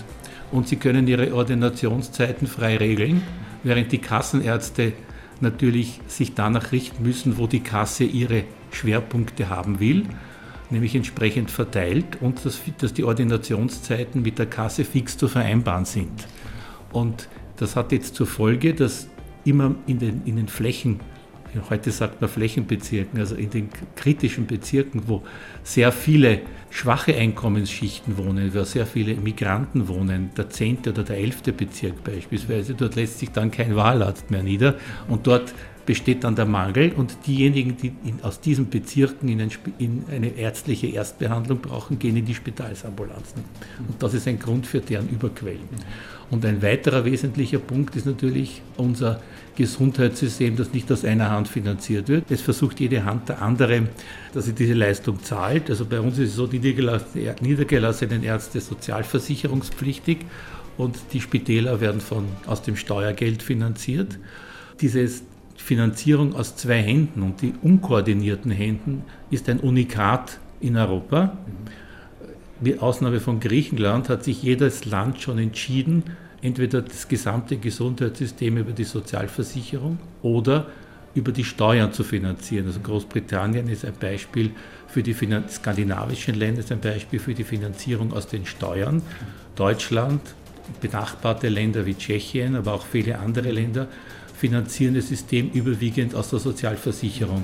Und 0.51 0.67
sie 0.67 0.77
können 0.77 1.07
ihre 1.07 1.33
Ordinationszeiten 1.33 2.47
frei 2.47 2.77
regeln, 2.77 3.21
während 3.63 3.91
die 3.91 3.97
Kassenärzte 3.97 4.93
natürlich 5.41 5.99
sich 6.07 6.33
danach 6.33 6.71
richten 6.71 7.03
müssen, 7.03 7.37
wo 7.37 7.47
die 7.47 7.59
Kasse 7.59 8.03
ihre 8.03 8.43
Schwerpunkte 8.71 9.49
haben 9.49 9.79
will, 9.79 10.05
nämlich 10.69 10.95
entsprechend 10.95 11.51
verteilt 11.51 12.17
und 12.21 12.43
dass, 12.45 12.59
dass 12.79 12.93
die 12.93 13.03
Ordinationszeiten 13.03 14.21
mit 14.21 14.39
der 14.39 14.47
Kasse 14.47 14.83
fix 14.83 15.17
zu 15.17 15.27
vereinbaren 15.27 15.85
sind. 15.85 16.27
Und 16.91 17.27
das 17.57 17.75
hat 17.75 17.91
jetzt 17.91 18.15
zur 18.15 18.27
Folge, 18.27 18.73
dass 18.73 19.07
immer 19.45 19.75
in 19.85 19.99
den, 19.99 20.21
in 20.25 20.35
den 20.35 20.47
Flächen 20.47 20.99
heute 21.69 21.91
sagt 21.91 22.21
man 22.21 22.29
Flächenbezirken, 22.29 23.19
also 23.19 23.35
in 23.35 23.49
den 23.49 23.69
kritischen 23.95 24.47
Bezirken, 24.47 25.03
wo 25.07 25.23
sehr 25.63 25.91
viele 25.91 26.41
schwache 26.69 27.15
Einkommensschichten 27.15 28.17
wohnen, 28.17 28.53
wo 28.53 28.63
sehr 28.63 28.85
viele 28.85 29.15
Migranten 29.15 29.87
wohnen, 29.87 30.31
der 30.35 30.49
10. 30.49 30.79
oder 30.87 31.03
der 31.03 31.17
11. 31.17 31.43
Bezirk 31.55 32.03
beispielsweise, 32.03 32.73
dort 32.73 32.95
lässt 32.95 33.19
sich 33.19 33.31
dann 33.31 33.51
kein 33.51 33.75
Wahlarzt 33.75 34.31
mehr 34.31 34.43
nieder 34.43 34.75
und 35.07 35.27
dort 35.27 35.53
besteht 35.87 36.25
dann 36.25 36.35
der 36.35 36.45
Mangel 36.45 36.91
und 36.91 37.17
diejenigen, 37.25 37.77
die 37.77 37.93
in, 38.03 38.21
aus 38.21 38.41
diesen 38.41 38.69
Bezirken 38.69 39.29
in, 39.29 39.41
ein, 39.41 39.51
in, 39.79 40.03
eine 40.11 40.27
ärztliche 40.27 40.87
Erstbehandlung 40.87 41.59
brauchen, 41.59 41.97
gehen 41.97 42.17
in 42.17 42.25
die 42.25 42.35
Spitalsambulanzen. 42.35 43.43
Und 43.87 44.03
das 44.03 44.13
ist 44.13 44.27
ein 44.27 44.37
Grund 44.37 44.67
für 44.67 44.81
deren 44.81 45.07
Überquellen. 45.07 45.69
Und 46.29 46.45
ein 46.45 46.61
weiterer 46.61 47.05
wesentlicher 47.05 47.59
Punkt 47.59 47.95
ist 47.95 48.05
natürlich 48.05 48.61
unser 48.75 49.21
Gesundheitssystem, 49.57 50.55
das 50.55 50.71
nicht 50.71 50.91
aus 50.91 51.03
einer 51.03 51.31
Hand 51.31 51.47
finanziert 51.47 52.09
wird. 52.09 52.29
Es 52.29 52.41
versucht 52.41 52.79
jede 52.79 53.03
Hand 53.05 53.27
der 53.27 53.41
andere, 53.41 53.87
dass 54.31 54.45
sie 54.45 54.53
diese 54.53 54.73
Leistung 54.73 55.23
zahlt. 55.23 55.71
Also 55.71 55.83
bei 55.85 55.99
uns 55.99 56.19
ist 56.19 56.29
es 56.29 56.35
so, 56.35 56.45
die 56.45 56.59
niedergelassenen 56.59 58.23
Ärzte 58.23 58.61
sozialversicherungspflichtig 58.61 60.19
und 60.77 60.95
die 61.11 61.21
Spitäler 61.21 61.81
werden 61.81 62.01
von, 62.01 62.25
aus 62.45 62.61
dem 62.61 62.75
Steuergeld 62.75 63.41
finanziert. 63.41 64.19
Diese 64.79 65.09
Finanzierung 65.55 66.35
aus 66.35 66.55
zwei 66.55 66.79
Händen 66.83 67.23
und 67.23 67.41
die 67.41 67.55
unkoordinierten 67.63 68.51
Händen 68.51 69.03
ist 69.31 69.49
ein 69.49 69.59
Unikat 69.59 70.39
in 70.61 70.77
Europa. 70.77 71.35
Mit 72.61 72.79
Ausnahme 72.79 73.19
von 73.19 73.39
Griechenland 73.39 74.07
hat 74.07 74.23
sich 74.23 74.43
jedes 74.43 74.85
Land 74.85 75.19
schon 75.19 75.39
entschieden, 75.39 76.03
entweder 76.41 76.81
das 76.81 77.07
gesamte 77.07 77.57
Gesundheitssystem 77.57 78.57
über 78.57 78.71
die 78.71 78.83
Sozialversicherung 78.83 79.97
oder 80.21 80.67
über 81.15 81.31
die 81.31 81.43
Steuern 81.43 81.91
zu 81.93 82.03
finanzieren. 82.03 82.67
Also 82.67 82.79
Großbritannien 82.79 83.67
ist 83.67 83.85
ein 83.85 83.93
Beispiel 83.99 84.51
für 84.87 85.01
die 85.01 85.13
Finan 85.13 85.49
skandinavischen 85.49 86.35
Länder, 86.35 86.59
ist 86.59 86.71
ein 86.71 86.79
Beispiel 86.79 87.19
für 87.19 87.33
die 87.33 87.43
Finanzierung 87.43 88.13
aus 88.13 88.27
den 88.27 88.45
Steuern. 88.45 89.01
Deutschland, 89.55 90.21
benachbarte 90.81 91.49
Länder 91.49 91.85
wie 91.85 91.95
Tschechien, 91.95 92.55
aber 92.55 92.73
auch 92.73 92.85
viele 92.85 93.17
andere 93.17 93.51
Länder 93.51 93.87
finanzieren 94.37 94.93
das 94.93 95.07
System 95.07 95.49
überwiegend 95.49 96.13
aus 96.13 96.29
der 96.29 96.39
Sozialversicherung. 96.39 97.43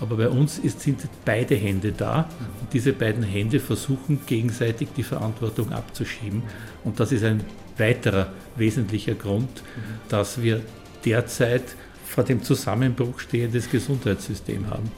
Aber 0.00 0.16
bei 0.16 0.30
uns 0.30 0.58
ist, 0.58 0.80
sind 0.80 1.00
beide 1.26 1.54
Hände 1.54 1.92
da 1.92 2.26
und 2.60 2.72
diese 2.72 2.94
beiden 2.94 3.22
Hände 3.22 3.60
versuchen 3.60 4.20
gegenseitig 4.26 4.88
die 4.96 5.02
Verantwortung 5.02 5.72
abzuschieben. 5.72 6.42
Und 6.84 6.98
das 6.98 7.12
ist 7.12 7.22
ein 7.22 7.42
weiterer 7.78 8.32
wesentlicher 8.56 9.14
Grund, 9.14 9.62
dass 10.08 10.40
wir 10.40 10.60
derzeit 11.04 11.62
vor 12.04 12.24
dem 12.24 12.42
Zusammenbruch 12.42 13.20
stehendes 13.20 13.70
Gesundheitssystem 13.70 14.68
haben. 14.68 14.90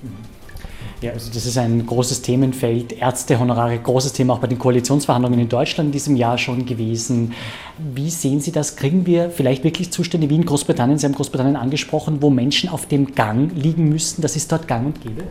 Ja, 1.01 1.13
also 1.13 1.31
das 1.33 1.47
ist 1.47 1.59
ein 1.59 1.85
großes 1.85 2.23
Themenfeld. 2.23 2.93
Ärztehonorare, 2.93 3.79
großes 3.79 4.13
Thema 4.13 4.35
auch 4.35 4.39
bei 4.39 4.47
den 4.47 4.59
Koalitionsverhandlungen 4.59 5.41
in 5.41 5.49
Deutschland 5.49 5.89
in 5.89 5.93
diesem 5.93 6.17
Jahr 6.17 6.39
schon 6.39 6.65
gewesen. 6.65 7.35
Wie 7.79 8.09
sehen 8.09 8.41
Sie 8.41 8.53
das? 8.53 8.77
Kriegen 8.77 9.05
wir 9.05 9.31
vielleicht 9.31 9.65
wirklich 9.65 9.91
Zustände 9.91 10.31
wie 10.31 10.37
in 10.37 10.45
Großbritannien? 10.45 10.99
Sie 10.99 11.07
haben 11.07 11.15
Großbritannien 11.15 11.57
angesprochen, 11.57 12.23
wo 12.23 12.31
Menschen 12.31 12.69
auf 12.71 12.87
dem 12.87 13.15
Gang 13.15 13.51
liegen 13.55 13.89
müssten. 13.89 14.23
Das 14.23 14.37
ist 14.37 14.51
dort 14.53 14.69
gang 14.69 14.87
und 14.87 15.03
gäbe? 15.03 15.25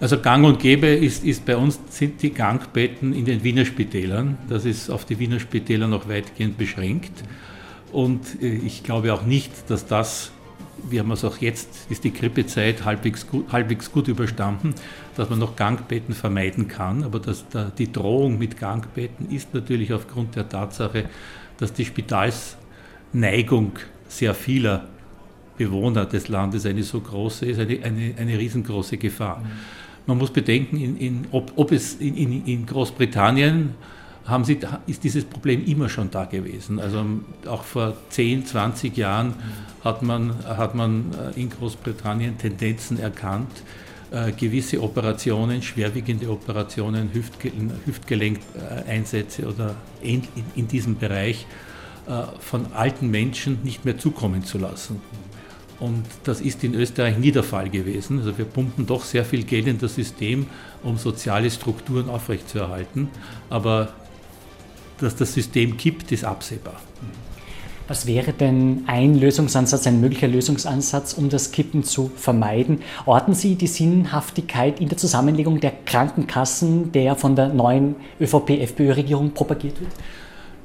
Also 0.00 0.18
Gang 0.18 0.44
und 0.46 0.58
Gäbe 0.58 0.86
ist, 0.86 1.24
ist 1.24 1.44
bei 1.44 1.56
uns 1.56 1.78
sind 1.90 2.22
die 2.22 2.32
Gangbetten 2.32 3.12
in 3.12 3.26
den 3.26 3.44
Wiener 3.44 3.66
Spitälern. 3.66 4.38
Das 4.48 4.64
ist 4.64 4.90
auf 4.90 5.04
die 5.04 5.18
Wiener 5.18 5.40
Spitäler 5.40 5.88
noch 5.88 6.08
weitgehend 6.08 6.56
beschränkt. 6.56 7.22
Und 7.92 8.42
äh, 8.42 8.46
ich 8.46 8.82
glaube 8.82 9.12
auch 9.12 9.24
nicht, 9.24 9.52
dass 9.68 9.86
das 9.86 10.32
wir 10.88 11.00
haben 11.00 11.10
es 11.10 11.24
auch 11.24 11.38
jetzt, 11.38 11.90
ist 11.90 12.04
die 12.04 12.12
Grippezeit 12.12 12.84
halbwegs 12.84 13.26
gut, 13.26 13.52
halbwegs 13.52 13.92
gut 13.92 14.08
überstanden, 14.08 14.74
dass 15.16 15.28
man 15.28 15.38
noch 15.38 15.56
Gangbetten 15.56 16.14
vermeiden 16.14 16.68
kann. 16.68 17.02
Aber 17.02 17.18
das, 17.18 17.44
da, 17.48 17.70
die 17.76 17.92
Drohung 17.92 18.38
mit 18.38 18.58
Gangbetten 18.58 19.30
ist 19.30 19.52
natürlich 19.54 19.92
aufgrund 19.92 20.36
der 20.36 20.48
Tatsache, 20.48 21.06
dass 21.58 21.72
die 21.72 21.84
Spitalsneigung 21.84 23.72
sehr 24.08 24.34
vieler 24.34 24.88
Bewohner 25.58 26.06
des 26.06 26.28
Landes 26.28 26.64
eine 26.64 26.82
so 26.82 27.00
große 27.00 27.46
ist, 27.46 27.60
eine, 27.60 27.82
eine, 27.82 28.14
eine 28.16 28.38
riesengroße 28.38 28.96
Gefahr. 28.96 29.44
Man 30.06 30.18
muss 30.18 30.30
bedenken, 30.30 30.76
in, 30.76 30.96
in, 30.96 31.26
ob, 31.30 31.52
ob, 31.56 31.72
es 31.72 31.94
in, 31.94 32.44
in 32.46 32.66
Großbritannien 32.66 33.74
haben 34.26 34.44
sie, 34.44 34.58
ist 34.86 35.04
dieses 35.04 35.24
Problem 35.24 35.64
immer 35.64 35.88
schon 35.88 36.10
da 36.10 36.24
gewesen. 36.24 36.78
Also 36.78 37.04
auch 37.46 37.64
vor 37.64 37.94
10, 38.10 38.46
20 38.46 38.96
Jahren 38.96 39.34
hat 39.84 40.02
man, 40.02 40.34
hat 40.44 40.74
man 40.74 41.10
äh, 41.36 41.40
in 41.40 41.50
Großbritannien 41.50 42.38
Tendenzen 42.38 42.98
erkannt, 42.98 43.50
äh, 44.10 44.32
gewisse 44.32 44.82
Operationen, 44.82 45.62
schwerwiegende 45.62 46.28
Operationen, 46.30 47.10
Hüftge 47.12 47.52
Hüftgelenkeinsätze 47.86 49.46
oder 49.46 49.74
in, 50.02 50.22
diesem 50.68 50.98
Bereich 50.98 51.46
äh, 52.06 52.22
von 52.40 52.72
alten 52.72 53.10
Menschen 53.10 53.60
nicht 53.62 53.84
mehr 53.84 53.98
zukommen 53.98 54.44
zu 54.44 54.58
lassen. 54.58 55.00
Und 55.80 56.04
das 56.24 56.42
ist 56.42 56.62
in 56.62 56.74
Österreich 56.74 57.16
nie 57.16 57.32
der 57.32 57.42
Fall 57.42 57.70
gewesen. 57.70 58.18
Also 58.18 58.36
wir 58.36 58.44
pumpen 58.44 58.86
doch 58.86 59.02
sehr 59.04 59.24
viel 59.24 59.44
Geld 59.44 59.66
in 59.66 59.78
das 59.78 59.94
System, 59.94 60.46
um 60.82 60.98
soziale 60.98 61.50
Strukturen 61.50 62.10
aufrechtzuerhalten. 62.10 63.08
Aber 63.48 63.88
dass 64.98 65.16
das 65.16 65.32
System 65.32 65.78
kippt, 65.78 66.12
ist 66.12 66.24
absehbar. 66.24 66.80
Was 67.88 68.06
wäre 68.06 68.32
denn 68.32 68.84
ein 68.86 69.16
Lösungsansatz, 69.18 69.86
ein 69.86 70.00
möglicher 70.00 70.28
Lösungsansatz, 70.28 71.14
um 71.14 71.28
das 71.28 71.50
Kippen 71.50 71.82
zu 71.82 72.10
vermeiden? 72.14 72.82
Orten 73.04 73.34
Sie 73.34 73.56
die 73.56 73.66
Sinnhaftigkeit 73.66 74.80
in 74.80 74.88
der 74.88 74.96
Zusammenlegung 74.96 75.58
der 75.58 75.72
Krankenkassen, 75.86 76.92
der 76.92 77.16
von 77.16 77.34
der 77.34 77.48
neuen 77.48 77.96
ÖVP-FPÖ-Regierung 78.20 79.32
propagiert 79.32 79.80
wird? 79.80 79.90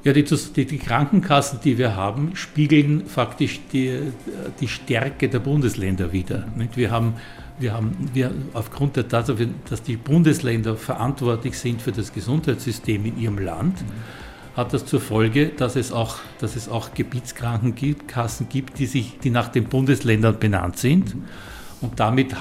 Ja, 0.06 0.12
die, 0.12 0.22
die, 0.22 0.66
die, 0.66 0.78
Krankenkassen, 0.78 1.58
die 1.64 1.78
wir 1.78 1.96
haben, 1.96 2.36
spiegeln 2.36 3.06
faktisch 3.06 3.58
die, 3.72 4.12
die 4.60 4.68
Stärke 4.68 5.28
der 5.28 5.40
Bundesländer 5.40 6.12
wider. 6.12 6.46
Wir 6.76 6.92
haben, 6.92 7.14
wir 7.58 7.74
haben 7.74 7.96
wir 8.14 8.30
aufgrund 8.52 8.94
der 8.94 9.08
Tatsache, 9.08 9.48
dass 9.68 9.82
die 9.82 9.96
Bundesländer 9.96 10.76
verantwortlich 10.76 11.58
sind 11.58 11.82
für 11.82 11.90
das 11.90 12.12
Gesundheitssystem 12.12 13.04
in 13.04 13.18
ihrem 13.18 13.38
Land, 13.38 13.84
hat 14.56 14.72
das 14.72 14.86
zur 14.86 15.00
Folge, 15.00 15.48
dass 15.48 15.74
es 15.74 15.90
auch, 15.90 16.18
dass 16.38 16.54
es 16.54 16.68
auch 16.68 16.94
Gebietskrankenkassen 16.94 18.48
gibt, 18.48 18.78
die, 18.78 18.86
sich, 18.86 19.18
die 19.18 19.30
nach 19.30 19.48
den 19.48 19.64
Bundesländern 19.64 20.38
benannt 20.38 20.78
sind. 20.78 21.16
Und 21.80 21.98
damit 21.98 22.32
äh, 22.32 22.36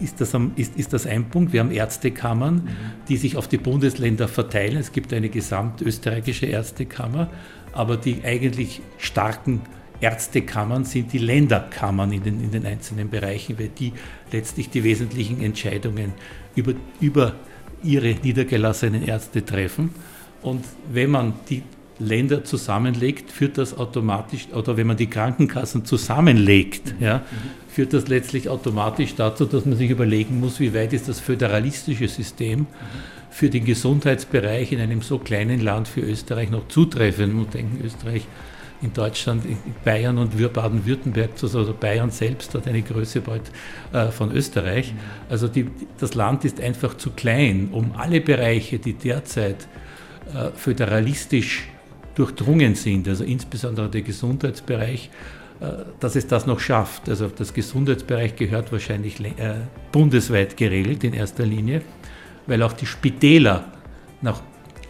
ist, 0.00 0.20
das, 0.20 0.34
ist, 0.56 0.76
ist 0.76 0.92
das 0.92 1.06
ein 1.06 1.28
Punkt. 1.28 1.52
Wir 1.52 1.60
haben 1.60 1.70
Ärztekammern, 1.70 2.68
die 3.08 3.16
sich 3.16 3.36
auf 3.36 3.48
die 3.48 3.58
Bundesländer 3.58 4.28
verteilen. 4.28 4.76
Es 4.76 4.92
gibt 4.92 5.12
eine 5.12 5.28
gesamtösterreichische 5.28 6.46
Ärztekammer, 6.46 7.30
aber 7.72 7.96
die 7.96 8.24
eigentlich 8.24 8.80
starken 8.98 9.62
Ärztekammern 10.00 10.84
sind 10.84 11.12
die 11.12 11.18
Länderkammern 11.18 12.12
in 12.12 12.22
den, 12.22 12.40
in 12.42 12.50
den 12.50 12.66
einzelnen 12.66 13.08
Bereichen, 13.08 13.58
weil 13.58 13.68
die 13.68 13.92
letztlich 14.30 14.68
die 14.70 14.84
wesentlichen 14.84 15.42
Entscheidungen 15.42 16.12
über, 16.54 16.74
über 17.00 17.34
ihre 17.82 18.14
niedergelassenen 18.22 19.06
Ärzte 19.06 19.44
treffen. 19.44 19.90
Und 20.42 20.64
wenn 20.92 21.10
man 21.10 21.34
die 21.48 21.62
Länder 21.98 22.44
zusammenlegt, 22.44 23.30
führt 23.30 23.58
das 23.58 23.76
automatisch, 23.76 24.48
oder 24.52 24.76
wenn 24.76 24.86
man 24.86 24.96
die 24.96 25.08
Krankenkassen 25.08 25.84
zusammenlegt, 25.84 26.94
ja, 27.00 27.22
führt 27.68 27.92
das 27.92 28.08
letztlich 28.08 28.48
automatisch 28.48 29.14
dazu, 29.14 29.44
dass 29.44 29.64
man 29.64 29.76
sich 29.76 29.90
überlegen 29.90 30.40
muss, 30.40 30.60
wie 30.60 30.74
weit 30.74 30.92
ist 30.92 31.08
das 31.08 31.20
föderalistische 31.20 32.08
System 32.08 32.66
für 33.30 33.50
den 33.50 33.64
Gesundheitsbereich 33.64 34.72
in 34.72 34.80
einem 34.80 35.02
so 35.02 35.18
kleinen 35.18 35.60
Land 35.60 35.94
wie 35.94 36.00
Österreich 36.00 36.50
noch 36.50 36.68
zutreffend. 36.68 37.34
Man 37.34 37.50
denken, 37.50 37.84
Österreich 37.84 38.26
in 38.82 38.92
Deutschland, 38.92 39.44
in 39.44 39.58
Bayern 39.84 40.18
und 40.18 40.36
Baden-Württemberg, 40.52 41.30
also 41.42 41.74
Bayern 41.78 42.10
selbst 42.10 42.54
hat 42.54 42.66
eine 42.66 42.82
Größe 42.82 43.20
bald 43.20 43.42
äh, 43.92 44.10
von 44.10 44.32
Österreich. 44.32 44.94
Also 45.28 45.48
die, 45.48 45.70
das 45.98 46.14
Land 46.14 46.44
ist 46.44 46.60
einfach 46.60 46.96
zu 46.96 47.10
klein, 47.10 47.70
um 47.72 47.92
alle 47.96 48.20
Bereiche, 48.20 48.78
die 48.78 48.94
derzeit 48.94 49.66
äh, 50.34 50.50
föderalistisch 50.54 51.68
durchdrungen 52.16 52.74
sind, 52.74 53.06
also 53.06 53.22
insbesondere 53.22 53.88
der 53.88 54.02
Gesundheitsbereich, 54.02 55.10
äh, 55.60 55.66
dass 56.00 56.16
es 56.16 56.26
das 56.26 56.46
noch 56.46 56.58
schafft. 56.58 57.08
Also 57.08 57.28
das 57.28 57.54
Gesundheitsbereich 57.54 58.34
gehört 58.34 58.72
wahrscheinlich 58.72 59.20
äh, 59.20 59.54
bundesweit 59.92 60.56
geregelt 60.56 61.04
in 61.04 61.12
erster 61.12 61.46
Linie, 61.46 61.82
weil 62.46 62.62
auch 62.62 62.72
die 62.72 62.86
Spitäler 62.86 63.72
nach 64.22 64.40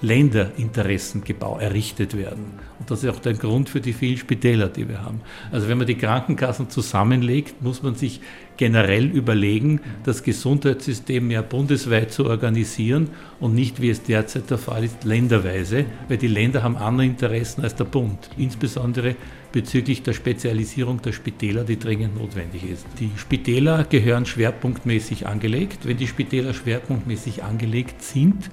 Länderinteressen 0.02 1.22
errichtet 1.60 2.16
werden. 2.16 2.44
Und 2.78 2.90
das 2.90 3.02
ist 3.02 3.10
auch 3.10 3.20
der 3.20 3.34
Grund 3.34 3.68
für 3.68 3.80
die 3.80 3.92
vielen 3.92 4.18
Spitäler, 4.18 4.68
die 4.68 4.88
wir 4.88 5.02
haben. 5.02 5.20
Also 5.50 5.68
wenn 5.68 5.78
man 5.78 5.86
die 5.86 5.96
Krankenkassen 5.96 6.68
zusammenlegt, 6.68 7.62
muss 7.62 7.82
man 7.82 7.94
sich 7.94 8.20
generell 8.56 9.06
überlegen, 9.06 9.80
das 10.04 10.22
Gesundheitssystem 10.22 11.26
mehr 11.26 11.42
bundesweit 11.42 12.12
zu 12.12 12.26
organisieren 12.26 13.10
und 13.40 13.54
nicht, 13.54 13.80
wie 13.80 13.90
es 13.90 14.02
derzeit 14.02 14.50
der 14.50 14.58
Fall 14.58 14.84
ist, 14.84 15.04
länderweise, 15.04 15.84
weil 16.08 16.16
die 16.16 16.28
Länder 16.28 16.62
haben 16.62 16.76
andere 16.76 17.06
Interessen 17.06 17.62
als 17.62 17.74
der 17.74 17.84
Bund, 17.84 18.30
insbesondere 18.36 19.16
bezüglich 19.52 20.02
der 20.02 20.12
Spezialisierung 20.12 21.00
der 21.00 21.12
Spitäler, 21.12 21.64
die 21.64 21.78
dringend 21.78 22.18
notwendig 22.18 22.68
ist. 22.68 22.86
Die 23.00 23.10
Spitäler 23.16 23.84
gehören 23.84 24.26
schwerpunktmäßig 24.26 25.26
angelegt. 25.26 25.86
Wenn 25.86 25.96
die 25.96 26.06
Spitäler 26.08 26.52
schwerpunktmäßig 26.52 27.42
angelegt 27.42 28.02
sind, 28.02 28.50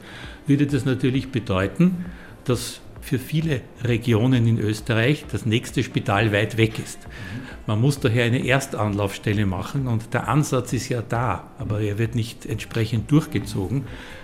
würde 0.47 0.67
das 0.67 0.85
natürlich 0.85 1.29
bedeuten, 1.29 2.05
dass 2.45 2.81
für 3.03 3.19
viele 3.19 3.61
Regionen 3.83 4.47
in 4.47 4.59
Österreich 4.59 5.25
das 5.29 5.45
nächste 5.45 5.83
Spital 5.83 6.31
weit 6.31 6.57
weg 6.57 6.79
ist. 6.79 6.99
Man 7.67 7.81
muss 7.81 7.99
daher 7.99 8.25
eine 8.25 8.45
Erstanlaufstelle 8.45 9.45
machen 9.45 9.87
und 9.87 10.13
der 10.13 10.29
Ansatz 10.29 10.73
ist 10.73 10.89
ja 10.89 11.01
da, 11.01 11.51
aber 11.59 11.81
er 11.81 11.97
wird 11.97 12.15
nicht 12.15 12.45
entsprechend 12.45 13.11
durchgezogen, 13.11 13.83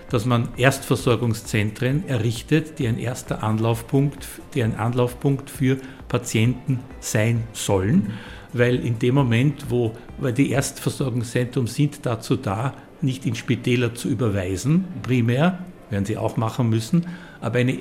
dass 0.09 0.25
man 0.25 0.49
Erstversorgungszentren 0.57 2.07
errichtet, 2.07 2.79
die 2.79 2.87
ein 2.87 2.97
erster 2.97 3.43
Anlaufpunkt, 3.43 4.27
die 4.53 4.63
ein 4.63 4.75
Anlaufpunkt 4.75 5.49
für 5.49 5.77
Patienten 6.07 6.79
sein 6.99 7.43
sollen, 7.53 8.13
weil 8.53 8.83
in 8.83 8.97
dem 8.97 9.15
Moment, 9.15 9.65
wo 9.69 9.93
weil 10.17 10.33
die 10.33 10.51
Erstversorgungszentren 10.51 11.67
sind 11.67 12.05
dazu 12.05 12.35
da, 12.35 12.73
nicht 13.01 13.25
in 13.25 13.35
Spitäler 13.35 13.93
zu 13.93 14.09
überweisen, 14.09 14.85
primär, 15.03 15.59
werden 15.89 16.05
sie 16.05 16.17
auch 16.17 16.37
machen 16.37 16.69
müssen, 16.69 17.07
aber 17.41 17.59
eine 17.59 17.77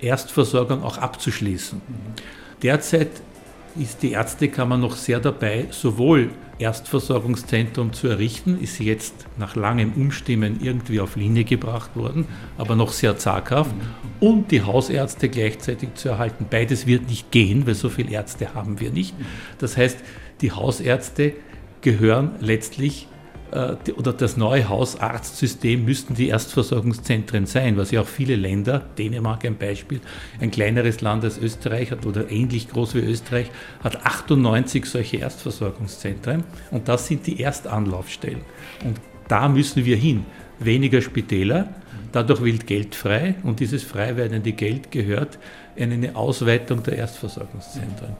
Erstversorgung 0.00 0.82
auch 0.82 0.98
abzuschließen. 0.98 1.80
Derzeit 2.62 3.10
ist 3.76 4.02
die 4.02 4.12
Ärztekammer 4.12 4.76
noch 4.76 4.96
sehr 4.96 5.18
dabei, 5.20 5.66
sowohl 5.70 6.30
Erstversorgungszentrum 6.58 7.92
zu 7.92 8.08
errichten, 8.08 8.60
ist 8.60 8.78
jetzt 8.78 9.26
nach 9.38 9.56
langem 9.56 9.92
Umstimmen 9.94 10.58
irgendwie 10.60 11.00
auf 11.00 11.16
Linie 11.16 11.44
gebracht 11.44 11.96
worden, 11.96 12.26
aber 12.58 12.76
noch 12.76 12.92
sehr 12.92 13.16
zaghaft, 13.16 13.74
und 14.20 14.50
die 14.50 14.62
Hausärzte 14.62 15.28
gleichzeitig 15.28 15.94
zu 15.94 16.10
erhalten. 16.10 16.46
Beides 16.48 16.86
wird 16.86 17.08
nicht 17.08 17.30
gehen, 17.30 17.66
weil 17.66 17.74
so 17.74 17.88
viele 17.88 18.10
Ärzte 18.10 18.54
haben 18.54 18.78
wir 18.78 18.90
nicht. 18.90 19.14
Das 19.58 19.76
heißt, 19.76 19.98
die 20.40 20.52
Hausärzte 20.52 21.32
gehören 21.80 22.32
letztlich 22.40 23.08
oder 23.52 24.12
das 24.12 24.36
neue 24.36 24.68
Hausarztsystem 24.68 25.84
müssten 25.84 26.14
die 26.14 26.28
Erstversorgungszentren 26.28 27.46
sein, 27.46 27.76
was 27.76 27.90
ja 27.90 28.00
auch 28.00 28.06
viele 28.06 28.36
Länder, 28.36 28.82
Dänemark 28.96 29.44
ein 29.44 29.56
Beispiel, 29.56 30.00
ein 30.40 30.50
kleineres 30.50 31.02
Land 31.02 31.24
als 31.24 31.38
Österreich 31.38 31.90
hat 31.90 32.06
oder 32.06 32.30
ähnlich 32.30 32.68
groß 32.68 32.94
wie 32.94 33.00
Österreich, 33.00 33.50
hat 33.84 34.06
98 34.06 34.86
solche 34.86 35.18
Erstversorgungszentren 35.18 36.44
und 36.70 36.88
das 36.88 37.06
sind 37.06 37.26
die 37.26 37.40
Erstanlaufstellen. 37.40 38.40
Und 38.84 38.98
da 39.28 39.48
müssen 39.48 39.84
wir 39.84 39.96
hin. 39.96 40.24
weniger 40.64 41.00
Spitäler, 41.00 41.74
dadurch 42.12 42.42
wird 42.42 42.66
Geld 42.66 42.94
frei 42.94 43.34
und 43.42 43.60
dieses 43.60 43.82
frei 43.82 44.16
werdende 44.16 44.52
Geld 44.52 44.90
gehört 44.90 45.38
eine 45.78 46.14
Ausweitung 46.14 46.82
der 46.82 46.98
Erstversorgungszentren. 46.98 48.10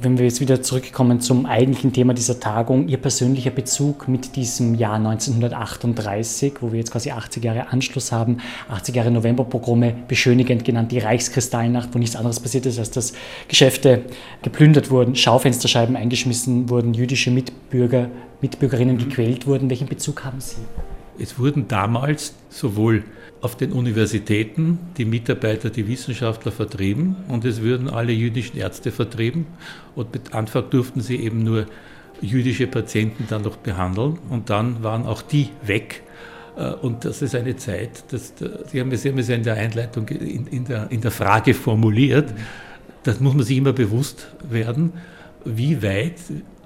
Wenn 0.00 0.18
wir 0.18 0.24
jetzt 0.24 0.40
wieder 0.40 0.62
zurückkommen 0.62 1.20
zum 1.20 1.46
eigentlichen 1.46 1.92
Thema 1.92 2.14
dieser 2.14 2.40
Tagung, 2.40 2.88
Ihr 2.88 2.96
persönlicher 2.96 3.50
Bezug 3.50 4.08
mit 4.08 4.34
diesem 4.36 4.74
Jahr 4.74 4.94
1938, 4.94 6.54
wo 6.60 6.72
wir 6.72 6.78
jetzt 6.78 6.90
quasi 6.90 7.10
80 7.10 7.44
Jahre 7.44 7.68
Anschluss 7.68 8.12
haben, 8.12 8.38
80 8.68 8.96
Jahre 8.96 9.10
Novemberpogrome, 9.10 9.94
beschönigend 10.08 10.64
genannt 10.64 10.90
die 10.90 10.98
Reichskristallnacht, 10.98 11.90
wo 11.94 11.98
nichts 11.98 12.16
anderes 12.16 12.40
passiert 12.40 12.66
ist, 12.66 12.78
als 12.78 12.90
dass 12.90 13.12
Geschäfte 13.48 14.02
geplündert 14.42 14.90
wurden, 14.90 15.14
Schaufensterscheiben 15.14 15.96
eingeschmissen 15.96 16.70
wurden, 16.70 16.94
jüdische 16.94 17.30
Mitbürger, 17.30 18.08
Mitbürgerinnen 18.40 18.98
gequält 18.98 19.46
wurden. 19.46 19.68
Welchen 19.70 19.86
Bezug 19.86 20.24
haben 20.24 20.40
Sie? 20.40 20.56
Es 21.18 21.38
wurden 21.38 21.68
damals 21.68 22.34
sowohl 22.48 23.04
auf 23.42 23.56
den 23.56 23.72
Universitäten 23.72 24.78
die 24.96 25.04
Mitarbeiter, 25.04 25.68
die 25.68 25.88
Wissenschaftler 25.88 26.52
vertrieben 26.52 27.16
und 27.28 27.44
es 27.44 27.60
würden 27.60 27.90
alle 27.90 28.12
jüdischen 28.12 28.56
Ärzte 28.56 28.92
vertrieben. 28.92 29.46
Und 29.96 30.14
mit 30.14 30.32
Anfang 30.32 30.70
durften 30.70 31.00
sie 31.00 31.16
eben 31.16 31.42
nur 31.42 31.66
jüdische 32.20 32.68
Patienten 32.68 33.26
dann 33.28 33.42
noch 33.42 33.56
behandeln 33.56 34.18
und 34.30 34.48
dann 34.48 34.84
waren 34.84 35.06
auch 35.06 35.22
die 35.22 35.50
weg. 35.66 36.04
Äh, 36.56 36.70
und 36.70 37.04
das 37.04 37.20
ist 37.20 37.34
eine 37.34 37.56
Zeit, 37.56 38.04
das, 38.12 38.32
Sie 38.70 38.80
haben 38.80 38.92
es 38.92 39.04
ja 39.04 39.34
in 39.34 39.42
der 39.42 39.54
Einleitung, 39.54 40.08
in, 40.08 40.46
in, 40.46 40.64
der, 40.64 40.90
in 40.92 41.00
der 41.00 41.10
Frage 41.10 41.52
formuliert, 41.52 42.32
das 43.02 43.18
muss 43.18 43.34
man 43.34 43.44
sich 43.44 43.58
immer 43.58 43.72
bewusst 43.72 44.28
werden, 44.48 44.92
wie 45.44 45.82
weit 45.82 46.20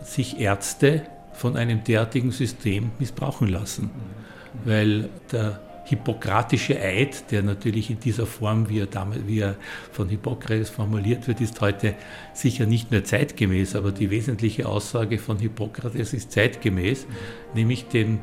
sich 0.04 0.38
Ärzte 0.38 1.02
von 1.32 1.56
einem 1.56 1.82
derartigen 1.84 2.30
System 2.30 2.90
missbrauchen 2.98 3.48
lassen. 3.48 3.90
Weil 4.64 5.08
der 5.32 5.60
hippokratische 5.86 6.80
Eid, 6.80 7.30
der 7.30 7.42
natürlich 7.42 7.90
in 7.90 8.00
dieser 8.00 8.26
Form, 8.26 8.68
wie 8.68 8.80
er, 8.80 8.86
damals, 8.86 9.26
wie 9.26 9.38
er 9.38 9.56
von 9.92 10.08
Hippokrates 10.08 10.68
formuliert 10.68 11.28
wird, 11.28 11.40
ist 11.40 11.60
heute 11.60 11.94
sicher 12.34 12.66
nicht 12.66 12.90
mehr 12.90 13.04
zeitgemäß, 13.04 13.76
aber 13.76 13.92
die 13.92 14.10
wesentliche 14.10 14.68
Aussage 14.68 15.18
von 15.18 15.38
Hippokrates 15.38 16.12
ist 16.12 16.32
zeitgemäß, 16.32 17.06
nämlich 17.54 17.86
den 17.86 18.18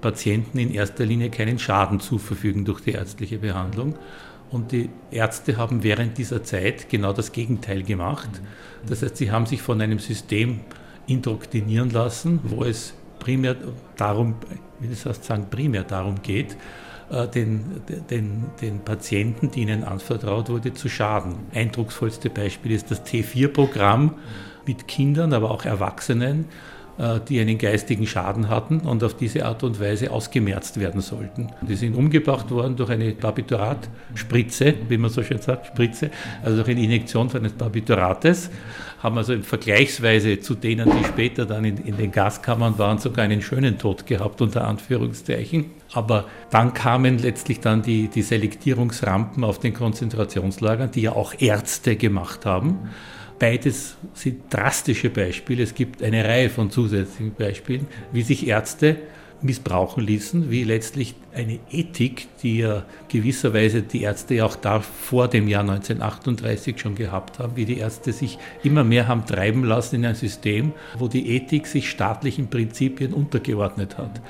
Patienten 0.00 0.58
in 0.58 0.72
erster 0.72 1.04
Linie 1.04 1.30
keinen 1.30 1.58
Schaden 1.58 1.98
zuverfügen 1.98 2.64
durch 2.64 2.80
die 2.80 2.92
ärztliche 2.92 3.38
Behandlung. 3.38 3.96
Und 4.50 4.70
die 4.70 4.90
Ärzte 5.10 5.56
haben 5.56 5.82
während 5.82 6.18
dieser 6.18 6.44
Zeit 6.44 6.88
genau 6.88 7.12
das 7.12 7.32
Gegenteil 7.32 7.82
gemacht. 7.82 8.28
Das 8.86 9.02
heißt, 9.02 9.16
sie 9.16 9.30
haben 9.30 9.46
sich 9.46 9.62
von 9.62 9.80
einem 9.80 9.98
System 9.98 10.60
indoktrinieren 11.06 11.90
lassen, 11.90 12.40
wo 12.44 12.62
es 12.62 12.94
primär 13.18 13.56
darum, 13.96 14.34
wie 14.78 14.88
das 14.88 15.06
heißt, 15.06 15.24
sagen, 15.24 15.46
primär 15.50 15.84
darum 15.84 16.22
geht, 16.22 16.56
den, 17.34 17.82
den, 18.08 18.44
den 18.60 18.80
Patienten, 18.80 19.50
die 19.50 19.62
ihnen 19.62 19.84
anvertraut 19.84 20.48
wurde, 20.48 20.72
zu 20.72 20.88
schaden. 20.88 21.34
Eindrucksvollste 21.54 22.30
Beispiel 22.30 22.72
ist 22.72 22.90
das 22.90 23.04
T4-Programm 23.04 24.14
mit 24.66 24.88
Kindern, 24.88 25.32
aber 25.32 25.50
auch 25.50 25.64
Erwachsenen, 25.64 26.46
äh, 26.98 27.20
die 27.26 27.40
einen 27.40 27.58
geistigen 27.58 28.06
Schaden 28.06 28.48
hatten 28.48 28.80
und 28.80 29.02
auf 29.02 29.14
diese 29.16 29.46
Art 29.46 29.62
und 29.62 29.80
Weise 29.80 30.10
ausgemerzt 30.10 30.78
werden 30.78 31.00
sollten. 31.00 31.48
Die 31.62 31.74
sind 31.74 31.94
umgebracht 31.94 32.50
worden 32.50 32.76
durch 32.76 32.90
eine 32.90 33.12
Barbituratspritze, 33.12 34.74
wie 34.88 34.98
man 34.98 35.10
so 35.10 35.22
schön 35.22 35.38
sagt, 35.38 35.66
Spritze, 35.66 36.10
also 36.42 36.56
durch 36.56 36.68
eine 36.68 36.82
Injektion 36.82 37.30
eines 37.34 37.52
Barbiturates, 37.52 38.50
haben 39.02 39.18
also 39.18 39.36
vergleichsweise 39.40 40.40
zu 40.40 40.54
denen, 40.54 40.90
die 40.90 41.04
später 41.04 41.46
dann 41.46 41.64
in, 41.64 41.78
in 41.78 41.96
den 41.96 42.12
Gaskammern 42.12 42.78
waren, 42.78 42.98
sogar 42.98 43.24
einen 43.24 43.42
schönen 43.42 43.78
Tod 43.78 44.06
gehabt, 44.06 44.40
unter 44.40 44.66
Anführungszeichen. 44.68 45.81
Aber 45.94 46.26
dann 46.50 46.74
kamen 46.74 47.18
letztlich 47.18 47.60
dann 47.60 47.82
die, 47.82 48.08
die 48.08 48.22
Selektierungsrampen 48.22 49.44
auf 49.44 49.58
den 49.58 49.74
Konzentrationslagern, 49.74 50.90
die 50.90 51.02
ja 51.02 51.12
auch 51.12 51.34
Ärzte 51.38 51.96
gemacht 51.96 52.46
haben. 52.46 52.90
Beides 53.38 53.96
sind 54.14 54.42
drastische 54.50 55.10
Beispiele. 55.10 55.62
Es 55.62 55.74
gibt 55.74 56.02
eine 56.02 56.24
Reihe 56.24 56.48
von 56.48 56.70
zusätzlichen 56.70 57.34
Beispielen, 57.34 57.86
wie 58.12 58.22
sich 58.22 58.46
Ärzte 58.46 58.96
missbrauchen 59.42 60.04
ließen, 60.04 60.50
wie 60.50 60.64
letztlich 60.64 61.14
eine 61.34 61.58
Ethik, 61.70 62.28
die 62.42 62.58
ja 62.58 62.84
gewisserweise 63.08 63.82
die 63.82 64.02
Ärzte 64.02 64.36
ja 64.36 64.46
auch 64.46 64.56
da 64.56 64.80
vor 64.80 65.28
dem 65.28 65.48
Jahr 65.48 65.62
1938 65.62 66.78
schon 66.78 66.94
gehabt 66.94 67.38
haben, 67.38 67.56
wie 67.56 67.64
die 67.64 67.78
Ärzte 67.78 68.12
sich 68.12 68.38
immer 68.62 68.84
mehr 68.84 69.08
haben 69.08 69.26
treiben 69.26 69.64
lassen 69.64 69.96
in 69.96 70.06
ein 70.06 70.14
System, 70.14 70.72
wo 70.98 71.08
die 71.08 71.34
Ethik 71.34 71.66
sich 71.66 71.90
staatlichen 71.90 72.48
Prinzipien 72.48 73.12
untergeordnet 73.12 73.98
hat. 73.98 74.20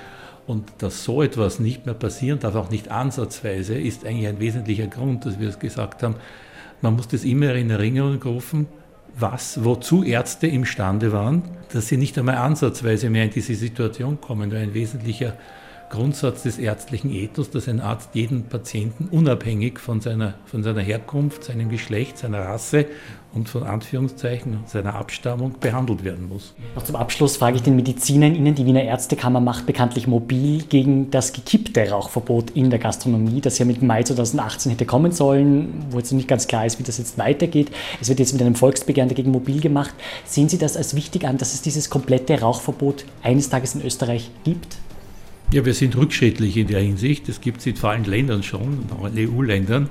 Und 0.46 0.70
dass 0.78 1.04
so 1.04 1.22
etwas 1.22 1.60
nicht 1.60 1.86
mehr 1.86 1.94
passieren 1.94 2.40
darf, 2.40 2.54
auch 2.56 2.70
nicht 2.70 2.90
ansatzweise, 2.90 3.74
ist 3.74 4.04
eigentlich 4.04 4.26
ein 4.26 4.40
wesentlicher 4.40 4.88
Grund, 4.88 5.24
dass 5.24 5.38
wir 5.38 5.48
es 5.48 5.58
gesagt 5.58 6.02
haben. 6.02 6.16
Man 6.80 6.96
muss 6.96 7.08
das 7.08 7.24
immer 7.24 7.54
in 7.54 7.70
Erinnerung 7.70 8.20
rufen, 8.22 8.66
was, 9.16 9.62
wozu 9.64 10.02
Ärzte 10.02 10.46
imstande 10.46 11.12
waren, 11.12 11.42
dass 11.72 11.88
sie 11.88 11.96
nicht 11.96 12.18
einmal 12.18 12.36
ansatzweise 12.36 13.10
mehr 13.10 13.24
in 13.24 13.30
diese 13.30 13.54
Situation 13.54 14.20
kommen, 14.20 14.50
weil 14.50 14.62
ein 14.62 14.74
wesentlicher 14.74 15.34
Grundsatz 15.90 16.44
des 16.44 16.58
ärztlichen 16.58 17.12
Ethos, 17.12 17.50
dass 17.50 17.68
ein 17.68 17.80
Arzt 17.80 18.14
jeden 18.14 18.44
Patienten 18.44 19.08
unabhängig 19.10 19.78
von 19.78 20.00
seiner, 20.00 20.34
von 20.46 20.62
seiner 20.62 20.80
Herkunft, 20.80 21.44
seinem 21.44 21.68
Geschlecht, 21.68 22.16
seiner 22.16 22.40
Rasse 22.40 22.86
und 23.34 23.48
von 23.48 23.62
Anführungszeichen 23.62 24.60
seiner 24.66 24.94
Abstammung 24.94 25.54
behandelt 25.60 26.04
werden 26.04 26.28
muss. 26.28 26.54
Noch 26.74 26.84
zum 26.84 26.96
Abschluss 26.96 27.36
frage 27.36 27.56
ich 27.56 27.62
den 27.62 27.76
Mediziner 27.76 28.26
in 28.26 28.34
Ihnen. 28.34 28.54
Die 28.54 28.66
Wiener 28.66 28.82
Ärztekammer 28.82 29.40
macht 29.40 29.66
bekanntlich 29.66 30.06
mobil 30.06 30.62
gegen 30.64 31.10
das 31.10 31.32
gekippte 31.32 31.88
Rauchverbot 31.88 32.50
in 32.50 32.70
der 32.70 32.78
Gastronomie, 32.78 33.40
das 33.40 33.58
ja 33.58 33.64
mit 33.64 33.82
Mai 33.82 34.02
2018 34.02 34.72
hätte 34.72 34.84
kommen 34.84 35.12
sollen, 35.12 35.86
wo 35.90 35.98
jetzt 35.98 36.12
noch 36.12 36.16
nicht 36.16 36.28
ganz 36.28 36.46
klar 36.46 36.66
ist, 36.66 36.78
wie 36.78 36.82
das 36.82 36.98
jetzt 36.98 37.18
weitergeht. 37.18 37.70
Es 38.00 38.08
wird 38.08 38.18
jetzt 38.20 38.32
mit 38.32 38.42
einem 38.42 38.54
Volksbegehren 38.54 39.08
dagegen 39.08 39.30
mobil 39.30 39.60
gemacht. 39.60 39.94
Sehen 40.26 40.48
Sie 40.48 40.58
das 40.58 40.76
als 40.76 40.94
wichtig 40.94 41.26
an, 41.26 41.38
dass 41.38 41.54
es 41.54 41.62
dieses 41.62 41.88
komplette 41.90 42.40
Rauchverbot 42.40 43.04
eines 43.22 43.48
Tages 43.48 43.74
in 43.74 43.82
Österreich 43.82 44.30
gibt? 44.44 44.76
Ja, 45.52 45.66
wir 45.66 45.74
sind 45.74 45.94
rückschrittlich 45.98 46.56
in 46.56 46.66
der 46.66 46.80
Hinsicht. 46.80 47.28
Es 47.28 47.42
gibt 47.42 47.60
es 47.60 47.66
in 47.66 47.78
allen 47.82 48.04
Ländern 48.04 48.42
schon, 48.42 48.86
EU-Ländern, 49.14 49.90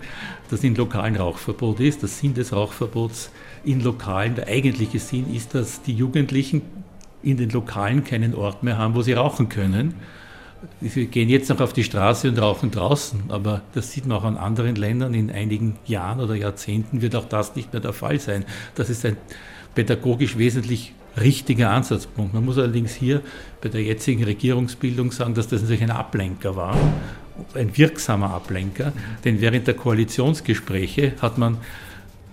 dass 0.49 0.63
in 0.63 0.73
lokalen 0.73 1.15
Rauchverbot 1.15 1.79
ist. 1.79 2.01
Das 2.01 2.17
Sinn 2.17 2.33
des 2.33 2.51
Rauchverbots 2.51 3.29
in 3.63 3.79
Lokalen, 3.79 4.33
der 4.33 4.47
eigentliche 4.47 4.97
Sinn 4.97 5.31
ist, 5.31 5.53
dass 5.53 5.83
die 5.83 5.93
Jugendlichen 5.93 6.63
in 7.21 7.37
den 7.37 7.51
Lokalen 7.51 8.03
keinen 8.03 8.33
Ort 8.33 8.63
mehr 8.63 8.79
haben, 8.79 8.95
wo 8.95 9.03
sie 9.03 9.13
rauchen 9.13 9.49
können. 9.49 9.93
Sie 10.81 11.05
gehen 11.05 11.29
jetzt 11.29 11.49
noch 11.49 11.61
auf 11.61 11.73
die 11.73 11.83
Straße 11.83 12.29
und 12.29 12.41
rauchen 12.41 12.71
draußen, 12.71 13.25
aber 13.29 13.61
das 13.75 13.91
sieht 13.91 14.07
man 14.07 14.17
auch 14.17 14.23
an 14.23 14.37
anderen 14.37 14.75
Ländern. 14.75 15.13
In 15.13 15.29
einigen 15.29 15.75
Jahren 15.85 16.21
oder 16.21 16.33
Jahrzehnten 16.33 17.03
wird 17.03 17.15
auch 17.15 17.29
das 17.29 17.55
nicht 17.55 17.71
mehr 17.71 17.81
der 17.81 17.93
Fall 17.93 18.19
sein. 18.19 18.45
Das 18.73 18.89
ist 18.89 19.05
ein 19.05 19.15
pädagogisch 19.75 20.39
wesentlich 20.39 20.95
richtiger 21.19 21.71
Ansatzpunkt. 21.71 22.33
Man 22.33 22.45
muss 22.45 22.57
allerdings 22.57 22.93
hier 22.93 23.21
bei 23.61 23.69
der 23.69 23.83
jetzigen 23.83 24.23
Regierungsbildung 24.23 25.11
sagen, 25.11 25.33
dass 25.33 25.47
das 25.47 25.61
natürlich 25.61 25.83
ein 25.83 25.91
Ablenker 25.91 26.55
war, 26.55 26.77
ein 27.55 27.75
wirksamer 27.77 28.31
Ablenker, 28.31 28.93
denn 29.23 29.41
während 29.41 29.67
der 29.67 29.73
Koalitionsgespräche 29.73 31.13
hat 31.21 31.37
man 31.37 31.57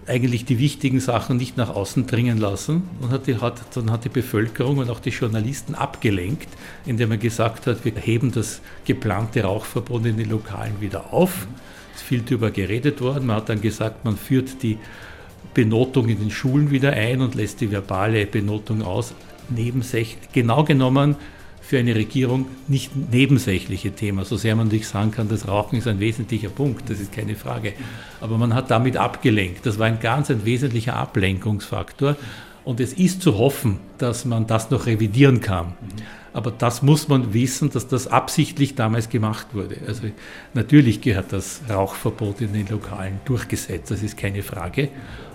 eigentlich 0.09 0.45
die 0.45 0.59
wichtigen 0.59 1.01
Sachen 1.01 1.37
nicht 1.37 1.57
nach 1.57 1.69
außen 1.69 2.07
dringen 2.07 2.39
lassen 2.39 2.83
und 3.01 3.11
hat 3.11 3.27
die, 3.27 3.37
hat, 3.37 3.61
dann 3.77 3.91
hat 3.91 4.05
die 4.05 4.09
Bevölkerung 4.09 4.79
und 4.79 4.91
auch 4.91 5.01
die 5.01 5.11
Journalisten 5.11 5.75
abgelenkt, 5.75 6.49
indem 6.87 7.11
man 7.11 7.21
gesagt 7.21 7.67
hat, 7.67 7.85
wir 7.85 7.93
heben 7.95 8.33
das 8.33 8.61
geplante 8.87 9.43
Rauchverbot 9.43 10.07
in 10.07 10.17
den 10.17 10.31
Lokalen 10.31 10.81
wieder 10.81 11.13
auf. 11.13 11.47
Es 11.95 12.01
ist 12.01 12.09
viel 12.09 12.23
darüber 12.23 12.51
geredet 12.51 13.01
worden. 13.01 13.27
Man 13.27 13.37
hat 13.37 13.51
dann 13.51 13.61
gesagt, 13.61 14.05
man 14.05 14.17
führt 14.17 14.63
die 14.63 14.79
Benotung 15.59 16.09
in 16.09 16.21
den 16.21 16.31
Schulen 16.31 16.71
wieder 16.71 16.93
ein 16.93 17.21
und 17.21 17.35
lässt 17.35 17.61
die 17.61 17.73
verbale 17.73 18.27
Benotung 18.27 18.81
aus. 18.83 19.13
Nebensäch 19.49 20.17
genau 20.33 20.63
genommen 20.63 21.17
für 21.61 21.81
eine 21.81 21.97
Regierung 21.97 22.47
nicht 22.69 22.93
nebensächliche 22.95 23.91
Thema, 23.91 24.25
so 24.25 24.37
sehr 24.37 24.55
man 24.55 24.69
natürlich 24.69 24.87
sagen 24.87 25.11
kann, 25.11 25.29
das 25.29 25.49
Rauchen 25.49 25.77
ist 25.77 25.89
ein 25.89 25.99
wesentlicher 25.99 26.49
Punkt, 26.49 26.89
das 26.89 27.01
ist 27.01 27.11
keine 27.11 27.35
Frage. 27.35 27.73
Aber 28.21 28.39
man 28.39 28.55
hat 28.55 28.71
damit 28.71 28.97
abgelenkt. 28.97 29.67
Das 29.67 29.81
war 29.81 29.89
ein 29.89 29.99
ganz 29.99 30.31
ein 30.31 30.45
wesentlicher 30.45 30.95
Ablenkungsfaktor. 30.95 32.15
Und 32.65 32.79
es 32.79 32.93
ist 32.93 33.21
zu 33.21 33.37
hoffen, 33.37 33.81
dass 33.99 34.25
man 34.25 34.47
das 34.47 34.71
noch 34.71 34.87
revidieren 34.87 35.41
kann. 35.41 35.75
Aber 36.33 36.53
das 36.53 36.83
muss 36.83 37.09
man 37.09 37.35
wissen, 37.35 37.71
dass 37.71 37.89
das 37.89 38.07
absichtlich 38.07 38.77
damals 38.77 39.09
gemacht 39.09 39.49
wurde. 39.55 39.79
Also 39.89 40.05
natürlich 40.55 41.01
gehört 41.01 41.33
das 41.33 41.63
Rauchverbot 41.69 42.43
in 42.43 42.53
den 42.53 42.69
Lokalen 42.69 43.19
durchgesetzt, 43.25 43.91
das 43.91 44.05
ist 44.05 44.17
keine 44.17 44.45
Frage. 44.45 44.91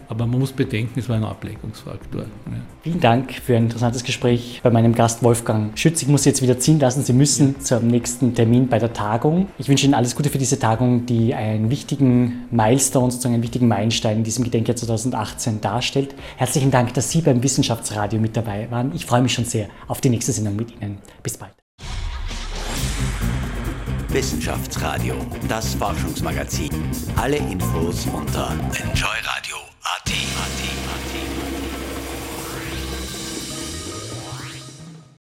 Aber 0.08 0.26
man 0.26 0.40
muss 0.40 0.52
bedenken, 0.52 1.00
es 1.00 1.10
war 1.10 1.16
ein 1.16 1.24
Ablenkungsfaktor. 1.24 2.22
Ja. 2.22 2.28
Vielen 2.82 3.00
Dank 3.00 3.34
für 3.34 3.56
ein 3.56 3.64
interessantes 3.64 4.04
Gespräch 4.04 4.62
bei 4.64 4.70
meinem 4.70 4.94
Gast 4.96 5.24
Wolfgang 5.24 5.78
Schütz. 5.78 6.02
Ich 6.02 6.08
muss 6.08 6.24
Sie 6.24 6.30
jetzt 6.30 6.42
wieder 6.42 6.60
ziehen 6.60 6.80
lassen. 6.80 7.04
Sie 7.04 7.14
müssen 7.14 7.60
zum 7.62 7.88
nächsten 7.88 8.36
Termin 8.36 8.68
bei 8.68 8.80
der 8.80 8.94
Tagung. 8.94 9.48
Ich 9.58 9.70
wünsche 9.70 9.86
Ihnen 9.86 9.94
alles 9.94 10.16
Gute 10.16 10.30
für 10.30 10.38
diese 10.38 10.60
Tagung, 10.60 11.06
die 11.06 11.34
einen 11.34 11.70
wichtigen 11.70 12.48
Milestone, 12.52 13.12
sozusagen 13.12 13.36
einen 13.36 13.44
wichtigen 13.44 13.68
Meilenstein 13.68 14.18
in 14.18 14.24
diesem 14.24 14.44
Gedenkjahr 14.44 14.76
2018 14.76 15.62
darstellt. 15.62 16.16
Herzlichen 16.38 16.72
Dank, 16.72 16.94
dass 16.94 17.10
Sie 17.12 17.22
beim 17.22 17.42
Wissenschaftsradio 17.44 18.20
mit 18.20 18.36
dabei 18.38 18.70
waren. 18.72 18.92
Ich 18.94 19.06
freue 19.06 19.22
mich 19.22 19.34
schon 19.34 19.46
sehr 19.46 19.68
auf 19.88 20.02
die 20.02 20.10
nächste 20.10 20.32
Sendung 20.32 20.56
mit 20.56 20.72
Ihnen. 20.82 20.98
Bis 21.22 21.38
bald. 21.38 21.54
Wissenschaftsradio, 24.14 25.16
das 25.50 25.74
Forschungsmagazin. 25.74 26.70
Alle 27.16 27.38
Infos 27.38 28.06
unter 28.14 28.52
Adi. 29.86 30.16
Adi. 30.44 30.70
Adi. 30.96 31.12